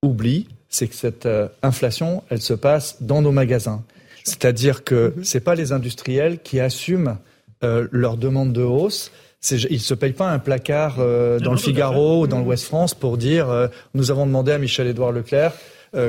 oublient, 0.02 0.48
c'est 0.68 0.88
que 0.88 0.96
cette 0.96 1.28
inflation, 1.62 2.24
elle 2.28 2.42
se 2.42 2.54
passe 2.54 3.00
dans 3.00 3.22
nos 3.22 3.32
magasins. 3.32 3.84
C'est-à-dire 4.24 4.82
que 4.82 5.10
mm-hmm. 5.10 5.24
c'est 5.24 5.40
pas 5.40 5.54
les 5.54 5.70
industriels 5.70 6.40
qui 6.40 6.58
assument 6.58 7.18
euh, 7.18 7.37
leur 7.62 8.16
demande 8.16 8.52
de 8.52 8.62
hausse. 8.62 9.10
Ils 9.50 9.72
ne 9.72 9.78
se 9.78 9.94
payent 9.94 10.12
pas 10.12 10.30
un 10.30 10.40
placard 10.40 10.96
euh, 10.98 11.38
dans 11.38 11.52
le 11.52 11.58
Figaro 11.58 12.22
ou 12.22 12.26
dans 12.26 12.40
l'Ouest 12.40 12.64
France 12.64 12.94
pour 12.94 13.16
dire 13.16 13.48
euh, 13.48 13.68
nous 13.94 14.10
avons 14.10 14.26
demandé 14.26 14.50
à 14.50 14.58
Michel-Édouard 14.58 15.12
Leclerc 15.12 15.52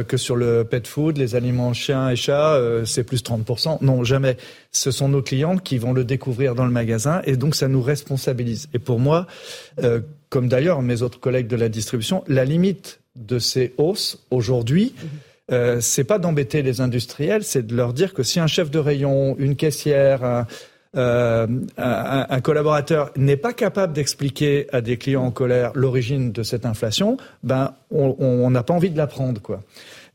que 0.10 0.18
sur 0.18 0.36
le 0.36 0.66
pet 0.66 0.86
food, 0.86 1.18
les 1.18 1.36
aliments 1.36 1.72
chiens 1.72 2.10
et 2.10 2.18
chats, 2.18 2.60
c'est 2.84 3.06
plus 3.06 3.24
30%. 3.24 3.78
Non, 3.80 4.04
jamais. 4.04 4.36
Ce 4.74 4.92
sont 4.92 5.08
nos 5.08 5.22
clients 5.22 5.58
qui 5.58 5.78
vont 5.78 5.94
le 5.94 6.04
découvrir 6.04 6.54
dans 6.54 6.66
le 6.66 6.72
magasin 6.72 7.22
et 7.24 7.38
donc 7.38 7.56
ça 7.56 7.70
nous 7.70 7.82
responsabilise. 7.82 8.68
Et 8.74 8.80
pour 8.80 9.00
moi, 9.00 9.26
comme 10.30 10.50
d'ailleurs 10.50 10.82
mes 10.82 11.02
autres 11.02 11.22
collègues 11.22 11.48
de 11.48 11.56
la 11.56 11.70
distribution, 11.70 12.26
la 12.28 12.44
limite 12.44 13.00
de 13.16 13.40
ces 13.40 13.74
hausses 13.78 14.26
aujourd'hui, 14.32 14.94
euh, 15.52 15.80
c'est 15.82 16.04
pas 16.04 16.20
d'embêter 16.20 16.62
les 16.62 16.82
industriels, 16.82 17.44
c'est 17.44 17.66
de 17.66 17.76
leur 17.76 17.94
dire 17.94 18.14
que 18.14 18.24
si 18.24 18.40
un 18.40 18.48
chef 18.48 18.70
de 18.70 18.80
rayon, 18.80 19.36
une 19.40 19.56
caissière, 19.56 20.24
un, 20.24 20.48
euh, 20.98 21.46
un, 21.78 22.26
un, 22.30 22.42
collaborateur 22.42 23.12
n'est 23.16 23.38
pas 23.38 23.54
capable 23.54 23.94
d'expliquer 23.94 24.66
à 24.72 24.82
des 24.82 24.98
clients 24.98 25.24
en 25.24 25.32
colère 25.32 25.72
l'origine 25.76 26.32
de 26.32 26.42
cette 26.42 26.66
inflation, 26.66 27.18
ben 27.44 27.76
on 27.92 28.50
n'a 28.50 28.64
pas 28.64 28.74
envie 28.74 28.90
de 28.90 28.98
la 28.98 29.06
prendre, 29.06 29.40
quoi. 29.40 29.62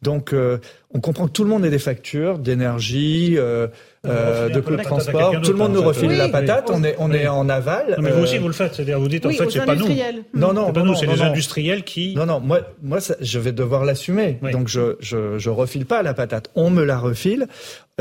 Donc, 0.04 0.34
euh, 0.34 0.58
on 0.92 1.00
comprend 1.00 1.26
que 1.26 1.32
tout 1.32 1.44
le 1.44 1.48
monde 1.48 1.64
ait 1.64 1.70
des 1.70 1.78
factures 1.78 2.38
d'énergie, 2.38 3.36
euh, 3.38 3.68
euh 4.04 4.50
de 4.50 4.60
transport. 4.60 5.40
Tout 5.40 5.52
le 5.52 5.56
monde 5.56 5.72
nous 5.72 5.82
refile 5.82 6.12
la 6.12 6.28
patate. 6.28 6.70
On 6.70 6.84
est, 6.84 6.94
on 6.98 7.10
est 7.10 7.26
en 7.26 7.48
aval. 7.48 7.96
mais 8.00 8.10
vous 8.10 8.22
aussi, 8.22 8.36
vous 8.36 8.48
le 8.48 8.52
faites. 8.52 8.74
C'est-à-dire, 8.74 9.00
vous 9.00 9.08
dites, 9.08 9.24
en 9.24 9.30
fait, 9.30 9.50
c'est 9.50 9.64
pas 9.64 9.74
nous. 9.74 9.88
Non, 10.34 10.52
non, 10.52 10.66
c'est 10.66 10.72
pas 10.74 10.82
nous, 10.82 10.94
c'est 10.94 11.06
les 11.06 11.22
industriels 11.22 11.84
qui. 11.84 12.14
Non, 12.14 12.26
non, 12.26 12.38
moi, 12.40 12.60
moi, 12.82 12.98
je 13.20 13.38
vais 13.38 13.52
devoir 13.52 13.84
l'assumer. 13.84 14.38
Donc, 14.52 14.68
je, 14.68 14.96
je, 15.00 15.38
je 15.38 15.50
refile 15.50 15.86
pas 15.86 16.02
la 16.02 16.12
patate. 16.12 16.50
On 16.54 16.70
me 16.70 16.84
la 16.84 16.98
refile. 16.98 17.48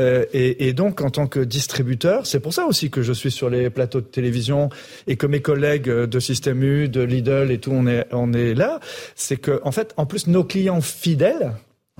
Euh, 0.00 0.24
et, 0.32 0.68
et, 0.68 0.72
donc, 0.72 1.00
en 1.02 1.10
tant 1.10 1.26
que 1.26 1.40
distributeur, 1.40 2.26
c'est 2.26 2.40
pour 2.40 2.52
ça 2.52 2.66
aussi 2.66 2.90
que 2.90 3.02
je 3.02 3.12
suis 3.12 3.30
sur 3.30 3.48
les 3.48 3.70
plateaux 3.70 4.00
de 4.00 4.06
télévision 4.06 4.68
et 5.06 5.16
que 5.16 5.26
mes 5.26 5.40
collègues 5.40 5.88
de 5.88 6.20
Système 6.20 6.62
U, 6.62 6.88
de 6.88 7.00
Lidl 7.00 7.50
et 7.50 7.58
tout, 7.58 7.70
on 7.72 7.86
est, 7.86 8.06
on 8.12 8.32
est 8.32 8.54
là. 8.54 8.80
C'est 9.14 9.36
que, 9.36 9.60
en 9.62 9.70
fait, 9.70 9.94
en 9.96 10.06
plus, 10.06 10.26
nos 10.26 10.44
clients 10.44 10.80
fidèles, 10.80 11.52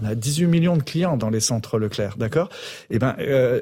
On 0.03 0.07
a 0.07 0.17
18 0.17 0.47
millions 0.49 0.77
de 0.77 0.83
clients 0.83 1.17
dans 1.17 1.31
les 1.31 1.39
centres 1.39 1.79
Leclerc, 1.79 2.17
d'accord? 2.17 2.49
Eh 2.91 2.99
ben, 2.99 3.15
euh, 3.21 3.61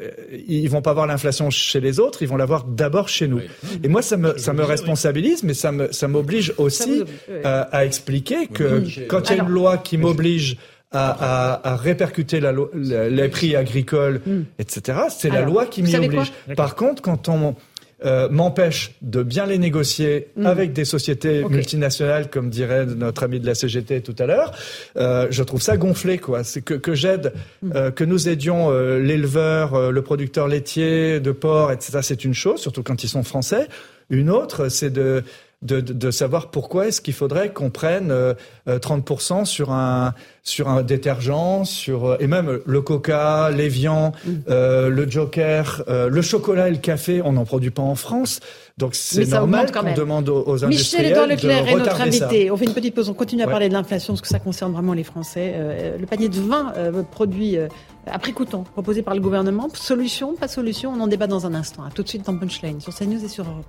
ils 0.49 0.69
vont 0.71 0.81
pas 0.81 0.95
voir 0.95 1.07
l'inflation 1.07 1.51
chez 1.51 1.79
les 1.79 2.01
autres, 2.01 2.23
ils 2.23 2.29
vont 2.29 2.39
l'avoir 2.39 2.65
d'abord 2.65 3.11
chez 3.11 3.29
nous. 3.29 3.43
Et 3.85 3.89
moi, 3.89 4.01
ça 4.01 4.17
me 4.17 4.39
ça 4.39 4.55
me 4.55 4.65
responsabilise, 4.65 5.43
mais 5.43 5.53
ça 5.53 5.73
me 5.73 5.93
ça 5.93 6.09
m'oblige 6.09 6.55
aussi 6.57 7.05
euh, 7.29 7.65
à 7.71 7.85
expliquer 7.85 8.47
que 8.47 8.83
quand 9.09 9.29
il 9.29 9.37
y 9.37 9.41
a 9.41 9.43
une 9.43 9.51
loi 9.51 9.77
qui 9.77 9.99
m'oblige 9.99 10.57
à, 10.93 11.11
à, 11.11 11.73
à, 11.73 11.77
répercuter 11.77 12.41
la, 12.41 12.53
les 12.75 13.29
prix 13.29 13.57
agricoles, 13.57 14.21
hmm. 14.27 14.43
etc. 14.59 14.99
C'est 15.09 15.31
la 15.31 15.43
loi 15.43 15.67
qui 15.67 15.83
m'y 15.83 15.97
oblige. 15.97 16.33
Par 16.57 16.75
contre, 16.75 17.03
quand 17.03 17.29
on 17.29 17.57
euh, 18.05 18.29
m'empêche 18.29 18.95
de 19.03 19.23
bien 19.23 19.47
les 19.47 19.59
négocier 19.59 20.29
hmm. 20.37 20.47
avec 20.47 20.73
des 20.73 20.85
sociétés 20.85 21.45
multinationales, 21.45 22.31
comme 22.31 22.51
dirait 22.51 22.87
notre 22.87 23.23
ami 23.23 23.39
de 23.39 23.47
la 23.47 23.55
CGT 23.55 24.01
tout 24.01 24.17
à 24.19 24.27
l'heure. 24.27 24.53
Euh, 24.97 25.29
je 25.31 25.43
trouve 25.43 25.63
ça 25.63 25.77
gonflé, 25.77 26.19
quoi. 26.19 26.43
C'est 26.43 26.63
que, 26.63 26.75
que 26.75 26.95
j'aide, 26.95 27.33
hmm. 27.63 27.71
euh, 27.75 27.91
que 27.91 28.05
nous 28.05 28.29
aidions 28.29 28.71
euh, 28.71 28.99
l'éleveur, 28.99 29.75
euh, 29.75 29.91
le 29.91 30.03
producteur 30.03 30.49
laitier 30.49 31.21
de 31.21 31.33
porc, 31.33 31.71
etc. 31.71 31.99
C'est 32.03 32.25
une 32.25 32.35
chose, 32.35 32.61
surtout 32.61 32.83
quand 32.83 33.05
ils 33.05 33.09
sont 33.09 33.23
français. 33.23 33.69
Une 34.11 34.31
autre, 34.31 34.69
c'est 34.69 34.91
de 34.91 35.23
de, 35.63 35.81
de, 35.81 36.11
savoir 36.11 36.51
pourquoi 36.51 36.89
est-ce 36.89 37.01
qu'il 37.01 37.15
faudrait 37.15 37.53
qu'on 37.53 37.71
prenne 37.71 38.11
euh, 38.11 38.35
30% 38.67 39.45
sur 39.45 39.71
un 39.73 40.15
sur 40.45 40.69
un 40.69 40.83
détergent, 40.83 41.65
sur 41.65 42.21
et 42.21 42.27
même 42.27 42.61
le 42.65 42.81
Coca, 42.81 43.51
l'évian, 43.51 44.13
mm. 44.25 44.31
euh, 44.49 44.89
le 44.89 45.09
Joker, 45.09 45.85
euh, 45.89 46.09
le 46.09 46.21
chocolat 46.23 46.69
et 46.69 46.73
le 46.73 46.79
café, 46.79 47.23
on 47.23 47.33
n'en 47.33 47.45
produit 47.45 47.71
pas 47.71 47.83
en 47.83 47.95
France. 47.95 48.41
Donc 48.79 48.95
c'est 48.95 49.27
normal 49.27 49.71
qu'on 49.71 49.95
demande 49.95 50.29
aux, 50.29 50.43
aux 50.47 50.65
industriels 50.65 51.13
Michel 51.13 51.29
Leclerc 51.29 51.69
est 51.69 51.75
notre 51.75 52.01
invité. 52.01 52.51
On 52.51 52.57
fait 52.57 52.65
une 52.65 52.75
petite 52.75 52.95
pause, 52.95 53.09
on 53.09 53.15
continue 53.15 53.43
à 53.43 53.47
parler 53.47 53.69
de 53.69 53.75
l'inflation 53.75 54.15
parce 54.15 54.23
que 54.23 54.29
ça 54.29 54.41
concerne 54.41 54.73
vraiment 54.73 54.95
les 54.95 55.05
Français. 55.05 55.53
Euh, 55.55 55.99
le 55.99 56.07
panier 56.07 56.29
de 56.29 56.41
vin 56.41 56.73
euh, 56.77 57.03
produit 57.03 57.57
euh, 57.57 57.69
à 58.07 58.19
prix 58.19 58.33
coûtant 58.33 58.63
proposé 58.63 59.03
par 59.03 59.15
le 59.15 59.21
gouvernement. 59.21 59.69
Solution, 59.75 60.35
pas 60.35 60.49
solution, 60.49 60.93
on 60.97 61.01
en 61.01 61.07
débat 61.07 61.27
dans 61.27 61.47
un 61.47 61.55
instant. 61.55 61.85
À 61.85 61.91
tout 61.91 62.03
de 62.03 62.09
suite 62.09 62.27
dans 62.27 62.37
Punchline 62.37 62.81
sur 62.81 62.95
CNews 62.95 63.25
et 63.25 63.29
sur 63.29 63.45
Europe. 63.45 63.67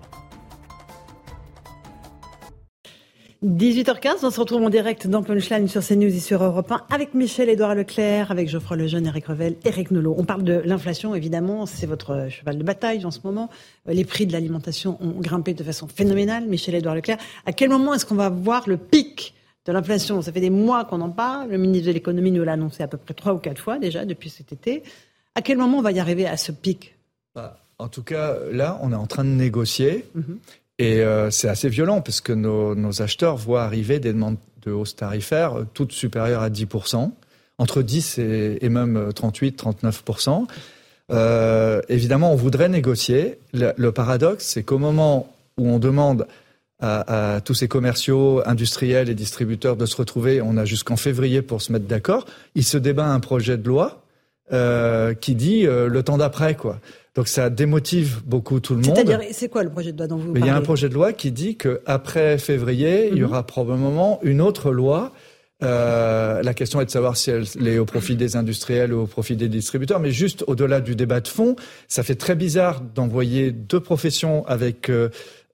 18h15, 3.43 4.19
on 4.23 4.31
se 4.31 4.39
retrouve 4.39 4.63
en 4.63 4.69
direct 4.69 5.05
dans 5.05 5.21
Punchline 5.21 5.67
sur 5.67 5.85
CNews 5.85 6.15
et 6.15 6.19
sur 6.21 6.41
Europe 6.41 6.71
1 6.71 6.85
avec 6.89 7.13
Michel-Édouard 7.13 7.75
Leclerc, 7.75 8.31
avec 8.31 8.47
Geoffroy 8.47 8.77
Lejeune, 8.77 9.05
Eric 9.05 9.25
Revel, 9.25 9.57
Eric 9.65 9.91
Nolot. 9.91 10.15
On 10.17 10.23
parle 10.23 10.43
de 10.43 10.61
l'inflation, 10.63 11.13
évidemment, 11.13 11.65
c'est 11.65 11.85
votre 11.85 12.29
cheval 12.29 12.57
de 12.57 12.63
bataille 12.63 13.05
en 13.05 13.11
ce 13.11 13.19
moment. 13.25 13.49
Les 13.85 14.05
prix 14.05 14.25
de 14.25 14.31
l'alimentation 14.31 14.97
ont 15.01 15.19
grimpé 15.19 15.53
de 15.53 15.61
façon 15.61 15.89
phénoménale. 15.89 16.45
Michel-Édouard 16.45 16.95
Leclerc, 16.95 17.17
à 17.45 17.51
quel 17.51 17.67
moment 17.67 17.93
est-ce 17.93 18.05
qu'on 18.05 18.15
va 18.15 18.29
voir 18.29 18.63
le 18.69 18.77
pic 18.77 19.33
de 19.65 19.73
l'inflation? 19.73 20.21
Ça 20.21 20.31
fait 20.31 20.39
des 20.39 20.49
mois 20.49 20.85
qu'on 20.85 21.01
en 21.01 21.09
parle. 21.09 21.49
Le 21.49 21.57
ministre 21.57 21.87
de 21.87 21.91
l'économie 21.91 22.31
nous 22.31 22.45
l'a 22.45 22.53
annoncé 22.53 22.81
à 22.81 22.87
peu 22.87 22.95
près 22.95 23.13
trois 23.13 23.33
ou 23.33 23.39
quatre 23.39 23.59
fois 23.59 23.77
déjà 23.77 24.05
depuis 24.05 24.29
cet 24.29 24.53
été. 24.53 24.83
À 25.35 25.41
quel 25.41 25.57
moment 25.57 25.79
on 25.79 25.81
va 25.81 25.91
y 25.91 25.99
arriver 25.99 26.25
à 26.27 26.37
ce 26.37 26.53
pic? 26.53 26.95
Bah, 27.35 27.59
En 27.77 27.89
tout 27.89 28.03
cas, 28.03 28.37
là, 28.53 28.79
on 28.81 28.93
est 28.93 28.95
en 28.95 29.07
train 29.07 29.25
de 29.25 29.31
négocier. 29.31 30.05
Mm-hmm. 30.15 30.37
Et 30.79 31.01
euh, 31.01 31.29
c'est 31.29 31.49
assez 31.49 31.69
violent 31.69 32.01
parce 32.01 32.21
que 32.21 32.33
nos, 32.33 33.01
acheteurs 33.01 33.37
voient 33.37 33.63
arriver 33.63 33.99
des 33.99 34.13
demandes 34.13 34.37
de 34.63 34.71
hausse 34.71 34.95
tarifaire 34.95 35.59
euh, 35.59 35.67
toutes 35.73 35.91
supérieures 35.91 36.41
à 36.41 36.49
10%, 36.49 37.11
entre 37.59 37.81
10 37.81 38.17
et, 38.17 38.69
même 38.69 39.11
38, 39.13 39.61
39%. 39.61 40.47
Euh, 41.11 41.81
évidemment, 41.89 42.31
on 42.33 42.35
voudrait 42.35 42.69
négocier. 42.69 43.37
Le, 43.53 43.91
paradoxe, 43.91 44.45
c'est 44.45 44.63
qu'au 44.63 44.79
moment 44.79 45.31
où 45.57 45.67
on 45.67 45.77
demande 45.77 46.27
à, 46.79 47.39
tous 47.45 47.53
ces 47.53 47.69
commerciaux, 47.69 48.41
industriels 48.45 49.09
et 49.09 49.15
distributeurs 49.15 49.77
de 49.77 49.85
se 49.85 49.95
retrouver, 49.95 50.41
on 50.41 50.57
a 50.57 50.65
jusqu'en 50.65 50.97
février 50.97 51.41
pour 51.41 51.61
se 51.61 51.71
mettre 51.71 51.85
d'accord, 51.85 52.25
il 52.55 52.65
se 52.65 52.77
débat 52.77 53.05
un 53.05 53.21
projet 53.21 53.57
de 53.57 53.65
loi 53.65 54.03
qui 55.21 55.35
dit 55.35 55.63
le 55.63 56.01
temps 56.03 56.17
d'après, 56.17 56.55
quoi. 56.55 56.79
Donc 57.15 57.27
ça 57.27 57.49
démotive 57.49 58.21
beaucoup 58.25 58.59
tout 58.59 58.73
le 58.73 58.81
monde. 58.81 58.95
C'est-à-dire, 58.95 59.19
c'est 59.31 59.49
quoi 59.49 59.63
le 59.63 59.69
projet 59.69 59.91
de 59.91 59.97
loi 59.97 60.07
dont 60.07 60.17
vous 60.17 60.33
parlez 60.33 60.39
Il 60.41 60.45
y 60.47 60.49
a 60.49 60.55
un 60.55 60.61
projet 60.61 60.89
de 60.89 60.95
loi 60.95 61.13
qui 61.13 61.31
dit 61.31 61.57
qu'après 61.57 62.39
février, 62.39 63.09
il 63.11 63.17
y 63.17 63.21
mhm. 63.21 63.27
aura 63.27 63.45
probablement 63.45 64.19
une 64.23 64.41
autre 64.41 64.71
loi. 64.71 65.11
Euh, 65.61 66.41
la 66.41 66.53
question 66.53 66.81
est 66.81 66.85
de 66.85 66.89
savoir 66.89 67.15
si 67.15 67.29
elle 67.29 67.45
est 67.67 67.77
au 67.77 67.85
profit 67.85 68.15
des 68.15 68.35
industriels 68.35 68.93
ou 68.93 69.01
au 69.01 69.07
profit 69.07 69.35
des 69.35 69.47
distributeurs. 69.47 69.99
Mais 69.99 70.11
juste 70.11 70.43
au-delà 70.47 70.81
du 70.81 70.95
débat 70.95 71.21
de 71.21 71.27
fond, 71.27 71.55
ça 71.87 72.03
fait 72.03 72.15
très 72.15 72.35
bizarre 72.35 72.81
d'envoyer 72.81 73.51
deux 73.51 73.79
professions 73.79 74.45
avec 74.47 74.89
euh, 74.89 75.09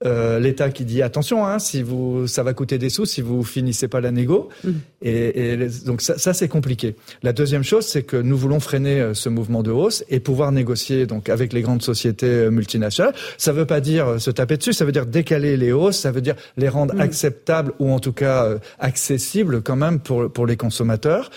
euh, 0.06 0.38
l'État 0.38 0.70
qui 0.70 0.86
dit 0.86 1.02
attention, 1.02 1.46
hein, 1.46 1.58
si 1.58 1.82
vous, 1.82 2.26
ça 2.26 2.42
va 2.42 2.54
coûter 2.54 2.78
des 2.78 2.88
sous 2.88 3.04
si 3.04 3.20
vous 3.20 3.44
finissez 3.44 3.86
pas 3.86 4.00
la 4.00 4.10
négo. 4.10 4.48
Mmh. 4.64 4.70
Et, 5.02 5.52
et, 5.52 5.68
donc 5.84 6.00
ça, 6.00 6.16
ça 6.16 6.32
c'est 6.32 6.48
compliqué. 6.48 6.96
La 7.22 7.34
deuxième 7.34 7.62
chose, 7.62 7.84
c'est 7.84 8.02
que 8.02 8.16
nous 8.16 8.36
voulons 8.36 8.60
freiner 8.60 9.00
euh, 9.00 9.14
ce 9.14 9.28
mouvement 9.28 9.62
de 9.62 9.70
hausse 9.70 10.02
et 10.08 10.18
pouvoir 10.18 10.52
négocier 10.52 11.06
donc 11.06 11.28
avec 11.28 11.52
les 11.52 11.60
grandes 11.60 11.82
sociétés 11.82 12.26
euh, 12.26 12.50
multinationales. 12.50 13.14
Ça 13.36 13.52
veut 13.52 13.66
pas 13.66 13.80
dire 13.80 14.18
se 14.18 14.30
taper 14.30 14.56
dessus, 14.56 14.72
ça 14.72 14.86
veut 14.86 14.92
dire 14.92 15.04
décaler 15.04 15.58
les 15.58 15.72
hausses, 15.72 15.98
ça 15.98 16.12
veut 16.12 16.22
dire 16.22 16.36
les 16.56 16.70
rendre 16.70 16.94
mmh. 16.94 17.00
acceptables 17.00 17.72
ou 17.78 17.90
en 17.90 18.00
tout 18.00 18.12
cas 18.12 18.56
accessibles 18.78 19.62
quand 19.62 19.76
même 19.76 20.00
pour 20.00 20.32
pour 20.32 20.46
les 20.46 20.56
consommateurs. 20.56 21.30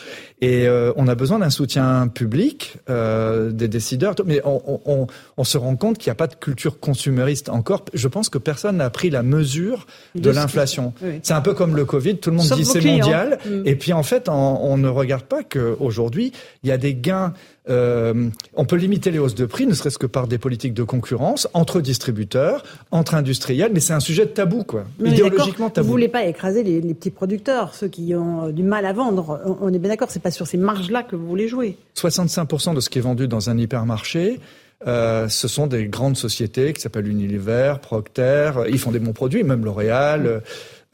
Et 0.44 0.68
euh, 0.68 0.92
on 0.98 1.08
a 1.08 1.16
besoin 1.16 1.40
d'un 1.40 1.50
soutien 1.50 2.10
public 2.10 2.76
euh, 2.90 3.52
des 3.52 3.70
décideurs. 3.70 4.14
Mais 4.26 4.42
on, 4.44 4.82
on, 4.86 5.08
on 5.38 5.44
se 5.46 5.58
rend 5.58 5.78
compte 5.78 5.98
qu'il 5.98 6.10
n'y 6.10 6.12
a 6.12 6.16
pas 6.16 6.28
de 6.28 6.36
culture 6.36 6.82
consumériste 6.82 7.48
encore. 7.48 7.86
Je 7.94 8.10
pense 8.10 8.28
que 8.28 8.38
personne 8.38 8.76
n'a 8.76 8.90
pris 8.90 9.10
la 9.10 9.24
mesure 9.24 9.88
de, 10.16 10.30
l'inflation. 10.30 10.94
Oui. 11.02 11.22
C'est 11.24 11.34
un 11.34 11.40
peu 11.40 11.54
comme 11.54 11.78
le 11.78 11.86
Covid. 11.86 12.18
Tout 12.18 12.30
le 12.30 12.36
monde 12.36 12.46
Sauf 12.46 12.58
dit 12.58 12.66
c'est 12.66 12.82
mondial. 12.82 13.40
Mm. 13.46 13.62
Et 13.66 13.76
puis 13.78 13.94
en 13.94 14.04
fait, 14.04 14.28
on, 14.28 14.34
on 14.34 14.78
ne 14.78 14.90
regarde 14.90 15.24
pas 15.24 15.44
qu'aujourd'hui, 15.44 16.34
il 16.64 16.70
y 16.70 16.74
a 16.74 16.78
des 16.78 16.94
gains 16.94 17.34
euh, 17.70 18.30
on 18.56 18.66
peut 18.66 18.76
limiter 18.76 19.12
les 19.12 19.20
hausses 19.20 19.36
de 19.36 19.46
prix, 19.46 19.66
ne 19.66 19.74
serait-ce 19.74 19.98
que 19.98 20.06
par 20.06 20.28
des 20.28 20.38
politiques 20.38 20.74
de 20.74 20.84
concurrence 20.84 21.48
entre 21.54 21.82
distributeurs, 21.82 22.64
entre 22.92 23.16
industriels, 23.16 23.72
mais 23.74 23.80
c'est 23.80 23.94
un 23.94 24.00
sujet 24.00 24.26
de 24.26 24.32
tabou, 24.32 24.64
quoi. 24.64 24.84
Mais 25.00 25.12
Idéologiquement 25.12 25.70
tabou. 25.70 25.88
Vous 25.88 25.94
voulez 25.94 26.10
pas 26.10 26.26
écraser 26.26 26.64
les, 26.64 26.82
les, 26.82 26.94
petits 26.94 27.12
producteurs, 27.12 27.74
ceux 27.74 27.88
qui 27.88 28.14
ont 28.16 28.50
du 28.50 28.64
mal 28.64 28.86
à 28.86 28.94
vendre. 28.94 29.40
On 29.62 29.74
est 29.74 29.80
bien 29.80 29.90
d'accord, 29.90 30.12
c'est 30.12 30.22
pas 30.22 30.32
sur 30.32 30.48
ces 30.48 30.58
marges-là 30.58 31.04
que 31.04 31.16
vous 31.16 31.28
voulez 31.28 31.48
jouer. 31.48 31.78
65% 31.96 32.76
de 32.76 32.80
ce 32.80 32.90
qui 32.90 33.00
est 33.00 33.02
vendu 33.02 33.28
dans 33.28 33.50
un 33.50 33.58
hypermarché, 33.58 34.40
euh, 34.88 35.30
ce 35.30 35.48
sont 35.48 35.68
des 35.68 35.88
grandes 35.88 36.18
sociétés 36.18 36.74
qui 36.74 36.82
s'appellent 36.82 37.08
Unilever, 37.08 37.76
Procter. 37.82 38.52
Ils 38.70 38.80
font 38.80 38.92
des 38.92 39.00
bons 39.00 39.14
produits, 39.14 39.44
même 39.44 39.64
L'Oréal, 39.64 40.42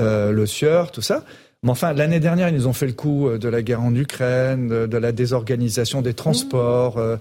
euh, 0.01 0.31
Le 0.31 0.45
Sieur, 0.45 0.91
tout 0.91 1.01
ça. 1.01 1.23
Mais 1.63 1.71
enfin, 1.71 1.93
l'année 1.93 2.19
dernière, 2.19 2.49
ils 2.49 2.55
nous 2.55 2.67
ont 2.67 2.73
fait 2.73 2.87
le 2.87 2.93
coup 2.93 3.27
euh, 3.27 3.37
de 3.37 3.49
la 3.49 3.61
guerre 3.61 3.81
en 3.81 3.93
Ukraine, 3.93 4.87
de 4.87 4.97
la 4.97 5.11
désorganisation 5.11 6.01
des 6.01 6.13
transports. 6.13 6.97
Mmh. 6.97 7.17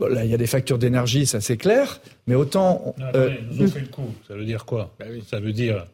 Bon, 0.00 0.06
là, 0.06 0.24
il 0.24 0.30
y 0.30 0.34
a 0.34 0.38
des 0.38 0.46
factures 0.46 0.78
d'énergie, 0.78 1.26
ça 1.26 1.42
c'est 1.42 1.58
clair. 1.58 2.00
Mais 2.26 2.34
autant. 2.34 2.94
Non, 2.98 3.06
euh, 3.14 3.34
ils 3.52 3.58
nous 3.58 3.66
ont 3.66 3.70
fait 3.70 3.80
le 3.80 3.86
coup. 3.86 4.14
Ça 4.26 4.34
veut 4.34 4.46
dire 4.46 4.64
quoi? 4.64 4.94
Bah 4.98 5.04
oui. 5.10 5.22
Ça 5.28 5.40
veut 5.40 5.52
dire. 5.52 5.84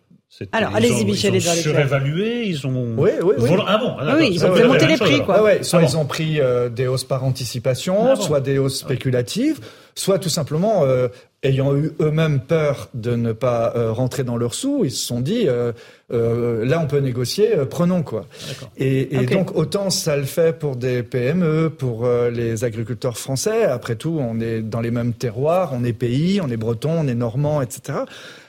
Alors, 0.52 0.76
allez-y, 0.76 1.04
Michel, 1.04 1.34
ils 1.34 1.48
ont 1.48 1.54
surévalué, 1.54 2.46
ils 2.46 2.66
ont. 2.66 2.94
Oui, 2.96 3.10
oui, 3.22 3.34
oui. 3.38 3.50
Ah 3.66 3.78
bon 3.78 3.96
ah, 3.98 4.16
Oui, 4.16 4.28
ils 4.32 4.44
ont 4.44 4.54
fait 4.54 4.66
monter 4.66 4.86
les 4.86 4.96
prix, 4.96 5.22
quoi. 5.24 5.36
Ah 5.38 5.42
ouais, 5.42 5.62
soit 5.62 5.80
ah 5.80 5.82
bon. 5.82 5.88
ils 5.88 5.96
ont 5.96 6.04
pris 6.04 6.40
euh, 6.40 6.68
des 6.68 6.86
hausses 6.86 7.04
par 7.04 7.24
anticipation, 7.24 8.06
ah 8.06 8.14
bon. 8.14 8.20
soit 8.20 8.40
des 8.40 8.58
hausses 8.58 8.78
spéculatives, 8.78 9.60
soit 9.94 10.18
tout 10.18 10.28
simplement 10.28 10.84
euh, 10.84 11.08
ayant 11.46 11.76
eu 11.76 11.92
eux-mêmes 12.00 12.40
peur 12.40 12.88
de 12.94 13.14
ne 13.14 13.32
pas 13.32 13.72
euh, 13.76 13.92
rentrer 13.92 14.24
dans 14.24 14.36
leurs 14.36 14.54
sous, 14.54 14.84
ils 14.84 14.90
se 14.90 15.06
sont 15.06 15.20
dit 15.20 15.48
euh, 15.48 15.72
euh, 16.12 16.64
là 16.64 16.80
on 16.80 16.86
peut 16.86 16.98
négocier, 16.98 17.50
prenons 17.70 18.02
quoi. 18.02 18.26
Et, 18.76 19.14
et 19.14 19.18
okay. 19.18 19.34
donc 19.34 19.56
autant 19.56 19.90
ça 19.90 20.16
le 20.16 20.24
fait 20.24 20.58
pour 20.58 20.76
des 20.76 21.02
PME, 21.02 21.70
pour 21.70 22.08
les 22.30 22.64
agriculteurs 22.64 23.18
français. 23.18 23.64
Après 23.64 23.96
tout, 23.96 24.18
on 24.20 24.40
est 24.40 24.62
dans 24.62 24.80
les 24.80 24.90
mêmes 24.90 25.12
terroirs, 25.12 25.72
on 25.72 25.84
est 25.84 25.92
pays, 25.92 26.40
on 26.40 26.48
est 26.48 26.56
breton, 26.56 26.92
on 27.00 27.08
est 27.08 27.14
normand, 27.14 27.62
etc. 27.62 28.00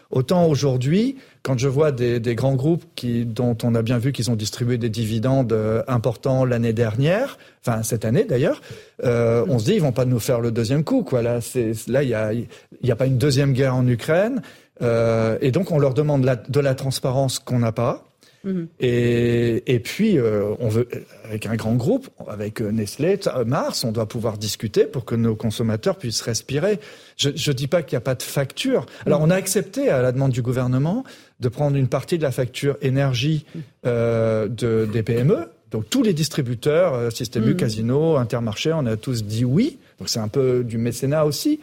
Autant 0.10 0.46
aujourd'hui, 0.46 1.18
quand 1.44 1.58
je 1.58 1.68
vois 1.68 1.92
des, 1.92 2.20
des, 2.20 2.34
grands 2.34 2.56
groupes 2.56 2.84
qui, 2.96 3.26
dont 3.26 3.58
on 3.64 3.76
a 3.76 3.82
bien 3.82 3.98
vu 3.98 4.14
qu'ils 4.14 4.32
ont 4.32 4.36
distribué 4.36 4.78
des 4.78 4.90
dividendes 4.90 5.52
euh, 5.52 5.84
importants 5.88 6.46
l'année 6.46 6.74
dernière, 6.74 7.38
enfin 7.62 7.84
cette 7.84 8.06
année 8.06 8.24
d'ailleurs, 8.24 8.62
euh, 9.04 9.46
on 9.50 9.60
se 9.60 9.66
dit 9.66 9.74
ils 9.74 9.82
vont 9.82 9.92
pas 9.92 10.06
nous 10.06 10.20
faire 10.20 10.40
le 10.40 10.52
deuxième 10.52 10.84
coup. 10.84 11.04
Quoi. 11.04 11.22
Là, 11.22 11.40
il 11.56 12.10
y 12.10 12.14
a, 12.14 12.32
y 12.34 12.92
a 12.92 12.96
pas 12.96 13.06
une 13.06 13.18
deuxième 13.18 13.52
guerre 13.52 13.76
en 13.76 13.86
Ukraine, 13.86 14.42
euh, 14.82 15.38
et 15.42 15.52
donc 15.52 15.72
on 15.72 15.80
leur 15.80 15.94
demande 15.94 16.24
la, 16.24 16.36
de 16.36 16.60
la 16.60 16.74
transparence 16.74 17.40
qu'on 17.40 17.60
n'a 17.60 17.74
pas. 17.74 18.07
Mmh. 18.44 18.64
Et, 18.80 19.74
et, 19.74 19.80
puis, 19.80 20.18
euh, 20.18 20.54
on 20.60 20.70
veut, 20.70 20.88
avec 21.26 21.46
un 21.46 21.56
grand 21.56 21.76
groupe, 21.76 22.10
avec 22.28 22.62
Nestlé, 22.62 23.20
Mars, 23.46 23.84
on 23.84 23.92
doit 23.92 24.08
pouvoir 24.08 24.38
discuter 24.38 24.86
pour 24.86 25.06
que 25.06 25.16
nos 25.16 25.36
consommateurs 25.36 25.98
puissent 25.98 26.22
respirer. 26.22 26.80
Je 27.18 27.30
ne 27.30 27.54
dis 27.54 27.68
pas 27.68 27.82
qu'il 27.82 27.96
n'y 27.96 28.02
a 28.02 28.02
pas 28.02 28.16
de 28.16 28.24
facture. 28.24 28.86
Alors, 29.06 29.22
on 29.22 29.30
a 29.30 29.36
accepté, 29.36 29.90
à 29.90 30.02
la 30.02 30.12
demande 30.12 30.32
du 30.32 30.42
gouvernement, 30.42 31.04
de 31.40 31.50
prendre 31.50 31.76
une 31.76 31.88
partie 31.88 32.18
de 32.18 32.24
la 32.24 32.32
facture 32.32 32.78
énergie 32.82 33.46
euh, 33.86 34.48
de, 34.48 34.88
des 34.92 35.04
PME. 35.04 35.50
Donc, 35.72 35.90
tous 35.90 36.04
les 36.04 36.14
distributeurs, 36.14 36.94
euh, 36.94 37.10
Système 37.10 37.48
U, 37.48 37.54
mmh. 37.54 37.58
Casino, 37.58 38.16
Intermarché, 38.16 38.72
on 38.74 38.86
a 38.86 38.96
tous 38.96 39.24
dit 39.24 39.46
oui. 39.46 39.78
Donc, 40.00 40.10
c'est 40.10 40.20
un 40.20 40.28
peu 40.30 40.64
du 40.64 40.78
mécénat 40.78 41.26
aussi. 41.26 41.60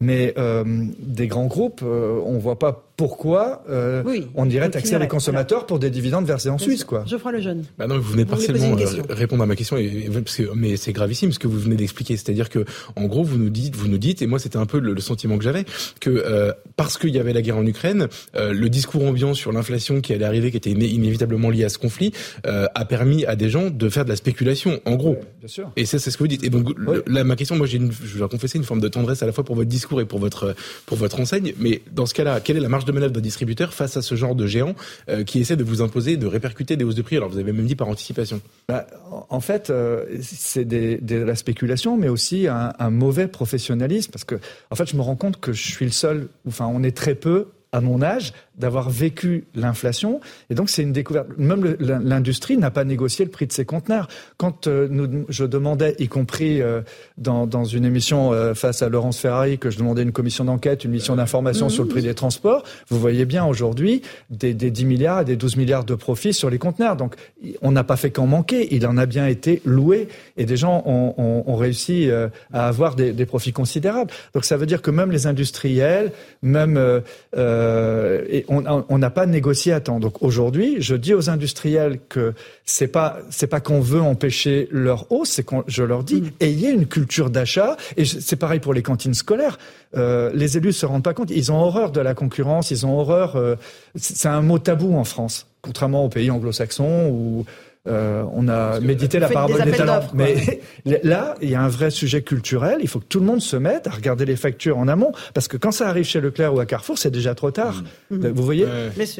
Mais 0.00 0.34
euh, 0.38 0.64
des 0.98 1.26
grands 1.26 1.46
groupes, 1.46 1.80
euh, 1.82 2.20
on 2.24 2.38
voit 2.38 2.58
pas 2.58 2.87
pourquoi 2.98 3.62
euh, 3.70 4.02
on 4.34 4.50
irait 4.50 4.70
taxer 4.70 4.98
les 4.98 5.06
consommateurs 5.06 5.66
pour 5.66 5.78
des 5.78 5.88
dividendes 5.88 6.26
versés 6.26 6.48
en 6.48 6.58
Suisse, 6.58 6.82
quoi. 6.82 7.04
Geoffroy 7.06 7.30
le 7.30 7.40
jeune. 7.40 7.64
Bah 7.78 7.86
non, 7.86 7.96
vous 7.96 8.10
venez 8.10 8.24
partiellement 8.24 8.76
euh, 8.76 9.02
répondre 9.08 9.44
à 9.44 9.46
ma 9.46 9.54
question, 9.54 9.76
et, 9.76 10.10
mais 10.56 10.76
c'est 10.76 10.92
gravissime 10.92 11.30
ce 11.30 11.38
que 11.38 11.46
vous 11.46 11.60
venez 11.60 11.76
d'expliquer. 11.76 12.16
C'est-à-dire 12.16 12.48
que, 12.48 12.64
en 12.96 13.04
gros, 13.04 13.22
vous 13.22 13.38
nous 13.38 13.50
dites, 13.50 13.76
vous 13.76 13.86
nous 13.86 13.98
dites, 13.98 14.20
et 14.20 14.26
moi 14.26 14.40
c'était 14.40 14.56
un 14.56 14.66
peu 14.66 14.80
le, 14.80 15.00
sentiment 15.00 15.38
que 15.38 15.44
j'avais, 15.44 15.64
que 16.00 16.10
euh, 16.10 16.52
parce 16.74 16.98
qu'il 16.98 17.10
y 17.10 17.20
avait 17.20 17.32
la 17.32 17.40
guerre 17.40 17.58
en 17.58 17.66
Ukraine, 17.66 18.08
euh, 18.34 18.52
le 18.52 18.68
discours 18.68 19.04
ambiant 19.06 19.32
sur 19.32 19.52
l'inflation 19.52 20.00
qui 20.00 20.12
allait 20.12 20.24
arriver, 20.24 20.50
qui 20.50 20.56
était 20.56 20.72
inévitablement 20.72 21.50
lié 21.50 21.62
à 21.62 21.68
ce 21.68 21.78
conflit, 21.78 22.12
a 22.42 22.84
permis 22.84 23.24
à 23.26 23.36
des 23.36 23.48
gens 23.48 23.70
de 23.70 23.88
faire 23.88 24.06
de 24.06 24.10
la 24.10 24.16
spéculation, 24.16 24.80
en 24.86 24.96
gros. 24.96 25.18
bien 25.38 25.48
sûr. 25.48 25.70
Et 25.76 25.86
ça, 25.86 26.00
c'est 26.00 26.10
ce 26.10 26.16
que 26.16 26.24
vous 26.24 26.28
dites. 26.28 26.42
Et 26.42 26.50
donc, 26.50 26.74
là, 27.06 27.22
ma 27.22 27.36
question, 27.36 27.54
moi, 27.54 27.68
j'ai, 27.68 27.78
je 27.78 28.18
dois 28.18 28.28
confesser 28.28 28.58
une 28.58 28.64
forme 28.64 28.80
de 28.80 28.88
tendresse 28.88 29.22
à 29.22 29.26
la 29.26 29.32
fois 29.32 29.44
pour 29.44 29.54
votre 29.54 29.68
discours 29.68 30.00
et 30.00 30.04
pour 30.04 30.18
votre 30.18 30.56
pour 30.84 30.98
votre 30.98 31.20
enseigne. 31.20 31.52
Mais 31.60 31.82
dans 31.92 32.06
ce 32.06 32.14
cas-là, 32.14 32.40
quelle 32.40 32.56
est 32.56 32.60
la 32.60 32.68
marge 32.68 32.86
de 32.88 32.92
manœuvre 32.92 33.12
de 33.12 33.20
distributeur 33.20 33.72
face 33.72 33.96
à 33.96 34.02
ce 34.02 34.14
genre 34.14 34.34
de 34.34 34.46
géants 34.46 34.74
euh, 35.08 35.24
qui 35.24 35.40
essaient 35.40 35.56
de 35.56 35.64
vous 35.64 35.82
imposer, 35.82 36.16
de 36.16 36.26
répercuter 36.26 36.76
des 36.76 36.84
hausses 36.84 36.94
de 36.94 37.02
prix 37.02 37.16
Alors 37.16 37.28
vous 37.28 37.38
avez 37.38 37.52
même 37.52 37.66
dit 37.66 37.76
par 37.76 37.88
anticipation. 37.88 38.40
Bah, 38.68 38.86
en 39.28 39.40
fait, 39.40 39.70
euh, 39.70 40.04
c'est 40.20 40.64
de 40.64 41.16
la 41.16 41.34
spéculation, 41.34 41.96
mais 41.96 42.08
aussi 42.08 42.48
un, 42.48 42.72
un, 42.78 42.90
mauvais 42.90 43.28
professionnalisme, 43.28 44.10
parce 44.10 44.24
que 44.24 44.36
en 44.70 44.74
fait, 44.74 44.88
je 44.88 44.96
me 44.96 45.02
rends 45.02 45.16
compte 45.16 45.40
que 45.40 45.52
je 45.52 45.70
suis 45.70 45.84
le 45.84 45.92
seul, 45.92 46.28
enfin, 46.46 46.66
on 46.72 46.82
est 46.82 46.96
très 46.96 47.14
peu 47.14 47.48
à 47.72 47.80
mon 47.80 48.02
âge 48.02 48.32
d'avoir 48.58 48.90
vécu 48.90 49.44
l'inflation. 49.54 50.20
Et 50.50 50.54
donc, 50.54 50.68
c'est 50.68 50.82
une 50.82 50.92
découverte. 50.92 51.28
Même 51.38 51.76
l'industrie 51.78 52.56
n'a 52.56 52.70
pas 52.70 52.84
négocié 52.84 53.24
le 53.24 53.30
prix 53.30 53.46
de 53.46 53.52
ses 53.52 53.64
conteneurs. 53.64 54.08
Quand 54.36 54.66
euh, 54.66 54.88
nous, 54.90 55.24
je 55.28 55.44
demandais, 55.44 55.94
y 55.98 56.08
compris 56.08 56.60
euh, 56.60 56.82
dans, 57.16 57.46
dans, 57.46 57.64
une 57.64 57.84
émission 57.84 58.32
euh, 58.32 58.54
face 58.54 58.82
à 58.82 58.88
Laurence 58.88 59.18
Ferrari, 59.18 59.58
que 59.58 59.70
je 59.70 59.78
demandais 59.78 60.02
une 60.02 60.12
commission 60.12 60.44
d'enquête, 60.44 60.84
une 60.84 60.90
mission 60.90 61.16
d'information 61.16 61.68
sur 61.68 61.84
le 61.84 61.88
prix 61.88 62.02
des 62.02 62.14
transports, 62.14 62.64
vous 62.88 62.98
voyez 62.98 63.24
bien 63.24 63.44
aujourd'hui 63.44 64.02
des, 64.30 64.54
des 64.54 64.70
10 64.70 64.84
milliards 64.84 65.20
et 65.20 65.24
des 65.24 65.36
12 65.36 65.56
milliards 65.56 65.84
de 65.84 65.94
profits 65.94 66.34
sur 66.34 66.50
les 66.50 66.58
conteneurs. 66.58 66.96
Donc, 66.96 67.14
on 67.62 67.72
n'a 67.72 67.84
pas 67.84 67.96
fait 67.96 68.10
qu'en 68.10 68.26
manquer. 68.26 68.74
Il 68.74 68.86
en 68.86 68.96
a 68.96 69.06
bien 69.06 69.26
été 69.26 69.62
loué 69.64 70.08
et 70.36 70.44
des 70.44 70.56
gens 70.56 70.82
ont, 70.86 71.14
ont, 71.16 71.44
ont 71.46 71.56
réussi 71.56 72.10
à 72.52 72.66
avoir 72.68 72.96
des, 72.96 73.12
des, 73.12 73.26
profits 73.26 73.52
considérables. 73.52 74.10
Donc, 74.34 74.44
ça 74.44 74.56
veut 74.56 74.66
dire 74.66 74.82
que 74.82 74.90
même 74.90 75.10
les 75.10 75.26
industriels, 75.26 76.12
même 76.42 77.02
et 77.36 78.44
on 78.48 78.98
n'a 78.98 79.10
pas 79.10 79.26
négocié 79.26 79.72
à 79.72 79.80
temps. 79.80 80.00
Donc 80.00 80.22
aujourd'hui, 80.22 80.76
je 80.80 80.94
dis 80.94 81.14
aux 81.14 81.30
industriels 81.30 81.98
que 82.08 82.34
c'est 82.64 82.88
pas 82.88 83.18
c'est 83.30 83.46
pas 83.46 83.60
qu'on 83.60 83.80
veut 83.80 84.00
empêcher 84.00 84.68
leur 84.70 85.10
hausse, 85.12 85.30
c'est 85.30 85.42
qu'on 85.42 85.64
je 85.66 85.82
leur 85.82 86.04
dis 86.04 86.22
mm. 86.22 86.30
ayez 86.40 86.70
une 86.70 86.86
culture 86.86 87.30
d'achat. 87.30 87.76
Et 87.96 88.04
c'est 88.04 88.36
pareil 88.36 88.60
pour 88.60 88.74
les 88.74 88.82
cantines 88.82 89.14
scolaires. 89.14 89.58
Euh, 89.96 90.30
les 90.34 90.56
élus 90.56 90.72
se 90.72 90.86
rendent 90.86 91.04
pas 91.04 91.14
compte, 91.14 91.30
ils 91.30 91.50
ont 91.52 91.60
horreur 91.60 91.92
de 91.92 92.00
la 92.00 92.14
concurrence, 92.14 92.70
ils 92.70 92.86
ont 92.86 92.98
horreur. 92.98 93.36
Euh, 93.36 93.56
c'est 93.96 94.28
un 94.28 94.42
mot 94.42 94.58
tabou 94.58 94.96
en 94.96 95.04
France, 95.04 95.46
contrairement 95.62 96.04
aux 96.04 96.08
pays 96.08 96.30
anglo-saxons 96.30 97.08
où 97.10 97.44
euh, 97.86 98.24
on 98.32 98.48
a 98.48 98.80
médité 98.80 99.18
la 99.18 99.28
parabole 99.28 99.62
des, 99.62 99.72
talents. 99.72 100.00
Mais 100.14 100.60
là, 101.02 101.34
il 101.40 101.50
y 101.50 101.54
a 101.54 101.62
un 101.62 101.68
vrai 101.68 101.90
sujet 101.90 102.22
culturel. 102.22 102.78
Il 102.82 102.88
faut 102.88 103.00
que 103.00 103.06
tout 103.06 103.20
le 103.20 103.26
monde 103.26 103.40
se 103.40 103.56
mette 103.56 103.86
à 103.86 103.90
regarder 103.90 104.24
les 104.24 104.36
factures 104.36 104.78
en 104.78 104.88
amont. 104.88 105.12
Parce 105.34 105.48
que 105.48 105.56
quand 105.56 105.72
ça 105.72 105.88
arrive 105.88 106.04
chez 106.04 106.20
Leclerc 106.20 106.54
ou 106.54 106.60
à 106.60 106.66
Carrefour, 106.66 106.98
c'est 106.98 107.10
déjà 107.10 107.34
trop 107.34 107.50
tard. 107.50 107.82
Mmh. 108.10 108.28
Vous 108.28 108.42
voyez 108.42 108.66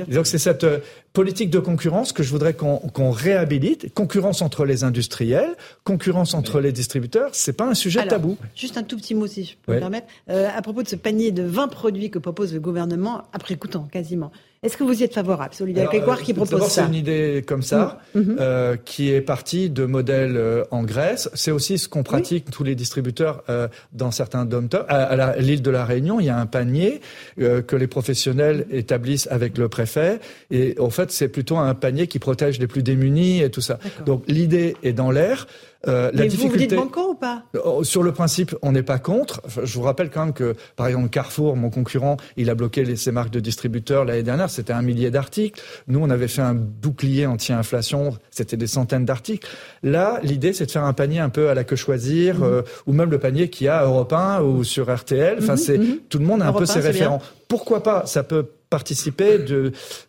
Donc 0.08 0.26
c'est 0.26 0.38
cette 0.38 0.64
euh, 0.64 0.78
politique 1.12 1.50
de 1.50 1.58
concurrence 1.58 2.12
que 2.12 2.22
je 2.22 2.30
voudrais 2.30 2.54
qu'on 2.54 3.10
réhabilite. 3.10 3.92
Concurrence 3.94 4.42
entre 4.42 4.64
les 4.64 4.84
industriels, 4.84 5.56
concurrence 5.84 6.34
entre 6.34 6.60
les 6.60 6.72
distributeurs. 6.72 7.30
C'est 7.32 7.54
pas 7.54 7.66
un 7.66 7.74
sujet 7.74 8.06
tabou. 8.06 8.36
Juste 8.54 8.76
un 8.76 8.82
tout 8.82 8.96
petit 8.96 9.14
mot, 9.14 9.26
si 9.26 9.44
je 9.44 9.54
peux 9.64 9.74
me 9.74 9.80
permettre. 9.80 10.06
Euh, 10.28 10.48
à 10.54 10.62
propos 10.62 10.82
de 10.82 10.88
ce 10.88 10.96
panier 10.96 11.32
de 11.32 11.42
20 11.42 11.68
produits 11.68 12.10
que 12.10 12.18
propose 12.18 12.52
le 12.54 12.60
gouvernement, 12.60 13.22
après 13.32 13.56
coûtant 13.56 13.88
quasiment. 13.90 14.30
Est-ce 14.62 14.76
que 14.76 14.82
vous 14.82 15.00
y 15.00 15.04
êtes 15.04 15.14
favorable 15.14 15.54
Grégoire 15.72 16.20
qui 16.20 16.34
propose 16.34 16.62
ça 16.62 16.82
C'est 16.82 16.88
une 16.88 16.94
idée 16.94 17.44
comme 17.46 17.62
ça, 17.62 18.00
mmh. 18.14 18.18
Mmh. 18.20 18.36
Euh, 18.40 18.76
qui 18.84 19.12
est 19.12 19.20
partie 19.20 19.70
de 19.70 19.84
modèles 19.84 20.36
euh, 20.36 20.64
en 20.72 20.82
Grèce. 20.82 21.30
C'est 21.34 21.52
aussi 21.52 21.78
ce 21.78 21.88
qu'on 21.88 22.02
pratique 22.02 22.50
tous 22.50 22.64
les 22.64 22.74
distributeurs 22.74 23.44
euh, 23.48 23.68
dans 23.92 24.10
certains 24.10 24.44
dom 24.44 24.68
À, 24.88 25.04
à 25.04 25.36
l'île 25.36 25.62
de 25.62 25.70
la 25.70 25.84
Réunion, 25.84 26.18
il 26.18 26.26
y 26.26 26.28
a 26.28 26.36
un 26.36 26.46
panier 26.46 27.00
euh, 27.40 27.62
que 27.62 27.76
les 27.76 27.86
professionnels 27.86 28.66
établissent 28.70 29.28
avec 29.30 29.58
le 29.58 29.68
préfet. 29.68 30.18
Et 30.50 30.74
en 30.80 30.90
fait, 30.90 31.12
c'est 31.12 31.28
plutôt 31.28 31.58
un 31.58 31.74
panier 31.74 32.08
qui 32.08 32.18
protège 32.18 32.58
les 32.58 32.66
plus 32.66 32.82
démunis 32.82 33.42
et 33.42 33.50
tout 33.50 33.60
ça. 33.60 33.78
Donc 34.06 34.24
l'idée 34.26 34.76
est 34.82 34.92
dans 34.92 35.12
l'air. 35.12 35.46
Euh, 35.86 36.10
la 36.12 36.26
difficulté... 36.26 36.74
vous, 36.74 36.90
ou 37.10 37.14
pas? 37.14 37.44
Oh, 37.64 37.84
Sur 37.84 38.02
le 38.02 38.12
principe, 38.12 38.54
on 38.62 38.72
n'est 38.72 38.82
pas 38.82 38.98
contre. 38.98 39.42
je 39.62 39.74
vous 39.74 39.82
rappelle 39.82 40.10
quand 40.10 40.24
même 40.24 40.34
que, 40.34 40.56
par 40.74 40.88
exemple, 40.88 41.08
Carrefour, 41.08 41.56
mon 41.56 41.70
concurrent, 41.70 42.16
il 42.36 42.50
a 42.50 42.56
bloqué 42.56 42.96
ses 42.96 43.12
marques 43.12 43.30
de 43.30 43.38
distributeurs 43.38 44.04
l'année 44.04 44.24
dernière. 44.24 44.50
C'était 44.50 44.72
un 44.72 44.82
millier 44.82 45.10
d'articles. 45.10 45.62
Nous, 45.86 46.00
on 46.00 46.10
avait 46.10 46.26
fait 46.26 46.42
un 46.42 46.54
bouclier 46.54 47.26
anti-inflation. 47.26 48.16
C'était 48.30 48.56
des 48.56 48.66
centaines 48.66 49.04
d'articles. 49.04 49.48
Là, 49.84 50.18
l'idée, 50.22 50.52
c'est 50.52 50.66
de 50.66 50.70
faire 50.70 50.84
un 50.84 50.94
panier 50.94 51.20
un 51.20 51.28
peu 51.28 51.48
à 51.48 51.54
la 51.54 51.62
que 51.62 51.76
choisir, 51.76 52.38
mhm. 52.38 52.44
euh, 52.44 52.62
ou 52.86 52.92
même 52.92 53.10
le 53.10 53.18
panier 53.18 53.48
qu'il 53.48 53.66
y 53.66 53.68
a 53.68 53.78
à 53.78 53.84
Europe 53.84 54.12
1 54.12 54.42
ou 54.42 54.64
sur 54.64 54.92
RTL. 54.92 55.38
Enfin, 55.38 55.52
mhm, 55.52 55.58
c'est 55.58 55.78
mhm. 55.78 55.98
tout 56.08 56.18
le 56.18 56.24
monde 56.24 56.42
a 56.42 56.48
un 56.48 56.52
peu 56.52 56.66
ses 56.66 56.80
référents. 56.80 57.22
Pourquoi 57.46 57.82
pas? 57.82 58.04
Ça 58.06 58.24
peut 58.24 58.46
participer 58.70 59.38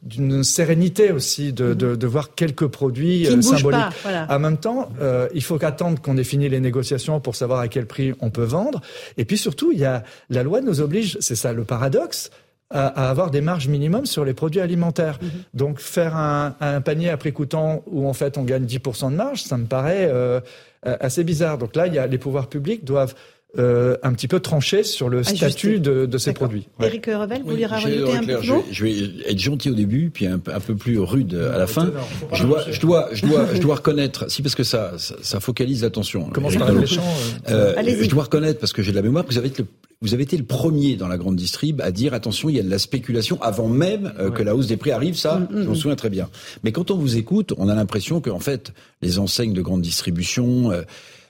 d'une 0.01 0.43
sérénité 0.43 1.11
aussi, 1.11 1.53
de, 1.53 1.73
de, 1.73 1.95
de, 1.95 2.07
voir 2.07 2.35
quelques 2.35 2.67
produits 2.67 3.27
euh, 3.27 3.41
symboliques. 3.41 3.79
Pas, 4.03 4.27
En 4.29 4.39
même 4.39 4.57
temps, 4.57 4.89
euh, 5.01 5.29
il 5.33 5.43
faut 5.43 5.57
qu'attendre 5.57 6.01
qu'on 6.01 6.17
ait 6.17 6.23
fini 6.23 6.49
les 6.49 6.59
négociations 6.59 7.19
pour 7.19 7.35
savoir 7.35 7.59
à 7.59 7.67
quel 7.67 7.85
prix 7.85 8.13
on 8.19 8.29
peut 8.29 8.43
vendre. 8.43 8.81
Et 9.17 9.25
puis 9.25 9.37
surtout, 9.37 9.71
il 9.71 9.79
y 9.79 9.85
a 9.85 10.03
la 10.29 10.43
loi 10.43 10.61
nous 10.61 10.81
oblige, 10.81 11.17
c'est 11.21 11.35
ça 11.35 11.53
le 11.53 11.63
paradoxe, 11.63 12.31
à, 12.69 13.09
avoir 13.09 13.31
des 13.31 13.41
marges 13.41 13.67
minimum 13.67 14.05
sur 14.05 14.25
les 14.25 14.33
produits 14.33 14.61
alimentaires. 14.61 15.19
Mhm. 15.21 15.29
Donc 15.53 15.79
faire 15.79 16.15
un, 16.17 16.55
un, 16.59 16.81
panier 16.81 17.09
à 17.09 17.17
prix 17.17 17.31
coûtant 17.31 17.83
où 17.87 18.07
en 18.07 18.13
fait 18.13 18.37
on 18.37 18.43
gagne 18.43 18.65
10% 18.65 19.11
de 19.11 19.15
marge, 19.15 19.43
ça 19.43 19.57
me 19.57 19.65
paraît 19.65 20.09
euh, 20.11 20.41
assez 20.83 21.23
bizarre. 21.23 21.57
Donc 21.57 21.75
là, 21.75 21.87
il 21.87 21.93
y 21.93 21.97
a, 21.99 22.07
les 22.07 22.17
pouvoirs 22.17 22.47
publics 22.47 22.83
doivent 22.83 23.15
euh, 23.57 23.97
un 24.03 24.13
petit 24.13 24.27
peu 24.27 24.39
tranché 24.39 24.83
sur 24.83 25.09
le 25.09 25.23
statut 25.23 25.79
de, 25.79 26.05
de, 26.05 26.17
ces 26.19 26.33
produits. 26.33 26.67
Éric 26.81 27.07
Revel, 27.07 27.41
vous 27.41 27.49
voulez 27.49 27.65
rajouter 27.65 28.15
un 28.15 28.23
peu 28.23 28.41
je, 28.41 28.53
je 28.71 28.83
vais 28.83 28.95
être 29.25 29.39
gentil 29.39 29.71
au 29.71 29.73
début, 29.73 30.11
puis 30.11 30.27
un, 30.27 30.35
un 30.35 30.59
peu 30.59 30.75
plus 30.75 30.99
rude 30.99 31.33
à 31.33 31.57
la 31.57 31.65
fin. 31.65 31.91
Je 32.31 32.45
dois, 32.45 32.63
je 32.69 32.79
dois, 32.79 33.09
je 33.11 33.25
dois, 33.25 33.47
je 33.53 33.59
dois 33.59 33.75
reconnaître, 33.77 34.29
si 34.29 34.43
parce 34.43 34.53
que 34.53 34.63
ça, 34.63 34.93
ça, 34.97 35.39
focalise 35.39 35.81
l'attention. 35.81 36.29
Comment 36.31 36.49
par 36.51 36.71
les 36.71 36.85
champs 36.85 37.01
euh, 37.49 37.73
Je 37.83 38.09
dois 38.09 38.23
reconnaître 38.23 38.59
parce 38.59 38.71
que 38.71 38.83
j'ai 38.83 38.91
de 38.91 38.97
la 38.97 39.01
mémoire 39.01 39.25
que 39.25 39.31
vous 39.31 39.39
avez 39.39 39.47
été 39.47 39.63
le, 39.63 39.67
vous 40.01 40.13
avez 40.13 40.23
été 40.23 40.37
le 40.37 40.45
premier 40.45 40.95
dans 40.95 41.07
la 41.07 41.17
grande 41.17 41.35
distrib 41.35 41.81
à 41.81 41.91
dire 41.91 42.13
attention, 42.13 42.49
il 42.49 42.55
y 42.55 42.59
a 42.59 42.63
de 42.63 42.69
la 42.69 42.79
spéculation 42.79 43.41
avant 43.41 43.67
même 43.67 44.13
euh, 44.19 44.29
que 44.29 44.43
la 44.43 44.55
hausse 44.55 44.67
des 44.67 44.77
prix 44.77 44.91
arrive. 44.91 45.17
Ça, 45.17 45.39
mm, 45.39 45.43
mm, 45.43 45.47
je 45.51 45.67
m'en 45.67 45.71
mm. 45.71 45.75
souviens 45.75 45.95
très 45.95 46.09
bien. 46.09 46.29
Mais 46.63 46.71
quand 46.71 46.91
on 46.91 46.97
vous 46.97 47.17
écoute, 47.17 47.53
on 47.57 47.67
a 47.67 47.75
l'impression 47.75 48.21
que 48.21 48.29
en 48.29 48.39
fait, 48.39 48.73
les 49.01 49.19
enseignes 49.19 49.53
de 49.53 49.61
grande 49.61 49.81
distribution 49.81 50.71
euh, 50.71 50.83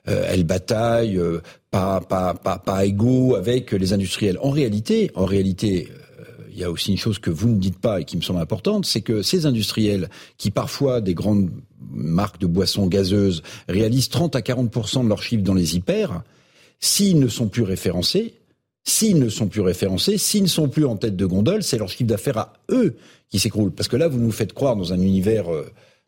euh, 0.07 0.26
elles 0.28 0.43
bataillent 0.43 1.17
euh, 1.17 1.41
pas, 1.72 2.01
pas, 2.01 2.34
pas, 2.34 2.57
pas 2.57 2.86
égaux 2.86 3.36
avec 3.36 3.72
les 3.72 3.93
industriels. 3.93 4.38
En 4.41 4.49
réalité, 4.49 5.11
en 5.15 5.26
réalité, 5.26 5.89
euh, 6.20 6.24
il 6.51 6.57
y 6.57 6.63
a 6.63 6.72
aussi 6.72 6.91
une 6.91 6.97
chose 6.97 7.20
que 7.20 7.30
vous 7.30 7.49
ne 7.49 7.59
dites 7.59 7.78
pas 7.78 8.01
et 8.01 8.05
qui 8.05 8.17
me 8.17 8.22
semble 8.22 8.39
importante, 8.39 8.86
c'est 8.86 9.01
que 9.01 9.22
ces 9.22 9.45
industriels 9.45 10.09
qui 10.38 10.51
parfois 10.51 11.01
des 11.01 11.13
grandes 11.13 11.49
marques 11.91 12.39
de 12.39 12.47
boissons 12.47 12.88
gazeuses 12.88 13.43
réalisent 13.67 14.09
30 14.09 14.36
à 14.36 14.41
40 14.41 15.03
de 15.03 15.09
leur 15.09 15.22
chiffre 15.22 15.43
dans 15.43 15.53
les 15.53 15.76
hyper, 15.76 16.24
s'ils 16.80 17.20
ne 17.20 17.28
sont 17.28 17.47
plus 17.47 17.63
référencés, 17.63 18.34
s'ils 18.84 19.20
ne 19.20 19.30
sont 19.30 19.47
plus 19.47 19.61
référencés, 19.61 20.17
s'ils 20.17 20.43
ne 20.43 20.47
sont 20.47 20.70
plus 20.70 20.86
en 20.86 20.95
tête 20.95 21.15
de 21.15 21.26
gondole, 21.26 21.63
c'est 21.63 21.78
leur 21.78 21.89
chiffre 21.89 22.09
d'affaires 22.09 22.38
à 22.38 22.53
eux 22.72 22.95
qui 23.30 23.38
s'écroule. 23.38 23.72
Parce 23.72 23.88
que 23.88 23.97
là, 23.97 24.07
vous 24.07 24.20
nous 24.20 24.32
faites 24.32 24.53
croire 24.53 24.76
dans 24.76 24.93
un 24.93 24.99
univers 24.99 25.45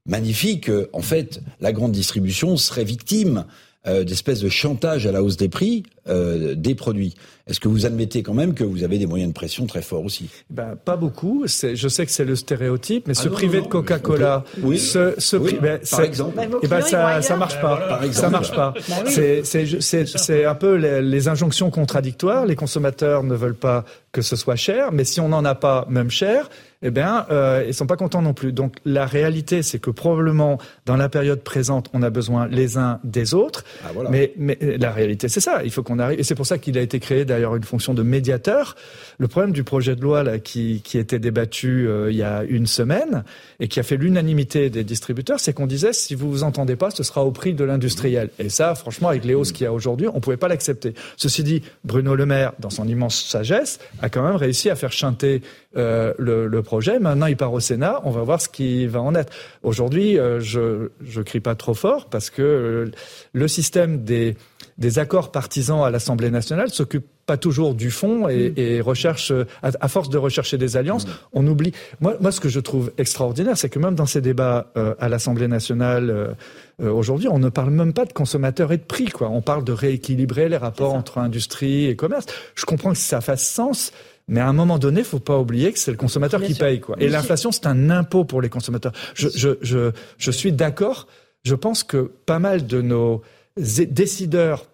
magnifique, 0.06 0.72
en 0.94 1.02
fait, 1.02 1.42
la 1.60 1.72
grande 1.72 1.92
distribution 1.92 2.58
serait 2.58 2.84
victime 2.84 3.46
euh, 3.88 4.04
d'espèces 4.04 4.42
de 4.42 4.50
chantage 4.50 5.08
à 5.08 5.12
la 5.12 5.24
hausse 5.24 5.38
des 5.38 5.50
prix 5.50 5.84
euh, 6.08 6.54
des 6.54 6.76
produits. 6.76 7.16
Est-ce 7.48 7.60
que 7.60 7.68
vous 7.68 7.88
admettez 7.88 8.22
quand 8.22 8.36
même 8.36 8.54
que 8.54 8.64
vous 8.64 8.84
avez 8.84 9.00
des 9.00 9.08
moyens 9.08 9.30
de 9.30 9.34
pression 9.34 9.66
très 9.66 9.82
forts 9.82 10.06
aussi? 10.06 10.30
Ben, 10.52 10.76
Pas 10.76 10.96
beaucoup. 10.96 11.46
Je 11.48 11.88
sais 11.88 12.06
que 12.06 12.12
c'est 12.12 12.26
le 12.26 12.36
stéréotype, 12.36 13.08
mais 13.08 13.18
ah 13.18 13.22
se 13.22 13.28
priver 13.28 13.62
de 13.62 13.66
Coca-Cola, 13.66 14.44
oui. 14.62 14.78
se, 14.78 15.16
se 15.18 15.36
oui. 15.36 15.58
ben, 15.60 15.80
par 15.90 16.02
exemple, 16.02 16.40
eh 16.62 16.68
ben, 16.68 16.82
ça, 16.82 17.24
ça 17.24 17.38
marche 17.38 17.60
pas. 17.60 17.78
Par 17.78 18.04
exemple. 18.04 18.22
Ça 18.22 18.30
marche 18.30 18.52
pas. 18.52 18.74
Bah 18.88 18.96
c'est 19.06 20.46
un 20.46 20.56
peu 20.56 20.76
les, 20.76 21.02
les, 21.02 21.28
injonctions 21.28 21.72
contradictoires. 21.72 22.46
Les 22.46 22.56
consommateurs 22.56 23.24
ne 23.24 23.34
veulent 23.34 23.56
pas 23.56 23.84
que 24.12 24.22
ce 24.22 24.36
soit 24.36 24.56
cher, 24.56 24.92
mais 24.92 25.06
si 25.06 25.20
on 25.20 25.30
n'en 25.30 25.44
a 25.44 25.56
pas 25.56 25.88
même 25.90 26.12
cher, 26.12 26.50
eh 26.84 26.92
bien, 26.92 27.26
euh, 27.30 27.64
ils 27.68 27.74
sont 27.74 27.86
pas 27.86 27.98
contents 27.98 28.22
non 28.22 28.34
plus. 28.34 28.52
Donc 28.52 28.76
la 28.86 29.06
réalité, 29.06 29.62
c'est 29.62 29.80
que 29.80 29.92
probablement 29.92 30.58
dans 30.86 30.96
la 30.96 31.10
période 31.10 31.42
présente, 31.42 31.90
on 31.94 32.02
a 32.02 32.10
besoin 32.10 32.48
les 32.48 32.78
uns 32.78 33.00
des 33.04 33.34
autres. 33.34 33.64
Ah, 33.84 33.90
voilà. 33.94 34.10
Mais, 34.10 34.34
mais 34.38 34.58
la 34.62 34.92
réalité, 34.92 35.30
c'est 35.30 35.40
ça. 35.40 35.64
Il 35.64 35.72
faut 35.72 35.84
qu'on 35.84 36.00
arrive. 36.00 36.20
Et 36.20 36.24
c'est 36.24 36.36
pour 36.36 36.48
ça 36.48 36.58
qu'il 36.58 36.78
a 36.78 36.82
été 36.82 37.00
créé 37.00 37.26
d'ailleurs 37.26 37.56
une 37.56 37.64
fonction 37.64 37.94
de 37.94 38.02
médiateur. 38.02 38.76
Le 39.20 39.28
problème 39.28 39.52
du 39.52 39.64
projet 39.64 39.96
de 39.96 40.02
loi 40.02 40.24
là, 40.24 40.40
qui, 40.40 40.82
qui 40.84 40.98
était 40.98 41.20
débattu 41.20 41.88
euh, 41.88 42.12
il 42.12 42.18
y 42.18 42.24
a 42.24 42.44
une 42.44 42.66
semaine 42.66 43.24
et 43.60 43.68
qui 43.68 43.80
a 43.80 43.84
fait 43.84 43.98
l'unanimité 43.98 44.70
des 44.70 44.84
distributeurs, 44.84 45.40
c'est 45.40 45.54
qu'on 45.54 45.68
disait 45.68 45.94
si 45.94 46.16
vous 46.16 46.32
vous 46.32 46.44
entendez 46.44 46.76
pas, 46.76 46.90
ce 46.90 47.04
sera 47.04 47.24
au 47.24 47.32
prix 47.32 47.54
de 47.54 47.64
l'industriel. 47.64 48.30
Et 48.40 48.50
ça, 48.50 48.74
franchement, 48.74 49.10
avec 49.10 49.24
les 49.24 49.36
hausses 49.36 49.52
qu'il 49.52 49.66
y 49.66 49.68
a 49.68 49.74
aujourd'hui, 49.74 50.08
on 50.12 50.20
pouvait 50.20 50.38
pas 50.38 50.48
l'accepter. 50.48 50.94
Ceci 51.18 51.44
dit, 51.44 51.62
Bruno 51.84 52.16
Le 52.16 52.26
Maire, 52.26 52.54
dans 52.60 52.72
son 52.72 52.88
immense 52.88 53.24
sagesse, 53.24 53.80
a 54.02 54.10
quand 54.10 54.24
même 54.24 54.36
réussi 54.36 54.70
à 54.70 54.76
faire 54.76 54.92
chanter 54.92 55.42
euh, 55.78 56.14
le, 56.18 56.48
le, 56.48 56.64
projet. 56.64 57.00
Maintenant, 57.00 57.28
il 57.28 57.38
part 57.38 57.54
au 57.54 57.62
Sénat. 57.62 58.02
On 58.04 58.12
va 58.12 58.24
voir 58.24 58.42
ce 58.42 58.50
qui 58.50 58.88
va 58.88 59.02
en 59.02 59.16
être. 59.16 59.32
Aujourd'hui, 59.64 60.20
euh, 60.20 60.42
je 60.42 60.90
je 61.02 61.22
crie 61.22 61.40
pas 61.40 61.56
trop 61.56 61.74
fort 61.74 62.10
parce 62.10 62.30
que 62.30 62.42
euh, 62.42 62.92
le 63.32 63.48
système 63.48 64.04
des 64.04 64.36
des 64.78 65.00
accords 65.00 65.32
partisans 65.32 65.84
à 65.84 65.90
l'Assemblée 65.90 66.30
nationale 66.30 66.70
s'occupe 66.70 67.06
pas 67.26 67.38
toujours 67.38 67.76
du 67.76 67.92
fond 67.92 68.28
et, 68.28 68.50
mm. 68.50 68.54
et 68.58 68.82
recherche, 68.82 69.32
à, 69.62 69.88
force 69.88 70.10
de 70.10 70.18
rechercher 70.18 70.58
des 70.58 70.76
alliances, 70.76 71.08
mm. 71.08 71.12
on 71.34 71.48
oublie. 71.48 71.72
Moi, 72.00 72.18
moi, 72.20 72.32
ce 72.32 72.40
que 72.40 72.50
je 72.50 72.60
trouve 72.60 72.92
extraordinaire, 72.98 73.58
c'est 73.58 73.70
que 73.70 73.80
même 73.80 73.96
dans 73.96 74.06
ces 74.06 74.22
débats 74.22 74.72
euh, 74.78 74.96
à 75.00 75.08
l'Assemblée 75.08 75.48
nationale 75.48 76.10
euh, 76.10 76.92
aujourd'hui, 76.92 77.28
on 77.28 77.40
ne 77.40 77.50
parle 77.50 77.70
même 77.70 77.94
pas 77.94 78.06
de 78.06 78.14
consommateurs 78.14 78.72
et 78.72 78.78
de 78.78 78.84
prix. 78.84 79.06
Quoi. 79.06 79.30
On 79.30 79.42
parle 79.42 79.64
de 79.64 79.72
rééquilibrer 79.72 80.50
les 80.50 80.58
rapports 80.58 80.94
entre 80.94 81.20
industrie 81.20 81.86
et 81.86 81.96
commerce. 81.96 82.26
Je 82.56 82.66
comprends 82.66 82.92
que 82.92 82.98
ça 82.98 83.22
fasse 83.22 83.44
sens. 83.44 83.92
Mais 84.32 84.40
à 84.40 84.48
un 84.48 84.54
moment 84.54 84.80
donné, 84.80 85.02
il 85.02 85.06
faut 85.06 85.20
pas 85.20 85.38
oublier 85.38 85.74
que 85.74 85.78
c'est 85.78 85.92
le 85.92 85.98
consommateur 85.98 86.42
qui 86.42 86.54
paye. 86.54 86.80
Quoi. 86.80 86.96
Et 87.00 87.10
l'inflation, 87.10 87.52
c'est 87.52 87.68
un 87.68 87.90
impôt 87.90 88.24
pour 88.24 88.42
les 88.42 88.48
consommateurs. 88.48 88.94
Je, 89.14 89.28
je, 89.28 89.50
je, 89.62 89.92
je 90.18 90.32
suis 90.32 90.54
d'accord. 90.54 91.08
Je 91.44 91.54
pense 91.54 91.84
que 91.84 92.10
pas 92.26 92.40
mal 92.40 92.66
de 92.66 92.82
nos 92.82 93.22
décideurs, 93.58 94.68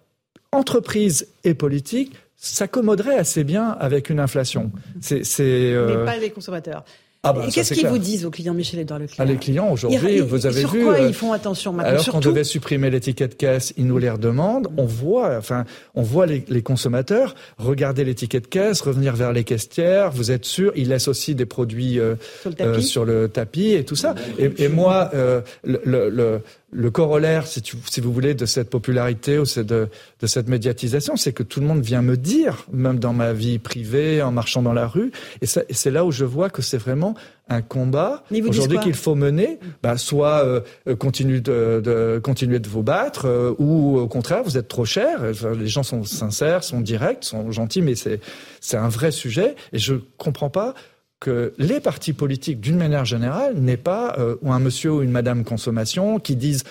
entreprises 0.52 1.26
et 1.42 1.54
politiques 1.54 2.14
s'accommoderait 2.36 3.18
assez 3.18 3.42
bien 3.42 3.70
avec 3.80 4.10
une 4.10 4.20
inflation. 4.20 4.70
C'est, 5.00 5.24
euh... 5.40 5.98
Mais 5.98 6.04
pas 6.04 6.16
les 6.18 6.30
consommateurs. 6.30 6.84
Ah 7.24 7.32
bah, 7.32 7.46
qu'est-ce 7.52 7.74
qu'ils 7.74 7.88
vous 7.88 7.98
disent 7.98 8.24
aux 8.24 8.30
clients, 8.30 8.54
Michel-Édouard 8.54 9.00
Leclerc 9.00 9.18
ah, 9.18 9.24
Les 9.24 9.36
clients, 9.36 9.72
aujourd'hui, 9.72 10.20
vous 10.20 10.46
avez 10.46 10.60
sur 10.60 10.70
vu... 10.70 10.84
Quoi 10.84 10.94
euh, 10.94 11.08
ils 11.08 11.14
font 11.14 11.32
attention 11.32 11.72
maintenant 11.72 11.90
Alors 11.90 12.06
qu'on 12.06 12.20
devait 12.20 12.44
supprimer 12.44 12.90
l'étiquette 12.90 13.36
caisse, 13.36 13.74
ils 13.76 13.86
nous 13.86 13.98
les 13.98 14.08
redemandent. 14.08 14.68
On 14.76 14.86
voit, 14.86 15.36
enfin, 15.36 15.64
on 15.96 16.02
voit 16.02 16.26
les, 16.26 16.44
les 16.48 16.62
consommateurs 16.62 17.34
regarder 17.58 18.04
l'étiquette 18.04 18.48
caisse, 18.48 18.80
revenir 18.80 19.16
vers 19.16 19.32
les 19.32 19.42
caissières. 19.42 20.12
Vous 20.12 20.30
êtes 20.30 20.44
sûr 20.44 20.72
Ils 20.76 20.88
laissent 20.88 21.08
aussi 21.08 21.34
des 21.34 21.46
produits 21.46 21.98
euh, 21.98 22.14
sur, 22.40 22.50
le 22.50 22.60
euh, 22.60 22.80
sur, 22.80 23.04
le 23.04 23.28
tapis 23.28 23.72
et 23.72 23.84
tout 23.84 23.96
ça. 23.96 24.14
Et, 24.38 24.50
et 24.58 24.68
moi, 24.68 25.10
euh, 25.14 25.40
le, 25.64 25.80
le, 25.84 26.40
le 26.70 26.90
corollaire, 26.90 27.46
si, 27.46 27.62
tu, 27.62 27.76
si, 27.90 28.00
vous 28.00 28.12
voulez, 28.12 28.34
de 28.34 28.44
cette 28.44 28.68
popularité 28.68 29.38
ou 29.38 29.44
de, 29.44 29.88
de 30.20 30.26
cette 30.26 30.48
médiatisation, 30.48 31.16
c'est 31.16 31.32
que 31.32 31.42
tout 31.42 31.60
le 31.60 31.66
monde 31.66 31.80
vient 31.80 32.02
me 32.02 32.16
dire, 32.16 32.66
même 32.70 32.98
dans 32.98 33.14
ma 33.14 33.32
vie 33.32 33.58
privée, 33.58 34.20
en 34.20 34.32
marchant 34.32 34.60
dans 34.60 34.74
la 34.74 34.86
rue, 34.86 35.10
et, 35.40 35.46
c'est 35.46 35.90
là 35.90 36.04
où 36.04 36.12
je 36.12 36.26
vois 36.26 36.50
que 36.50 36.60
c'est 36.60 36.76
vraiment 36.76 37.14
un 37.48 37.62
combat 37.62 38.22
aujourd'hui 38.46 38.78
qu'il 38.80 38.94
faut 38.94 39.14
mener. 39.14 39.58
Bah, 39.82 39.96
soit 39.96 40.44
euh, 40.44 40.60
continuer 40.96 41.40
de, 41.40 41.80
de, 41.82 42.20
continuer 42.22 42.58
de 42.58 42.68
vous 42.68 42.82
battre, 42.82 43.24
euh, 43.26 43.54
ou 43.58 43.98
au 43.98 44.06
contraire, 44.06 44.42
vous 44.42 44.58
êtes 44.58 44.68
trop 44.68 44.84
cher. 44.84 45.20
les 45.58 45.68
gens 45.68 45.82
sont 45.82 46.04
sincères, 46.04 46.64
sont 46.64 46.82
directs, 46.82 47.24
sont 47.24 47.50
gentils, 47.50 47.82
mais 47.82 47.94
c'est 47.94 48.20
c'est 48.60 48.76
un 48.76 48.88
vrai 48.88 49.10
sujet, 49.10 49.54
et 49.72 49.78
je 49.78 49.94
comprends 50.18 50.50
pas 50.50 50.74
que 51.20 51.52
les 51.58 51.80
partis 51.80 52.12
politiques, 52.12 52.60
d'une 52.60 52.76
manière 52.76 53.04
générale, 53.04 53.54
n'est 53.56 53.76
pas 53.76 54.16
euh, 54.18 54.36
un 54.44 54.60
monsieur 54.60 54.92
ou 54.92 55.02
une 55.02 55.10
madame 55.10 55.44
consommation 55.44 56.18
qui 56.18 56.36
disent 56.36 56.64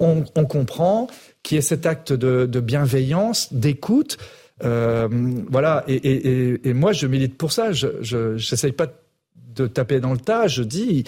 on, 0.00 0.24
on 0.34 0.44
comprend, 0.44 1.08
qui 1.42 1.56
est 1.56 1.62
cet 1.62 1.86
acte 1.86 2.12
de, 2.12 2.46
de 2.46 2.60
bienveillance, 2.60 3.52
d'écoute. 3.52 4.18
Euh, 4.62 5.08
voilà, 5.48 5.84
et, 5.88 5.94
et, 5.94 6.68
et, 6.68 6.74
moi 6.74 6.92
je 6.92 7.06
milite 7.06 7.36
pour 7.36 7.52
ça. 7.52 7.72
Je 7.72 8.34
n'essaye 8.34 8.72
pas 8.72 8.88
de 9.54 9.66
taper 9.66 10.00
dans 10.00 10.12
le 10.12 10.18
tas. 10.18 10.48
Je 10.48 10.62
dis 10.62 11.04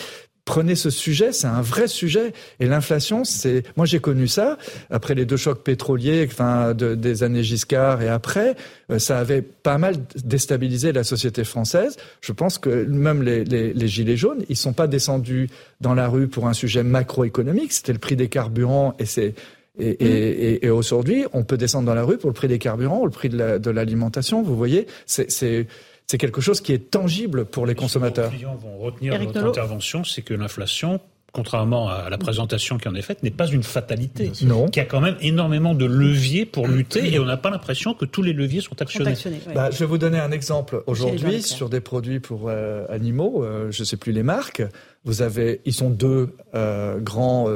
prenez 0.47 0.77
ce 0.77 0.89
sujet, 0.89 1.32
c'est 1.32 1.48
un 1.48 1.60
vrai 1.60 1.89
sujet. 1.89 2.32
Et 2.60 2.66
l'inflation, 2.66 3.24
c'est, 3.24 3.64
moi 3.77 3.85
j'ai 3.85 3.98
connu 3.98 4.28
ça 4.28 4.56
après 4.89 5.14
les 5.14 5.27
deux 5.27 5.36
chocs 5.36 5.62
pétroliers, 5.62 6.27
enfin 6.31 6.73
de, 6.73 6.94
des 6.94 7.23
années 7.23 7.43
Giscard 7.43 8.01
et 8.01 8.09
après, 8.09 8.55
euh, 8.90 8.98
ça 8.98 9.18
avait 9.18 9.43
pas 9.43 9.77
mal 9.77 9.97
déstabilisé 10.24 10.93
la 10.93 11.05
société 11.05 11.44
française. 11.44 11.97
Je 12.23 12.32
pense 12.32 12.56
que 12.56 12.85
même 12.85 13.23
les, 13.23 13.44
les, 13.44 13.74
les, 13.74 13.89
gilets 13.89 14.16
jaunes, 14.16 14.44
ils 14.48 14.56
sont 14.56 14.73
pas 14.73 14.86
descendus 14.86 15.51
dans 15.81 15.94
la 15.94 16.09
rue 16.09 16.28
pour 16.28 16.47
un 16.47 16.55
sujet 16.55 16.85
macroéconomique. 16.85 17.73
C'était 17.73 17.93
le 17.93 17.98
prix 17.98 18.16
des 18.16 18.28
carburants 18.28 18.94
et 18.98 19.05
c'est 19.05 19.35
et, 19.78 19.90
et, 19.90 20.52
et, 20.52 20.66
et 20.66 20.70
aujourd'hui, 20.70 21.27
on 21.35 21.44
peut 21.44 21.59
descendre 21.59 21.85
dans 21.85 21.94
la 21.94 22.02
rue 22.02 22.16
pour 22.16 22.31
le 22.31 22.35
prix 22.35 22.48
des 22.48 22.59
carburants, 22.59 23.01
ou 23.01 23.05
le 23.05 23.10
prix 23.10 23.28
de 23.28 23.70
l'alimentation. 23.70 24.43
vous 24.43 24.56
voyez, 24.56 24.86
c'est 25.05 25.66
c'est 26.07 26.19
quelque 26.19 26.41
chose 26.41 26.61
qui 26.61 26.73
est 26.73 26.91
tangible 26.91 27.45
pour 27.45 27.66
les 27.66 27.74
consommateurs. 27.74 28.31
Les 28.31 28.39
clients 28.39 28.57
vont 28.57 28.78
retenir 28.78 29.19
notre 29.20 29.45
intervention, 29.45 30.05
c'est 30.05 30.23
que 30.23 30.35
l'inflation 30.35 31.01
contrairement 31.37 31.91
à 31.91 32.09
la 32.09 32.16
présentation 32.16 32.78
qui 32.78 32.89
en 32.89 32.95
est 32.95 33.03
faite, 33.03 33.23
n'est 33.23 33.31
pas 33.31 33.47
une 33.47 33.62
fatalité. 33.62 34.33
Non. 34.43 34.69
Qu'il 34.69 34.83
y 34.83 34.87
a 34.87 34.89
quand 34.89 35.03
même 35.03 35.16
énormément 35.20 35.74
de 35.74 35.85
leviers 35.85 36.47
pour 36.47 36.66
lutter 36.66 37.12
et 37.12 37.19
on 37.19 37.27
n'a 37.27 37.37
pas 37.37 37.51
l'impression 37.51 37.93
que 37.93 38.07
tous 38.07 38.23
les 38.23 38.33
leviers 38.33 38.62
sont 38.62 38.81
actionnés. 38.81 39.12
bah, 39.55 39.70
je 39.70 39.78
vais 39.78 39.85
vous 39.85 39.99
donner 39.99 40.19
un 40.19 40.33
exemple. 40.33 40.83
Aujourd'hui, 40.87 41.43
sur 41.43 41.69
des 41.69 41.81
produits 41.81 42.20
pour 42.20 42.49
euh, 42.49 42.87
animaux, 42.89 43.45
euh, 43.45 43.70
je 43.70 43.83
ne 43.83 43.85
sais 43.85 43.99
plus 43.99 44.12
les 44.12 44.23
marques, 44.23 44.62
vous 45.05 45.20
avez, 45.20 45.61
ils 45.66 45.74
sont 45.74 45.91
deux 45.91 46.31
euh, 46.55 46.99
grands. 47.01 47.49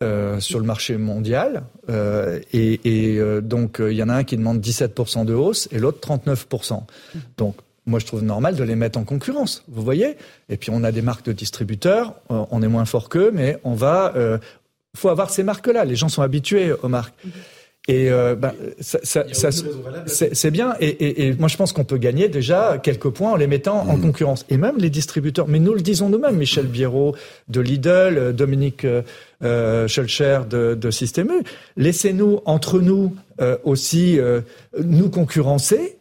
Euh, 0.00 0.38
sur 0.38 0.60
le 0.60 0.64
marché 0.64 0.96
mondial. 0.96 1.64
Euh, 1.90 2.38
et, 2.52 3.14
et 3.16 3.40
donc, 3.42 3.78
il 3.80 3.96
y 3.96 4.02
en 4.04 4.08
a 4.08 4.14
un 4.14 4.22
qui 4.22 4.36
demande 4.36 4.60
17% 4.60 5.24
de 5.24 5.34
hausse 5.34 5.68
et 5.72 5.80
l'autre 5.80 5.98
39%. 6.06 6.84
Donc, 7.36 7.56
moi, 7.88 7.98
je 7.98 8.06
trouve 8.06 8.22
normal 8.22 8.54
de 8.54 8.62
les 8.62 8.76
mettre 8.76 8.98
en 8.98 9.04
concurrence. 9.04 9.64
Vous 9.68 9.82
voyez 9.82 10.16
Et 10.48 10.56
puis, 10.56 10.70
on 10.72 10.84
a 10.84 10.92
des 10.92 11.02
marques 11.02 11.24
de 11.24 11.32
distributeurs. 11.32 12.14
Euh, 12.30 12.44
on 12.50 12.62
est 12.62 12.68
moins 12.68 12.84
fort 12.84 13.08
qu'eux, 13.08 13.30
mais 13.32 13.58
on 13.64 13.74
va. 13.74 14.12
Euh, 14.14 14.38
faut 14.96 15.08
avoir 15.08 15.30
ces 15.30 15.42
marques-là. 15.42 15.84
Les 15.84 15.96
gens 15.96 16.08
sont 16.08 16.22
habitués 16.22 16.72
aux 16.82 16.88
marques. 16.88 17.14
Et 17.88 18.10
euh, 18.10 18.34
ben, 18.34 18.52
ça, 18.80 18.98
ça, 19.02 19.24
ça 19.32 19.48
c'est 20.06 20.50
bien. 20.50 20.74
Et, 20.78 20.88
et, 20.88 21.28
et, 21.28 21.32
moi, 21.32 21.48
je 21.48 21.56
pense 21.56 21.72
qu'on 21.72 21.84
peut 21.84 21.96
gagner 21.96 22.28
déjà 22.28 22.76
quelques 22.76 23.08
points 23.08 23.32
en 23.32 23.36
les 23.36 23.46
mettant 23.46 23.80
en 23.88 23.96
mmh. 23.96 24.02
concurrence. 24.02 24.44
Et 24.50 24.58
même 24.58 24.76
les 24.76 24.90
distributeurs. 24.90 25.48
Mais 25.48 25.58
nous 25.58 25.72
le 25.72 25.80
disons 25.80 26.10
nous-mêmes. 26.10 26.36
Michel 26.36 26.66
Biérot 26.66 27.14
de 27.48 27.60
Lidl, 27.60 27.88
euh, 27.88 28.32
Dominique 28.32 28.86
euh, 29.42 29.88
Schulcher 29.88 30.40
de, 30.50 30.74
de 30.74 30.90
Système 30.90 31.28
U. 31.28 31.42
Laissez-nous 31.78 32.40
entre 32.44 32.80
nous 32.80 33.16
euh, 33.40 33.56
aussi 33.64 34.18
nous 34.78 35.08
concurrencer 35.08 35.78
euh, 35.80 35.97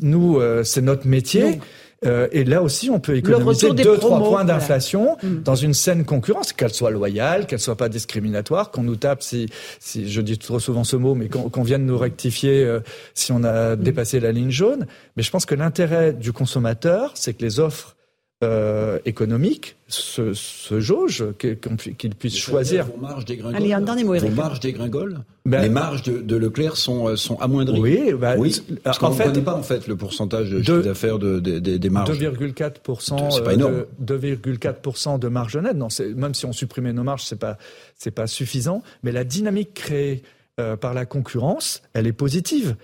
nous, 0.00 0.38
euh, 0.38 0.62
c'est 0.64 0.82
notre 0.82 1.06
métier. 1.06 1.60
Euh, 2.04 2.28
et 2.30 2.44
là 2.44 2.62
aussi, 2.62 2.90
on 2.90 3.00
peut 3.00 3.16
économiser 3.16 3.72
deux, 3.72 3.96
trois 3.96 4.18
points 4.18 4.44
d'inflation 4.44 5.16
mm. 5.22 5.42
dans 5.42 5.54
une 5.54 5.72
saine 5.72 6.04
concurrence, 6.04 6.52
qu'elle 6.52 6.72
soit 6.72 6.90
loyale, 6.90 7.46
qu'elle 7.46 7.58
soit 7.58 7.76
pas 7.76 7.88
discriminatoire, 7.88 8.70
qu'on 8.70 8.82
nous 8.82 8.96
tape 8.96 9.22
si, 9.22 9.48
si 9.80 10.10
je 10.10 10.20
dis 10.20 10.36
trop 10.38 10.60
souvent 10.60 10.84
ce 10.84 10.96
mot, 10.96 11.14
mais 11.14 11.28
qu'on 11.28 11.62
vienne 11.62 11.86
nous 11.86 11.98
rectifier 11.98 12.70
si 13.14 13.32
on 13.32 13.42
a 13.44 13.74
mm. 13.74 13.82
dépassé 13.82 14.20
la 14.20 14.30
ligne 14.30 14.50
jaune. 14.50 14.86
Mais 15.16 15.22
je 15.22 15.30
pense 15.30 15.46
que 15.46 15.54
l'intérêt 15.54 16.12
du 16.12 16.32
consommateur, 16.32 17.12
c'est 17.14 17.32
que 17.32 17.42
les 17.42 17.60
offres 17.60 17.95
euh, 18.44 18.98
économique 19.06 19.76
se, 19.88 20.34
se 20.34 20.78
jauge, 20.78 21.24
qu'il 21.38 22.14
puisse 22.14 22.36
choisir. 22.36 22.84
Vos 22.84 23.00
marges 23.00 23.24
dégringolent. 23.24 23.56
Allez, 23.56 23.72
un 23.72 23.80
dernier 23.80 24.04
mot, 24.04 24.14
Vos 24.14 24.28
marges 24.28 24.60
dégringolent. 24.60 25.24
Ben, 25.46 25.62
les 25.62 25.70
marges 25.70 26.02
de, 26.02 26.18
de, 26.18 26.36
Leclerc 26.36 26.76
sont, 26.76 27.08
euh, 27.08 27.16
sont 27.16 27.36
amoindries. 27.40 27.80
Oui, 27.80 28.12
bah, 28.12 28.34
oui 28.36 28.60
parce 28.82 28.98
qu'on 28.98 29.14
ne 29.14 29.16
connaît 29.16 29.40
pas 29.40 29.54
en 29.54 29.62
fait 29.62 29.86
le 29.86 29.96
pourcentage 29.96 30.50
de, 30.50 30.60
chiffre 30.60 30.82
d'affaires 30.82 31.18
de, 31.18 31.40
de, 31.40 31.58
des 31.58 31.90
marges. 31.90 32.10
2,4%. 32.10 33.30
C'est 33.30 33.42
pas 33.42 33.54
énorme. 33.54 33.84
2,4% 34.04 35.18
de 35.18 35.28
marge 35.28 35.56
nette. 35.56 35.76
Non, 35.76 35.88
même 36.14 36.34
si 36.34 36.44
on 36.44 36.52
supprimait 36.52 36.92
nos 36.92 37.04
marges, 37.04 37.24
c'est 37.24 37.38
pas 37.38 37.56
c'est 37.96 38.10
pas 38.10 38.26
suffisant. 38.26 38.82
Mais 39.02 39.12
la 39.12 39.24
dynamique 39.24 39.72
créée 39.72 40.22
euh, 40.60 40.76
par 40.76 40.94
la 40.94 41.06
concurrence, 41.06 41.82
elle 41.92 42.06
est 42.06 42.12
positive. 42.12 42.76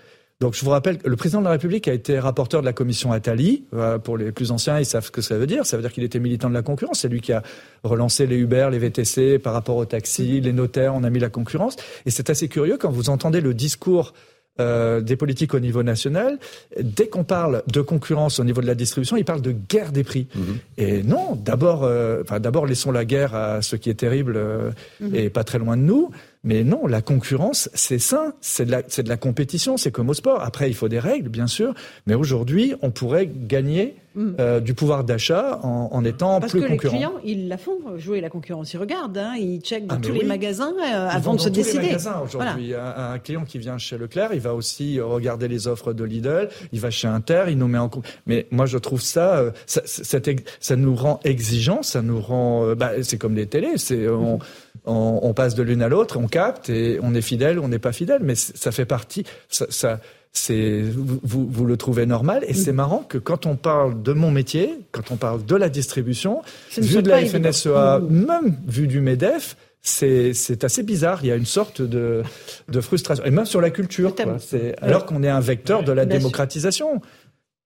Donc 0.43 0.55
je 0.55 0.65
vous 0.65 0.71
rappelle 0.71 0.97
que 0.97 1.07
le 1.07 1.15
président 1.15 1.39
de 1.39 1.45
la 1.45 1.51
République 1.51 1.87
a 1.87 1.93
été 1.93 2.19
rapporteur 2.19 2.59
de 2.59 2.65
la 2.65 2.73
commission 2.73 3.13
Attali. 3.13 3.63
Euh, 3.73 3.97
pour 3.97 4.17
les 4.17 4.33
plus 4.33 4.51
anciens, 4.51 4.77
ils 4.77 4.85
savent 4.85 5.05
ce 5.05 5.09
que 5.09 5.21
ça 5.21 5.37
veut 5.37 5.47
dire. 5.47 5.65
Ça 5.65 5.77
veut 5.77 5.81
dire 5.81 5.93
qu'il 5.93 6.03
était 6.03 6.19
militant 6.19 6.49
de 6.49 6.53
la 6.53 6.61
concurrence. 6.61 6.99
C'est 6.99 7.07
lui 7.07 7.21
qui 7.21 7.31
a 7.31 7.43
relancé 7.85 8.27
les 8.27 8.35
Uber, 8.35 8.67
les 8.69 8.77
VTC 8.77 9.39
par 9.39 9.53
rapport 9.53 9.77
aux 9.77 9.85
taxis, 9.85 10.41
les 10.41 10.51
notaires. 10.51 10.95
On 10.95 11.05
a 11.05 11.09
mis 11.09 11.19
la 11.19 11.29
concurrence. 11.29 11.77
Et 12.05 12.09
c'est 12.09 12.29
assez 12.29 12.49
curieux 12.49 12.75
quand 12.77 12.91
vous 12.91 13.09
entendez 13.09 13.39
le 13.39 13.53
discours 13.53 14.11
euh, 14.59 15.01
des 15.01 15.15
politiques 15.15 15.55
au 15.55 15.59
niveau 15.59 15.81
national, 15.81 16.37
dès 16.79 17.07
qu'on 17.07 17.23
parle 17.23 17.63
de 17.71 17.81
concurrence 17.81 18.39
au 18.39 18.43
niveau 18.43 18.61
de 18.61 18.67
la 18.67 18.75
distribution, 18.75 19.17
ils 19.17 19.25
parlent 19.25 19.41
de 19.41 19.51
guerre 19.53 19.91
des 19.91 20.03
prix. 20.03 20.27
Mhm. 20.35 20.57
Et 20.77 21.01
non, 21.01 21.35
d'abord, 21.35 21.83
euh, 21.83 22.21
enfin, 22.21 22.39
d'abord 22.39 22.67
laissons 22.67 22.91
la 22.91 23.03
guerre 23.03 23.33
à 23.33 23.63
ce 23.63 23.75
qui 23.75 23.89
est 23.89 23.95
terrible 23.95 24.35
euh, 24.35 24.69
mhm. 24.99 25.15
et 25.15 25.29
pas 25.31 25.43
très 25.43 25.57
loin 25.57 25.75
de 25.75 25.81
nous. 25.81 26.11
Mais 26.45 26.65
non, 26.65 26.87
la 26.87 27.01
concurrence, 27.01 27.69
c'est 27.73 27.99
sain, 27.99 28.33
c'est 28.41 28.65
de 28.65 28.71
la, 28.71 28.81
de 28.81 29.07
la 29.07 29.15
compétition, 29.15 29.77
c'est 29.77 29.91
comme 29.91 30.09
au 30.09 30.13
sport. 30.13 30.41
Après, 30.41 30.69
il 30.69 30.73
faut 30.73 30.89
des 30.89 30.99
règles, 30.99 31.29
bien 31.29 31.47
sûr, 31.47 31.73
mais 32.05 32.15
aujourd'hui, 32.15 32.73
on 32.81 32.91
pourrait 32.91 33.29
gagner 33.33 33.95
mm. 34.15 34.31
euh, 34.39 34.59
du 34.59 34.73
pouvoir 34.73 35.05
d'achat 35.05 35.61
en, 35.63 35.87
en, 35.93 36.03
étant 36.03 36.41
plus 36.41 36.59
concurrent. 36.59 36.67
Parce 36.67 36.81
que 36.81 36.83
les 36.83 36.89
clients, 36.89 37.13
ils 37.23 37.47
la 37.47 37.57
font 37.57 37.97
jouer 37.97 38.19
la 38.19 38.29
concurrence, 38.29 38.73
ils 38.73 38.77
regardent, 38.77 39.17
hein, 39.17 39.35
ils 39.39 39.61
checkent 39.61 39.87
dans 39.87 39.95
ah, 39.95 39.99
tous 40.03 40.11
les 40.11 40.25
magasins 40.25 40.73
euh, 40.73 41.07
avant 41.09 41.35
de 41.35 41.39
se 41.39 41.47
décider. 41.47 41.79
Les 41.79 41.87
magasins 41.87 42.21
aujourd'hui. 42.21 42.73
Un, 42.73 43.13
un, 43.13 43.19
client 43.19 43.45
qui 43.45 43.57
vient 43.57 43.77
chez 43.77 43.97
Leclerc, 43.97 44.31
il 44.33 44.41
va 44.41 44.53
aussi 44.53 44.99
regarder 44.99 45.47
les 45.47 45.69
offres 45.69 45.93
de 45.93 46.03
Lidl, 46.03 46.49
il 46.73 46.81
va 46.81 46.89
chez 46.89 47.07
Inter, 47.07 47.45
il 47.47 47.57
nous 47.57 47.69
met 47.69 47.77
en 47.77 47.89
Mais 48.25 48.47
moi, 48.51 48.65
je 48.65 48.77
trouve 48.77 49.01
ça, 49.01 49.37
euh, 49.37 49.51
ça, 49.65 49.81
ça, 49.85 50.19
ça, 50.59 50.75
nous 50.75 50.95
rend 50.95 51.21
exigeants, 51.23 51.83
ça 51.83 52.01
nous 52.01 52.19
rend, 52.19 52.75
bah, 52.75 53.01
c'est 53.01 53.17
comme 53.17 53.35
les 53.35 53.47
télés, 53.47 53.77
c'est 53.77 54.09
on, 54.09 54.39
on, 54.85 55.19
on 55.23 55.33
passe 55.33 55.55
de 55.55 55.63
l'une 55.63 55.81
à 55.81 55.87
l'autre, 55.87 56.19
on 56.19 56.27
capte 56.33 56.69
et 56.69 56.99
on 57.03 57.13
est 57.13 57.21
fidèle, 57.21 57.59
on 57.59 57.67
n'est 57.67 57.79
pas 57.79 57.93
fidèle, 57.93 58.21
mais 58.23 58.33
ça 58.33 58.71
fait 58.71 58.85
partie. 58.85 59.23
Ça, 59.49 59.67
ça, 59.69 59.99
c'est 60.31 60.81
vous, 60.81 61.47
vous, 61.47 61.65
le 61.65 61.77
trouvez 61.77 62.07
normal 62.07 62.43
et 62.47 62.55
c'est 62.55 62.71
mm. 62.71 62.75
marrant 62.75 63.05
que 63.07 63.19
quand 63.19 63.45
on 63.45 63.55
parle 63.55 64.01
de 64.01 64.13
mon 64.13 64.31
métier, 64.31 64.79
quand 64.91 65.11
on 65.11 65.15
parle 65.15 65.45
de 65.45 65.55
la 65.55 65.69
distribution, 65.69 66.41
vu 66.75 67.03
de 67.03 67.09
la 67.09 67.23
FNSEA, 67.23 67.99
mm. 67.99 68.09
même 68.09 68.57
vu 68.67 68.87
du 68.87 68.99
Medef, 68.99 69.55
c'est 69.83 70.63
assez 70.63 70.81
bizarre. 70.81 71.19
Il 71.21 71.27
y 71.27 71.31
a 71.31 71.35
une 71.35 71.45
sorte 71.45 71.83
de, 71.83 72.23
de 72.67 72.81
frustration 72.81 73.23
et 73.25 73.31
même 73.31 73.45
sur 73.45 73.61
la 73.61 73.69
culture, 73.69 74.15
quoi. 74.15 74.37
alors 74.81 75.05
qu'on 75.05 75.21
est 75.21 75.29
un 75.29 75.41
vecteur 75.41 75.83
de 75.83 75.91
la 75.91 76.05
démocratisation. 76.05 76.99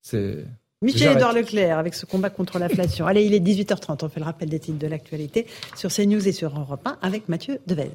C'est 0.01 0.43
Michel-Édouard 0.81 1.33
Leclerc 1.33 1.79
avec 1.79 1.93
ce 1.95 2.05
combat 2.05 2.29
contre 2.29 2.59
l'inflation. 2.59 3.07
Allez, 3.07 3.23
il 3.23 3.33
est 3.33 3.39
18h30. 3.39 4.03
On 4.03 4.09
fait 4.09 4.19
le 4.19 4.25
rappel 4.25 4.49
des 4.49 4.59
titres 4.59 4.77
de 4.77 4.87
l'actualité 4.87 5.47
sur 5.75 5.89
CNews 5.89 6.27
et 6.27 6.33
sur 6.33 6.59
Europe 6.59 6.85
1 6.85 6.97
avec 7.01 7.29
Mathieu 7.29 7.59
Devez. 7.65 7.89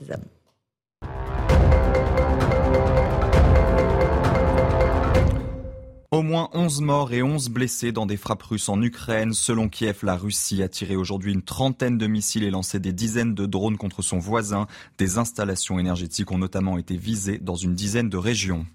Au 6.12 6.20
moins 6.20 6.50
11 6.52 6.82
morts 6.82 7.14
et 7.14 7.22
11 7.22 7.48
blessés 7.48 7.90
dans 7.90 8.04
des 8.04 8.18
frappes 8.18 8.42
russes 8.42 8.68
en 8.68 8.82
Ukraine. 8.82 9.32
Selon 9.32 9.70
Kiev, 9.70 10.00
la 10.02 10.14
Russie 10.14 10.62
a 10.62 10.68
tiré 10.68 10.94
aujourd'hui 10.94 11.32
une 11.32 11.40
trentaine 11.40 11.96
de 11.96 12.06
missiles 12.06 12.44
et 12.44 12.50
lancé 12.50 12.78
des 12.78 12.92
dizaines 12.92 13.34
de 13.34 13.46
drones 13.46 13.78
contre 13.78 14.02
son 14.02 14.18
voisin. 14.18 14.66
Des 14.98 15.16
installations 15.16 15.78
énergétiques 15.78 16.30
ont 16.30 16.36
notamment 16.36 16.76
été 16.76 16.98
visées 16.98 17.38
dans 17.38 17.54
une 17.54 17.74
dizaine 17.74 18.10
de 18.10 18.18
régions. 18.18 18.66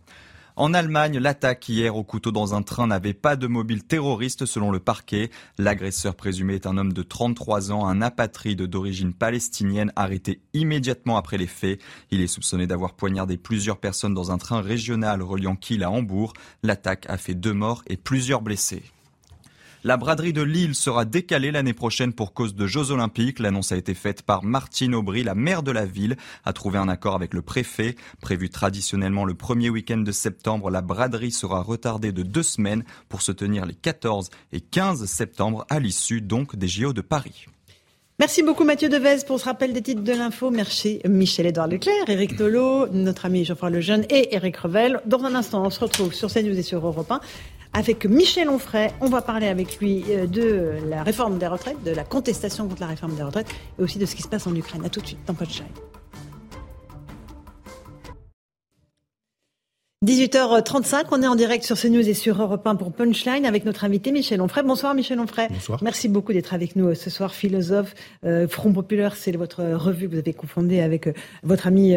En 0.58 0.74
Allemagne, 0.74 1.20
l'attaque 1.20 1.70
hier 1.70 1.96
au 1.96 2.04
couteau 2.04 2.32
dans 2.32 2.56
un 2.56 2.64
train 2.64 2.88
n'avait 2.88 3.14
pas 3.14 3.36
de 3.36 3.46
mobile 3.46 3.84
terroriste 3.84 4.48
selon 4.48 4.72
le 4.72 4.80
parquet. 4.80 5.30
L'agresseur 5.60 6.16
présumé 6.16 6.56
est 6.56 6.66
un 6.66 6.80
homme 6.80 6.94
de 6.94 7.04
33 7.04 7.72
ans, 7.72 7.86
un 7.86 8.02
apatride 8.02 8.64
d'origine 8.64 9.14
palestinienne 9.14 9.94
arrêté 9.96 10.42
immédiatement 10.56 11.18
après 11.18 11.38
les 11.38 11.46
faits. 11.46 11.80
Il 12.10 12.22
est 12.22 12.28
soupçonné 12.28 12.66
d'avoir 12.66 12.96
poignardé 12.96 13.38
plusieurs 13.38 13.78
personnes 13.78 14.16
dans 14.16 14.32
un 14.32 14.40
train 14.40 14.62
régional 14.62 15.22
reliant 15.22 15.56
Kiel 15.56 15.84
à 15.84 15.92
Hambourg. 15.92 16.34
L'attaque 16.64 17.06
a 17.08 17.18
fait 17.18 17.36
deux 17.36 17.54
morts 17.54 17.84
et 17.86 17.96
plusieurs 17.96 18.42
blessés. 18.42 18.82
La 19.84 19.96
braderie 19.96 20.34
de 20.34 20.42
Lille 20.42 20.74
sera 20.74 21.06
décalée 21.06 21.52
l'année 21.52 21.74
prochaine 21.74 22.12
pour 22.12 22.34
cause 22.34 22.56
de 22.56 22.66
Jeux 22.66 22.90
Olympiques. 22.90 23.38
L'annonce 23.38 23.72
a 23.72 23.78
été 23.78 23.94
faite 23.94 24.24
par 24.24 24.44
Martine 24.44 24.96
Aubry, 24.96 25.24
la 25.24 25.36
maire 25.36 25.62
de 25.62 25.72
la 25.72 25.86
ville, 25.86 26.18
a 26.46 26.54
trouvé 26.54 26.80
un 26.80 26.90
accord 26.90 27.14
avec 27.14 27.36
le 27.36 27.44
préfet. 27.44 27.96
Prévu 28.20 28.50
traditionnellement 28.50 29.24
le 29.24 29.36
premier 29.36 29.70
week-end 29.70 30.00
de 30.00 30.12
septembre, 30.12 30.72
la 30.72 30.82
braderie 30.82 31.32
sera 31.32 31.62
retardée 31.62 32.12
de 32.12 32.24
deux 32.24 32.44
semaines 32.44 32.84
pour 33.08 33.22
se 33.22 33.32
tenir 33.32 33.68
les 33.68 33.76
14 33.76 34.32
et 34.52 34.62
15 34.62 35.06
septembre 35.06 35.66
à 35.70 35.80
l'issue 35.80 36.22
donc 36.22 36.56
des 36.56 36.68
JO 36.68 36.92
de 36.92 37.02
Paris. 37.02 37.46
Merci 38.20 38.42
beaucoup 38.42 38.64
Mathieu 38.64 38.90
Devez 38.90 39.18
pour 39.28 39.40
ce 39.40 39.46
rappel 39.46 39.74
des 39.74 39.84
titres 39.84 40.02
de 40.02 40.12
l'info. 40.12 40.50
Merci 40.50 41.00
Michel-Édouard 41.08 41.68
Leclerc, 41.68 42.10
Éric 42.10 42.36
Tolo, 42.36 42.88
notre 42.88 43.28
ami 43.28 43.46
Geoffroy 43.46 43.70
Lejeune 43.70 44.06
et 44.10 44.34
Éric 44.34 44.58
Revel. 44.58 45.02
Dans 45.06 45.24
un 45.24 45.36
instant, 45.36 45.64
on 45.64 45.70
se 45.70 45.80
retrouve 45.80 46.16
sur 46.16 46.34
CNews 46.34 46.58
et 46.58 46.64
sur 46.64 46.84
Europe 46.84 47.12
1 47.12 47.22
avec 47.74 48.06
Michel 48.06 48.50
Onfray. 48.50 48.92
On 49.02 49.08
va 49.08 49.22
parler 49.22 49.48
avec 49.48 49.80
lui 49.80 50.04
euh, 50.10 50.28
de 50.28 50.74
la 50.88 51.04
réforme 51.04 51.38
des 51.38 51.48
retraites, 51.48 51.84
de 51.84 51.92
la 51.92 52.04
contestation 52.04 52.68
contre 52.68 52.82
la 52.82 52.88
réforme 52.88 53.16
des 53.16 53.24
retraites 53.24 53.48
et 53.80 53.82
aussi 53.82 54.00
de 54.00 54.06
ce 54.06 54.16
qui 54.16 54.22
se 54.22 54.28
passe 54.28 54.48
en 54.48 54.56
Ukraine. 54.56 54.84
A 54.86 54.90
tout 54.90 55.02
de 55.02 55.08
suite 55.08 55.20
dans 55.26 55.34
Punchline. 55.34 55.68
18h35, 60.06 61.06
on 61.12 61.24
est 61.24 61.28
en 61.28 61.36
direct 61.36 61.66
sur 61.66 61.76
CNews 61.76 62.08
et 62.08 62.14
sur 62.14 62.40
Europe 62.40 62.66
1 62.66 62.76
pour 62.76 62.92
Punchline 62.92 63.46
avec 63.46 63.66
notre 63.66 63.84
invité 63.84 64.12
Michel 64.12 64.42
Onfray. 64.42 64.64
Bonsoir 64.64 64.94
Michel 64.94 65.20
Onfray. 65.20 65.48
Bonsoir. 65.50 65.80
Merci 65.82 66.08
beaucoup 66.08 66.34
d'être 66.34 66.54
avec 66.54 66.76
nous 66.76 66.90
euh, 66.90 66.96
ce 66.96 67.10
soir. 67.10 67.34
Philosophe, 67.34 67.96
euh, 68.24 68.48
Front 68.48 68.72
Populaire, 68.72 69.16
c'est 69.16 69.32
votre 69.32 69.64
revue 69.64 70.08
que 70.08 70.14
vous 70.14 70.20
avez 70.20 70.34
confondée 70.34 70.82
avec 70.82 71.10
votre 71.44 71.68
ami 71.68 71.96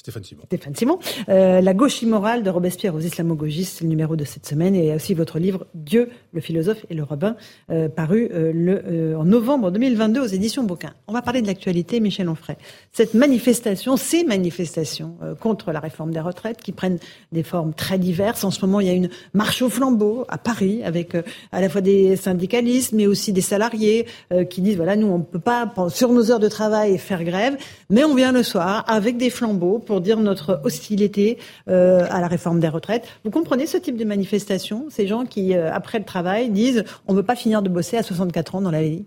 Stéphane 0.00 0.24
Simon. 0.24 0.42
Stéphane 0.46 0.74
Simon. 0.74 0.98
Euh, 1.28 1.60
la 1.60 1.74
gauche 1.74 2.00
immorale 2.00 2.42
de 2.42 2.48
Robespierre 2.48 2.94
aux 2.94 3.00
islamo-gauchistes, 3.00 3.76
c'est 3.78 3.84
le 3.84 3.90
numéro 3.90 4.16
de 4.16 4.24
cette 4.24 4.46
semaine, 4.46 4.74
et 4.74 4.94
aussi 4.94 5.12
votre 5.12 5.38
livre 5.38 5.66
Dieu, 5.74 6.08
le 6.32 6.40
philosophe 6.40 6.86
et 6.88 6.94
le 6.94 7.02
rabbin, 7.02 7.36
euh, 7.70 7.90
paru 7.90 8.30
euh, 8.32 8.50
le, 8.54 9.14
en 9.14 9.24
novembre 9.24 9.70
2022 9.70 10.22
aux 10.22 10.26
éditions 10.26 10.62
Bouquin. 10.62 10.94
On 11.06 11.12
va 11.12 11.20
parler 11.20 11.42
de 11.42 11.46
l'actualité, 11.46 12.00
Michel 12.00 12.30
Onfray. 12.30 12.56
Cette 12.92 13.12
manifestation, 13.12 13.98
ces 13.98 14.24
manifestations 14.24 15.18
contre 15.38 15.70
la 15.70 15.80
réforme 15.80 16.12
des 16.12 16.20
retraites, 16.20 16.62
qui 16.62 16.72
prennent 16.72 16.98
des 17.32 17.42
formes 17.42 17.74
très 17.74 17.98
diverses. 17.98 18.42
En 18.42 18.50
ce 18.50 18.64
moment, 18.64 18.80
il 18.80 18.86
y 18.86 18.90
a 18.90 18.94
une 18.94 19.10
marche 19.34 19.60
au 19.60 19.68
flambeau 19.68 20.24
à 20.28 20.38
Paris, 20.38 20.82
avec 20.82 21.14
à 21.52 21.60
la 21.60 21.68
fois 21.68 21.82
des 21.82 22.16
syndicalistes, 22.16 22.92
mais 22.92 23.06
aussi 23.06 23.34
des 23.34 23.40
salariés 23.42 24.06
qui 24.48 24.62
disent, 24.62 24.76
voilà, 24.76 24.96
nous, 24.96 25.08
on 25.08 25.18
ne 25.18 25.24
peut 25.24 25.40
pas, 25.40 25.70
sur 25.90 26.10
nos 26.10 26.30
heures 26.30 26.38
de 26.38 26.48
travail, 26.48 26.96
faire 26.96 27.22
grève, 27.22 27.58
mais 27.90 28.04
on 28.04 28.14
vient 28.14 28.32
le 28.32 28.42
soir 28.42 28.84
avec 28.88 29.18
des 29.18 29.30
flambeaux 29.30 29.78
pour 29.90 30.00
dire 30.00 30.20
notre 30.20 30.60
hostilité 30.62 31.36
euh, 31.66 32.06
à 32.10 32.20
la 32.20 32.28
réforme 32.28 32.60
des 32.60 32.68
retraites. 32.68 33.08
Vous 33.24 33.32
comprenez 33.32 33.66
ce 33.66 33.76
type 33.76 33.96
de 33.96 34.04
manifestation? 34.04 34.86
Ces 34.88 35.08
gens 35.08 35.24
qui, 35.24 35.56
euh, 35.56 35.68
après 35.72 35.98
le 35.98 36.04
travail, 36.04 36.48
disent 36.50 36.84
on 37.08 37.12
ne 37.12 37.16
veut 37.16 37.24
pas 37.24 37.34
finir 37.34 37.60
de 37.60 37.68
bosser 37.68 37.96
à 37.96 38.04
64 38.04 38.54
ans 38.54 38.60
dans 38.60 38.70
la 38.70 38.84
vie 38.84 39.04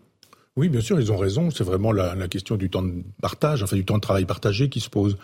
oui, 0.55 0.69
bien 0.69 0.81
sûr, 0.81 0.99
ils 0.99 1.11
ont 1.11 1.17
raison. 1.17 1.49
C'est 1.49 1.63
vraiment 1.63 1.91
la, 1.91 2.13
la, 2.13 2.27
question 2.27 2.57
du 2.57 2.69
temps 2.69 2.83
de 2.83 3.01
partage, 3.19 3.63
enfin 3.63 3.75
du 3.75 3.85
temps 3.85 3.95
de 3.95 4.01
travail 4.01 4.25
partagé 4.25 4.69
qui 4.69 4.81
se 4.81 4.89
pose. 4.89 5.17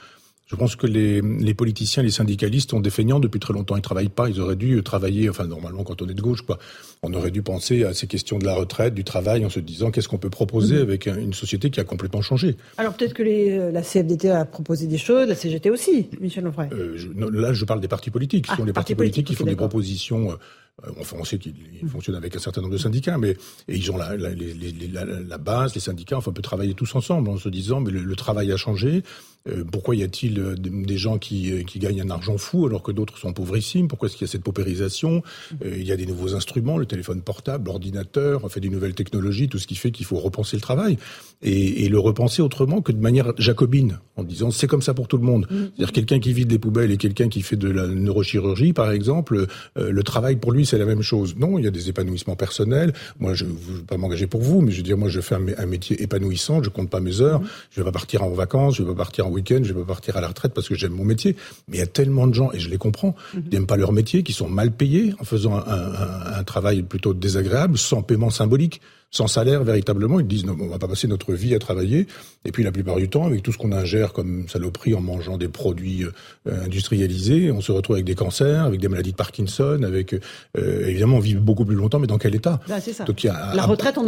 Je 0.51 0.55
pense 0.55 0.75
que 0.75 0.87
les, 0.87 1.21
les, 1.21 1.53
politiciens, 1.53 2.01
les 2.01 2.09
syndicalistes 2.09 2.73
ont 2.73 2.79
des 2.79 2.89
feignants 2.89 3.19
depuis 3.19 3.39
très 3.39 3.53
longtemps. 3.53 3.75
Ils 3.75 3.83
travaillent 3.83 4.09
pas. 4.09 4.29
Ils 4.29 4.41
auraient 4.41 4.55
dû 4.55 4.81
travailler. 4.81 5.29
Enfin, 5.29 5.45
normalement, 5.45 5.83
quand 5.83 6.01
on 6.01 6.09
est 6.09 6.15
de 6.15 6.21
gauche, 6.21 6.41
quoi, 6.41 6.57
on 7.03 7.13
aurait 7.13 7.29
dû 7.29 7.43
penser 7.43 7.83
à 7.83 7.93
ces 7.93 8.07
questions 8.07 8.39
de 8.39 8.45
la 8.45 8.55
retraite, 8.55 8.95
du 8.95 9.03
travail, 9.03 9.45
en 9.45 9.51
se 9.51 9.59
disant 9.59 9.91
qu'est-ce 9.91 10.07
qu'on 10.07 10.17
peut 10.17 10.31
proposer 10.31 10.77
mhm. 10.77 10.81
avec 10.81 11.05
une 11.05 11.33
société 11.33 11.69
qui 11.69 11.79
a 11.79 11.83
complètement 11.83 12.23
changé? 12.23 12.57
Alors 12.79 12.95
peut-être 12.95 13.13
que 13.13 13.21
les, 13.21 13.51
euh, 13.51 13.71
la 13.71 13.83
CFDT 13.83 14.31
a 14.31 14.43
proposé 14.43 14.87
des 14.87 14.97
choses, 14.97 15.27
la 15.27 15.35
CGT 15.35 15.69
aussi, 15.69 16.09
Michel 16.19 16.47
Onfray. 16.47 16.69
Euh, 16.73 16.97
là, 17.31 17.53
je 17.53 17.65
parle 17.65 17.79
des 17.79 17.87
partis 17.87 18.09
politiques. 18.09 18.47
Ce 18.47 18.53
ah, 18.53 18.57
sont 18.57 18.65
les 18.65 18.73
partis, 18.73 18.95
politiques 18.95 19.27
qui 19.27 19.35
font 19.35 19.45
des 19.45 19.55
propositions. 19.55 20.31
Euh, 20.31 20.91
enfin, 20.99 21.17
on 21.19 21.25
sait 21.25 21.37
qu'ils 21.37 21.53
mhm. 21.83 21.89
fonctionnent 21.89 22.17
avec 22.17 22.35
un 22.35 22.39
certain 22.39 22.61
nombre 22.61 22.73
de 22.73 22.79
syndicats, 22.79 23.19
mais 23.19 23.37
et 23.67 23.75
ils 23.75 23.91
ont 23.91 23.97
la, 23.97 24.17
la, 24.17 24.29
la, 24.31 25.05
la, 25.05 25.37
base, 25.37 25.75
les 25.75 25.81
syndicats. 25.81 26.17
Enfin, 26.17 26.31
on 26.31 26.33
peut 26.33 26.41
travailler 26.41 26.73
tous 26.73 26.95
ensemble 26.95 27.29
en 27.29 27.37
se 27.37 27.49
disant, 27.49 27.81
mais 27.81 27.91
le, 27.91 28.01
le 28.01 28.15
travail 28.15 28.51
a 28.51 28.57
changé. 28.57 29.03
Euh, 29.47 29.63
pourquoi 29.63 29.95
y 29.95 30.03
a-t-il 30.03 30.37
euh, 30.37 30.55
des 30.57 30.97
gens 30.97 31.17
qui, 31.17 31.51
euh, 31.51 31.63
qui, 31.63 31.79
gagnent 31.79 32.01
un 32.01 32.09
argent 32.09 32.37
fou 32.37 32.65
alors 32.65 32.83
que 32.83 32.91
d'autres 32.91 33.17
sont 33.17 33.31
paubrissimes 33.31 33.87
Pourquoi 33.87 34.07
est-ce 34.07 34.17
qu'il 34.17 34.27
y 34.27 34.29
a 34.29 34.31
cette 34.31 34.43
paupérisation? 34.43 35.23
Il 35.63 35.83
y 35.83 35.93
a 35.93 35.95
des 35.95 36.05
nouveaux 36.05 36.35
instruments, 36.35 36.77
le 36.77 36.85
téléphone 36.85 37.21
portable, 37.21 37.67
l'ordinateur, 37.67 38.43
on 38.43 38.49
fait 38.49 38.59
des 38.59 38.69
nouvelles 38.69 38.95
technologies, 38.95 39.47
tout 39.47 39.57
ce 39.57 39.65
qui 39.65 39.75
fait 39.75 39.91
qu'il 39.91 40.05
faut 40.05 40.17
repenser 40.17 40.57
le 40.57 40.61
travail 40.61 40.97
et, 41.41 41.85
et, 41.85 41.89
le 41.89 41.99
repenser 41.99 42.41
autrement 42.41 42.81
que 42.81 42.91
de 42.91 42.99
manière 42.99 43.31
jacobine, 43.37 43.99
en 44.17 44.23
disant 44.23 44.51
c'est 44.51 44.67
comme 44.67 44.81
ça 44.81 44.93
pour 44.93 45.07
tout 45.07 45.17
le 45.17 45.23
monde. 45.23 45.47
Mm. 45.49 45.55
C'est-à-dire 45.55 45.91
quelqu'un 45.93 46.19
qui 46.19 46.33
vide 46.33 46.49
des 46.49 46.59
poubelles 46.59 46.91
et 46.91 46.97
quelqu'un 46.97 47.29
qui 47.29 47.41
fait 47.41 47.55
de 47.55 47.69
la 47.69 47.87
neurochirurgie, 47.87 48.73
par 48.73 48.91
exemple, 48.91 49.47
le 49.75 50.03
travail 50.03 50.35
pour 50.35 50.51
lui 50.51 50.65
c'est 50.65 50.77
la 50.77 50.85
même 50.85 51.01
chose. 51.01 51.35
Non, 51.37 51.57
il 51.57 51.63
y 51.63 51.67
a 51.67 51.71
des 51.71 51.89
épanouissements 51.89 52.35
personnels. 52.35 52.93
Moi, 53.19 53.33
je 53.33 53.45
ne 53.45 53.51
veux 53.51 53.83
pas 53.83 53.97
m'engager 53.97 54.27
pour 54.27 54.41
vous, 54.41 54.61
mais 54.61 54.71
je 54.71 54.77
veux 54.77 54.83
dire, 54.83 54.97
moi, 54.97 55.09
je 55.09 55.21
fais 55.21 55.35
un, 55.35 55.65
métier 55.65 56.01
épanouissant, 56.01 56.61
je 56.63 56.69
compte 56.69 56.89
pas 56.89 56.99
mes 56.99 57.21
heures, 57.21 57.39
mm. 57.39 57.47
je 57.71 57.81
vais 57.81 57.85
pas 57.85 57.91
partir 57.91 58.23
en 58.23 58.29
vacances, 58.29 58.75
je 58.75 58.83
vais 58.83 58.89
pas 58.89 58.97
partir 58.97 59.27
en 59.27 59.28
week-end, 59.29 59.61
je 59.63 59.73
vais 59.73 59.81
pas 59.81 59.87
partir 59.87 60.17
à 60.17 60.21
la 60.21 60.27
retraite 60.27 60.53
parce 60.53 60.67
que 60.67 60.75
j'aime 60.75 60.93
mon 60.93 61.05
métier. 61.05 61.35
Mais 61.67 61.77
il 61.77 61.79
y 61.79 61.83
a 61.83 61.87
tellement 61.87 62.27
de 62.27 62.33
gens, 62.33 62.51
et 62.51 62.59
je 62.59 62.69
les 62.69 62.77
comprends, 62.77 63.15
mhm. 63.33 63.43
qui 63.43 63.49
n'aiment 63.49 63.67
pas 63.67 63.77
leur 63.77 63.93
métier, 63.93 64.23
qui 64.23 64.33
sont 64.33 64.49
mal 64.49 64.71
payés 64.71 65.13
en 65.19 65.23
faisant 65.23 65.55
un 65.55 66.43
travail 66.43 66.83
plutôt 66.83 67.13
désagréable, 67.13 67.77
sans 67.77 68.01
paiement 68.01 68.29
symbolique 68.29 68.81
sans 69.11 69.27
salaire 69.27 69.63
véritablement. 69.63 70.19
Ils 70.19 70.27
disent 70.27 70.45
non, 70.45 70.55
on 70.59 70.67
va 70.67 70.77
pas 70.77 70.87
passer 70.87 71.07
notre 71.07 71.33
vie 71.33 71.55
à 71.55 71.59
travailler. 71.59 72.07
Et 72.45 72.51
puis 72.51 72.63
la 72.63 72.71
plupart 72.71 72.97
du 72.97 73.09
temps, 73.09 73.25
avec 73.25 73.43
tout 73.43 73.51
ce 73.51 73.57
qu'on 73.57 73.71
ingère 73.71 74.13
comme 74.13 74.47
saloperie 74.47 74.93
en 74.93 75.01
mangeant 75.01 75.37
des 75.37 75.47
produits 75.47 76.03
euh, 76.03 76.65
industrialisés, 76.65 77.51
on 77.51 77.61
se 77.61 77.71
retrouve 77.71 77.95
avec 77.95 78.05
des 78.05 78.15
cancers, 78.15 78.63
avec 78.63 78.79
des 78.79 78.87
maladies 78.87 79.11
de 79.11 79.17
Parkinson, 79.17 79.81
avec 79.83 80.13
euh, 80.13 80.87
évidemment 80.87 81.17
on 81.17 81.21
vit 81.21 81.35
beaucoup 81.35 81.65
plus 81.65 81.75
longtemps, 81.75 81.99
mais 81.99 82.07
dans 82.07 82.17
quel 82.17 82.35
état? 82.35 82.59
Bah, 82.67 82.79
ça. 82.79 83.03
Donc, 83.03 83.23
y 83.23 83.27
a, 83.27 83.53
La 83.55 83.63
retraite, 83.63 83.97
on 83.97 84.03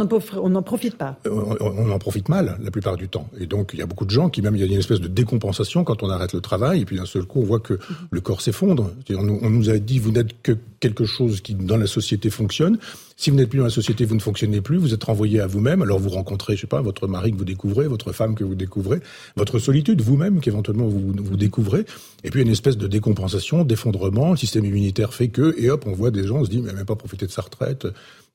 n'en 0.48 0.62
profite 0.62 0.96
pas. 0.96 1.18
Euh, 1.26 1.56
on, 1.60 1.90
en 1.90 1.98
profite 1.98 2.28
mal 2.28 2.56
la 2.62 2.70
plupart 2.70 2.96
du 2.96 3.08
temps. 3.08 3.28
Et 3.38 3.46
donc 3.46 3.70
il 3.74 3.80
y 3.80 3.82
a 3.82 3.86
beaucoup 3.86 4.04
de 4.04 4.10
gens 4.10 4.28
qui 4.28 4.40
même 4.40 4.56
il 4.56 4.60
y 4.60 4.62
a 4.62 4.66
une 4.66 4.78
espèce 4.78 5.00
de 5.00 5.08
décompensation 5.08 5.84
quand 5.84 6.02
on 6.02 6.10
arrête 6.10 6.32
le 6.32 6.40
travail, 6.40 6.82
et 6.82 6.84
puis 6.84 6.96
d'un 6.96 7.06
seul 7.06 7.24
coup 7.24 7.40
on 7.40 7.44
voit 7.44 7.60
que 7.60 7.74
mhm. 7.74 7.80
le 8.10 8.20
corps 8.20 8.40
s'effondre. 8.40 8.92
On, 9.10 9.28
on 9.28 9.50
nous 9.50 9.68
a 9.70 9.78
dit 9.78 9.98
vous 9.98 10.12
n'êtes 10.12 10.40
que 10.42 10.56
quelque 10.80 11.04
chose 11.04 11.40
qui 11.40 11.54
dans 11.54 11.76
la 11.76 11.86
société 11.86 12.30
fonctionne. 12.30 12.78
Si 13.22 13.30
vous 13.30 13.36
n'êtes 13.36 13.50
plus 13.50 13.58
dans 13.58 13.66
la 13.66 13.70
société, 13.70 14.04
vous 14.04 14.16
ne 14.16 14.20
fonctionnez 14.20 14.60
plus, 14.60 14.78
vous 14.78 14.94
êtes 14.94 15.04
renvoyé 15.04 15.38
à 15.38 15.46
vous-même. 15.46 15.80
Alors 15.82 16.00
vous 16.00 16.08
rencontrez, 16.08 16.56
je 16.56 16.62
sais 16.62 16.66
pas, 16.66 16.82
votre 16.82 17.06
mari 17.06 17.30
que 17.30 17.36
vous 17.36 17.44
découvrez, 17.44 17.86
votre 17.86 18.10
femme 18.10 18.34
que 18.34 18.42
vous 18.42 18.56
découvrez, 18.56 18.98
votre 19.36 19.60
solitude 19.60 20.00
vous-même 20.00 20.40
qu'éventuellement 20.40 20.88
vous, 20.88 21.12
vous 21.16 21.36
découvrez. 21.36 21.84
Et 22.24 22.30
puis 22.30 22.42
une 22.42 22.48
espèce 22.48 22.76
de 22.76 22.88
décompensation, 22.88 23.62
d'effondrement. 23.62 24.32
Le 24.32 24.36
système 24.36 24.64
immunitaire 24.64 25.14
fait 25.14 25.28
que, 25.28 25.54
et 25.56 25.70
hop, 25.70 25.84
on 25.86 25.92
voit 25.92 26.10
des 26.10 26.26
gens, 26.26 26.38
on 26.38 26.44
se 26.44 26.50
dit, 26.50 26.60
mais 26.60 26.72
même 26.72 26.84
pas 26.84 26.96
profiter 26.96 27.24
de 27.24 27.30
sa 27.30 27.42
retraite. 27.42 27.86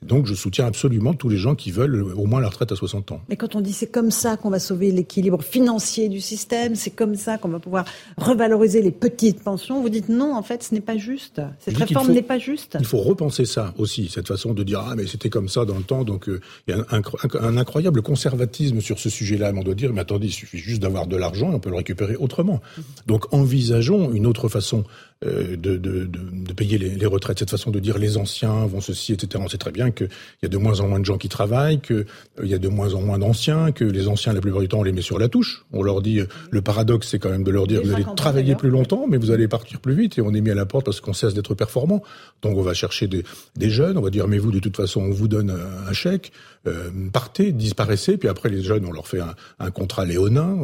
Donc 0.03 0.27
je 0.27 0.35
soutiens 0.35 0.67
absolument 0.67 1.15
tous 1.15 1.27
les 1.27 1.37
gens 1.37 1.55
qui 1.55 1.71
veulent 1.71 2.13
au 2.15 2.25
moins 2.25 2.39
la 2.39 2.49
retraite 2.49 2.71
à 2.71 2.75
60 2.75 3.13
ans. 3.13 3.21
Mais 3.29 3.35
quand 3.35 3.55
on 3.55 3.61
dit 3.61 3.73
c'est 3.73 3.87
comme 3.87 4.11
ça 4.11 4.37
qu'on 4.37 4.51
va 4.51 4.59
sauver 4.59 4.91
l'équilibre 4.91 5.41
financier 5.41 6.07
du 6.07 6.21
système, 6.21 6.75
c'est 6.75 6.91
comme 6.91 7.15
ça 7.15 7.39
qu'on 7.39 7.49
va 7.49 7.57
pouvoir 7.57 7.85
revaloriser 8.15 8.83
les 8.83 8.91
petites 8.91 9.41
pensions, 9.41 9.81
vous 9.81 9.89
dites 9.89 10.09
non, 10.09 10.35
en 10.35 10.43
fait, 10.43 10.61
ce 10.61 10.75
n'est 10.75 10.81
pas 10.81 10.97
juste. 10.97 11.41
Cette 11.59 11.77
réforme 11.77 12.11
n'est 12.11 12.21
pas 12.21 12.37
juste. 12.37 12.77
Il 12.79 12.85
faut 12.85 12.99
repenser 12.99 13.45
ça 13.45 13.73
aussi, 13.79 14.07
cette 14.07 14.27
façon 14.27 14.53
de 14.53 14.61
dire 14.61 14.83
ah 14.85 14.95
mais 14.95 15.07
c'était 15.07 15.29
comme 15.29 15.49
ça 15.49 15.65
dans 15.65 15.77
le 15.77 15.83
temps, 15.83 16.03
donc 16.03 16.29
euh, 16.29 16.41
il 16.67 16.75
y 16.75 16.79
a 16.79 16.85
un, 16.91 17.57
incroyable 17.57 18.03
conservatisme 18.03 18.81
sur 18.81 18.99
ce 18.99 19.09
sujet-là. 19.09 19.51
On 19.55 19.63
doit 19.63 19.73
dire 19.73 19.93
mais 19.93 20.01
attendez, 20.01 20.27
il 20.27 20.31
suffit 20.31 20.59
juste 20.59 20.81
d'avoir 20.83 21.07
de 21.07 21.17
l'argent 21.17 21.51
et 21.51 21.55
on 21.55 21.59
peut 21.59 21.71
le 21.71 21.75
récupérer 21.75 22.15
autrement. 22.17 22.61
Mhm. 22.77 22.83
Donc 23.07 23.33
envisageons 23.33 24.11
une 24.11 24.27
autre 24.27 24.47
façon 24.47 24.83
euh, 24.83 24.83
de, 25.23 25.55
de, 25.55 25.77
de, 25.77 26.53
payer 26.53 26.77
les, 26.77 26.89
les, 26.89 27.05
retraites. 27.05 27.39
Cette 27.39 27.49
façon 27.49 27.71
de 27.71 27.79
dire 27.79 27.97
les 27.97 28.17
anciens 28.17 28.65
vont 28.67 28.81
ceci, 28.81 29.13
etc. 29.13 29.43
On 29.43 29.47
sait 29.47 29.57
très 29.57 29.71
bien 29.71 29.89
qu'il 29.89 30.09
y 30.43 30.45
a 30.45 30.49
de 30.49 30.57
moins 30.57 30.79
en 30.79 30.87
moins 30.87 30.99
de 30.99 31.05
gens 31.05 31.17
qui 31.17 31.29
travaillent, 31.29 31.79
qu'il 31.79 32.05
euh, 32.39 32.45
y 32.45 32.53
a 32.53 32.59
de 32.59 32.67
moins 32.67 32.93
en 32.93 33.01
moins 33.01 33.17
d'anciens, 33.17 33.71
que 33.71 33.83
les 33.83 34.07
anciens, 34.07 34.33
la 34.33 34.41
plupart 34.41 34.61
du 34.61 34.67
temps, 34.67 34.79
on 34.79 34.83
les 34.83 34.91
met 34.91 35.01
sur 35.01 35.17
la 35.17 35.27
touche. 35.27 35.65
On 35.73 35.81
leur 35.81 36.01
dit, 36.01 36.19
euh, 36.19 36.27
le 36.51 36.61
paradoxe, 36.61 37.07
c'est 37.09 37.19
quand 37.19 37.29
même 37.29 37.43
de 37.43 37.51
leur 37.51 37.65
dire, 37.65 37.81
vous 37.83 37.93
allez 37.93 38.05
travailler 38.15 38.55
plus 38.55 38.69
longtemps, 38.69 39.05
mais 39.07 39.17
vous 39.17 39.31
allez 39.31 39.47
partir 39.47 39.79
plus 39.79 39.95
vite, 39.95 40.17
et 40.19 40.21
on 40.21 40.33
est 40.33 40.41
mis 40.41 40.51
à 40.51 40.55
la 40.55 40.65
porte 40.65 40.85
parce 40.85 41.01
qu'on 41.01 41.13
cesse 41.13 41.33
d'être 41.33 41.55
performant. 41.55 42.03
Donc 42.43 42.57
on 42.57 42.61
va 42.61 42.73
chercher 42.73 43.07
des, 43.07 43.23
des, 43.55 43.69
jeunes, 43.69 43.97
on 43.97 44.01
va 44.01 44.09
dire, 44.11 44.27
mais 44.27 44.37
vous, 44.37 44.51
de 44.51 44.59
toute 44.59 44.77
façon, 44.77 45.01
on 45.01 45.11
vous 45.11 45.27
donne 45.27 45.49
un 45.49 45.93
chèque, 45.93 46.31
euh, 46.67 46.89
partez, 47.11 47.51
disparaissez, 47.51 48.17
puis 48.17 48.29
après 48.29 48.49
les 48.49 48.61
jeunes, 48.61 48.85
on 48.85 48.91
leur 48.91 49.07
fait 49.07 49.21
un, 49.21 49.35
un 49.59 49.71
contrat 49.71 50.05
léonin, 50.05 50.57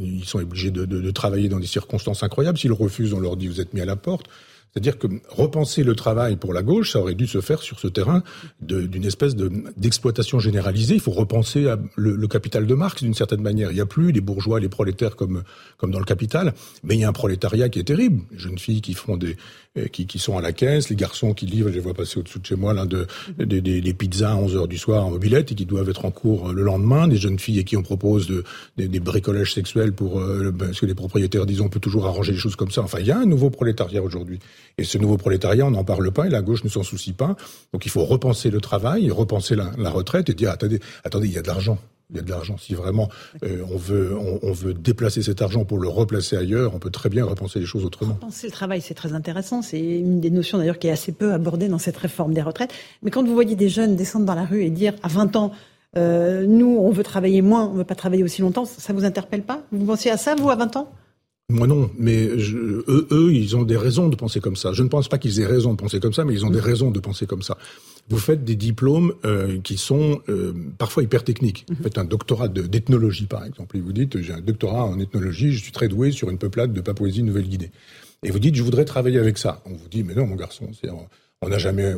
ils 0.00 0.24
sont 0.24 0.38
obligés 0.38 0.70
de, 0.70 0.84
de, 0.84 1.00
de 1.00 1.10
travailler 1.10 1.48
dans 1.48 1.60
des 1.60 1.66
circonstances 1.66 2.22
incroyables. 2.22 2.58
S'ils 2.58 2.72
refusent, 2.72 3.12
on 3.12 3.20
leur 3.20 3.36
dit, 3.36 3.48
vous 3.48 3.60
êtes 3.60 3.74
mis 3.74 3.80
à 3.80 3.86
la 3.86 3.96
porte. 3.96 4.26
C'est-à-dire 4.76 4.98
que 4.98 5.06
repenser 5.30 5.84
le 5.84 5.94
travail 5.94 6.36
pour 6.36 6.52
la 6.52 6.62
gauche, 6.62 6.92
ça 6.92 7.00
aurait 7.00 7.14
dû 7.14 7.26
se 7.26 7.40
faire 7.40 7.62
sur 7.62 7.80
ce 7.80 7.88
terrain 7.88 8.22
d'une 8.60 9.06
espèce 9.06 9.34
d'exploitation 9.34 10.38
généralisée. 10.38 10.92
Il 10.92 11.00
faut 11.00 11.12
repenser 11.12 11.66
le, 11.94 12.26
capital 12.28 12.66
de 12.66 12.74
Marx 12.74 13.02
d'une 13.02 13.14
certaine 13.14 13.40
manière. 13.40 13.70
Il 13.70 13.74
n'y 13.76 13.80
a 13.80 13.86
plus 13.86 14.12
les 14.12 14.20
bourgeois, 14.20 14.60
les 14.60 14.68
prolétaires 14.68 15.16
comme, 15.16 15.44
comme 15.78 15.92
dans 15.92 15.98
le 15.98 16.04
capital, 16.04 16.52
mais 16.84 16.94
il 16.94 17.00
y 17.00 17.04
a 17.04 17.08
un 17.08 17.14
prolétariat 17.14 17.70
qui 17.70 17.78
est 17.78 17.84
terrible. 17.84 18.24
Les 18.30 18.38
jeunes 18.38 18.58
filles 18.58 18.82
qui 18.82 18.92
font 18.92 19.16
des, 19.16 19.30
euh, 19.30 19.34
qui, 19.92 20.06
qui 20.06 20.18
sont 20.18 20.36
à 20.36 20.42
la 20.42 20.52
caisse, 20.52 20.88
les 20.88 20.96
garçons 20.96 21.34
qui 21.34 21.46
livrent, 21.46 21.68
je 21.68 21.74
les 21.74 21.80
vois 21.80 21.94
passer 21.94 22.18
au-dessous 22.18 22.38
de 22.38 22.46
chez 22.46 22.56
moi, 22.56 22.72
l'un 22.72 22.86
de, 22.86 23.06
des, 23.38 23.60
des, 23.60 23.94
pizzas 23.94 24.32
à 24.32 24.36
11 24.36 24.56
heures 24.56 24.68
du 24.68 24.78
soir 24.78 25.06
en 25.06 25.10
mobilette 25.10 25.52
et 25.52 25.54
qui 25.54 25.66
doivent 25.66 25.88
être 25.88 26.04
en 26.04 26.10
cours 26.10 26.52
le 26.52 26.62
lendemain, 26.62 27.08
des 27.08 27.16
jeunes 27.16 27.38
filles 27.38 27.60
à 27.60 27.62
qui 27.62 27.76
on 27.76 27.82
propose 27.82 28.26
de, 28.26 28.44
des, 28.76 28.88
des 28.88 29.00
bricolages 29.00 29.54
sexuels 29.54 29.92
pour, 29.92 30.20
euh, 30.20 30.50
ben, 30.50 30.66
parce 30.66 30.80
que 30.80 30.86
les 30.86 30.94
propriétaires 30.94 31.46
disent 31.46 31.60
on 31.60 31.68
peut 31.68 31.80
toujours 31.80 32.06
arranger 32.06 32.32
les 32.32 32.38
choses 32.38 32.56
comme 32.56 32.70
ça. 32.70 32.82
Enfin, 32.82 32.98
il 33.00 33.06
y 33.06 33.10
a 33.10 33.18
un 33.18 33.26
nouveau 33.26 33.50
prolétariat 33.50 34.02
aujourd'hui. 34.02 34.38
Et 34.78 34.84
ce 34.84 34.98
nouveau 34.98 35.16
prolétariat, 35.16 35.66
on 35.66 35.70
n'en 35.70 35.84
parle 35.84 36.10
pas 36.10 36.26
et 36.26 36.30
la 36.30 36.42
gauche 36.42 36.64
ne 36.64 36.68
s'en 36.68 36.82
soucie 36.82 37.12
pas. 37.12 37.36
Donc 37.72 37.86
il 37.86 37.90
faut 37.90 38.04
repenser 38.04 38.50
le 38.50 38.60
travail, 38.60 39.10
repenser 39.10 39.56
la, 39.56 39.72
la 39.78 39.90
retraite 39.90 40.30
et 40.30 40.34
dire 40.34 40.50
attendez, 40.50 40.80
attendez, 41.04 41.28
il 41.28 41.34
y 41.34 41.38
a 41.38 41.42
de 41.42 41.48
l'argent 41.48 41.78
il 42.10 42.16
y 42.16 42.18
a 42.18 42.22
de 42.22 42.30
l'argent. 42.30 42.56
Si 42.56 42.74
vraiment 42.74 43.08
euh, 43.42 43.62
on, 43.70 43.76
veut, 43.76 44.16
on, 44.16 44.52
veut 44.52 44.74
déplacer 44.74 45.22
cet 45.22 45.42
argent 45.42 45.64
pour 45.64 45.78
le 45.78 45.88
replacer 45.88 46.36
ailleurs, 46.36 46.74
on 46.74 46.78
peut 46.78 46.90
très 46.90 47.08
bien 47.08 47.24
repenser 47.24 47.58
les 47.58 47.66
choses 47.66 47.84
autrement. 47.84 48.14
Repenser 48.14 48.46
le 48.46 48.52
travail, 48.52 48.80
c'est 48.80 48.94
très 48.94 49.12
intéressant. 49.12 49.62
C'est 49.62 49.80
une 49.80 50.20
des 50.20 50.30
notions 50.30 50.58
d'ailleurs 50.58 50.78
qui 50.78 50.86
est 50.86 50.92
assez 50.92 51.12
peu 51.12 51.32
abordée 51.32 51.68
dans 51.68 51.78
cette 51.78 51.96
réforme 51.96 52.32
des 52.32 52.42
retraites. 52.42 52.72
Mais 53.02 53.10
quand 53.10 53.24
vous 53.24 53.34
voyez 53.34 53.56
des 53.56 53.68
jeunes 53.68 53.96
descendre 53.96 54.24
dans 54.24 54.34
la 54.34 54.44
rue 54.44 54.62
et 54.62 54.70
dire 54.70 54.94
à 55.02 55.08
20 55.08 55.36
ans, 55.36 55.52
euh, 55.96 56.46
nous, 56.46 56.78
on 56.78 56.90
veut 56.90 57.02
travailler 57.02 57.42
moins, 57.42 57.66
on 57.66 57.72
ne 57.72 57.78
veut 57.78 57.84
pas 57.84 57.94
travailler 57.94 58.22
aussi 58.22 58.42
longtemps, 58.42 58.66
ça 58.66 58.92
vous 58.92 59.04
interpelle 59.04 59.42
pas? 59.42 59.62
Vous 59.72 59.84
pensez 59.84 60.10
à 60.10 60.16
ça, 60.16 60.34
vous, 60.34 60.50
à 60.50 60.56
20 60.56 60.76
ans? 60.76 60.92
Moi 61.48 61.68
non, 61.68 61.90
mais 61.96 62.26
eux, 62.26 63.06
eux, 63.12 63.32
ils 63.32 63.56
ont 63.56 63.62
des 63.62 63.76
raisons 63.76 64.08
de 64.08 64.16
penser 64.16 64.40
comme 64.40 64.56
ça. 64.56 64.72
Je 64.72 64.82
ne 64.82 64.88
pense 64.88 65.06
pas 65.06 65.16
qu'ils 65.16 65.40
aient 65.40 65.46
raison 65.46 65.72
de 65.72 65.76
penser 65.76 66.00
comme 66.00 66.12
ça, 66.12 66.24
mais 66.24 66.34
ils 66.34 66.44
ont 66.44 66.50
des 66.50 66.60
raisons 66.60 66.90
de 66.90 66.98
penser 66.98 67.26
comme 67.26 67.42
ça. 67.42 67.56
Vous 68.08 68.18
faites 68.18 68.44
des 68.44 68.54
diplômes 68.54 69.14
euh, 69.24 69.58
qui 69.60 69.76
sont 69.76 70.20
euh, 70.28 70.52
parfois 70.78 71.02
hyper 71.02 71.24
techniques. 71.24 71.66
Vous 71.68 71.82
faites 71.82 71.98
un 71.98 72.04
doctorat 72.04 72.48
d'ethnologie, 72.48 73.26
par 73.26 73.44
exemple, 73.44 73.76
et 73.76 73.80
vous 73.80 73.92
dites 73.92 74.20
j'ai 74.20 74.32
un 74.32 74.40
doctorat 74.40 74.84
en 74.84 74.98
ethnologie, 75.00 75.52
je 75.52 75.62
suis 75.62 75.72
très 75.72 75.88
doué 75.88 76.12
sur 76.12 76.30
une 76.30 76.38
peuplade 76.38 76.72
de 76.72 76.80
Papouasie-Nouvelle-Guinée. 76.80 77.72
Et 78.22 78.30
vous 78.30 78.38
dites 78.38 78.54
je 78.54 78.62
voudrais 78.62 78.84
travailler 78.84 79.18
avec 79.18 79.38
ça. 79.38 79.60
On 79.66 79.70
vous 79.72 79.88
dit 79.88 80.04
mais 80.04 80.14
non, 80.14 80.26
mon 80.26 80.36
garçon, 80.36 80.68
on 81.42 81.48
n'a 81.48 81.58
jamais, 81.58 81.94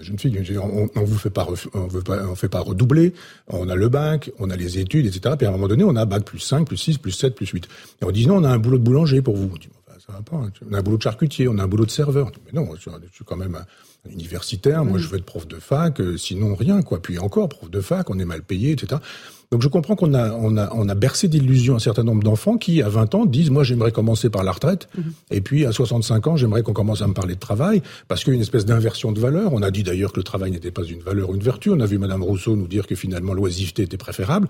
jeune 0.00 0.18
fille, 0.18 0.38
on, 0.58 0.90
on 0.94 1.04
vous 1.04 1.16
fait 1.16 1.30
pas, 1.30 1.48
on 1.72 1.86
veut 1.86 2.02
pas, 2.02 2.26
on 2.26 2.34
fait 2.34 2.50
pas 2.50 2.60
redoubler. 2.60 3.14
On 3.48 3.68
a 3.68 3.74
le 3.74 3.88
bac, 3.88 4.30
on 4.38 4.50
a 4.50 4.56
les 4.56 4.78
études, 4.78 5.06
etc. 5.06 5.36
Puis 5.38 5.46
à 5.46 5.50
un 5.50 5.52
moment 5.52 5.68
donné, 5.68 5.84
on 5.84 5.96
a 5.96 6.04
bac 6.04 6.24
plus 6.24 6.40
5, 6.40 6.66
plus 6.66 6.76
6, 6.76 6.98
plus 6.98 7.12
7, 7.12 7.34
plus 7.34 7.46
8. 7.46 7.66
Et 8.02 8.04
on 8.04 8.10
dit 8.10 8.26
non, 8.26 8.36
on 8.36 8.44
a 8.44 8.50
un 8.50 8.58
boulot 8.58 8.78
de 8.78 8.84
boulanger 8.84 9.22
pour 9.22 9.36
vous. 9.36 9.50
On 9.52 9.56
dit, 9.56 9.68
ça 10.06 10.12
va 10.12 10.20
pas. 10.20 10.36
Hein. 10.36 10.52
On 10.68 10.74
a 10.74 10.78
un 10.78 10.82
boulot 10.82 10.98
de 10.98 11.02
charcutier, 11.02 11.48
on 11.48 11.58
a 11.58 11.62
un 11.62 11.66
boulot 11.66 11.86
de 11.86 11.90
serveur. 11.90 12.30
dit, 12.30 12.40
mais 12.44 12.52
non, 12.52 12.68
je 12.76 12.80
suis 12.80 13.24
quand 13.24 13.36
même 13.36 13.54
un 13.54 13.64
universitaire. 14.10 14.84
Moi, 14.84 14.98
je 14.98 15.08
veux 15.08 15.16
être 15.16 15.24
prof 15.24 15.46
de 15.46 15.56
fac. 15.56 16.00
Euh, 16.00 16.16
sinon, 16.16 16.54
rien, 16.54 16.82
quoi. 16.82 17.00
Puis 17.00 17.18
encore, 17.18 17.48
prof 17.48 17.70
de 17.70 17.80
fac, 17.80 18.10
on 18.10 18.18
est 18.18 18.24
mal 18.24 18.42
payé, 18.42 18.72
etc. 18.72 19.00
Donc 19.54 19.62
je 19.62 19.68
comprends 19.68 19.94
qu'on 19.94 20.14
a, 20.14 20.32
on 20.32 20.56
a, 20.56 20.72
on 20.74 20.88
a 20.88 20.94
bercé 20.96 21.28
d'illusions 21.28 21.76
un 21.76 21.78
certain 21.78 22.02
nombre 22.02 22.24
d'enfants 22.24 22.56
qui, 22.56 22.82
à 22.82 22.88
20 22.88 23.14
ans, 23.14 23.24
disent, 23.24 23.50
moi 23.50 23.62
j'aimerais 23.62 23.92
commencer 23.92 24.28
par 24.28 24.42
la 24.42 24.50
retraite, 24.50 24.88
mhm. 24.98 25.12
et 25.30 25.40
puis 25.40 25.64
à 25.64 25.70
65 25.70 26.26
ans, 26.26 26.36
j'aimerais 26.36 26.64
qu'on 26.64 26.72
commence 26.72 27.02
à 27.02 27.06
me 27.06 27.14
parler 27.14 27.36
de 27.36 27.40
travail, 27.40 27.80
parce 28.08 28.24
qu'il 28.24 28.32
y 28.32 28.34
a 28.34 28.36
une 28.36 28.42
espèce 28.42 28.64
d'inversion 28.64 29.12
de 29.12 29.20
valeur. 29.20 29.52
On 29.52 29.62
a 29.62 29.70
dit 29.70 29.84
d'ailleurs 29.84 30.12
que 30.12 30.18
le 30.18 30.24
travail 30.24 30.50
n'était 30.50 30.72
pas 30.72 30.82
une 30.82 31.02
valeur, 31.02 31.32
une 31.32 31.40
vertu. 31.40 31.70
On 31.70 31.78
a 31.78 31.86
vu 31.86 31.98
Madame 31.98 32.24
Rousseau 32.24 32.56
nous 32.56 32.66
dire 32.66 32.88
que 32.88 32.96
finalement 32.96 33.32
l'oisiveté 33.32 33.84
était 33.84 33.96
préférable. 33.96 34.48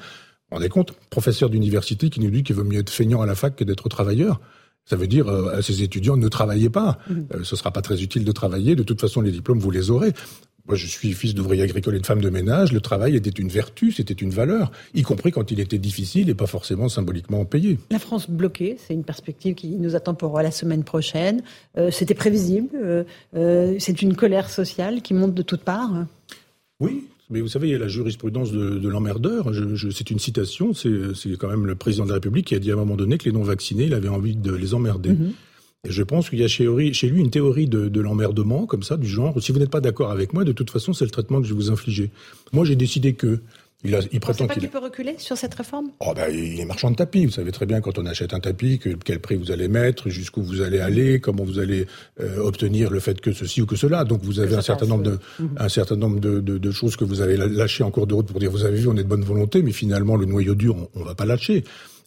On 0.50 0.62
est 0.62 0.68
compte, 0.70 0.92
professeur 1.10 1.50
d'université 1.50 2.08
qui 2.08 2.20
nous 2.20 2.30
dit 2.30 2.42
qu'il 2.42 2.56
vaut 2.56 2.64
mieux 2.64 2.78
être 2.78 2.88
feignant 2.88 3.20
à 3.20 3.26
la 3.26 3.34
fac 3.34 3.56
que 3.56 3.64
d'être 3.64 3.88
travailleur. 3.90 4.40
Ça 4.86 4.96
veut 4.96 5.06
dire 5.06 5.28
euh, 5.28 5.56
à 5.56 5.62
ces 5.62 5.82
étudiants 5.82 6.16
ne 6.16 6.28
travaillez 6.28 6.70
pas. 6.70 6.98
Mhm. 7.08 7.26
Euh, 7.34 7.44
ce 7.44 7.56
sera 7.56 7.70
pas 7.70 7.82
très 7.82 8.02
utile 8.02 8.24
de 8.24 8.32
travailler. 8.32 8.76
De 8.76 8.82
toute 8.82 9.00
façon, 9.00 9.20
les 9.20 9.32
diplômes 9.32 9.58
vous 9.58 9.70
les 9.70 9.90
aurez. 9.90 10.12
Moi, 10.66 10.76
je 10.76 10.86
suis 10.86 11.12
fils 11.12 11.34
d'ouvrier 11.34 11.62
agricole 11.62 11.94
et 11.94 12.00
de 12.00 12.06
femme 12.06 12.22
de 12.22 12.30
ménage. 12.30 12.72
Le 12.72 12.80
travail 12.80 13.16
était 13.16 13.28
une 13.28 13.48
vertu, 13.48 13.92
c'était 13.92 14.14
une 14.14 14.30
valeur, 14.30 14.72
y 14.94 15.02
compris 15.02 15.30
quand 15.30 15.50
il 15.50 15.60
était 15.60 15.76
difficile 15.76 16.30
et 16.30 16.34
pas 16.34 16.46
forcément 16.46 16.88
symboliquement 16.88 17.44
payé. 17.44 17.78
La 17.90 17.98
France 17.98 18.30
bloquée, 18.30 18.78
c'est 18.78 18.94
une 18.94 19.04
perspective 19.04 19.54
qui 19.54 19.68
nous 19.68 19.94
attend 19.94 20.14
pour 20.14 20.40
la 20.40 20.50
semaine 20.50 20.82
prochaine. 20.82 21.42
Euh, 21.76 21.90
c'était 21.90 22.14
prévisible. 22.14 22.70
Euh, 22.76 23.04
euh, 23.36 23.76
c'est 23.78 24.00
une 24.00 24.16
colère 24.16 24.48
sociale 24.48 25.02
qui 25.02 25.12
monte 25.12 25.34
de 25.34 25.42
toutes 25.42 25.64
parts. 25.64 26.06
Oui, 26.80 27.08
mais 27.30 27.40
vous 27.40 27.48
savez, 27.48 27.68
il 27.68 27.72
y 27.72 27.74
a 27.74 27.78
la 27.78 27.88
jurisprudence 27.88 28.52
de, 28.52 28.78
de 28.78 28.88
l'emmerdeur. 28.88 29.50
c'est 29.92 30.10
une 30.10 30.18
citation. 30.18 30.74
C'est, 30.74 31.36
quand 31.38 31.48
même 31.48 31.66
le 31.66 31.74
président 31.74 32.04
de 32.04 32.10
la 32.10 32.14
République 32.14 32.48
qui 32.48 32.54
a 32.54 32.58
dit 32.58 32.70
à 32.70 32.74
un 32.74 32.78
moment 32.78 32.96
donné 32.96 33.18
que 33.18 33.24
les 33.24 33.32
non-vaccinés, 33.32 33.84
il 33.84 33.94
avait 33.94 34.08
envie 34.08 34.36
de 34.36 34.52
les 34.52 34.74
emmerder. 34.74 35.10
Mm-hmm. 35.10 35.32
Et 35.86 35.90
je 35.90 36.02
pense 36.02 36.30
qu'il 36.30 36.40
y 36.40 36.44
a 36.44 36.48
chez, 36.48 36.64
lui 36.64 37.20
une 37.20 37.30
théorie 37.30 37.66
de, 37.66 38.00
l'emmerdement, 38.00 38.66
comme 38.66 38.82
ça, 38.82 38.96
du 38.96 39.08
genre, 39.08 39.40
si 39.42 39.52
vous 39.52 39.58
n'êtes 39.58 39.70
pas 39.70 39.80
d'accord 39.80 40.10
avec 40.10 40.32
moi, 40.32 40.44
de 40.44 40.52
toute 40.52 40.70
façon, 40.70 40.92
c'est 40.92 41.04
le 41.04 41.10
traitement 41.10 41.40
que 41.40 41.46
je 41.46 41.52
vais 41.52 41.58
vous 41.58 41.70
infliger. 41.70 42.10
Moi, 42.52 42.64
j'ai 42.64 42.76
décidé 42.76 43.14
que... 43.14 43.40
Il, 43.84 43.94
a, 43.94 44.00
il 44.12 44.20
prétend 44.20 44.46
qu'il 44.46 44.68
peut 44.70 44.78
reculer 44.78 45.16
sur 45.18 45.36
cette 45.36 45.54
réforme? 45.54 45.90
Oh 46.00 46.12
ben, 46.16 46.32
il 46.32 46.58
est 46.58 46.64
marchand 46.64 46.90
de 46.90 46.96
tapis. 46.96 47.26
Vous 47.26 47.32
savez 47.32 47.52
très 47.52 47.66
bien 47.66 47.82
quand 47.82 47.98
on 47.98 48.06
achète 48.06 48.32
un 48.32 48.40
tapis, 48.40 48.80
quel 49.04 49.20
prix 49.20 49.36
vous 49.36 49.50
allez 49.50 49.68
mettre, 49.68 50.08
jusqu'où 50.08 50.42
vous 50.42 50.62
allez 50.62 50.80
aller, 50.80 51.20
comment 51.20 51.44
vous 51.44 51.58
allez 51.58 51.86
euh, 52.20 52.38
obtenir 52.38 52.90
le 52.90 52.98
fait 52.98 53.20
que 53.20 53.32
ceci 53.32 53.60
ou 53.60 53.66
que 53.66 53.76
cela. 53.76 54.04
Donc 54.04 54.22
vous 54.22 54.40
avez 54.40 54.54
un 54.54 54.62
certain, 54.62 54.86
nombre 54.86 55.02
de, 55.02 55.18
un 55.58 55.68
certain 55.68 55.96
nombre 55.96 56.18
de, 56.18 56.40
de, 56.40 56.70
choses 56.70 56.96
que 56.96 57.04
vous 57.04 57.20
avez 57.20 57.36
lâchées 57.36 57.84
en 57.84 57.90
cours 57.90 58.06
de 58.06 58.14
route 58.14 58.26
pour 58.26 58.40
dire 58.40 58.50
vous 58.50 58.64
avez 58.64 58.78
vu, 58.78 58.88
on 58.88 58.96
est 58.96 59.04
de 59.04 59.08
bonne 59.08 59.24
volonté, 59.24 59.62
mais 59.62 59.72
finalement 59.72 60.16
le 60.16 60.24
noyau 60.24 60.54
dur, 60.54 60.76
on, 60.76 61.00
on 61.00 61.04
va 61.04 61.14
pas 61.14 61.26
lâcher. 61.26 61.62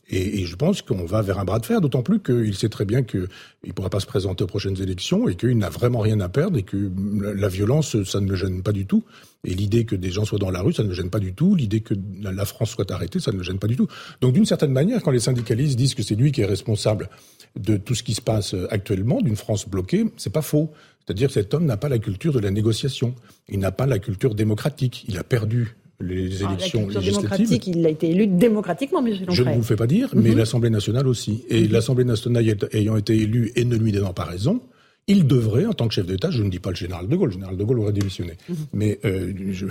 Et, 0.10 0.42
et, 0.42 0.46
je 0.46 0.56
pense 0.56 0.82
qu'on 0.82 1.06
va 1.06 1.22
vers 1.22 1.38
un 1.38 1.44
bras 1.44 1.60
de 1.60 1.66
fer, 1.66 1.82
d'autant 1.82 2.02
plus 2.02 2.20
qu'il 2.22 2.56
sait 2.56 2.70
très 2.70 2.86
bien 2.86 3.04
qu'il 3.04 3.28
ne 3.66 3.72
pourra 3.74 3.90
pas 3.90 4.00
se 4.00 4.06
présenter 4.06 4.44
aux 4.44 4.48
prochaines 4.48 4.82
élections 4.82 5.28
et 5.28 5.36
qu'il 5.36 5.58
n'a 5.58 5.70
vraiment 5.70 6.00
rien 6.00 6.20
à 6.22 6.30
perdre 6.30 6.58
et 6.58 6.64
que 6.64 6.90
la 7.36 7.50
violence, 7.50 8.02
ça 8.04 8.22
ne 8.22 8.30
le 8.30 8.36
gêne 8.36 8.64
pas 8.64 8.72
du 8.72 8.86
tout. 8.86 9.04
Et 9.44 9.54
l'idée 9.54 9.86
que 9.86 9.96
des 9.96 10.10
gens 10.10 10.26
soient 10.26 10.40
dans 10.40 10.50
la 10.50 10.62
rue, 10.62 10.74
ça 10.74 10.84
ne 10.84 10.90
le 10.90 10.94
gêne 10.94 11.10
pas 11.10 11.20
du 11.20 11.34
tout. 11.34 11.56
L'idée 11.56 11.82
que 11.82 11.94
la 12.22 12.46
France 12.46 12.72
soit 12.72 12.90
arrêtée, 12.92 13.20
ça 13.20 13.32
ne 13.32 13.38
le 13.38 13.44
gêne 13.44 13.60
pas 13.60 13.68
du 13.68 13.76
tout. 13.76 13.88
Donc 14.22 14.34
d'une 14.34 14.46
certaine 14.46 14.72
manière, 14.72 15.02
quand 15.02 15.12
les 15.12 15.20
syndicalistes 15.20 15.78
disent 15.78 15.96
que 15.96 16.04
c'est 16.04 16.16
lui 16.16 16.32
qui 16.32 16.42
est 16.42 16.46
responsable 16.46 17.10
de 17.58 17.78
tout 17.78 17.96
ce 17.96 18.04
qui 18.04 18.14
se 18.14 18.22
passe 18.22 18.56
actuellement, 18.70 19.22
d'une 19.22 19.36
France 19.36 19.68
bloquée, 19.68 20.06
c'est 20.18 20.34
pas 20.34 20.42
faux. 20.42 20.72
C'est-à-dire 21.06 21.28
que 21.30 21.34
cet 21.34 21.54
homme 21.54 21.66
n'a 21.66 21.78
pas 21.78 21.90
la 21.90 22.00
culture 22.00 22.34
de 22.34 22.40
la 22.40 22.52
négociation. 22.52 23.16
Il 23.48 23.60
n'a 23.60 23.72
pas 23.72 23.86
la 23.86 24.00
culture 24.00 24.36
démocratique. 24.36 25.06
Il 25.08 25.18
a 25.18 25.24
perdu 25.24 25.78
les 26.00 26.44
ah, 26.44 26.52
élections 26.52 26.88
la 26.88 27.00
législatives. 27.00 27.60
Il 27.68 27.86
a 27.86 27.90
été 27.90 28.10
élu 28.10 28.28
démocratiquement, 28.28 29.06
M. 29.06 29.14
Je 29.30 29.44
ne 29.44 29.50
vous 29.52 29.58
le 29.58 29.64
fais 29.64 29.76
pas 29.76 29.88
dire, 29.88 30.10
mais 30.14 30.32
mhm. 30.32 30.38
l'Assemblée 30.38 30.70
nationale 30.70 31.08
aussi. 31.08 31.46
Et 31.50 31.64
mhm. 31.64 31.72
l'Assemblée 31.72 32.04
nationale 32.04 32.56
ayant 32.74 32.98
été 32.98 33.16
élue 33.16 33.52
et 33.56 33.66
ne 33.66 33.76
lui 33.76 33.92
donnant 33.92 34.14
pas 34.14 34.26
raison, 34.26 34.62
il 35.08 35.26
devrait, 35.26 35.66
en 35.66 35.74
tant 35.74 35.88
que 35.88 35.94
chef 35.94 36.06
d'État, 36.06 36.30
je 36.32 36.44
ne 36.44 36.50
dis 36.50 36.60
pas 36.60 36.72
le 36.72 36.76
général 36.76 37.08
de 37.08 37.16
Gaulle, 37.16 37.30
le 37.30 37.34
général 37.34 37.56
de 37.56 37.64
Gaulle 37.64 37.80
aurait 37.80 37.94
démissionné, 37.94 38.34
mhm. 38.50 38.56
mais 38.74 39.00
euh, 39.06 39.32
je, 39.52 39.66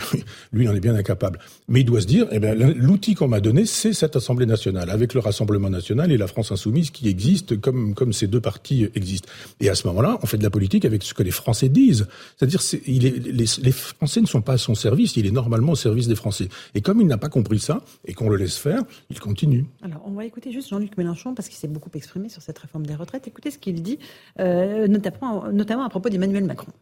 lui, 0.53 0.65
il 0.65 0.69
en 0.69 0.75
est 0.75 0.81
bien 0.81 0.95
incapable. 0.95 1.39
Mais 1.69 1.81
il 1.81 1.85
doit 1.85 2.01
se 2.01 2.07
dire, 2.07 2.27
eh 2.33 2.39
bien, 2.39 2.55
l'outil 2.55 3.15
qu'on 3.15 3.29
m'a 3.29 3.41
donné, 3.41 3.67
c'est 3.67 3.93
cette 3.93 4.17
Assemblée 4.17 4.47
nationale, 4.47 4.89
avec 4.89 5.13
le 5.13 5.21
Rassemblement 5.21 5.69
national 5.69 6.11
et 6.11 6.17
la 6.17 6.27
France 6.27 6.53
insoumise 6.53 6.91
qui 6.91 7.09
existent 7.09 7.55
comme, 7.57 7.95
comme 7.95 8.15
ces 8.15 8.29
deux 8.29 8.41
partis 8.41 8.89
existent. 8.95 9.29
Et 9.61 9.69
à 9.69 9.75
ce 9.75 9.87
moment-là, 9.89 10.19
on 10.23 10.27
fait 10.27 10.39
de 10.39 10.43
la 10.43 10.49
politique 10.49 10.87
avec 10.87 11.03
ce 11.03 11.13
que 11.13 11.23
les 11.23 11.31
Français 11.31 11.69
disent. 11.69 12.07
C'est-à-dire, 12.39 12.63
il 12.87 13.05
est, 13.05 13.19
les, 13.19 13.45
les, 13.63 13.73
Français 13.73 14.23
ne 14.23 14.27
sont 14.27 14.41
pas 14.41 14.55
à 14.55 14.59
son 14.59 14.75
service, 14.75 15.17
il 15.17 15.27
est 15.27 15.31
normalement 15.31 15.73
au 15.73 15.77
service 15.77 16.09
des 16.09 16.17
Français. 16.17 16.49
Et 16.75 16.81
comme 16.81 17.03
il 17.03 17.07
n'a 17.07 17.19
pas 17.19 17.29
compris 17.29 17.59
ça, 17.59 17.83
et 18.07 18.15
qu'on 18.15 18.31
le 18.31 18.37
laisse 18.37 18.57
faire, 18.57 18.81
il 19.11 19.21
continue. 19.21 19.67
Alors, 19.83 20.01
on 20.07 20.13
va 20.13 20.25
écouter 20.25 20.51
juste 20.51 20.71
Jean-Luc 20.71 20.97
Mélenchon, 20.97 21.35
parce 21.35 21.49
qu'il 21.49 21.59
s'est 21.59 21.69
beaucoup 21.69 21.91
exprimé 21.93 22.31
sur 22.31 22.41
cette 22.41 22.59
réforme 22.59 22.87
des 22.87 22.95
retraites. 22.95 23.29
Écoutez 23.29 23.51
ce 23.51 23.59
qu'il 23.59 23.83
dit, 23.83 23.99
euh, 24.41 24.89
notamment 24.89 25.26
notamment 25.53 25.85
à 25.85 25.89
propos 25.89 26.09
d'Emmanuel 26.09 26.45
Macron. 26.45 26.73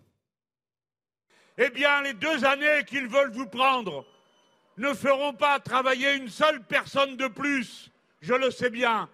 eh 1.58 1.70
bien, 1.70 2.02
les 2.02 2.14
deux 2.14 2.44
années 2.44 2.84
qu'ils 2.86 3.06
veulent 3.06 3.32
vous 3.32 3.46
prendre 3.46 4.04
ne 4.76 4.92
feront 4.92 5.34
pas 5.34 5.60
travailler 5.60 6.14
une 6.14 6.28
seule 6.28 6.62
personne 6.62 7.16
de 7.16 7.28
plus. 7.28 7.90
Je 8.20 8.34
le 8.34 8.50
sais 8.50 8.70
bien. 8.70 9.08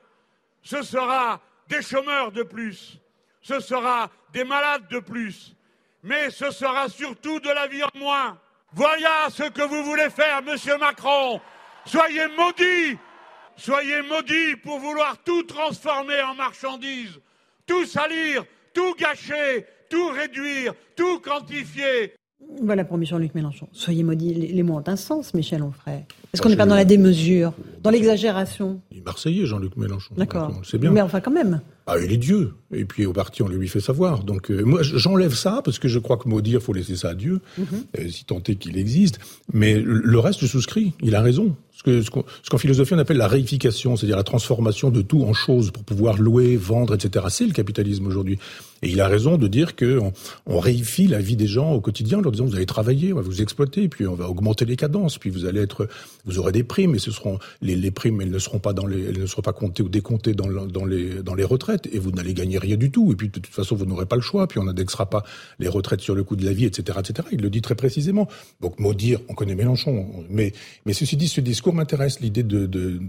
Ce 0.63 0.83
sera 0.83 1.41
des 1.69 1.83
chômeurs 1.83 2.33
de 2.33 2.43
plus. 2.43 2.99
Ce 3.43 3.61
sera 3.61 4.11
des 4.33 4.45
malades 4.45 4.89
de 4.89 5.01
plus. 5.01 5.55
Mais 6.03 6.31
ce 6.31 6.51
sera 6.51 6.89
surtout 6.89 7.41
de 7.41 7.51
la 7.51 7.67
vie 7.67 7.83
en 7.83 7.99
moins. 7.99 8.39
Voilà 8.73 9.29
ce 9.31 9.43
que 9.51 9.63
vous 9.63 9.83
voulez 9.85 10.11
faire, 10.11 10.43
monsieur 10.43 10.79
Macron. 10.79 11.41
Soyez 11.85 12.29
maudits. 12.37 12.99
Soyez 13.57 14.01
maudits 14.03 14.57
pour 14.57 14.79
vouloir 14.79 15.19
tout 15.19 15.43
transformer 15.43 16.23
en 16.23 16.35
marchandises, 16.35 17.21
tout 17.67 17.85
salir, 17.85 18.45
tout 18.75 18.95
gâcher, 18.99 19.67
tout 19.89 20.09
réduire, 20.09 20.75
tout 20.97 21.21
quantifier. 21.21 22.15
Voilà 22.63 22.85
pour 22.85 23.03
Jean-Luc 23.03 23.35
Mélenchon. 23.35 23.69
Soyez 23.73 24.03
maudits, 24.03 24.35
les, 24.35 24.63
mots 24.63 24.77
ont 24.77 24.85
un 24.87 24.97
sens, 24.97 25.35
Michel 25.35 25.63
Onfray. 25.63 26.07
Est-ce 26.33 26.41
qu'on 26.41 26.49
n'est 26.49 26.57
pas 26.57 26.67
dans 26.67 26.75
la 26.75 26.85
démesure, 26.87 27.53
dans 27.83 27.91
l'exagération? 27.91 28.81
Il 28.91 28.99
est 28.99 29.05
marseillais, 29.05 29.47
Jean-Luc 29.47 29.77
Mélenchon. 29.77 30.15
D'accord. 30.17 30.61
C'est 30.65 30.79
bien. 30.79 30.91
Mais 30.91 31.03
enfin, 31.03 31.21
quand 31.21 31.31
même. 31.31 31.61
Ah, 31.87 31.97
il 32.03 32.13
est 32.13 32.17
Dieu. 32.17 32.55
Et 32.73 32.85
puis 32.85 33.05
au 33.05 33.13
parti, 33.13 33.43
on 33.43 33.49
le 33.49 33.57
lui 33.57 33.69
fait 33.69 33.81
savoir. 33.81 34.25
Donc 34.25 34.51
euh, 34.51 34.63
moi, 34.63 34.83
j'enlève 34.83 35.35
ça 35.35 35.61
parce 35.65 35.79
que 35.79 35.89
je 35.89 35.99
crois 35.99 36.17
que 36.17 36.29
maudire, 36.29 36.63
faut 36.63 36.73
laisser 36.73 36.97
ça 36.97 37.11
à 37.11 37.15
Dieu, 37.15 37.41
mhm. 37.59 37.67
euh, 37.99 38.09
si 38.09 38.25
tant 38.25 38.39
est 38.39 38.55
qu'il 38.55 38.79
existe. 38.79 39.19
Mais 39.53 39.81
le 39.81 40.19
reste, 40.19 40.41
je 40.41 40.47
souscris. 40.47 40.95
Il 41.03 41.15
a 41.15 41.21
raison 41.21 41.57
ce 41.85 42.11
qu'en 42.11 42.25
ce 42.43 42.57
philosophie 42.57 42.95
on 42.95 42.99
appelle 42.99 43.17
la 43.17 43.29
réification, 43.29 43.97
c'est-à-dire 43.97 44.17
la 44.17 44.23
transformation 44.23 44.91
de 44.91 45.03
tout 45.03 45.23
en 45.23 45.33
choses 45.33 45.71
pour 45.71 45.85
pouvoir 45.85 46.19
louer, 46.19 46.57
vendre, 46.57 46.95
etc. 46.95 47.27
C'est 47.31 47.47
le 47.47 47.53
capitalisme 47.53 48.07
aujourd'hui. 48.07 48.39
Et 48.83 48.89
il 48.89 49.01
a 49.01 49.09
raison 49.09 49.37
de 49.37 49.47
dire 49.47 49.77
que 49.77 50.01
on, 50.47 50.59
réifie 50.59 51.07
la 51.07 51.21
vie 51.21 51.37
des 51.37 51.47
gens 51.47 51.73
au 51.73 51.81
quotidien 51.81 52.19
en 52.19 52.21
leur 52.23 52.33
disant 52.33 52.47
vous 52.47 52.57
allez 52.57 52.67
travailler, 52.67 53.13
on 53.13 53.17
va 53.17 53.23
vous 53.23 53.43
exploiter, 53.43 53.89
puis 53.89 54.07
on 54.07 54.15
va 54.15 54.29
augmenter 54.29 54.65
les 54.65 54.77
cadences, 54.77 55.19
puis 55.19 55.31
vous 55.31 55.45
allez 55.45 55.61
être, 55.61 55.89
vous 56.25 56.39
aurez 56.39 56.53
des 56.53 56.65
primes, 56.65 56.95
et 56.95 56.99
ce 56.99 57.11
seront 57.11 57.39
les, 57.61 57.77
les 57.77 57.91
primes, 57.91 58.21
elles 58.21 58.31
ne 58.31 58.39
seront 58.39 58.59
pas 58.59 58.73
dans 58.73 58.87
les, 58.87 59.03
elles 59.03 59.21
ne 59.21 59.27
seront 59.27 59.43
pas 59.43 59.53
comptées 59.53 59.83
ou 59.83 59.89
décomptées 59.89 60.35
dans, 60.35 60.49
dans 60.49 60.85
les 60.85 61.23
dans 61.23 61.35
les 61.35 61.45
retraites, 61.45 61.89
et 61.93 61.99
vous 61.99 62.11
n'allez 62.11 62.35
gagner 62.35 62.59
rien 62.59 62.77
du 62.77 62.91
tout. 62.91 63.13
Et 63.13 63.17
puis 63.17 63.29
de 63.29 63.33
toute 63.33 63.47
façon 63.47 63.75
vous 63.75 63.87
n'aurez 63.87 64.07
pas 64.07 64.17
le 64.17 64.23
choix, 64.23 64.47
puis 64.47 64.59
on 64.59 64.65
n'indexera 64.65 65.09
pas 65.09 65.25
les 65.59 65.69
retraites 65.69 66.01
sur 66.01 66.15
le 66.15 66.25
coût 66.25 66.37
de 66.37 66.45
la 66.45 66.53
vie, 66.53 66.65
etc., 66.65 66.99
etc. 67.01 67.29
Il 67.33 67.43
le 67.43 67.51
dit 67.51 67.63
très 67.63 67.75
précisément. 67.75 68.29
Donc 68.61 68.79
maudire, 68.79 69.21
on 69.29 69.35
connaît 69.35 69.55
Mélenchon, 69.55 70.07
mais 70.31 70.53
mais 70.87 70.95
ceci 70.95 71.17
dit, 71.17 71.29
ce 71.29 71.41
discours 71.41 71.70
m'intéresse 71.73 72.21
l'idée 72.21 72.43
de, 72.43 72.67
de, 72.67 73.01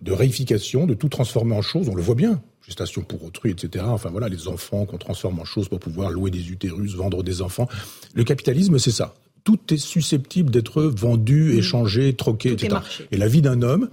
de, 0.00 0.12
réification, 0.12 0.86
de 0.86 0.94
tout 0.94 1.08
transformer 1.08 1.54
en 1.54 1.62
choses. 1.62 1.88
On 1.88 1.94
le 1.94 2.02
voit 2.02 2.14
bien, 2.14 2.42
gestation 2.66 3.02
pour 3.02 3.24
autrui, 3.24 3.50
etc. 3.50 3.84
Enfin 3.88 4.10
voilà, 4.10 4.28
les 4.28 4.48
enfants 4.48 4.86
qu'on 4.86 4.98
transforme 4.98 5.38
en 5.40 5.44
choses 5.44 5.68
pour 5.68 5.80
pouvoir 5.80 6.10
louer 6.10 6.30
des 6.30 6.50
utérus, 6.50 6.94
vendre 6.94 7.22
des 7.22 7.42
enfants. 7.42 7.68
Le 8.14 8.24
capitalisme, 8.24 8.78
c'est 8.78 8.90
ça. 8.90 9.14
Tout 9.44 9.58
est 9.72 9.78
susceptible 9.78 10.50
d'être 10.50 10.82
vendu, 10.82 11.54
mmh. 11.54 11.58
échangé, 11.58 12.14
troqué, 12.14 12.52
etc. 12.52 12.76
Et 13.10 13.16
la 13.16 13.26
vie 13.26 13.42
d'un 13.42 13.62
homme, 13.62 13.88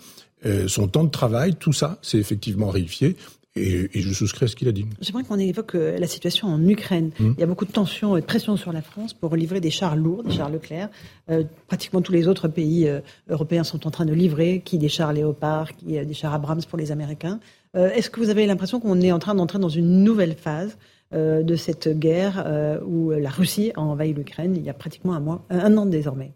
euh, 0.46 0.68
son 0.68 0.88
temps 0.88 1.04
de 1.04 1.10
travail, 1.10 1.56
tout 1.56 1.74
ça, 1.74 1.98
c'est 2.02 2.18
effectivement 2.18 2.70
réifié. 2.70 3.16
Et, 3.58 4.02
je 4.02 4.14
souscris 4.14 4.46
à 4.46 4.48
ce 4.48 4.56
qu'il 4.56 4.68
a 4.68 4.72
dit. 4.72 4.86
J'aimerais 5.02 5.24
qu'on 5.24 5.40
évoque 5.40 5.76
euh, 5.76 5.98
la 5.98 6.08
situation 6.08 6.48
en 6.48 6.66
Ukraine. 6.68 7.12
Hum. 7.20 7.34
Il 7.38 7.42
y 7.42 7.44
a 7.44 7.48
beaucoup 7.48 7.66
de 7.66 7.72
tensions 7.72 8.16
et 8.18 8.22
de 8.22 8.26
pression 8.26 8.58
sur 8.58 8.72
la 8.72 8.82
France 8.82 9.14
pour 9.14 9.36
livrer 9.36 9.60
des 9.60 9.70
chars 9.70 9.96
lourds, 9.96 10.24
des 10.24 10.32
chars 10.32 10.50
Leclerc. 10.50 10.90
Euh, 11.30 11.44
pratiquement 11.68 12.02
tous 12.02 12.12
les 12.12 12.28
autres 12.28 12.48
pays 12.48 12.88
euh, 12.88 13.00
européens 13.30 13.64
sont 13.64 13.88
en 13.88 13.92
train 13.92 14.06
de 14.06 14.14
livrer, 14.14 14.62
qui 14.64 14.78
des 14.78 14.90
chars 14.90 15.14
Léopard, 15.14 15.76
qui 15.76 15.86
des 16.06 16.14
chars 16.14 16.34
Abrams 16.34 16.62
pour 16.68 16.78
les 16.78 16.92
Américains. 16.92 17.40
Est-ce 17.74 18.10
que 18.10 18.20
vous 18.20 18.30
avez 18.30 18.48
l'impression 18.48 18.80
qu'on 18.80 19.02
est 19.02 19.12
en 19.12 19.20
train 19.20 19.36
d'entrer 19.36 19.60
dans 19.60 19.70
une 19.70 20.04
nouvelle 20.04 20.36
phase 20.36 20.78
de 21.12 21.56
cette 21.56 21.88
guerre 22.00 22.82
où 22.88 23.12
la 23.12 23.30
Russie 23.30 23.72
a 23.76 23.82
envahi 23.82 24.14
l'Ukraine 24.14 24.56
il 24.56 24.64
y 24.64 24.70
a 24.70 24.74
pratiquement 24.74 25.14
un 25.14 25.20
mois, 25.20 25.46
un 25.52 25.78
an 25.78 25.86
désormais? 25.86 26.32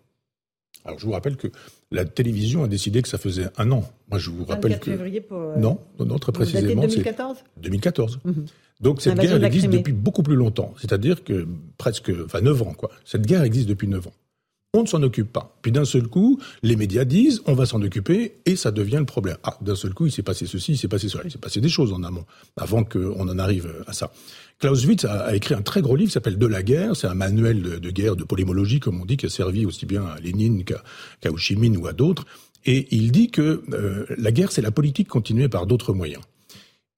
Alors 0.85 0.99
je 0.99 1.05
vous 1.05 1.13
rappelle 1.13 1.37
que 1.37 1.47
la 1.91 2.05
télévision 2.05 2.63
a 2.63 2.67
décidé 2.67 3.01
que 3.01 3.07
ça 3.07 3.17
faisait 3.17 3.47
un 3.57 3.71
an. 3.71 3.83
Moi 4.09 4.19
je 4.19 4.29
vous 4.29 4.45
rappelle 4.45 4.79
que 4.79 4.91
février 4.91 5.21
pour, 5.21 5.37
euh, 5.37 5.57
non, 5.57 5.79
non, 5.99 6.17
très 6.17 6.31
précisément, 6.31 6.81
2014. 6.81 7.37
2014. 7.61 8.19
Mhm. 8.23 8.45
Donc 8.79 9.01
cette 9.01 9.19
guerre 9.19 9.43
existe 9.43 9.69
depuis 9.69 9.93
beaucoup 9.93 10.23
plus 10.23 10.35
longtemps, 10.35 10.73
c'est-à-dire 10.79 11.23
que 11.23 11.47
presque, 11.77 12.11
enfin 12.25 12.41
9 12.41 12.61
ans 12.63 12.73
quoi. 12.73 12.89
Cette 13.05 13.25
guerre 13.25 13.43
existe 13.43 13.67
depuis 13.67 13.87
9 13.87 14.07
ans. 14.07 14.13
On 14.73 14.83
ne 14.83 14.87
s'en 14.87 15.03
occupe 15.03 15.33
pas. 15.33 15.57
Puis 15.61 15.73
d'un 15.73 15.83
seul 15.83 16.07
coup, 16.07 16.39
les 16.63 16.77
médias 16.77 17.03
disent 17.03 17.41
on 17.45 17.53
va 17.53 17.65
s'en 17.65 17.81
occuper 17.81 18.37
et 18.45 18.55
ça 18.55 18.71
devient 18.71 18.99
le 18.99 19.05
problème. 19.05 19.35
Ah, 19.43 19.57
d'un 19.59 19.75
seul 19.75 19.93
coup, 19.93 20.05
il 20.05 20.13
s'est 20.13 20.23
passé 20.23 20.45
ceci, 20.45 20.73
il 20.73 20.77
s'est 20.77 20.87
passé 20.87 21.09
cela, 21.09 21.23
il 21.25 21.31
s'est 21.31 21.37
passé 21.37 21.59
des 21.59 21.69
choses 21.69 21.91
en 21.91 22.03
amont 22.03 22.25
avant 22.55 22.85
qu'on 22.85 23.27
en 23.27 23.37
arrive 23.37 23.69
à 23.85 23.91
ça. 23.91 24.11
Clausewitz 24.61 25.05
a, 25.05 25.35
écrit 25.35 25.55
un 25.55 25.63
très 25.63 25.81
gros 25.81 25.95
livre 25.95 26.09
qui 26.09 26.13
s'appelle 26.13 26.37
De 26.37 26.45
la 26.45 26.61
guerre. 26.61 26.95
C'est 26.95 27.07
un 27.07 27.15
manuel 27.15 27.61
de, 27.61 27.89
guerre, 27.89 28.15
de 28.15 28.23
polémologie, 28.23 28.79
comme 28.79 29.01
on 29.01 29.05
dit, 29.05 29.17
qui 29.17 29.25
a 29.25 29.29
servi 29.29 29.65
aussi 29.65 29.87
bien 29.87 30.05
à 30.05 30.19
Lénine 30.19 30.63
qu'à 30.63 31.31
Ho 31.31 31.37
Chi 31.37 31.55
ou 31.55 31.87
à 31.87 31.93
d'autres. 31.93 32.25
Et 32.65 32.87
il 32.95 33.11
dit 33.11 33.31
que 33.31 33.63
euh, 33.73 34.05
la 34.19 34.31
guerre, 34.31 34.51
c'est 34.51 34.61
la 34.61 34.69
politique 34.69 35.07
continuée 35.07 35.49
par 35.49 35.65
d'autres 35.65 35.93
moyens. 35.93 36.21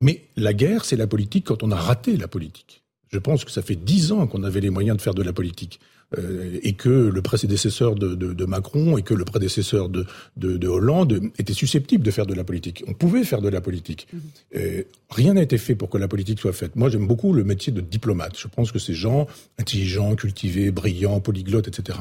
Mais 0.02 0.26
la 0.36 0.54
guerre, 0.54 0.84
c'est 0.84 0.98
la 0.98 1.08
politique 1.08 1.46
quand 1.46 1.64
on 1.64 1.72
a 1.72 1.78
raté 1.78 2.18
la 2.18 2.28
politique. 2.28 2.84
Je 3.14 3.18
pense 3.18 3.46
que 3.46 3.52
ça 3.52 3.62
fait 3.62 3.78
dix 3.78 4.12
ans 4.12 4.28
qu'on 4.28 4.44
avait 4.44 4.60
les 4.60 4.70
moyens 4.70 4.98
de 4.98 5.02
faire 5.02 5.14
de 5.14 5.24
la 5.24 5.32
politique. 5.32 5.80
Euh, 6.18 6.60
et 6.62 6.74
que 6.74 6.90
le 6.90 7.22
prédécesseur 7.22 7.96
de, 7.96 8.14
de, 8.14 8.34
de, 8.34 8.46
Macron 8.46 8.98
et 8.98 9.02
que 9.02 9.14
le 9.14 9.26
prédécesseur 9.26 9.90
de, 9.90 10.06
de, 10.38 10.68
Hollande 10.68 11.22
étaient 11.40 11.54
susceptibles 11.54 12.04
de 12.04 12.12
faire 12.12 12.28
de 12.28 12.36
la 12.36 12.44
politique. 12.44 12.84
On 12.88 12.94
pouvait 12.94 13.24
faire 13.24 13.42
de 13.42 13.50
la 13.50 13.62
politique. 13.62 14.08
Mhm. 14.14 14.22
Euh, 14.58 14.84
rien 15.10 15.34
n'a 15.34 15.42
été 15.42 15.58
fait 15.58 15.76
pour 15.76 15.90
que 15.90 15.98
la 15.98 16.08
politique 16.08 16.40
soit 16.40 16.54
faite. 16.54 16.76
Moi, 16.76 16.90
j'aime 16.90 17.08
beaucoup 17.08 17.34
le 17.34 17.44
métier 17.44 17.74
de 17.74 17.82
diplomate. 17.82 18.38
Je 18.38 18.48
pense 18.48 18.72
que 18.72 18.80
ces 18.80 18.94
gens 18.94 19.28
intelligents, 19.58 20.16
cultivés, 20.16 20.72
brillants, 20.72 21.20
polyglottes, 21.20 21.68
etc., 21.68 21.98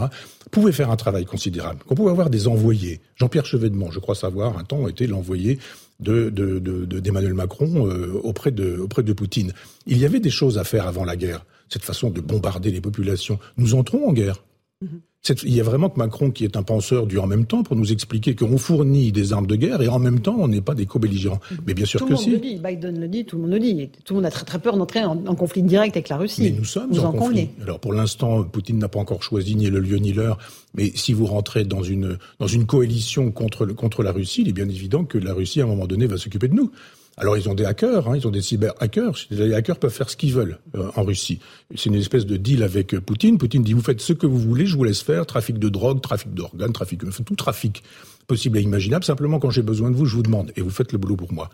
pouvaient 0.51 0.73
faire 0.73 0.91
un 0.91 0.97
travail 0.97 1.25
considérable. 1.25 1.83
Qu'on 1.87 1.95
pouvait 1.95 2.11
avoir 2.11 2.29
des 2.29 2.49
envoyés. 2.49 3.01
Jean-Pierre 3.17 3.47
Chevènement, 3.47 3.91
je 3.91 3.99
crois 3.99 4.15
savoir, 4.15 4.59
un 4.59 4.65
temps, 4.65 4.89
était 4.89 5.07
l'envoyé 5.07 5.59
de, 6.01 6.29
d'Emmanuel 7.01 7.35
Macron 7.35 7.87
euh, 7.87 8.21
auprès, 8.23 8.51
de, 8.51 8.77
auprès 8.79 9.03
de 9.03 9.13
Poutine. 9.13 9.53
Il 9.87 9.99
y 9.99 10.05
avait 10.05 10.21
des 10.21 10.31
choses 10.31 10.59
à 10.59 10.65
faire 10.65 10.87
avant 10.87 11.05
la 11.05 11.17
guerre 11.17 11.45
cette 11.73 11.85
façon 11.85 12.11
de 12.11 12.20
bombarder 12.20 12.70
les 12.70 12.81
populations. 12.81 13.39
Nous 13.57 13.74
entrons 13.74 14.09
en 14.09 14.12
guerre. 14.12 14.44
Mhm. 14.82 15.01
Il 15.44 15.55
y 15.55 15.61
a 15.61 15.62
vraiment 15.62 15.89
que 15.89 15.99
Macron, 16.01 16.32
qui 16.32 16.43
est 16.43 16.57
un 16.57 16.65
penseur 16.65 17.07
du 17.07 17.16
en 17.16 17.28
même 17.28 17.47
temps, 17.47 17.62
pour 17.62 17.77
nous 17.77 17.93
expliquer 17.93 18.35
qu'on 18.35 18.59
fournit 18.59 19.12
des 19.12 19.32
armes 19.32 19.47
de 19.47 19.55
guerre 19.55 19.81
et 19.81 19.86
en 19.86 20.01
même 20.01 20.19
temps, 20.19 20.35
on 20.36 20.49
n'est 20.49 20.61
pas 20.61 20.74
des 20.74 20.85
co-belligérants. 20.85 21.39
Mhm. 21.49 21.59
Mais 21.65 21.74
bien 21.74 21.86
sûr 21.86 22.01
tout 22.01 22.09
que 22.09 22.16
si. 22.16 22.31
Le 22.31 22.39
dit. 22.39 22.61
Biden 22.62 22.99
le 22.99 23.07
dit, 23.07 23.24
tout 23.24 23.36
le 23.36 23.43
monde 23.43 23.53
le 23.53 23.61
dit. 23.61 23.89
Tout 24.05 24.15
le 24.15 24.19
monde 24.19 24.27
a 24.27 24.32
très, 24.32 24.44
très 24.44 24.59
peur 24.59 24.77
d'entrer 24.77 25.05
en, 25.05 25.16
conflit 25.36 25.62
direct 25.62 25.97
avec 25.97 26.09
la 26.09 26.16
Russie. 26.16 26.43
Mais 26.43 26.51
nous 26.51 26.65
sommes 26.65 26.99
en, 26.99 27.12
conflit. 27.12 27.51
Alors 27.62 27.78
pour 27.78 27.93
l'instant, 27.93 28.43
Poutine 28.43 28.78
n'a 28.78 28.89
pas 28.89 28.99
encore 28.99 29.23
choisi 29.23 29.55
ni 29.55 29.70
le 29.70 29.78
lieu 29.78 29.99
ni 29.99 30.12
l'heure. 30.12 30.39
Mais 30.74 30.90
si 30.97 31.12
vous 31.12 31.27
rentrez 31.27 31.65
dans 31.65 31.85
une, 31.85 32.19
dans 32.40 32.49
une 32.49 32.66
coalition 32.66 33.31
contre, 33.31 33.66
contre 33.66 34.03
la 34.03 34.11
Russie, 34.11 34.43
il 34.43 34.49
est 34.49 34.53
bien 34.53 34.69
évident 34.69 35.05
que 35.05 35.19
la 35.19 35.32
Russie, 35.32 35.61
à 35.61 35.65
un 35.65 35.69
moment 35.69 35.86
donné, 35.86 36.07
va 36.07 36.19
s'occuper 36.19 36.49
de 36.49 36.55
nous. 36.55 36.73
Alors 37.17 37.37
ils 37.37 37.49
ont 37.49 37.55
des 37.55 37.65
hackers, 37.65 38.09
hein, 38.09 38.17
ils 38.17 38.27
ont 38.27 38.31
des 38.31 38.41
cyber-hackers. 38.41 39.27
Les 39.31 39.55
hackers 39.55 39.79
peuvent 39.79 39.93
faire 39.93 40.09
ce 40.09 40.17
qu'ils 40.17 40.33
veulent 40.33 40.59
euh, 40.75 40.91
en 40.97 41.05
Russie. 41.05 41.41
C'est 41.75 41.87
une 41.87 41.95
espèce 41.95 42.25
de 42.25 42.37
deal 42.37 42.63
avec 42.63 42.95
euh, 42.95 43.01
Poutine. 43.01 43.39
Poutine 43.39 43.63
dit 43.63 43.75
vous 43.75 43.83
faites 43.83 44.01
ce 44.01 44.13
que 44.13 44.27
vous 44.27 44.39
voulez, 44.39 44.67
je 44.67 44.77
vous 44.77 44.85
laisse 44.85 45.03
faire. 45.03 45.27
Trafic 45.27 45.59
de 45.59 45.69
drogue, 45.69 46.01
trafic 46.01 46.33
d'organes, 46.33 46.73
trafic, 46.73 47.03
tout 47.25 47.37
trafic 47.37 47.83
possible 48.27 48.59
et 48.59 48.63
imaginable. 48.63 49.05
Simplement 49.05 49.39
quand 49.39 49.51
j'ai 49.51 49.63
besoin 49.63 49.91
de 49.91 49.97
vous, 49.97 50.07
je 50.07 50.17
vous 50.17 50.23
demande 50.23 50.53
et 50.57 50.63
vous 50.63 50.71
faites 50.71 50.93
le 50.93 50.99
boulot 50.99 51.17
pour 51.17 51.33
moi. 51.33 51.51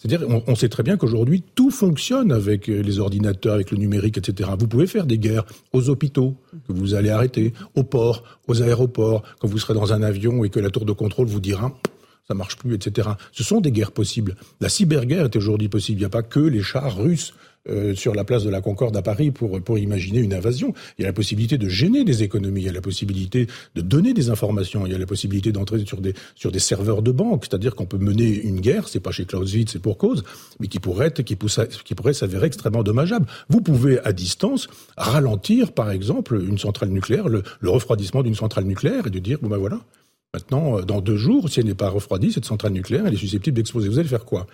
C'est-à-dire, 0.00 0.26
on, 0.46 0.54
sait 0.54 0.70
très 0.70 0.82
bien 0.82 0.96
qu'aujourd'hui, 0.96 1.44
tout 1.54 1.70
fonctionne 1.70 2.32
avec 2.32 2.70
euh, 2.70 2.80
les 2.80 3.00
ordinateurs, 3.00 3.52
avec 3.52 3.70
le 3.70 3.76
numérique, 3.76 4.16
etc. 4.16 4.48
Vous 4.58 4.66
pouvez 4.66 4.86
faire 4.86 5.04
des 5.04 5.18
guerres 5.18 5.44
aux 5.74 5.90
hôpitaux, 5.90 6.36
que 6.66 6.72
vous 6.72 6.94
allez 6.94 7.10
arrêter, 7.10 7.52
aux 7.74 7.82
ports, 7.82 8.24
aux 8.48 8.62
aéroports, 8.62 9.22
quand 9.40 9.48
vous 9.48 9.58
serez 9.58 9.74
dans 9.74 9.92
un 9.92 10.02
avion 10.02 10.42
et 10.42 10.48
que 10.48 10.58
la 10.58 10.70
tour 10.70 10.86
de 10.86 10.92
contrôle 10.92 11.26
vous 11.26 11.40
dira 11.40 11.74
ça 12.30 12.34
marche 12.34 12.56
plus, 12.56 12.74
etc. 12.74 13.08
Ce 13.32 13.42
sont 13.42 13.60
des 13.60 13.72
guerres 13.72 13.90
possibles. 13.90 14.36
La 14.60 14.68
cyberguerre 14.68 15.24
est 15.24 15.34
aujourd'hui 15.34 15.68
possible. 15.68 15.98
Il 15.98 16.02
n'y 16.02 16.06
a 16.06 16.10
pas 16.10 16.22
que 16.22 16.38
les 16.38 16.62
chars 16.62 16.96
russes 16.96 17.34
euh, 17.68 17.92
sur 17.96 18.14
la 18.14 18.22
place 18.22 18.44
de 18.44 18.50
la 18.50 18.60
Concorde 18.60 18.96
à 18.96 19.02
Paris 19.02 19.32
pour, 19.32 19.60
pour 19.60 19.78
imaginer 19.78 20.20
une 20.20 20.32
invasion. 20.32 20.72
Il 20.96 21.02
y 21.02 21.04
a 21.04 21.08
la 21.08 21.12
possibilité 21.12 21.58
de 21.58 21.68
gêner 21.68 22.04
des 22.04 22.22
économies, 22.22 22.60
il 22.60 22.66
y 22.66 22.68
a 22.68 22.72
la 22.72 22.80
possibilité 22.80 23.48
de 23.74 23.80
donner 23.80 24.14
des 24.14 24.30
informations, 24.30 24.86
il 24.86 24.92
y 24.92 24.94
a 24.94 24.98
la 24.98 25.06
possibilité 25.06 25.50
d'entrer 25.50 25.84
sur 25.84 26.00
des, 26.00 26.14
sur 26.36 26.52
des 26.52 26.60
serveurs 26.60 27.02
de 27.02 27.10
banque, 27.10 27.46
c'est-à-dire 27.46 27.74
qu'on 27.74 27.84
peut 27.84 27.98
mener 27.98 28.28
une 28.28 28.60
guerre, 28.60 28.86
c'est 28.88 29.00
pas 29.00 29.10
chez 29.10 29.24
Clausewitz, 29.24 29.72
c'est 29.72 29.82
pour 29.82 29.98
cause, 29.98 30.22
mais 30.60 30.68
qui 30.68 30.78
pourrait 30.78 31.12
qui 31.12 31.34
pourrait 31.34 32.14
s'avérer 32.14 32.46
extrêmement 32.46 32.84
dommageable. 32.84 33.26
Vous 33.48 33.60
pouvez, 33.60 33.98
à 34.04 34.12
distance, 34.12 34.68
ralentir, 34.96 35.72
par 35.72 35.90
exemple, 35.90 36.40
une 36.40 36.58
centrale 36.58 36.90
nucléaire, 36.90 37.28
le, 37.28 37.42
le 37.58 37.70
refroidissement 37.70 38.22
d'une 38.22 38.36
centrale 38.36 38.64
nucléaire 38.64 39.08
et 39.08 39.10
de 39.10 39.18
dire, 39.18 39.38
bon 39.42 39.48
ben 39.48 39.58
voilà, 39.58 39.80
Maintenant, 40.32 40.78
euh, 40.78 40.82
dans 40.82 41.00
deux 41.00 41.16
jours, 41.16 41.48
si 41.48 41.60
elle 41.60 41.66
n'est 41.66 41.74
pas 41.74 41.88
refroidie, 41.88 42.32
cette 42.32 42.44
centrale 42.44 42.72
nucléaire, 42.72 43.06
elle 43.06 43.14
est 43.14 43.18
susceptible 43.18 43.56
d'exploser. 43.56 43.88
Vous 43.88 43.98
allez 43.98 44.08
faire 44.08 44.24
quoi? 44.24 44.46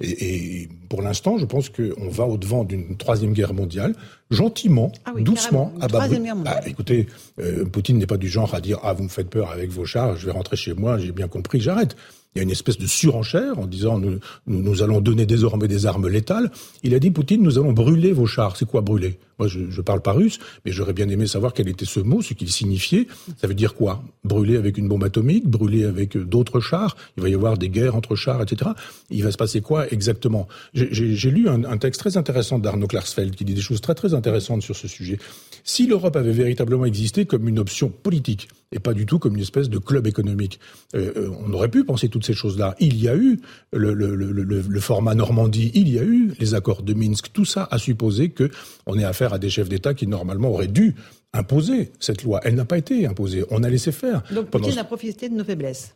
Et, 0.00 0.68
pour 0.88 1.02
l'instant, 1.02 1.36
je 1.38 1.44
pense 1.44 1.68
qu'on 1.68 2.08
va 2.08 2.24
au-devant 2.24 2.64
d'une 2.64 2.96
troisième 2.96 3.32
guerre 3.32 3.52
mondiale, 3.52 3.94
gentiment, 4.30 4.92
ah 5.04 5.12
doucement, 5.18 5.72
à 5.80 5.88
bas 5.88 6.08
ah, 6.46 6.60
Écoutez, 6.66 7.06
euh, 7.38 7.66
Poutine 7.66 7.98
n'est 7.98 8.06
pas 8.06 8.16
du 8.16 8.28
genre 8.28 8.54
à 8.54 8.60
dire 8.60 8.78
ah 8.82 8.94
vous 8.94 9.04
me 9.04 9.08
faites 9.08 9.28
peur 9.28 9.50
avec 9.50 9.70
vos 9.70 9.84
chars, 9.84 10.16
je 10.16 10.24
vais 10.24 10.32
rentrer 10.32 10.56
chez 10.56 10.72
moi, 10.72 10.98
j'ai 10.98 11.12
bien 11.12 11.28
compris, 11.28 11.60
j'arrête. 11.60 11.96
il 12.34 12.38
y 12.38 12.40
a 12.40 12.44
une 12.44 12.50
espèce 12.50 12.78
de 12.78 12.86
surenchère 12.86 13.58
en 13.58 13.66
disant 13.66 13.98
nous, 13.98 14.20
nous, 14.46 14.62
nous, 14.62 14.82
allons 14.82 15.02
donner 15.02 15.26
désormais 15.26 15.68
des 15.68 15.84
armes 15.84 16.08
létales. 16.08 16.50
Il 16.82 16.94
a 16.94 16.98
dit 16.98 17.10
Poutine, 17.10 17.42
nous 17.42 17.58
allons 17.58 17.72
brûler 17.72 18.12
vos 18.12 18.26
chars. 18.26 18.56
C'est 18.56 18.66
quoi 18.66 18.80
brûler? 18.80 19.18
Moi, 19.40 19.48
je, 19.48 19.70
je 19.70 19.80
parle 19.80 20.02
pas 20.02 20.12
russe, 20.12 20.38
mais 20.66 20.70
j'aurais 20.70 20.92
bien 20.92 21.08
aimé 21.08 21.26
savoir 21.26 21.54
quel 21.54 21.66
était 21.66 21.86
ce 21.86 21.98
mot, 21.98 22.20
ce 22.20 22.34
qu'il 22.34 22.50
signifiait. 22.50 23.06
Ça 23.40 23.46
veut 23.46 23.54
dire 23.54 23.74
quoi? 23.74 24.04
Brûler 24.22 24.58
avec 24.58 24.76
une 24.76 24.86
bombe 24.86 25.02
atomique, 25.02 25.48
brûler 25.48 25.84
avec 25.86 26.14
euh, 26.14 26.24
d'autres 26.26 26.60
chars? 26.60 26.94
Il 27.16 27.22
va 27.22 27.30
y 27.30 27.34
avoir 27.34 27.56
des 27.56 27.70
guerres 27.70 27.96
entre 27.96 28.16
chars, 28.16 28.42
etc. 28.42 28.72
Il 29.08 29.24
va 29.24 29.32
se 29.32 29.38
passer 29.38 29.62
quoi 29.62 29.90
exactement? 29.90 30.46
J'ai 30.74 31.30
lu 31.30 31.48
un, 31.48 31.78
texte 31.78 32.00
très 32.00 32.18
intéressant 32.18 32.58
d'Arnaud 32.58 32.86
Klarsfeld 32.86 33.34
qui 33.34 33.46
dit 33.46 33.54
des 33.54 33.62
choses 33.62 33.80
très 33.80 33.94
très 33.94 34.12
intéressantes 34.12 34.60
sur 34.60 34.76
ce 34.76 34.88
sujet. 34.88 35.18
Si 35.64 35.86
l'Europe 35.86 36.16
avait 36.16 36.32
véritablement 36.32 36.84
existé 36.84 37.24
comme 37.24 37.48
une 37.48 37.58
option 37.58 37.88
politique 37.88 38.48
et 38.72 38.78
pas 38.78 38.92
du 38.92 39.06
tout 39.06 39.18
comme 39.18 39.34
une 39.34 39.42
espèce 39.42 39.68
de 39.68 39.78
club 39.78 40.06
économique, 40.06 40.60
euh, 40.94 41.12
euh 41.16 41.30
on 41.42 41.52
aurait 41.54 41.70
pu 41.70 41.84
penser 41.84 42.08
tout 42.08 42.20
ces 42.22 42.34
choses-là. 42.34 42.76
Il 42.78 43.00
y 43.00 43.08
a 43.08 43.16
eu 43.16 43.40
le, 43.72 44.80
format 44.80 45.14
Normandie, 45.14 45.70
il 45.74 45.88
y 45.88 45.98
a 45.98 46.02
eu 46.02 46.32
les 46.38 46.54
accords 46.54 46.82
de 46.82 46.92
Minsk. 46.94 47.32
Tout 47.32 47.44
ça 47.44 47.66
a 47.70 47.78
supposé 47.78 48.30
que 48.30 48.50
on 48.86 48.98
ait 48.98 49.04
affaire 49.04 49.29
à 49.32 49.38
des 49.38 49.50
chefs 49.50 49.68
d'État 49.68 49.94
qui 49.94 50.06
normalement 50.06 50.50
auraient 50.50 50.66
dû 50.66 50.94
imposer 51.32 51.92
cette 52.00 52.22
loi. 52.22 52.40
Elle 52.44 52.54
n'a 52.54 52.64
pas 52.64 52.78
été 52.78 53.06
imposée. 53.06 53.44
On 53.50 53.62
a 53.62 53.68
laissé 53.68 53.92
faire. 53.92 54.22
Donc 54.32 54.50
Poutine 54.50 54.78
a 54.78 54.84
profité 54.84 55.28
de 55.28 55.34
nos 55.34 55.44
faiblesses. 55.44 55.94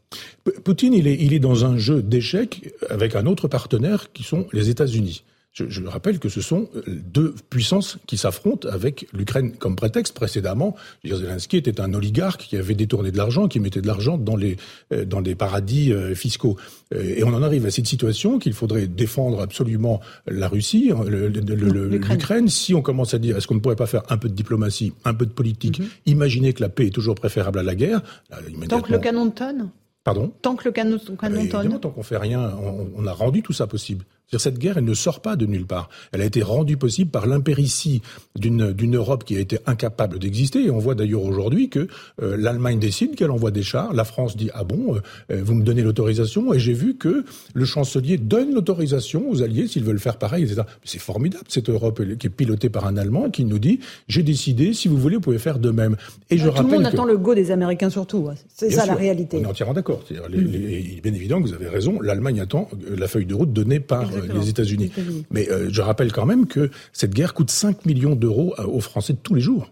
Poutine, 0.65 0.95
il 0.95 1.07
est, 1.07 1.17
il 1.21 1.33
est 1.33 1.41
dans 1.41 1.65
un 1.65 1.77
jeu 1.77 2.03
d'échecs 2.03 2.73
avec 2.89 3.17
un 3.17 3.27
autre 3.27 3.49
partenaire 3.49 4.13
qui 4.13 4.23
sont 4.23 4.47
les 4.53 4.71
États-Unis. 4.71 5.25
Je, 5.55 5.67
je, 5.69 5.85
rappelle 5.85 6.19
que 6.19 6.29
ce 6.29 6.41
sont 6.41 6.69
euh, 6.75 6.83
deux 6.87 7.33
puissances 7.49 7.99
qui 8.09 8.17
s'affrontent 8.17 8.69
avec 8.69 9.07
l'Ukraine 9.13 9.53
comme 9.53 9.77
prétexte. 9.77 10.13
Précédemment, 10.13 10.75
Zelensky 11.05 11.57
était 11.57 11.81
un 11.81 11.95
oligarque 11.95 12.43
qui 12.43 12.57
avait 12.57 12.75
détourné 12.75 13.13
de 13.13 13.17
l'argent, 13.17 13.47
qui 13.47 13.61
mettait 13.61 13.81
de 13.81 13.87
l'argent 13.87 14.19
dans 14.19 14.35
les 14.35 14.57
euh, 14.93 15.05
dans 15.05 15.23
des 15.23 15.37
paradis 15.37 15.93
euh, 15.93 16.17
fiscaux. 16.17 16.57
Et 16.93 17.23
on 17.23 17.29
en 17.29 17.43
arrive 17.43 17.67
à 17.67 17.71
cette 17.71 17.87
situation 17.87 18.41
qu'il 18.41 18.53
faudrait 18.53 18.89
défendre 18.89 19.41
absolument 19.41 20.01
la 20.27 20.49
Russie, 20.49 20.91
l'Ukraine. 21.07 22.49
Si 22.49 22.75
on 22.75 22.83
commence 22.83 23.15
à 23.15 23.19
dire 23.19 23.37
est-ce 23.37 23.47
qu'on 23.47 23.55
ne 23.55 23.61
pourrait 23.61 23.77
pas 23.77 23.87
faire 23.87 24.03
un 24.09 24.17
peu 24.17 24.29
de 24.29 24.35
diplomatie, 24.35 24.93
un 25.05 25.15
peu 25.15 25.25
de 25.25 25.33
politique, 25.33 25.81
mm-hmm. 25.81 26.07
imaginer 26.07 26.53
que 26.53 26.63
la 26.63 26.69
paix 26.69 26.89
est 26.89 26.95
toujours 26.95 27.15
préférable 27.15 27.61
à 27.61 27.63
la 27.63 27.77
guerre. 27.77 28.03
Là, 28.31 28.39
immédiatement... 28.41 28.79
Tant 28.79 28.83
que 28.83 28.93
le 28.93 28.99
canon 28.99 29.31
tonne? 29.31 29.71
Pardon? 30.03 30.33
Tant 30.43 30.57
que 30.57 30.65
le 30.65 30.73
canon, 30.73 30.99
canon 31.19 31.47
tonne 31.47 31.81
Tant 31.81 31.91
qu'on 31.91 32.03
fait 32.03 32.19
rien, 32.19 32.55
on, 32.61 32.89
on 32.97 33.07
a 33.07 33.13
rendu 33.13 33.43
tout 33.43 33.53
ça 33.53 33.69
possible. 33.69 34.05
Cette 34.39 34.59
guerre, 34.59 34.79
elle 34.79 34.85
ne 34.85 34.95
sort 34.95 35.21
pas 35.21 35.37
de 35.37 35.47
nulle 35.47 35.67
part. 35.67 35.89
Elle 36.13 36.21
a 36.21 36.25
été 36.25 36.43
rendue 36.43 36.77
possible 36.77 37.11
par 37.11 37.27
l'impéritie 37.27 38.03
d'une 38.37 38.97
Europe 38.97 39.25
qui 39.25 39.37
a 39.37 39.41
été 39.41 39.59
incapable 39.67 40.19
d'exister. 40.19 40.65
Et 40.65 40.71
on 40.71 40.79
voit 40.79 40.95
d'ailleurs 40.95 41.23
aujourd'hui 41.23 41.69
que 41.69 41.87
euh, 42.23 42.37
l'Allemagne 42.37 42.79
décide 42.79 43.15
qu'elle 43.15 43.31
envoie 43.31 43.51
des 43.51 43.63
chars. 43.63 43.93
La 43.93 44.05
France 44.05 44.37
dit 44.37 44.51
ah 44.55 44.65
bon, 44.65 44.97
euh, 45.31 45.43
vous 45.43 45.55
me 45.55 45.63
donnez 45.63 45.83
l'autorisation? 45.83 46.53
Et 46.53 46.59
j'ai 46.59 46.73
vu 46.73 46.97
que 46.97 47.25
le 47.53 47.65
chancelier 47.65 48.19
donne 48.19 48.55
l'autorisation 48.55 49.31
aux 49.31 49.43
alliés 49.43 49.69
s'ils 49.69 49.85
veulent 49.85 50.01
faire 50.01 50.17
pareil, 50.17 50.45
etc. 50.45 50.63
C'est 50.85 50.99
formidable 50.99 51.45
cette 51.49 51.69
Europe 51.69 52.03
qui 52.19 52.27
est 52.27 52.31
pilotée 52.31 52.71
par 52.71 52.87
un 52.87 52.97
Allemand 52.97 53.31
qui 53.31 53.45
nous 53.45 53.59
dit 53.59 53.81
j'ai 54.09 54.23
décidé, 54.23 54.73
si 54.73 54.89
vous 54.89 54.97
voulez, 54.97 55.17
vous 55.17 55.23
pouvez 55.23 55.39
faire 55.39 55.59
de 55.59 55.71
même. 55.71 55.97
Et 56.31 56.39
je 56.39 56.49
tout 56.49 56.51
rappelle 56.53 56.71
le 56.71 56.77
monde 56.79 56.87
attend 56.87 57.05
le 57.05 57.17
go 57.17 57.35
des 57.35 57.51
Américains 57.51 57.91
surtout. 57.91 58.29
Hein. 58.31 58.35
C'est 58.49 58.71
ça 58.71 58.87
la 58.87 58.95
réalité. 58.95 59.39
On 59.41 59.45
est 59.45 59.47
entièrement 59.47 59.75
d'accord. 59.75 60.03
Mm. 60.11 60.15
Il 60.35 60.99
est 60.99 61.01
bien 61.03 61.15
évident 61.15 61.41
que 61.41 61.49
vous 61.49 61.55
avez 61.55 61.69
raison. 61.69 62.01
L'Allemagne 62.01 62.41
attend 62.41 62.69
la 62.89 63.07
feuille 63.07 63.27
de 63.27 63.35
route 63.35 63.53
donnée 63.53 63.81
par 63.81 64.11
les 64.21 64.49
États-Unis. 64.49 64.91
Mais 65.31 65.51
euh, 65.51 65.69
je 65.71 65.81
rappelle 65.81 66.13
quand 66.13 66.27
même 66.27 66.47
que 66.47 66.71
cette 66.93 67.15
guerre 67.15 67.35
coûte 67.35 67.51
5 67.51 67.87
millions 67.87 68.15
d'euros 68.15 68.55
aux 68.59 68.81
Français 68.81 69.15
tous 69.23 69.35
les 69.35 69.41
jours 69.41 69.71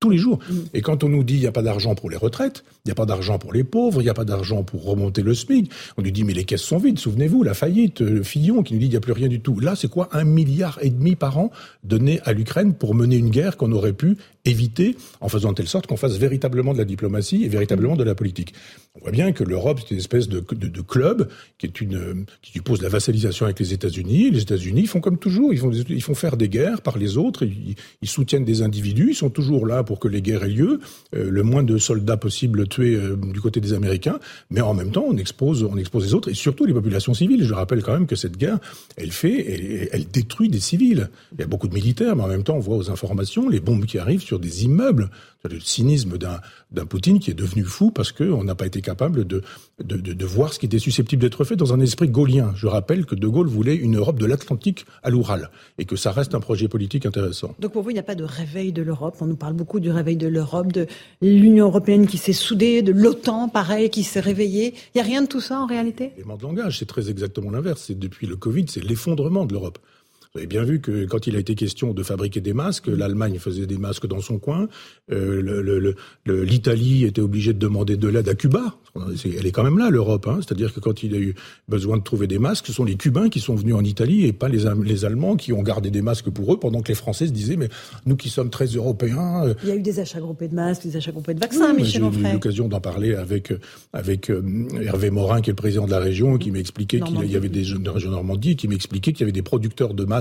tous 0.00 0.08
les 0.08 0.18
jours. 0.18 0.38
Mm. 0.48 0.54
Et 0.72 0.80
quand 0.80 1.04
on 1.04 1.10
nous 1.10 1.22
dit 1.22 1.34
il 1.34 1.40
n'y 1.40 1.46
a 1.46 1.52
pas 1.52 1.62
d'argent 1.62 1.94
pour 1.94 2.08
les 2.08 2.16
retraites, 2.16 2.64
il 2.84 2.88
n'y 2.88 2.92
a 2.92 2.94
pas 2.94 3.06
d'argent 3.06 3.38
pour 3.38 3.52
les 3.52 3.64
pauvres, 3.64 4.00
il 4.00 4.04
n'y 4.04 4.10
a 4.10 4.14
pas 4.14 4.24
d'argent 4.24 4.62
pour 4.62 4.84
remonter 4.84 5.22
le 5.22 5.34
SMIC, 5.34 5.70
on 5.96 6.02
nous 6.02 6.10
dit 6.10 6.24
mais 6.24 6.32
les 6.32 6.44
caisses 6.44 6.62
sont 6.62 6.78
vides, 6.78 6.98
souvenez-vous, 6.98 7.42
la 7.42 7.54
faillite, 7.54 8.00
le 8.00 8.22
Fillon 8.22 8.62
qui 8.62 8.74
nous 8.74 8.80
dit 8.80 8.86
il 8.86 8.90
n'y 8.90 8.96
a 8.96 9.00
plus 9.00 9.12
rien 9.12 9.28
du 9.28 9.40
tout. 9.40 9.60
Là, 9.60 9.76
c'est 9.76 9.88
quoi 9.88 10.08
Un 10.12 10.24
milliard 10.24 10.78
et 10.82 10.90
demi 10.90 11.16
par 11.16 11.38
an 11.38 11.50
donné 11.84 12.20
à 12.24 12.32
l'Ukraine 12.32 12.74
pour 12.74 12.94
mener 12.94 13.16
une 13.16 13.30
guerre 13.30 13.56
qu'on 13.56 13.72
aurait 13.72 13.92
pu 13.92 14.16
éviter 14.44 14.96
en 15.20 15.28
faisant 15.28 15.52
telle 15.52 15.68
sorte 15.68 15.86
qu'on 15.86 15.96
fasse 15.96 16.16
véritablement 16.16 16.72
de 16.72 16.78
la 16.78 16.84
diplomatie 16.84 17.44
et 17.44 17.48
véritablement 17.48 17.96
de 17.96 18.04
la 18.04 18.14
politique. 18.14 18.54
On 18.94 19.00
voit 19.00 19.12
bien 19.12 19.32
que 19.32 19.44
l'Europe, 19.44 19.80
c'est 19.80 19.92
une 19.92 20.00
espèce 20.00 20.28
de, 20.28 20.40
club 20.80 21.28
qui 21.58 21.66
est 21.66 21.80
une 21.80 22.24
qui 22.42 22.52
suppose 22.52 22.82
la 22.82 22.88
vassalisation 22.88 23.44
avec 23.44 23.60
les 23.60 23.72
États-Unis. 23.72 24.30
Les 24.30 24.42
États-Unis 24.42 24.86
font 24.86 25.00
comme 25.00 25.18
toujours, 25.18 25.52
ils 25.52 26.02
font 26.02 26.14
faire 26.14 26.36
des 26.36 26.48
guerres 26.48 26.80
par 26.80 26.98
les 26.98 27.16
autres, 27.18 27.44
ils, 27.44 27.76
ils 28.02 28.08
soutiennent 28.08 28.44
des 28.44 28.62
individus, 28.62 29.10
ils 29.10 29.14
sont 29.14 29.30
toujours 29.30 29.66
là 29.66 29.84
pour 29.84 30.00
que 30.00 30.08
les 30.08 30.22
guerres 30.22 30.44
aient 30.44 30.48
lieu, 30.48 30.80
euh, 31.14 31.30
le 31.30 31.42
moins 31.42 31.62
de 31.62 31.78
soldats 31.78 32.16
possible 32.16 32.66
tués 32.70 32.94
euh, 32.94 33.16
du 33.16 33.40
côté 33.40 33.60
des 33.60 33.74
Américains, 33.74 34.18
mais 34.50 34.62
en 34.62 34.72
même 34.72 34.90
temps 34.90 35.04
on 35.06 35.16
expose 35.16 35.62
on 35.64 35.76
expose 35.76 36.04
les 36.04 36.14
autres 36.14 36.30
et 36.30 36.34
surtout 36.34 36.64
les 36.64 36.72
populations 36.72 37.12
civiles. 37.12 37.44
Je 37.44 37.54
rappelle 37.54 37.82
quand 37.82 37.92
même 37.92 38.06
que 38.06 38.16
cette 38.16 38.38
guerre, 38.38 38.58
elle 38.96 39.12
fait 39.12 39.52
elle, 39.52 39.88
elle 39.92 40.06
détruit 40.08 40.48
des 40.48 40.60
civils. 40.60 41.10
Il 41.32 41.40
y 41.40 41.44
a 41.44 41.46
beaucoup 41.46 41.68
de 41.68 41.74
militaires, 41.74 42.16
mais 42.16 42.22
en 42.22 42.28
même 42.28 42.44
temps 42.44 42.56
on 42.56 42.60
voit 42.60 42.76
aux 42.76 42.90
informations 42.90 43.48
les 43.48 43.60
bombes 43.60 43.84
qui 43.84 43.98
arrivent 43.98 44.22
sur 44.22 44.38
des 44.38 44.64
immeubles. 44.64 45.10
Le 45.48 45.58
cynisme 45.58 46.18
d'un 46.18 46.86
Poutine 46.86 47.18
qui 47.18 47.30
est 47.30 47.34
devenu 47.34 47.64
fou 47.64 47.90
parce 47.90 48.12
qu'on 48.12 48.44
n'a 48.44 48.54
pas 48.54 48.66
été 48.66 48.82
capable 48.82 49.24
de, 49.26 49.42
de, 49.82 49.96
de, 49.96 50.12
de, 50.12 50.26
voir 50.26 50.52
ce 50.52 50.58
qui 50.58 50.66
était 50.66 50.78
susceptible 50.78 51.22
d'être 51.22 51.44
fait 51.44 51.56
dans 51.56 51.72
un 51.72 51.80
esprit 51.80 52.08
gaulien. 52.08 52.52
Je 52.54 52.66
rappelle 52.66 53.06
que 53.06 53.14
De 53.14 53.26
Gaulle 53.26 53.46
voulait 53.46 53.74
une 53.74 53.96
Europe 53.96 54.18
de 54.18 54.26
l'Atlantique 54.26 54.84
à 55.02 55.08
l'Oural 55.08 55.50
et 55.78 55.86
que 55.86 55.96
ça 55.96 56.12
reste 56.12 56.34
un 56.34 56.40
projet 56.40 56.68
politique 56.68 57.06
intéressant. 57.06 57.54
Donc 57.58 57.72
pour 57.72 57.82
vous, 57.82 57.90
il 57.90 57.94
n'y 57.94 58.00
a 58.00 58.02
pas 58.04 58.14
de 58.14 58.24
réveil 58.24 58.72
de 58.72 58.82
l'Europe. 58.82 59.16
On 59.20 59.26
nous 59.26 59.36
parle 59.36 59.54
beaucoup 59.54 59.80
du 59.80 59.90
réveil 59.90 60.16
de 60.16 60.28
l'Europe, 60.28 60.72
de 60.72 60.86
l'Union 61.22 61.66
européenne 61.66 62.06
qui 62.06 62.18
s'est 62.18 62.34
soudée, 62.34 62.82
de 62.82 62.92
l'OTAN, 62.92 63.48
pareil, 63.48 63.88
qui 63.88 64.04
s'est 64.04 64.20
réveillée. 64.20 64.74
Il 64.94 64.98
n'y 64.98 65.00
a 65.00 65.04
rien 65.04 65.22
de 65.22 65.26
tout 65.26 65.40
ça 65.40 65.58
en 65.58 65.66
réalité? 65.66 66.12
Élément 66.18 66.36
de 66.36 66.42
langage, 66.42 66.78
c'est 66.78 66.86
très 66.86 67.08
exactement 67.08 67.50
l'inverse. 67.50 67.84
C'est 67.86 67.98
depuis 67.98 68.26
le 68.26 68.36
Covid, 68.36 68.66
c'est 68.68 68.84
l'effondrement 68.84 69.46
de 69.46 69.54
l'Europe. 69.54 69.78
Vous 70.32 70.38
avez 70.38 70.46
bien 70.46 70.62
vu 70.62 70.80
que 70.80 71.06
quand 71.06 71.26
il 71.26 71.34
a 71.34 71.40
été 71.40 71.56
question 71.56 71.92
de 71.92 72.04
fabriquer 72.04 72.40
des 72.40 72.52
masques, 72.52 72.86
l'Allemagne 72.86 73.40
faisait 73.40 73.66
des 73.66 73.78
masques 73.78 74.06
dans 74.06 74.20
son 74.20 74.38
coin, 74.38 74.68
euh, 75.10 75.92
l'Italie 76.24 77.04
était 77.04 77.20
obligée 77.20 77.52
de 77.52 77.58
demander 77.58 77.96
de 77.96 78.06
l'aide 78.06 78.28
à 78.28 78.36
Cuba. 78.36 78.76
Elle 79.24 79.44
est 79.44 79.50
quand 79.50 79.64
même 79.64 79.78
là, 79.78 79.90
l'Europe. 79.90 80.28
Hein. 80.28 80.38
C'est-à-dire 80.38 80.72
que 80.72 80.78
quand 80.78 81.02
il 81.02 81.16
a 81.16 81.18
eu 81.18 81.34
besoin 81.68 81.96
de 81.96 82.04
trouver 82.04 82.28
des 82.28 82.38
masques, 82.38 82.68
ce 82.68 82.72
sont 82.72 82.84
les 82.84 82.94
Cubains 82.94 83.28
qui 83.28 83.40
sont 83.40 83.56
venus 83.56 83.74
en 83.74 83.82
Italie 83.82 84.24
et 84.24 84.32
pas 84.32 84.48
les, 84.48 84.66
les 84.84 85.04
Allemands 85.04 85.34
qui 85.34 85.52
ont 85.52 85.64
gardé 85.64 85.90
des 85.90 86.00
masques 86.00 86.30
pour 86.30 86.54
eux, 86.54 86.60
pendant 86.60 86.80
que 86.80 86.88
les 86.88 86.94
Français 86.94 87.26
se 87.26 87.32
disaient, 87.32 87.56
mais 87.56 87.68
nous 88.06 88.14
qui 88.14 88.28
sommes 88.28 88.50
très 88.50 88.66
européens... 88.66 89.46
Euh, 89.46 89.54
il 89.64 89.68
y 89.68 89.72
a 89.72 89.76
eu 89.76 89.82
des 89.82 89.98
achats 89.98 90.20
groupés 90.20 90.46
de 90.46 90.54
masques, 90.54 90.84
des 90.84 90.96
achats 90.96 91.10
groupés 91.10 91.34
de 91.34 91.40
vaccins, 91.40 91.74
oui, 91.74 91.82
Michel 91.82 92.04
J'ai 92.12 92.20
eu 92.20 92.32
l'occasion 92.34 92.68
d'en 92.68 92.80
parler 92.80 93.16
avec, 93.16 93.52
avec 93.92 94.30
euh, 94.30 94.68
Hervé 94.80 95.10
Morin, 95.10 95.40
qui 95.40 95.50
est 95.50 95.54
le 95.54 95.56
président 95.56 95.86
de 95.86 95.90
la 95.90 95.98
région, 95.98 96.38
qui 96.38 96.52
m'expliquait 96.52 97.00
qu'il 97.00 97.28
y 97.28 97.36
avait 97.36 97.48
des 97.48 97.64
jeunes 97.64 97.82
de 97.82 97.90
région 97.90 98.12
Normandie, 98.12 98.54
qui 98.54 98.68
m'expliquait 98.68 99.12
qu'il 99.12 99.22
y 99.22 99.24
avait 99.24 99.32
des 99.32 99.42
producteurs 99.42 99.92
de 99.92 100.04
masques 100.04 100.19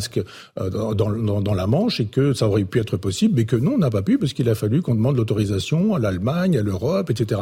euh, 0.59 0.93
dans, 0.93 1.41
dans, 1.41 1.53
la 1.53 1.67
Manche 1.67 1.99
et 1.99 2.05
que 2.05 2.34
ça 2.34 2.47
aurait 2.47 2.63
pu 2.63 2.80
être 2.80 2.97
possible, 2.97 3.35
mais 3.35 3.45
que 3.45 3.55
non, 3.55 3.73
on 3.73 3.77
n'a 3.77 3.89
pas 3.89 4.01
pu 4.01 4.17
parce 4.17 4.34
qu'il 4.34 4.49
a 4.49 4.55
fallu 4.55 4.81
qu'on 4.81 4.95
demande 4.95 5.17
l'autorisation 5.17 5.95
à 5.95 5.99
l'Allemagne, 5.99 6.57
à 6.57 6.61
l'Europe, 6.61 7.09
etc. 7.09 7.41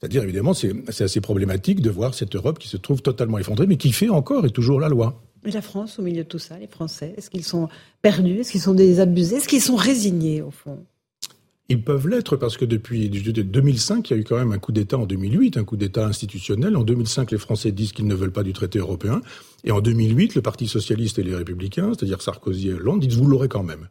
C'est-à-dire, 0.00 0.22
évidemment, 0.22 0.54
c'est 0.54 0.72
assez 1.00 1.20
problématique 1.20 1.80
de 1.80 1.90
voir 1.90 2.14
cette 2.14 2.34
Europe 2.34 2.58
qui 2.58 2.68
se 2.68 2.76
trouve 2.76 3.02
totalement 3.02 3.38
effondrée, 3.38 3.66
mais 3.66 3.76
qui 3.76 3.92
fait 3.92 4.08
encore 4.08 4.46
et 4.46 4.50
toujours 4.50 4.80
la 4.80 4.88
loi. 4.88 5.20
Et 5.44 5.50
la 5.50 5.62
France, 5.62 5.98
au 5.98 6.02
milieu 6.02 6.22
de 6.22 6.28
tout 6.28 6.38
ça, 6.38 6.58
les 6.58 6.68
Français, 6.68 7.14
est-ce 7.16 7.28
qu'ils 7.28 7.44
sont 7.44 7.68
perdus? 8.00 8.40
Est-ce 8.40 8.52
qu'ils 8.52 8.60
sont 8.60 8.74
désabusés? 8.74 9.36
Est-ce 9.36 9.48
qu'ils 9.48 9.62
sont 9.62 9.76
résignés, 9.76 10.40
au 10.40 10.50
fond? 10.50 10.84
Ils 11.68 11.82
peuvent 11.82 12.08
l'être 12.08 12.36
parce 12.36 12.56
que 12.56 12.64
depuis 12.64 13.08
2005, 13.08 14.10
il 14.10 14.12
y 14.12 14.16
a 14.16 14.20
eu 14.20 14.24
quand 14.24 14.36
même 14.36 14.52
un 14.52 14.58
coup 14.58 14.72
d'État 14.72 14.98
en 14.98 15.06
2008, 15.06 15.56
un 15.56 15.64
coup 15.64 15.76
d'État 15.76 16.06
institutionnel. 16.06 16.76
En 16.76 16.82
2005, 16.82 17.30
les 17.30 17.38
Français 17.38 17.72
disent 17.72 17.92
qu'ils 17.92 18.06
ne 18.06 18.14
veulent 18.14 18.32
pas 18.32 18.42
du 18.42 18.52
traité 18.52 18.78
européen. 18.78 19.22
Et 19.64 19.70
en 19.70 19.80
2008, 19.80 20.34
le 20.34 20.42
Parti 20.42 20.66
socialiste 20.66 21.18
et 21.18 21.22
les 21.22 21.34
républicains, 21.34 21.92
c'est-à-dire 21.94 22.20
Sarkozy 22.20 22.68
et 22.68 22.74
Hollande, 22.74 23.00
disent 23.00 23.16
vous 23.16 23.28
l'aurez 23.28 23.48
quand 23.48 23.62
même. 23.62 23.88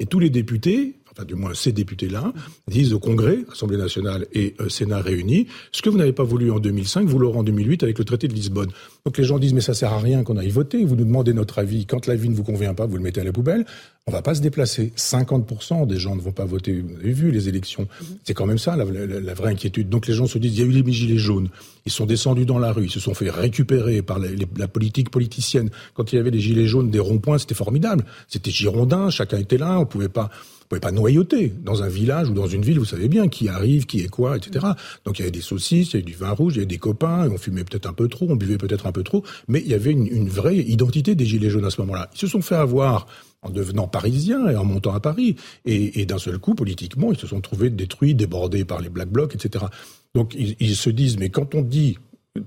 Et 0.00 0.06
tous 0.06 0.18
les 0.18 0.30
députés, 0.30 0.96
enfin 1.12 1.24
du 1.24 1.34
moins 1.34 1.52
ces 1.52 1.72
députés-là, 1.72 2.32
disent 2.68 2.94
au 2.94 2.98
Congrès, 2.98 3.40
Assemblée 3.52 3.76
nationale 3.76 4.26
et 4.32 4.54
euh, 4.58 4.70
Sénat 4.70 5.02
réunis, 5.02 5.46
ce 5.72 5.82
que 5.82 5.90
vous 5.90 5.98
n'avez 5.98 6.14
pas 6.14 6.24
voulu 6.24 6.50
en 6.50 6.58
2005, 6.58 7.06
vous 7.06 7.18
l'aurez 7.18 7.38
en 7.38 7.42
2008 7.42 7.82
avec 7.82 7.98
le 7.98 8.04
traité 8.06 8.26
de 8.26 8.32
Lisbonne. 8.32 8.70
Donc 9.04 9.18
les 9.18 9.24
gens 9.24 9.38
disent 9.38 9.52
mais 9.52 9.60
ça 9.60 9.74
sert 9.74 9.92
à 9.92 9.98
rien 9.98 10.24
qu'on 10.24 10.38
aille 10.38 10.48
voter, 10.48 10.84
vous 10.86 10.96
nous 10.96 11.04
demandez 11.04 11.34
notre 11.34 11.58
avis, 11.58 11.84
quand 11.84 12.06
l'avis 12.06 12.30
ne 12.30 12.34
vous 12.34 12.44
convient 12.44 12.72
pas, 12.72 12.86
vous 12.86 12.96
le 12.96 13.02
mettez 13.02 13.20
à 13.20 13.24
la 13.24 13.32
poubelle, 13.32 13.66
on 14.10 14.12
va 14.12 14.22
pas 14.22 14.34
se 14.34 14.40
déplacer. 14.40 14.92
50% 14.96 15.86
des 15.86 15.96
gens 15.96 16.16
ne 16.16 16.20
vont 16.20 16.32
pas 16.32 16.44
voter. 16.44 16.80
Vous 16.80 16.96
avez 16.96 17.12
vu 17.12 17.30
les 17.30 17.48
élections. 17.48 17.86
C'est 18.24 18.34
quand 18.34 18.46
même 18.46 18.58
ça 18.58 18.76
la, 18.76 18.84
la, 18.84 19.34
vraie 19.34 19.52
inquiétude. 19.52 19.88
Donc 19.88 20.08
les 20.08 20.14
gens 20.14 20.26
se 20.26 20.36
disent 20.38 20.58
il 20.58 20.60
y 20.60 20.62
a 20.62 20.66
eu 20.66 20.82
les 20.82 20.92
gilets 20.92 21.16
jaunes, 21.16 21.48
ils 21.86 21.92
sont 21.92 22.06
descendus 22.06 22.44
dans 22.44 22.58
la 22.58 22.72
rue, 22.72 22.86
ils 22.86 22.90
se 22.90 22.98
sont 22.98 23.14
fait 23.14 23.30
récupérer 23.30 24.02
par 24.02 24.18
la 24.18 24.68
politique 24.68 25.10
politicienne. 25.10 25.70
Quand 25.94 26.12
il 26.12 26.16
y 26.16 26.18
avait 26.18 26.32
les 26.32 26.40
gilets 26.40 26.66
jaunes 26.66 26.90
des 26.90 26.98
ronds-points, 26.98 27.38
c'était 27.38 27.54
formidable. 27.54 28.04
C'était 28.26 28.50
girondin, 28.50 29.10
chacun 29.10 29.38
était 29.38 29.58
là, 29.58 29.78
on 29.78 29.86
pouvait 29.86 30.08
pas 30.08 30.30
pouvez 30.70 30.80
pas 30.80 30.92
noyauter 30.92 31.52
dans 31.64 31.82
un 31.82 31.88
village 31.88 32.30
ou 32.30 32.32
dans 32.32 32.46
une 32.46 32.62
ville, 32.62 32.78
vous 32.78 32.84
savez 32.84 33.08
bien 33.08 33.26
qui 33.26 33.48
arrive, 33.48 33.86
qui 33.86 34.02
est 34.02 34.08
quoi, 34.08 34.36
etc. 34.36 34.66
Donc 35.04 35.18
il 35.18 35.22
y 35.22 35.24
avait 35.24 35.32
des 35.32 35.40
saucisses, 35.40 35.88
il 35.88 35.94
y 35.94 35.96
avait 35.96 36.04
du 36.04 36.14
vin 36.14 36.30
rouge, 36.30 36.54
il 36.54 36.56
y 36.56 36.60
avait 36.60 36.66
des 36.66 36.78
copains, 36.78 37.28
on 37.28 37.38
fumait 37.38 37.64
peut-être 37.64 37.88
un 37.88 37.92
peu 37.92 38.06
trop, 38.06 38.26
on 38.30 38.36
buvait 38.36 38.56
peut-être 38.56 38.86
un 38.86 38.92
peu 38.92 39.02
trop, 39.02 39.24
mais 39.48 39.60
il 39.60 39.66
y 39.66 39.74
avait 39.74 39.90
une, 39.90 40.06
une 40.06 40.28
vraie 40.28 40.58
identité 40.58 41.16
des 41.16 41.26
gilets 41.26 41.50
jaunes 41.50 41.64
à 41.64 41.70
ce 41.70 41.80
moment-là. 41.80 42.08
Ils 42.14 42.20
se 42.20 42.28
sont 42.28 42.40
fait 42.40 42.54
avoir 42.54 43.08
en 43.42 43.50
devenant 43.50 43.88
parisiens 43.88 44.48
et 44.48 44.56
en 44.56 44.64
montant 44.64 44.94
à 44.94 45.00
Paris. 45.00 45.36
Et, 45.64 46.00
et 46.00 46.06
d'un 46.06 46.18
seul 46.18 46.38
coup, 46.38 46.54
politiquement, 46.54 47.12
ils 47.12 47.18
se 47.18 47.26
sont 47.26 47.40
trouvés 47.40 47.70
détruits, 47.70 48.14
débordés 48.14 48.64
par 48.64 48.80
les 48.80 48.88
Black 48.88 49.08
Blocs, 49.08 49.34
etc. 49.34 49.66
Donc 50.14 50.34
ils, 50.34 50.56
ils 50.60 50.76
se 50.76 50.90
disent, 50.90 51.18
mais 51.18 51.30
quand 51.30 51.54
on 51.54 51.62
dit 51.62 51.98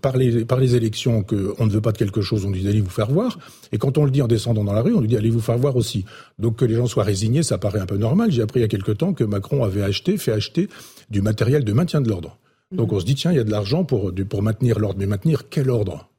par 0.01 0.15
les, 0.15 0.45
par 0.45 0.59
les 0.59 0.75
élections 0.75 1.23
qu'on 1.23 1.65
ne 1.65 1.69
veut 1.69 1.81
pas 1.81 1.91
de 1.91 1.97
quelque 1.97 2.21
chose, 2.21 2.45
on 2.45 2.51
dit 2.51 2.67
allez 2.67 2.81
vous 2.81 2.89
faire 2.89 3.09
voir. 3.09 3.37
Et 3.71 3.77
quand 3.77 3.97
on 3.97 4.05
le 4.05 4.11
dit 4.11 4.21
en 4.21 4.27
descendant 4.27 4.63
dans 4.63 4.73
la 4.73 4.81
rue, 4.81 4.93
on 4.93 5.01
lui 5.01 5.07
dit 5.07 5.17
allez 5.17 5.29
vous 5.29 5.41
faire 5.41 5.57
voir 5.57 5.75
aussi. 5.75 6.05
Donc 6.39 6.57
que 6.57 6.65
les 6.65 6.75
gens 6.75 6.87
soient 6.87 7.03
résignés, 7.03 7.43
ça 7.43 7.57
paraît 7.57 7.79
un 7.79 7.85
peu 7.85 7.97
normal. 7.97 8.31
J'ai 8.31 8.41
appris 8.41 8.59
il 8.59 8.63
y 8.63 8.65
a 8.65 8.69
quelque 8.69 8.91
temps 8.91 9.13
que 9.13 9.23
Macron 9.23 9.63
avait 9.63 9.83
acheté, 9.83 10.17
fait 10.17 10.31
acheter 10.31 10.69
du 11.09 11.21
matériel 11.21 11.63
de 11.63 11.73
maintien 11.73 12.01
de 12.01 12.09
l'ordre. 12.09 12.37
Donc 12.71 12.91
on 12.91 12.99
se 12.99 13.05
dit 13.05 13.15
tiens, 13.15 13.31
il 13.31 13.37
y 13.37 13.41
a 13.41 13.43
de 13.43 13.51
l'argent 13.51 13.83
pour, 13.83 14.11
pour 14.29 14.41
maintenir 14.41 14.79
l'ordre. 14.79 14.99
Mais 14.99 15.05
maintenir 15.05 15.49
quel 15.49 15.69
ordre? 15.69 16.09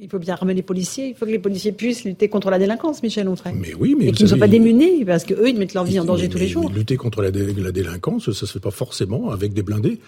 Il 0.00 0.08
faut 0.08 0.18
bien 0.20 0.36
ramener 0.36 0.54
les 0.54 0.62
policiers. 0.62 1.08
Il 1.08 1.14
faut 1.14 1.26
que 1.26 1.30
les 1.30 1.40
policiers 1.40 1.72
puissent 1.72 2.04
lutter 2.04 2.28
contre 2.28 2.50
la 2.50 2.58
délinquance, 2.58 3.02
Michel 3.02 3.28
Onfray. 3.28 3.52
Mais 3.54 3.74
oui, 3.74 3.96
mais 3.98 4.06
et 4.06 4.12
qu'ils 4.12 4.24
ne 4.24 4.28
soient 4.28 4.38
pas 4.38 4.46
démunis, 4.46 5.04
parce 5.04 5.24
qu'eux, 5.24 5.48
ils 5.48 5.58
mettent 5.58 5.74
leur 5.74 5.84
vie 5.84 5.98
en 5.98 6.04
danger 6.04 6.28
tous 6.28 6.38
les 6.38 6.46
jours. 6.46 6.70
lutter 6.70 6.96
contre 6.96 7.20
la, 7.22 7.30
la 7.30 7.72
délinquance, 7.72 8.30
ça 8.30 8.46
se 8.46 8.52
fait 8.52 8.60
pas 8.60 8.70
forcément 8.70 9.30
avec 9.30 9.52
des 9.54 9.62
blindés. 9.62 9.98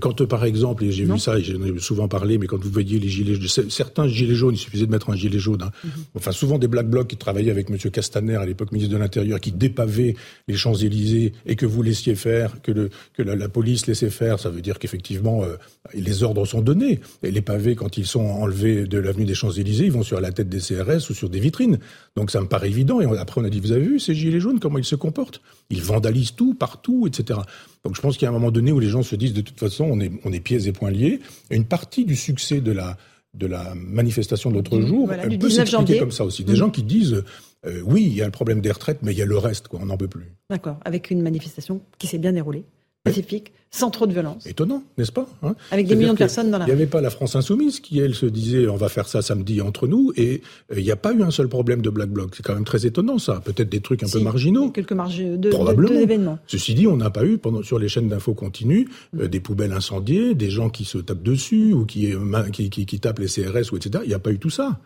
Quand, 0.00 0.24
par 0.26 0.44
exemple, 0.44 0.84
et 0.84 0.92
j'ai 0.92 1.04
vu 1.04 1.18
ça, 1.18 1.38
et 1.38 1.42
j'en 1.42 1.62
ai 1.62 1.78
souvent 1.80 2.06
parlé, 2.06 2.38
mais 2.38 2.46
quand 2.46 2.62
vous 2.62 2.70
voyez 2.70 3.00
les 3.00 3.08
gilets 3.08 3.34
jaunes, 3.34 3.68
certains 3.68 4.06
gilets 4.06 4.34
jaunes, 4.34 4.54
il 4.54 4.58
suffisait 4.58 4.86
de 4.86 4.90
mettre 4.90 5.10
un 5.10 5.16
gilet 5.16 5.38
jaune. 5.38 5.62
Hein. 5.62 5.70
Mhm. 5.82 5.90
Enfin, 6.14 6.30
souvent 6.30 6.58
des 6.58 6.68
Black 6.68 6.88
Blocs 6.88 7.08
qui 7.08 7.16
travaillaient 7.16 7.50
avec 7.50 7.68
M. 7.68 7.78
Castaner, 7.90 8.36
à 8.36 8.46
l'époque 8.46 8.70
ministre 8.70 8.92
de 8.92 8.98
l'Intérieur, 8.98 9.40
qui 9.40 9.50
dépavaient 9.50 10.14
les 10.46 10.54
Champs-Élysées 10.54 11.32
et 11.46 11.56
que 11.56 11.66
vous 11.66 11.82
laissiez 11.82 12.14
faire, 12.14 12.62
que, 12.62 12.70
le, 12.70 12.90
que 13.14 13.22
la, 13.22 13.48
police 13.48 13.86
laissait 13.86 14.10
faire, 14.10 14.38
ça 14.38 14.50
veut 14.50 14.60
dire 14.60 14.78
qu'effectivement, 14.78 15.42
euh, 15.42 15.56
les 15.94 16.22
ordres 16.22 16.46
sont 16.46 16.62
donnés. 16.62 17.00
Et 17.24 17.30
les 17.30 17.42
pavés, 17.42 17.74
quand 17.74 17.96
ils 17.96 18.06
sont 18.06 18.24
enlevés 18.24 18.86
de 18.86 18.98
l'avenue 18.98 19.24
des 19.24 19.34
Champs-Élysées, 19.34 19.86
ils 19.86 19.92
vont 19.92 20.04
sur 20.04 20.20
la 20.20 20.30
tête 20.30 20.48
des 20.48 20.60
CRS 20.60 21.10
ou 21.10 21.14
sur 21.14 21.28
des 21.28 21.40
vitrines. 21.40 21.78
Donc 22.16 22.30
ça 22.30 22.40
me 22.40 22.46
paraît 22.46 22.68
évident. 22.68 23.00
Et 23.00 23.18
après, 23.18 23.40
on 23.40 23.44
a 23.44 23.50
dit, 23.50 23.60
vous 23.60 23.72
avez 23.72 23.84
vu 23.84 23.98
ces 23.98 24.14
gilets 24.14 24.40
jaunes, 24.40 24.60
comment 24.60 24.78
ils 24.78 24.84
se 24.84 24.96
comportent? 24.96 25.40
Ils 25.70 25.82
vandalisent 25.82 26.34
tout, 26.34 26.54
partout, 26.54 27.06
etc. 27.06 27.40
Donc 27.84 27.96
je 27.96 28.00
pense 28.00 28.16
qu'il 28.16 28.26
y 28.26 28.26
a 28.26 28.30
un 28.30 28.34
moment 28.34 28.50
donné 28.50 28.72
où 28.72 28.80
les 28.80 28.88
gens 28.88 29.02
se 29.02 29.16
disent 29.16 29.32
de 29.32 29.40
toute 29.40 29.58
façon 29.58 29.84
on 29.84 30.00
est, 30.00 30.12
on 30.24 30.32
est 30.32 30.40
pieds 30.40 30.68
et 30.68 30.72
poings 30.72 30.90
liés. 30.90 31.20
Et 31.50 31.56
une 31.56 31.64
partie 31.64 32.04
du 32.04 32.16
succès 32.16 32.60
de 32.60 32.72
la, 32.72 32.96
de 33.34 33.46
la 33.46 33.74
manifestation 33.74 34.50
de 34.50 34.56
l'autre 34.56 34.80
jour 34.80 35.06
voilà, 35.06 35.26
peut 35.26 35.50
s'expliquer 35.50 35.98
comme 35.98 36.12
ça 36.12 36.24
aussi. 36.24 36.44
Des 36.44 36.52
mmh. 36.52 36.56
gens 36.56 36.70
qui 36.70 36.82
disent 36.82 37.24
euh, 37.64 37.80
oui, 37.84 38.04
il 38.04 38.14
y 38.14 38.22
a 38.22 38.26
le 38.26 38.32
problème 38.32 38.60
des 38.60 38.70
retraites, 38.70 38.98
mais 39.02 39.12
il 39.12 39.18
y 39.18 39.22
a 39.22 39.26
le 39.26 39.38
reste, 39.38 39.68
quoi, 39.68 39.80
on 39.82 39.86
n'en 39.86 39.96
peut 39.96 40.08
plus. 40.08 40.34
D'accord, 40.50 40.78
avec 40.84 41.10
une 41.10 41.22
manifestation 41.22 41.80
qui 41.98 42.08
s'est 42.08 42.18
bien 42.18 42.32
déroulée 42.32 42.64
pacifique, 43.04 43.52
sans 43.70 43.90
trop 43.90 44.06
de 44.06 44.12
violence. 44.12 44.46
Étonnant, 44.46 44.84
n'est-ce 44.98 45.12
pas 45.12 45.26
hein? 45.42 45.54
Avec 45.70 45.86
des 45.86 45.96
millions 45.96 46.12
de 46.12 46.18
personnes 46.18 46.50
dans 46.50 46.58
la 46.58 46.66
Il 46.66 46.68
n'y 46.68 46.72
avait 46.72 46.86
pas 46.86 47.00
la 47.00 47.10
France 47.10 47.34
insoumise 47.34 47.80
qui, 47.80 47.98
elle, 47.98 48.14
se 48.14 48.26
disait 48.26 48.68
on 48.68 48.76
va 48.76 48.88
faire 48.88 49.08
ça 49.08 49.22
samedi 49.22 49.60
entre 49.60 49.86
nous, 49.88 50.12
et 50.16 50.42
euh, 50.70 50.78
il 50.78 50.84
n'y 50.84 50.90
a 50.90 50.96
pas 50.96 51.12
eu 51.12 51.22
un 51.22 51.30
seul 51.30 51.48
problème 51.48 51.82
de 51.82 51.90
Black 51.90 52.10
Bloc. 52.10 52.34
C'est 52.36 52.44
quand 52.44 52.54
même 52.54 52.64
très 52.64 52.86
étonnant, 52.86 53.18
ça. 53.18 53.40
Peut-être 53.44 53.70
des 53.70 53.80
trucs 53.80 54.02
un 54.02 54.08
peu 54.08 54.20
marginaux. 54.20 54.70
Quelques 54.70 54.92
marges 54.92 55.18
de, 55.18 55.50
Probablement. 55.50 56.00
événements. 56.00 56.38
Ceci 56.46 56.74
dit, 56.74 56.86
on 56.86 56.96
n'a 56.96 57.10
pas 57.10 57.24
eu, 57.24 57.38
pendant, 57.38 57.62
sur 57.62 57.78
les 57.78 57.88
chaînes 57.88 58.08
d'infos 58.08 58.34
continues, 58.34 58.88
euh, 59.18 59.26
des 59.26 59.40
poubelles 59.40 59.72
incendiées, 59.72 60.34
des 60.34 60.50
gens 60.50 60.68
qui 60.70 60.84
se 60.84 60.98
tapent 60.98 61.22
dessus, 61.22 61.72
ou 61.72 61.86
qui, 61.86 62.12
euh, 62.14 62.42
qui, 62.52 62.70
qui, 62.70 62.86
qui 62.86 63.00
tapent 63.00 63.20
les 63.20 63.26
CRS, 63.26 63.72
ou 63.72 63.76
etc. 63.76 64.02
Il 64.04 64.08
n'y 64.08 64.14
a 64.14 64.18
pas 64.18 64.32
eu 64.32 64.38
tout 64.38 64.50
ça. 64.50 64.78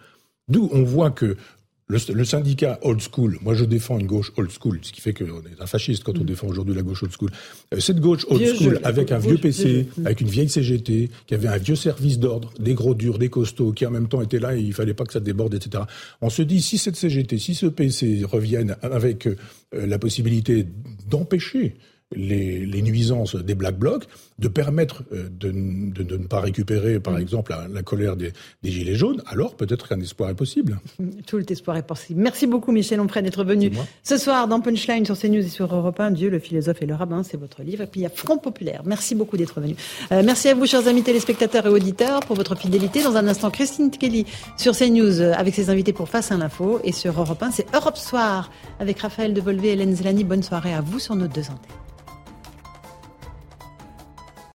D'où 0.48 0.68
on 0.72 0.84
voit 0.84 1.10
que 1.10 1.36
le, 1.89 2.25
syndicat 2.25 2.81
old 2.83 3.01
school, 3.01 3.39
moi 3.43 3.55
je 3.55 3.65
défends 3.65 3.99
une 3.99 4.07
gauche 4.07 4.33
old 4.37 4.51
school, 4.51 4.81
ce 4.83 4.93
qui 4.93 5.01
fait 5.01 5.15
qu'on 5.15 5.25
est 5.25 5.61
un 5.61 5.67
fasciste 5.67 6.03
quand 6.03 6.19
on 6.19 6.23
mm. 6.23 6.27
défend 6.27 6.49
aujourd'hui 6.49 6.75
la 6.75 6.83
gauche 6.83 7.05
old 7.05 7.13
school. 7.13 7.31
Euh, 7.73 7.79
cette 7.79 8.01
gauche 8.01 8.27
old 8.29 8.45
school, 8.57 8.81
avec 8.83 9.13
un 9.13 9.19
vieux 9.19 9.39
PC, 9.39 9.87
avec 10.05 10.21
une 10.21 10.29
vieille 10.29 10.49
CGT, 10.49 11.11
qui 11.27 11.35
avait 11.35 11.49
un 11.49 11.59
vieux 11.59 11.77
service 11.77 12.19
d'ordre, 12.19 12.53
des 12.59 12.75
gros 12.75 12.95
durs, 12.95 13.19
des 13.19 13.29
costauds, 13.29 13.73
qui 13.73 13.87
en 13.87 13.93
même 13.93 14.09
temps 14.09 14.21
étaient 14.21 14.41
là 14.41 14.57
et 14.57 14.61
il 14.61 14.73
fallait 14.73 14.95
pas 14.95 15.05
que 15.05 15.13
ça 15.13 15.21
déborde, 15.21 15.55
etc. 15.55 15.85
On 16.21 16.31
se 16.31 16.43
dit, 16.43 16.61
si 16.61 16.77
cette 16.77 16.97
CGT, 16.97 17.39
si 17.39 17.55
ce 17.55 17.67
PC 17.67 18.23
reviennent 18.25 18.77
avec 18.83 19.29
euh, 19.29 19.37
la 19.73 19.99
possibilité 19.99 20.67
d'empêcher 21.09 21.77
les, 22.15 22.65
les, 22.65 22.83
nuisances 22.83 23.35
des 23.35 23.55
black 23.55 23.78
blocs, 23.78 24.05
de 24.39 24.49
permettre 24.49 25.03
euh, 25.12 25.28
de, 25.28 25.51
de, 25.51 26.03
de, 26.05 26.16
ne 26.16 26.27
pas 26.27 26.41
récupérer, 26.41 27.01
par 27.01 27.15
mm. 27.15 27.20
exemple, 27.20 27.55
la, 27.73 27.83
colère 27.83 28.16
des, 28.16 28.33
des, 28.62 28.70
gilets 28.70 28.95
jaunes, 28.95 29.23
alors 29.27 29.57
peut-être 29.57 29.89
qu'un 29.89 30.01
espoir 30.01 30.31
est 30.31 30.35
possible. 30.35 30.78
Tout 31.27 31.39
l'espoir 31.39 31.77
est 31.77 31.87
possible. 31.87 32.20
Merci 32.20 32.47
beaucoup, 32.47 32.70
Michel 32.70 33.01
Onfray, 33.01 33.23
d'être 33.23 33.43
venu 33.45 33.73
ce 34.05 34.19
soir 34.19 34.47
dans 34.47 34.61
Punchline 34.61 35.05
sur 35.05 35.19
CNews 35.19 35.39
et 35.39 35.49
sur 35.49 35.74
Europe 35.74 35.99
1. 35.99 36.12
Dieu, 36.12 36.31
le 36.31 36.39
philosophe 36.39 36.81
et 36.81 36.87
le 36.87 36.95
rabbin, 36.95 37.23
c'est 37.24 37.37
votre 37.37 37.62
livre. 37.62 37.83
Et 37.83 37.87
puis 37.87 38.01
il 38.01 38.03
y 38.05 38.07
a 38.07 38.11
Front 38.11 38.39
Populaire. 38.39 38.83
Merci 38.85 39.15
beaucoup 39.15 39.37
d'être 39.37 39.61
venu. 39.61 39.74
Euh, 40.12 40.23
merci 40.24 40.49
à 40.49 40.55
vous, 40.55 40.66
chers 40.66 40.87
amis 40.87 41.03
téléspectateurs 41.03 41.66
et 41.66 41.70
auditeurs, 41.70 42.20
pour 42.20 42.37
votre 42.37 42.57
fidélité. 42.57 43.03
Dans 43.03 43.16
un 43.16 43.27
instant, 43.27 43.51
Christine 43.51 43.91
Kelly 43.91 44.27
sur 44.57 44.77
CNews 44.77 45.20
euh, 45.20 45.33
avec 45.35 45.55
ses 45.55 45.70
invités 45.70 45.93
pour 45.93 46.09
Face 46.09 46.31
à 46.31 46.37
l'info. 46.37 46.81
Et 46.85 46.93
sur 46.93 47.19
Europe 47.19 47.43
1, 47.43 47.51
c'est 47.51 47.66
Europe 47.74 47.97
Soir 47.97 48.51
avec 48.78 49.01
Raphaël 49.01 49.35
Devolvé 49.35 49.69
et 49.69 49.73
Hélène 49.73 49.97
Zelani. 49.97 50.23
Bonne 50.23 50.43
soirée 50.45 50.73
à 50.73 50.81
vous 50.81 51.01
sur 51.01 51.16
nos 51.16 51.27
deux 51.27 51.43
antennes. 51.43 51.87